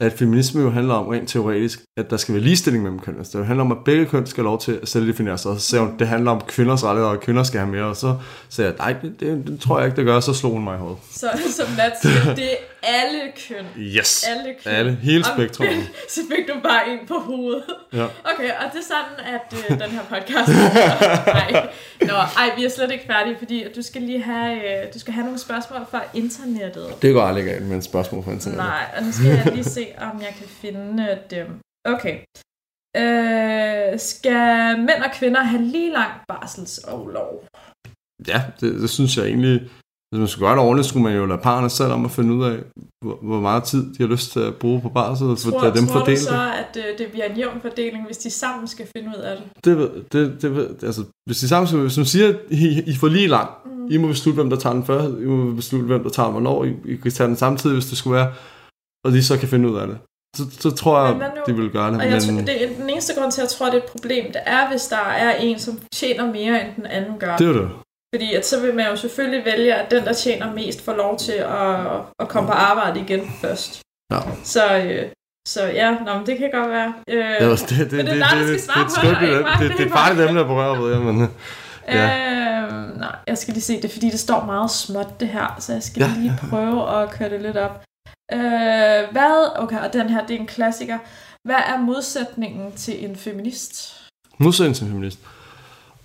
at 0.00 0.12
feminisme 0.12 0.62
jo 0.62 0.70
handler 0.70 0.94
om 0.94 1.08
rent 1.08 1.28
teoretisk, 1.28 1.82
at 1.96 2.10
der 2.10 2.16
skal 2.16 2.34
være 2.34 2.42
ligestilling 2.42 2.82
mellem 2.82 3.00
kønnene. 3.00 3.20
Altså, 3.20 3.38
det 3.38 3.46
handler 3.46 3.64
om, 3.64 3.72
at 3.72 3.78
begge 3.84 4.06
køn 4.06 4.26
skal 4.26 4.42
have 4.42 4.50
lov 4.50 4.60
til 4.60 4.78
at 4.82 4.88
selvdefinere 4.88 5.38
sig. 5.38 5.50
Og 5.50 5.60
så 5.60 5.66
sagde 5.66 5.84
hun, 5.84 5.98
det 5.98 6.08
handler 6.08 6.30
om 6.30 6.40
kvinders 6.40 6.84
rettigheder, 6.84 7.10
og 7.16 7.20
kvinder 7.20 7.42
skal 7.42 7.60
have 7.60 7.70
mere. 7.70 7.84
Og 7.84 7.96
så 7.96 8.16
sagde 8.48 8.70
jeg, 8.70 8.78
nej, 8.78 9.00
det, 9.02 9.20
det, 9.20 9.46
det 9.46 9.60
tror 9.60 9.78
jeg 9.78 9.86
ikke, 9.86 9.96
det 9.96 10.04
gør. 10.04 10.20
Så 10.20 10.34
slog 10.34 10.52
hun 10.52 10.64
mig 10.64 10.74
i 10.74 10.78
hovedet. 10.78 10.98
Så 11.10 11.28
som 11.56 11.66
Nat 11.76 11.92
siger, 12.02 12.34
det 12.34 12.50
alle 12.86 13.32
køn. 13.48 13.66
Yes. 13.78 14.24
Alle 14.28 14.54
køn. 14.64 14.72
Alle. 14.72 14.94
Hele 15.02 15.24
spektrumet. 15.24 15.90
så 16.14 16.20
fik 16.36 16.48
du 16.48 16.60
bare 16.62 16.88
en 16.92 17.06
på 17.06 17.14
hovedet. 17.14 17.64
Ja. 17.92 18.04
Okay, 18.04 18.50
og 18.50 18.70
det 18.72 18.78
er 18.78 18.88
sådan, 18.94 19.34
at 19.34 19.70
øh, 19.70 19.80
den 19.80 19.90
her 19.90 20.02
podcast 20.02 20.48
Nej. 21.38 21.68
Nå, 22.00 22.14
ej, 22.14 22.50
vi 22.56 22.64
er 22.64 22.68
slet 22.68 22.90
ikke 22.90 23.04
færdige, 23.06 23.36
fordi 23.38 23.64
du 23.76 23.82
skal 23.82 24.02
lige 24.02 24.22
have, 24.22 24.84
øh, 24.86 24.94
du 24.94 24.98
skal 24.98 25.12
have 25.12 25.24
nogle 25.24 25.38
spørgsmål 25.38 25.80
fra 25.90 26.02
internettet. 26.14 26.86
Det 27.02 27.14
går 27.14 27.22
aldrig 27.22 27.44
galt 27.44 27.66
med 27.66 27.76
en 27.76 27.82
spørgsmål 27.82 28.24
fra 28.24 28.32
internet. 28.32 28.56
Nej, 28.56 28.84
og 28.96 29.02
nu 29.02 29.12
skal 29.12 29.26
jeg 29.26 29.52
lige 29.54 29.64
se, 29.64 29.86
om 29.98 30.20
jeg 30.20 30.34
kan 30.38 30.48
finde 30.48 31.18
dem. 31.30 31.60
Okay. 31.84 32.18
Øh, 32.96 33.98
skal 33.98 34.78
mænd 34.78 35.02
og 35.04 35.10
kvinder 35.14 35.42
have 35.42 35.62
lige 35.62 35.92
lang 35.92 36.12
barselsoverlov? 36.28 37.44
Ja, 38.28 38.42
det, 38.60 38.80
det 38.80 38.90
synes 38.90 39.16
jeg 39.16 39.26
egentlig, 39.26 39.70
hvis 40.14 40.20
man 40.20 40.28
skulle 40.28 40.46
gøre 40.46 40.56
det 40.56 40.64
ordentligt, 40.64 40.88
skulle 40.88 41.02
man 41.02 41.16
jo 41.16 41.26
lade 41.26 41.38
parerne 41.38 41.70
selv 41.70 41.92
om 41.92 42.04
at 42.04 42.10
finde 42.10 42.34
ud 42.34 42.44
af, 42.44 42.56
hvor, 43.04 43.18
hvor 43.22 43.40
meget 43.40 43.62
tid 43.64 43.82
de 43.94 44.02
har 44.04 44.06
lyst 44.06 44.32
til 44.32 44.40
at 44.40 44.54
bruge 44.54 44.80
på 44.80 44.88
barsel, 44.88 45.26
og 45.26 45.38
tror, 45.38 45.62
lade 45.62 45.74
dem 45.78 45.86
tror 45.86 45.98
fordele 45.98 46.16
du 46.16 46.22
så, 46.22 46.32
det. 46.32 46.52
at 46.62 46.76
øh, 46.76 46.98
det 46.98 47.06
bliver 47.12 47.24
en 47.24 47.36
jævn 47.36 47.60
fordeling, 47.60 48.06
hvis 48.06 48.18
de 48.18 48.30
sammen 48.30 48.68
skal 48.68 48.86
finde 48.96 49.08
ud 49.08 49.22
af 49.22 49.36
det? 49.36 49.46
Det, 49.64 50.04
det, 50.12 50.42
det, 50.42 50.82
altså, 50.82 51.02
hvis 51.26 51.38
de 51.38 51.48
sammen, 51.48 51.80
hvis 51.80 51.96
man 51.96 52.06
siger, 52.06 52.28
at 52.28 52.36
I, 52.50 52.82
I 52.86 52.94
får 52.96 53.08
lige 53.08 53.26
lang, 53.26 53.50
mm. 53.64 53.86
I 53.90 53.96
må 53.96 54.06
beslutte, 54.08 54.34
hvem 54.34 54.50
der 54.50 54.56
tager 54.56 54.74
den 54.74 54.84
før, 54.84 55.00
I 55.02 55.24
må 55.24 55.54
beslutte, 55.54 55.86
hvem 55.86 56.02
der 56.02 56.10
tager 56.10 56.26
den 56.26 56.32
hvornår, 56.32 56.64
I, 56.64 56.70
I 56.84 56.96
kan 56.96 57.10
tage 57.10 57.28
den 57.28 57.36
samtidig, 57.36 57.74
hvis 57.74 57.86
det 57.86 57.98
skulle 57.98 58.16
være, 58.16 58.32
og 59.06 59.12
de 59.12 59.24
så 59.24 59.38
kan 59.38 59.48
finde 59.48 59.70
ud 59.70 59.76
af 59.76 59.86
det. 59.86 59.98
Så, 60.36 60.44
så 60.60 60.70
tror 60.70 61.06
jeg, 61.06 61.30
de 61.46 61.54
vil 61.54 61.70
gøre 61.70 61.92
det. 61.92 62.00
Og 62.00 62.10
jeg 62.10 62.22
tror, 62.22 62.32
Men, 62.32 62.46
det 62.46 62.64
er 62.64 62.76
den 62.76 62.90
eneste 62.90 63.12
grund 63.18 63.32
til, 63.32 63.40
at 63.40 63.44
jeg 63.44 63.50
tror, 63.50 63.66
det 63.66 63.74
er 63.74 63.78
et 63.78 63.90
problem, 63.96 64.24
det 64.32 64.40
er, 64.46 64.68
hvis 64.70 64.86
der 64.86 64.96
er 64.96 65.36
en, 65.36 65.58
som 65.58 65.80
tjener 65.92 66.32
mere, 66.32 66.66
end 66.66 66.76
den 66.76 66.86
anden 66.86 67.18
gør. 67.18 67.36
det 67.36 67.48
er 67.48 67.52
det. 67.52 67.70
Fordi 68.14 68.34
at 68.34 68.46
så 68.46 68.60
vil 68.60 68.74
man 68.74 68.86
jo 68.90 68.96
selvfølgelig 68.96 69.44
vælge, 69.44 69.74
at 69.74 69.90
den, 69.90 70.04
der 70.04 70.12
tjener 70.12 70.52
mest, 70.54 70.84
får 70.84 70.92
lov 70.94 71.18
til 71.18 71.32
at, 71.32 71.76
at 72.18 72.28
komme 72.28 72.46
på 72.48 72.52
arbejde 72.54 73.00
igen 73.00 73.20
først. 73.40 73.80
Ja. 74.12 74.18
Så, 74.44 74.76
øh, 74.78 75.06
så 75.48 75.64
ja, 75.66 75.90
nå, 76.06 76.14
men 76.18 76.26
det 76.26 76.38
kan 76.38 76.50
godt 76.52 76.70
være. 76.70 76.94
Øh, 77.08 77.18
Ja, 77.18 77.50
det, 77.50 77.68
det, 77.68 77.92
men 77.92 78.06
det, 78.06 78.14
det 78.14 78.22
er 78.22 78.28
der 78.28 78.36
det, 78.46 78.60
skal 78.60 78.84
det, 78.84 78.92
svare 78.92 79.10
det, 79.10 79.18
på 79.18 79.24
det, 79.24 79.32
det, 79.32 79.46
det, 79.60 79.70
det, 79.70 79.78
det 79.78 79.86
er 79.86 79.90
bare- 79.90 80.06
farligt 80.08 80.28
dem, 80.28 80.36
der 80.36 80.44
berører 80.44 80.80
ved 80.80 80.92
jer, 80.92 81.00
men 81.00 81.28
ja. 81.88 82.06
Øh, 82.62 82.98
nej, 83.00 83.16
jeg 83.26 83.38
skal 83.38 83.54
lige 83.54 83.62
se 83.64 83.82
det, 83.82 83.90
fordi 83.90 84.10
det 84.10 84.20
står 84.20 84.44
meget 84.44 84.70
småt 84.70 85.20
det 85.20 85.28
her, 85.28 85.56
så 85.58 85.72
jeg 85.72 85.82
skal 85.82 86.02
Ja. 86.02 86.10
lige 86.20 86.32
prøve 86.50 87.02
at 87.02 87.10
køre 87.10 87.30
det 87.30 87.42
lidt 87.42 87.56
op. 87.56 87.82
Øh, 88.32 88.38
hvad, 89.12 89.52
okay, 89.62 89.78
og 89.78 89.92
den 89.92 90.08
her, 90.08 90.26
det 90.26 90.36
er 90.36 90.40
en 90.40 90.46
klassiker. 90.46 90.98
Hvad 91.44 91.56
er 91.56 91.78
modsætningen 91.80 92.72
til 92.72 93.04
en 93.04 93.16
feminist? 93.16 94.00
modsætning 94.38 94.76
til 94.76 94.86
feminist. 94.86 95.18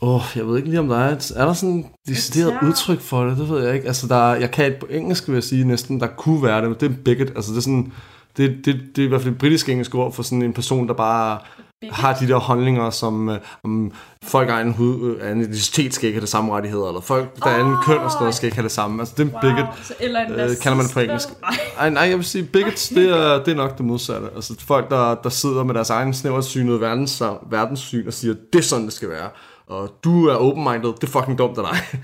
Åh, 0.02 0.16
oh, 0.16 0.22
jeg 0.36 0.48
ved 0.48 0.58
ikke 0.58 0.70
lige, 0.70 0.80
om 0.80 0.88
der 0.88 0.98
er 0.98 1.16
et, 1.16 1.32
er 1.36 1.46
der 1.46 1.54
sådan 1.54 1.80
et 1.80 1.86
decideret 2.08 2.58
udtryk 2.64 3.00
for 3.02 3.24
det, 3.24 3.38
det 3.38 3.50
ved 3.50 3.66
jeg 3.66 3.76
ikke. 3.76 3.88
Altså, 3.88 4.08
der, 4.08 4.32
er- 4.32 4.36
jeg 4.36 4.52
kan 4.52 4.74
på 4.80 4.88
engelsk, 4.90 5.28
vil 5.28 5.34
jeg 5.34 5.44
sige 5.44 5.66
næsten, 5.68 6.00
der 6.00 6.08
kunne 6.08 6.44
være 6.44 6.62
det, 6.62 6.70
men 6.70 6.78
det 6.80 6.92
er 6.92 6.96
bigot. 7.06 7.30
Altså, 7.36 7.52
det 7.52 7.58
er 7.58 7.62
sådan, 7.62 7.92
det, 8.38 8.58
det, 8.66 8.80
det 8.96 9.02
er 9.02 9.06
i 9.06 9.10
hvert 9.10 9.22
fald 9.22 9.34
et 9.34 9.40
britisk 9.40 9.70
engelsk 9.70 9.96
ord 9.96 10.14
for 10.14 10.24
sådan 10.24 10.42
en 10.42 10.54
person, 10.54 10.88
der 10.88 10.94
bare 10.94 11.38
Bigot? 11.82 11.96
har 11.96 12.14
de 12.14 12.28
der 12.28 12.36
holdninger, 12.38 12.90
som 12.90 13.30
øh, 13.30 13.38
om 13.64 13.92
folk 14.24 14.50
af 14.50 14.62
en 14.62 14.72
hud, 14.74 15.16
øh, 15.22 15.32
en 15.32 15.42
etnicitet 15.42 15.94
skal 15.94 16.08
ikke 16.08 16.16
have 16.18 16.22
det 16.22 16.30
samme 16.30 16.54
rettigheder, 16.56 16.88
eller 16.88 17.02
folk, 17.02 17.44
der 17.44 17.50
er 17.50 17.56
anden 17.60 17.76
køn 17.86 17.98
og 17.98 18.12
sådan 18.12 18.22
noget, 18.24 18.36
skal 18.36 18.48
ikke 18.48 18.56
have 18.58 18.64
det 18.64 18.72
samme. 18.72 19.02
Altså, 19.02 19.14
det 19.18 19.24
er 19.24 19.26
en 19.50 19.56
bigot. 19.56 19.68
så, 19.84 19.94
eller 20.00 20.20
en 20.20 20.32
øh, 20.32 20.50
kalder 20.62 20.78
man 20.78 20.86
på 20.94 21.00
engelsk. 21.00 21.30
Nej. 21.42 21.52
Ej, 21.80 21.90
nej, 21.90 22.04
jeg 22.04 22.18
vil 22.18 22.26
sige, 22.26 22.44
bigots, 22.44 22.90
det 22.90 23.10
er, 23.10 23.44
det 23.44 23.52
er 23.52 23.56
nok 23.56 23.78
det 23.78 23.86
modsatte. 23.86 24.28
Altså 24.36 24.54
folk, 24.60 24.90
der, 24.90 25.16
der 25.16 25.30
sidder 25.30 25.64
med 25.64 25.74
deres 25.74 25.90
egen 25.90 26.14
snæversynede 26.14 26.82
verdens, 26.82 27.24
verdenssyn 27.50 28.08
og 28.08 28.14
siger, 28.14 28.36
det 28.54 28.60
er 28.60 28.64
sådan, 28.64 28.86
det 28.86 28.94
skal 28.94 29.10
være. 29.10 29.30
Og 29.70 29.90
du 30.04 30.28
er 30.28 30.36
open-minded, 30.36 30.94
det 30.94 31.04
er 31.04 31.08
fucking 31.12 31.38
dumt 31.38 31.58
af 31.58 31.64
dig. 31.72 32.02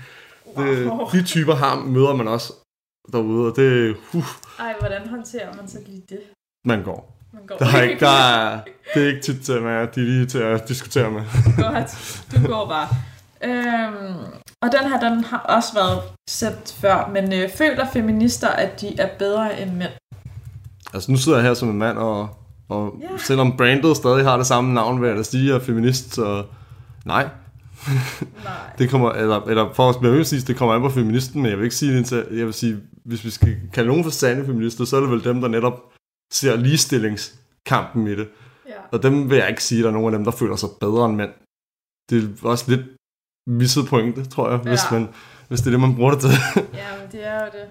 Det, 0.56 0.86
Wow. 0.86 1.08
de 1.12 1.22
typer 1.22 1.54
har, 1.54 1.76
møder 1.76 2.14
man 2.14 2.28
også 2.28 2.52
derude, 3.12 3.50
og 3.50 3.56
det, 3.56 3.96
uh, 4.14 4.24
Ej, 4.60 4.74
hvordan 4.80 5.08
håndterer 5.08 5.56
man 5.56 5.68
så 5.68 5.78
lige 5.86 6.02
det? 6.08 6.18
man 6.64 6.82
går. 6.82 7.16
Man 7.32 7.42
går 7.46 7.56
Der 7.56 7.66
er 7.66 7.82
ikke, 7.82 8.00
der 8.00 8.08
er, 8.10 8.60
det 8.94 9.02
er 9.02 9.08
ikke 9.08 9.20
tit 9.22 9.40
til 9.44 9.62
mig, 9.62 9.94
de 9.94 10.00
er 10.00 10.04
lige 10.04 10.26
til 10.26 10.38
at 10.38 10.68
diskutere 10.68 11.10
med. 11.10 11.22
Godt, 11.56 12.22
du 12.34 12.46
går 12.46 12.68
bare. 12.68 12.88
Øhm, 13.44 14.16
og 14.62 14.72
den 14.80 14.90
her, 14.90 15.00
den 15.10 15.24
har 15.24 15.38
også 15.38 15.74
været 15.74 16.02
sendt 16.30 16.76
før, 16.80 17.10
men 17.12 17.32
øh, 17.32 17.50
føler 17.50 17.86
feminister, 17.92 18.48
at 18.48 18.80
de 18.80 19.00
er 19.00 19.08
bedre 19.18 19.60
end 19.62 19.72
mænd? 19.72 19.90
Altså 20.94 21.10
nu 21.12 21.18
sidder 21.18 21.38
jeg 21.38 21.46
her 21.46 21.54
som 21.54 21.68
en 21.70 21.78
mand, 21.78 21.98
og, 21.98 22.28
og 22.68 22.94
Ja. 23.02 23.06
selvom 23.18 23.56
brandet 23.56 23.96
stadig 23.96 24.24
har 24.24 24.36
det 24.36 24.46
samme 24.46 24.74
navn, 24.74 25.00
vil 25.02 25.08
jeg 25.08 25.16
da 25.16 25.22
sige, 25.22 25.54
at 25.54 25.60
er 25.60 25.64
feminist, 25.64 26.14
så 26.14 26.44
nej. 27.04 27.28
Nej. 28.44 28.52
Det 28.78 28.90
kommer, 28.90 29.10
eller, 29.10 29.40
eller 29.40 29.72
for 29.72 29.88
at 29.90 29.96
være 30.02 30.24
sige, 30.24 30.40
det 30.42 30.56
kommer 30.56 30.74
an 30.74 30.80
på 30.80 30.88
feministen, 30.88 31.42
men 31.42 31.50
jeg 31.50 31.58
vil 31.58 31.64
ikke 31.64 31.76
sige 31.76 31.96
det 31.98 32.12
jeg 32.30 32.46
vil 32.46 32.54
sige, 32.54 32.76
hvis 33.04 33.24
vi 33.24 33.30
skal 33.30 33.56
kalde 33.72 33.88
nogen 33.88 34.04
for 34.04 34.10
sande 34.10 34.46
feminister, 34.46 34.84
så 34.84 34.96
er 34.96 35.00
det 35.00 35.10
vel 35.10 35.24
dem, 35.24 35.40
der 35.40 35.48
netop 35.48 35.92
ser 36.32 36.56
ligestillingskampen 36.56 38.06
i 38.06 38.10
det. 38.16 38.28
Ja. 38.68 38.72
Og 38.92 39.02
dem 39.02 39.30
vil 39.30 39.38
jeg 39.38 39.48
ikke 39.48 39.64
sige, 39.64 39.78
at 39.78 39.82
der 39.84 39.88
er 39.90 39.94
nogen 39.94 40.14
af 40.14 40.18
dem, 40.18 40.24
der 40.24 40.32
føler 40.32 40.56
sig 40.56 40.68
bedre 40.80 41.06
end 41.06 41.16
mænd. 41.16 41.30
Det 42.10 42.22
er 42.24 42.48
også 42.48 42.64
lidt 42.70 42.80
misset 43.46 43.86
pointe, 43.88 44.24
tror 44.24 44.50
jeg, 44.50 44.58
hvis, 44.58 44.80
Ja. 44.92 44.98
man, 44.98 45.08
hvis 45.48 45.60
det 45.60 45.66
er 45.66 45.70
det, 45.70 45.80
man 45.80 45.94
bruger 45.96 46.10
det 46.10 46.20
til. 46.20 46.30
ja, 46.74 46.86
men 47.00 47.12
det 47.12 47.26
er 47.26 47.40
jo 47.40 47.46
det. 47.52 47.68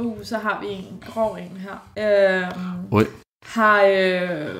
Uh, 0.00 0.18
så 0.22 0.38
har 0.38 0.60
vi 0.60 0.66
en 0.66 1.02
grov 1.06 1.34
en 1.36 1.56
her. 1.56 1.76
Øhm, 1.98 2.92
Oj. 2.92 3.06
har 3.44 3.82
øh, 3.84 4.54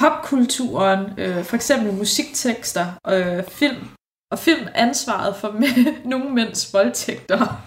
popkulturen, 0.00 1.06
øh, 1.18 1.44
for 1.44 1.56
eksempel 1.56 1.92
musiktekster, 1.94 2.86
øh, 3.08 3.44
film 3.48 3.76
og 4.32 4.38
film 4.38 4.66
ansvaret 4.74 5.36
for 5.36 5.48
mæ- 5.48 5.90
nogle 6.10 6.30
mænds 6.30 6.74
voldtægter? 6.74 7.46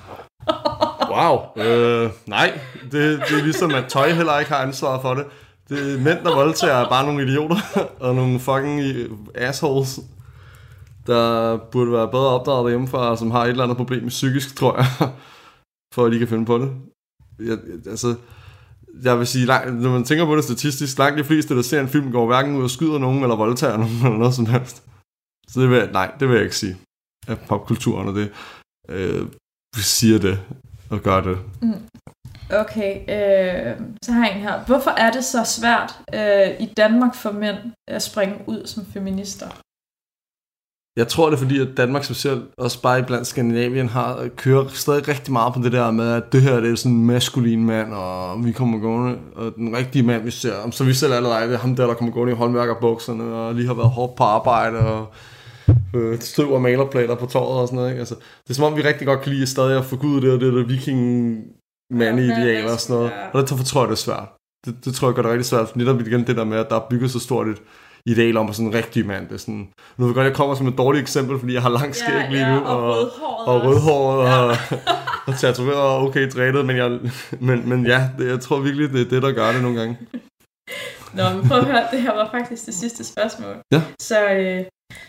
Wow. 1.12 1.64
Øh, 1.66 2.10
nej, 2.28 2.60
det, 2.84 2.92
det 3.30 3.40
er 3.40 3.44
ligesom, 3.44 3.72
at 3.72 3.86
tøj 3.88 4.10
heller 4.12 4.40
ikke 4.40 4.52
har 4.52 4.62
ansvaret 4.62 5.02
for 5.02 5.14
det. 5.14 5.26
Det 5.70 5.94
er 5.94 6.00
mænd, 6.00 6.20
der 6.24 6.36
voldtager, 6.36 6.74
er 6.74 6.90
bare 6.90 7.06
nogle 7.06 7.24
idioter 7.24 7.56
og 8.00 8.16
nogle 8.16 8.40
fucking 8.40 8.80
øh, 8.82 9.10
assholes, 9.36 10.00
der 11.08 11.58
burde 11.58 11.92
være 11.92 12.08
bedre 12.08 12.28
opdraget 12.28 12.64
derhjemmefra, 12.64 13.18
som 13.18 13.32
har 13.32 13.44
et 13.44 13.50
eller 13.50 13.64
andet 13.64 13.78
problem 13.78 14.08
psykisk, 14.08 14.56
tror 14.56 14.78
jeg, 14.78 15.10
for 15.94 16.06
at 16.06 16.12
de 16.12 16.20
kan 16.20 16.28
finde 16.28 16.46
på 16.46 16.58
det. 16.58 16.72
Jeg, 17.40 17.58
altså, 17.90 18.16
jeg 19.04 19.20
vil 19.20 19.28
sige, 19.28 19.46
langt, 19.46 19.82
når 19.82 19.90
man 19.90 20.04
tænker 20.04 20.26
på 20.26 20.36
det 20.36 20.44
statistisk, 20.44 20.98
langt 20.98 21.18
de 21.20 21.24
fleste, 21.24 21.56
der 21.56 21.62
ser 21.62 21.82
en 21.82 21.90
film, 21.90 22.12
går 22.12 22.26
hverken 22.26 22.56
ud 22.56 22.64
og 22.64 22.70
skyder 22.70 22.98
nogen, 23.00 23.22
eller 23.22 23.36
voldtager 23.36 23.78
nogen, 23.78 23.98
eller 24.04 24.18
noget 24.18 24.34
som 24.34 24.46
helst. 24.46 24.84
Så 25.48 25.62
det 25.62 25.70
vil 25.70 25.78
jeg, 25.78 25.92
nej, 25.92 26.12
det 26.20 26.28
vil 26.28 26.36
jeg 26.36 26.44
ikke 26.44 26.56
sige. 26.56 26.78
At 27.28 27.40
popkulturen 27.48 28.08
og 28.08 28.16
det 28.16 28.32
øh, 28.90 29.28
siger 29.76 30.20
det 30.20 30.40
og 30.90 31.00
gør 31.00 31.22
det. 31.22 31.38
Okay, 32.50 32.94
øh, 33.00 33.82
så 34.04 34.12
har 34.12 34.26
jeg 34.26 34.36
en 34.36 34.42
her. 34.42 34.66
Hvorfor 34.66 34.92
er 34.92 35.12
det 35.12 35.24
så 35.24 35.44
svært 35.44 36.00
øh, 36.14 36.68
i 36.68 36.74
Danmark 36.78 37.16
for 37.16 37.32
mænd 37.32 37.58
at 37.88 38.02
springe 38.02 38.36
ud 38.48 38.68
som 38.68 38.86
feminister? 38.86 39.48
Jeg 40.98 41.08
tror, 41.08 41.30
det 41.30 41.36
er 41.36 41.42
fordi, 41.42 41.60
at 41.60 41.78
Danmark 41.78 42.04
specielt, 42.04 42.44
også 42.58 42.82
bare 42.82 43.04
blandt 43.04 43.28
Skandinavien, 43.28 43.90
har 43.90 44.28
kører 44.36 44.68
stadig 44.68 45.08
rigtig 45.08 45.34
meget 45.34 45.54
på 45.54 45.62
det 45.62 45.72
der 45.72 45.92
med, 45.92 46.12
at 46.12 46.24
det 46.32 46.42
her 46.42 46.60
det 46.60 46.72
er 46.72 46.76
sådan 46.76 46.98
en 46.98 47.06
maskulin 47.06 47.66
mand, 47.66 47.94
og 47.94 48.46
vi 48.46 48.52
kommer 48.52 48.80
gående, 48.80 49.20
og 49.36 49.54
den 49.56 49.78
rigtige 49.78 50.04
mand, 50.04 50.24
vi 50.24 50.32
ser, 50.32 50.72
så 50.72 50.84
vi 50.84 50.94
selv 50.94 51.14
allerede, 51.14 51.48
det 51.48 51.54
er 51.54 51.58
ham 51.58 51.76
der, 51.76 51.88
der 51.88 51.94
kommer 51.94 52.14
gående 52.14 52.34
i 52.34 52.36
håndværkerbukserne, 52.36 53.24
og 53.24 53.56
lige 53.56 53.68
har 53.68 53.74
været 53.74 53.90
hårdt 53.90 54.16
på 54.16 54.24
arbejde, 54.24 54.78
og 54.78 55.14
øh, 55.96 56.20
støv 56.20 56.52
og 56.52 56.62
malerplader 56.62 57.16
på 57.16 57.26
tåret 57.26 57.62
og 57.62 57.68
sådan 57.68 57.76
noget. 57.76 57.90
Ikke? 57.90 58.00
Altså, 58.00 58.16
det 58.16 58.50
er 58.50 58.54
som 58.54 58.64
om, 58.64 58.78
vi 58.78 58.82
rigtig 58.82 59.08
godt 59.08 59.22
kan 59.22 59.34
lide 59.34 59.48
stadig 59.48 59.78
at 59.78 59.86
forgude 59.86 60.22
det, 60.22 60.34
og 60.34 60.40
det 60.40 60.54
der 60.54 60.64
viking 60.64 61.44
mandeidealer 61.94 62.74
og 62.74 62.80
sådan 62.80 62.96
noget. 62.96 63.12
Ja. 63.12 63.40
Og 63.40 63.50
derfor 63.50 63.64
tror 63.64 63.82
jeg, 63.82 63.88
det 63.88 63.96
er 63.96 64.06
svært. 64.08 64.28
Det, 64.66 64.86
det 64.86 64.96
tror 64.96 65.08
jeg 65.08 65.16
gør 65.16 65.22
det 65.22 65.32
rigtig 65.32 65.46
svært. 65.46 65.76
Netop 65.76 66.02
igen 66.02 66.28
det 66.28 66.36
der 66.36 66.44
med, 66.44 66.58
at 66.58 66.70
der 66.70 66.76
er 66.76 66.88
bygget 66.90 67.12
så 67.12 67.20
stort 67.20 67.48
et 67.48 67.62
ideal 68.06 68.38
om 68.38 68.50
at 68.50 68.56
sådan 68.56 68.68
en 68.68 68.74
rigtig 68.74 69.06
mand. 69.06 69.28
Det 69.28 69.34
er 69.34 69.38
sådan, 69.38 69.70
nu 69.98 70.06
ved 70.06 70.08
jeg 70.08 70.16
godt, 70.16 70.26
jeg 70.26 70.36
kommer 70.36 70.56
som 70.56 70.68
et 70.68 70.78
dårligt 70.78 71.02
eksempel, 71.02 71.40
fordi 71.40 71.54
jeg 71.54 71.62
har 71.62 71.70
lang 71.70 71.96
skæg 71.96 72.30
lige 72.30 72.50
nu, 72.52 72.60
og, 72.60 72.90
og, 72.90 72.98
rødhåret 72.98 73.48
og 73.48 73.66
rødhåret 73.66 74.50
og, 74.50 74.58
og 75.28 75.40
tatoveret 75.40 75.80
og 75.80 76.02
okay 76.02 76.30
drænet, 76.30 76.66
men, 76.66 76.76
jeg, 76.76 77.00
men, 77.40 77.70
men 77.70 77.86
ja, 77.86 78.10
det, 78.18 78.28
jeg 78.28 78.40
tror 78.40 78.60
virkelig, 78.60 78.90
det 78.90 79.02
er 79.02 79.10
det, 79.10 79.22
der 79.22 79.32
gør 79.32 79.52
det 79.52 79.62
nogle 79.62 79.80
gange. 79.80 79.98
Nå, 81.14 81.24
men 81.30 81.48
prøv 81.48 81.58
at 81.58 81.66
høre, 81.66 81.84
det 81.92 82.02
her 82.02 82.14
var 82.14 82.30
faktisk 82.32 82.66
det 82.66 82.74
sidste 82.74 83.04
spørgsmål. 83.04 83.56
Ja. 83.72 83.82
Så, 84.00 84.30
øh, 84.30 84.66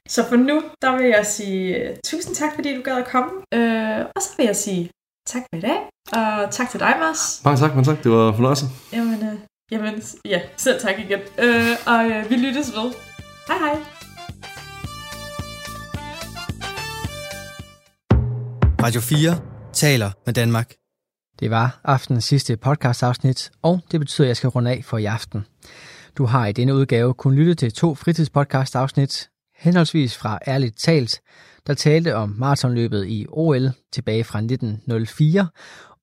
så 0.08 0.28
for 0.28 0.36
nu, 0.36 0.62
der 0.82 0.96
vil 0.96 1.06
jeg 1.06 1.26
sige 1.26 1.76
øh, 1.76 1.96
tusind 2.04 2.34
tak, 2.34 2.54
fordi 2.54 2.76
du 2.76 2.82
gad 2.82 2.96
at 2.96 3.08
komme. 3.08 3.30
Øh, 3.54 4.00
og 4.16 4.22
så 4.22 4.28
vil 4.36 4.46
jeg 4.46 4.56
sige 4.56 4.90
tak 5.26 5.42
for 5.42 5.56
i 5.56 5.60
dag, 5.60 5.78
og 6.12 6.50
tak 6.50 6.70
til 6.70 6.80
dig, 6.80 6.96
Mads. 7.00 7.40
Mange 7.44 7.58
tak, 7.58 7.74
men 7.76 7.84
tak. 7.84 8.04
Det 8.04 8.12
var 8.12 8.28
en 8.28 8.34
fornøjelse. 8.34 8.66
Jamen, 8.92 9.22
øh, 9.22 9.38
jamen 9.72 10.02
ja, 10.24 10.40
selv 10.56 10.80
tak 10.80 10.98
igen. 10.98 11.20
Øh, 11.38 11.76
og 11.86 12.04
øh, 12.10 12.30
vi 12.30 12.34
lyttes 12.36 12.72
ved. 12.72 12.92
Hej 13.48 13.58
hej. 13.58 13.76
Radio 18.82 19.00
4 19.00 19.40
taler 19.72 20.10
med 20.26 20.34
Danmark. 20.34 20.72
Det 21.40 21.50
var 21.50 21.80
aftenens 21.84 22.24
sidste 22.24 22.56
podcastafsnit, 22.56 23.50
og 23.62 23.80
det 23.90 24.00
betyder, 24.00 24.26
at 24.26 24.28
jeg 24.28 24.36
skal 24.36 24.50
runde 24.50 24.70
af 24.70 24.84
for 24.84 24.98
i 24.98 25.04
aften. 25.04 25.46
Du 26.18 26.24
har 26.24 26.46
i 26.46 26.52
denne 26.52 26.74
udgave 26.74 27.14
kun 27.14 27.34
lyttet 27.34 27.58
til 27.58 27.72
to 27.72 27.94
fritidspodcast-afsnit, 27.94 29.30
henholdsvis 29.58 30.16
fra 30.16 30.38
Ærligt 30.46 30.78
Talt, 30.78 31.20
der 31.66 31.74
talte 31.74 32.14
om 32.14 32.34
maratonløbet 32.38 33.06
i 33.06 33.26
OL 33.28 33.70
tilbage 33.92 34.24
fra 34.24 34.38
1904, 34.38 35.48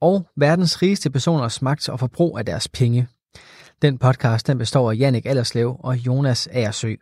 og 0.02 0.28
verdens 0.38 0.82
rigeste 0.82 1.10
personers 1.10 1.62
magt 1.62 1.90
og 1.90 2.00
forbrug 2.00 2.38
af 2.38 2.46
deres 2.46 2.68
penge. 2.68 3.08
Den 3.82 3.98
podcast 3.98 4.48
den 4.48 4.58
består 4.58 4.92
af 4.92 4.96
Jannik 4.96 5.26
Allerslev 5.26 5.76
og 5.80 5.98
Jonas 5.98 6.48
Aersø. 6.48 6.94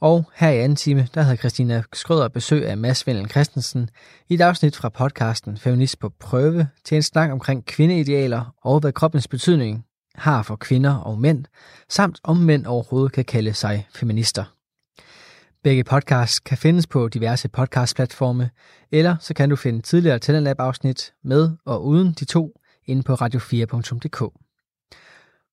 Og 0.00 0.24
her 0.34 0.50
i 0.50 0.58
anden 0.58 0.76
time, 0.76 1.08
der 1.14 1.22
havde 1.22 1.36
Christina 1.36 1.82
Skrøder 1.92 2.28
besøg 2.28 2.68
af 2.68 2.76
Mads 2.76 3.06
Vindel 3.06 3.30
Christensen 3.30 3.90
i 4.28 4.34
et 4.34 4.40
afsnit 4.40 4.76
fra 4.76 4.88
podcasten 4.88 5.56
Feminist 5.56 5.98
på 5.98 6.12
prøve 6.20 6.68
til 6.84 6.96
en 6.96 7.02
snak 7.02 7.30
omkring 7.30 7.66
kvindeidealer 7.66 8.54
og 8.62 8.80
hvad 8.80 8.92
kroppens 8.92 9.28
betydning 9.28 9.84
har 10.14 10.42
for 10.42 10.56
kvinder 10.56 10.94
og 10.94 11.18
mænd, 11.18 11.44
samt 11.88 12.18
om 12.24 12.36
mænd 12.36 12.66
overhovedet 12.66 13.12
kan 13.12 13.24
kalde 13.24 13.54
sig 13.54 13.86
feminister. 13.94 14.57
Begge 15.64 15.84
podcasts 15.84 16.40
kan 16.40 16.58
findes 16.58 16.86
på 16.86 17.08
diverse 17.08 17.48
podcastplatforme, 17.48 18.50
eller 18.92 19.16
så 19.20 19.34
kan 19.34 19.50
du 19.50 19.56
finde 19.56 19.82
tidligere 19.82 20.18
Talentlab-afsnit 20.18 21.12
med 21.24 21.50
og 21.66 21.86
uden 21.86 22.12
de 22.12 22.24
to 22.24 22.60
inde 22.86 23.02
på 23.02 23.14
radio4.dk. 23.14 24.32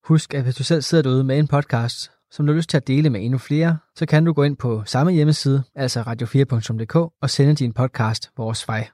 Husk, 0.07 0.33
at 0.33 0.43
hvis 0.43 0.55
du 0.55 0.63
selv 0.63 0.81
sidder 0.81 1.01
derude 1.01 1.23
med 1.23 1.39
en 1.39 1.47
podcast, 1.47 2.11
som 2.31 2.45
du 2.45 2.53
har 2.53 2.57
lyst 2.57 2.69
til 2.69 2.77
at 2.77 2.87
dele 2.87 3.09
med 3.09 3.25
endnu 3.25 3.37
flere, 3.37 3.77
så 3.95 4.05
kan 4.05 4.25
du 4.25 4.33
gå 4.33 4.43
ind 4.43 4.57
på 4.57 4.83
samme 4.85 5.11
hjemmeside, 5.11 5.63
altså 5.75 6.01
radio4.dk, 6.01 6.95
og 6.95 7.29
sende 7.29 7.55
din 7.55 7.73
podcast 7.73 8.31
vores 8.37 8.67
vej. 8.67 8.87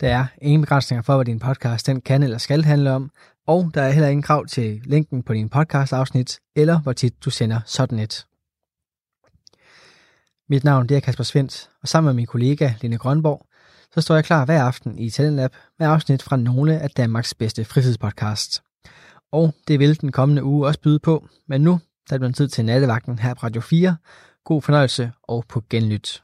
Der 0.00 0.08
er 0.08 0.26
ingen 0.42 0.60
begrænsninger 0.60 1.02
for, 1.02 1.14
hvad 1.14 1.24
din 1.24 1.38
podcast 1.38 1.86
den 1.86 2.00
kan 2.00 2.22
eller 2.22 2.38
skal 2.38 2.64
handle 2.64 2.92
om, 2.92 3.10
og 3.46 3.70
der 3.74 3.82
er 3.82 3.90
heller 3.90 4.08
ingen 4.08 4.22
krav 4.22 4.46
til 4.46 4.80
linken 4.84 5.22
på 5.22 5.32
din 5.32 5.48
podcast-afsnit, 5.48 6.38
eller 6.56 6.80
hvor 6.80 6.92
tit 6.92 7.24
du 7.24 7.30
sender 7.30 7.60
sådan 7.66 7.98
et. 7.98 8.26
Mit 10.48 10.64
navn 10.64 10.88
det 10.88 10.96
er 10.96 11.00
Kasper 11.00 11.24
Svendt, 11.24 11.70
og 11.82 11.88
sammen 11.88 12.06
med 12.08 12.14
min 12.14 12.26
kollega 12.26 12.72
Line 12.80 12.98
Grønborg, 12.98 13.46
så 13.94 14.00
står 14.00 14.14
jeg 14.14 14.24
klar 14.24 14.44
hver 14.44 14.62
aften 14.62 14.98
i 14.98 15.10
Talentlab 15.10 15.56
med 15.78 15.86
afsnit 15.86 16.22
fra 16.22 16.36
nogle 16.36 16.80
af 16.80 16.90
Danmarks 16.90 17.34
bedste 17.34 17.64
fritidspodcasts. 17.64 18.62
Og 19.32 19.54
det 19.68 19.78
vil 19.78 20.00
den 20.00 20.12
kommende 20.12 20.44
uge 20.44 20.66
også 20.66 20.80
byde 20.80 20.98
på, 20.98 21.28
men 21.48 21.60
nu 21.60 21.80
der 22.10 22.14
er 22.14 22.18
det 22.18 22.36
tid 22.36 22.48
til 22.48 22.64
nattevagten 22.64 23.18
her 23.18 23.34
på 23.34 23.46
Radio 23.46 23.60
4. 23.60 23.96
God 24.44 24.62
fornøjelse 24.62 25.12
og 25.22 25.44
på 25.48 25.62
genlyt. 25.70 26.22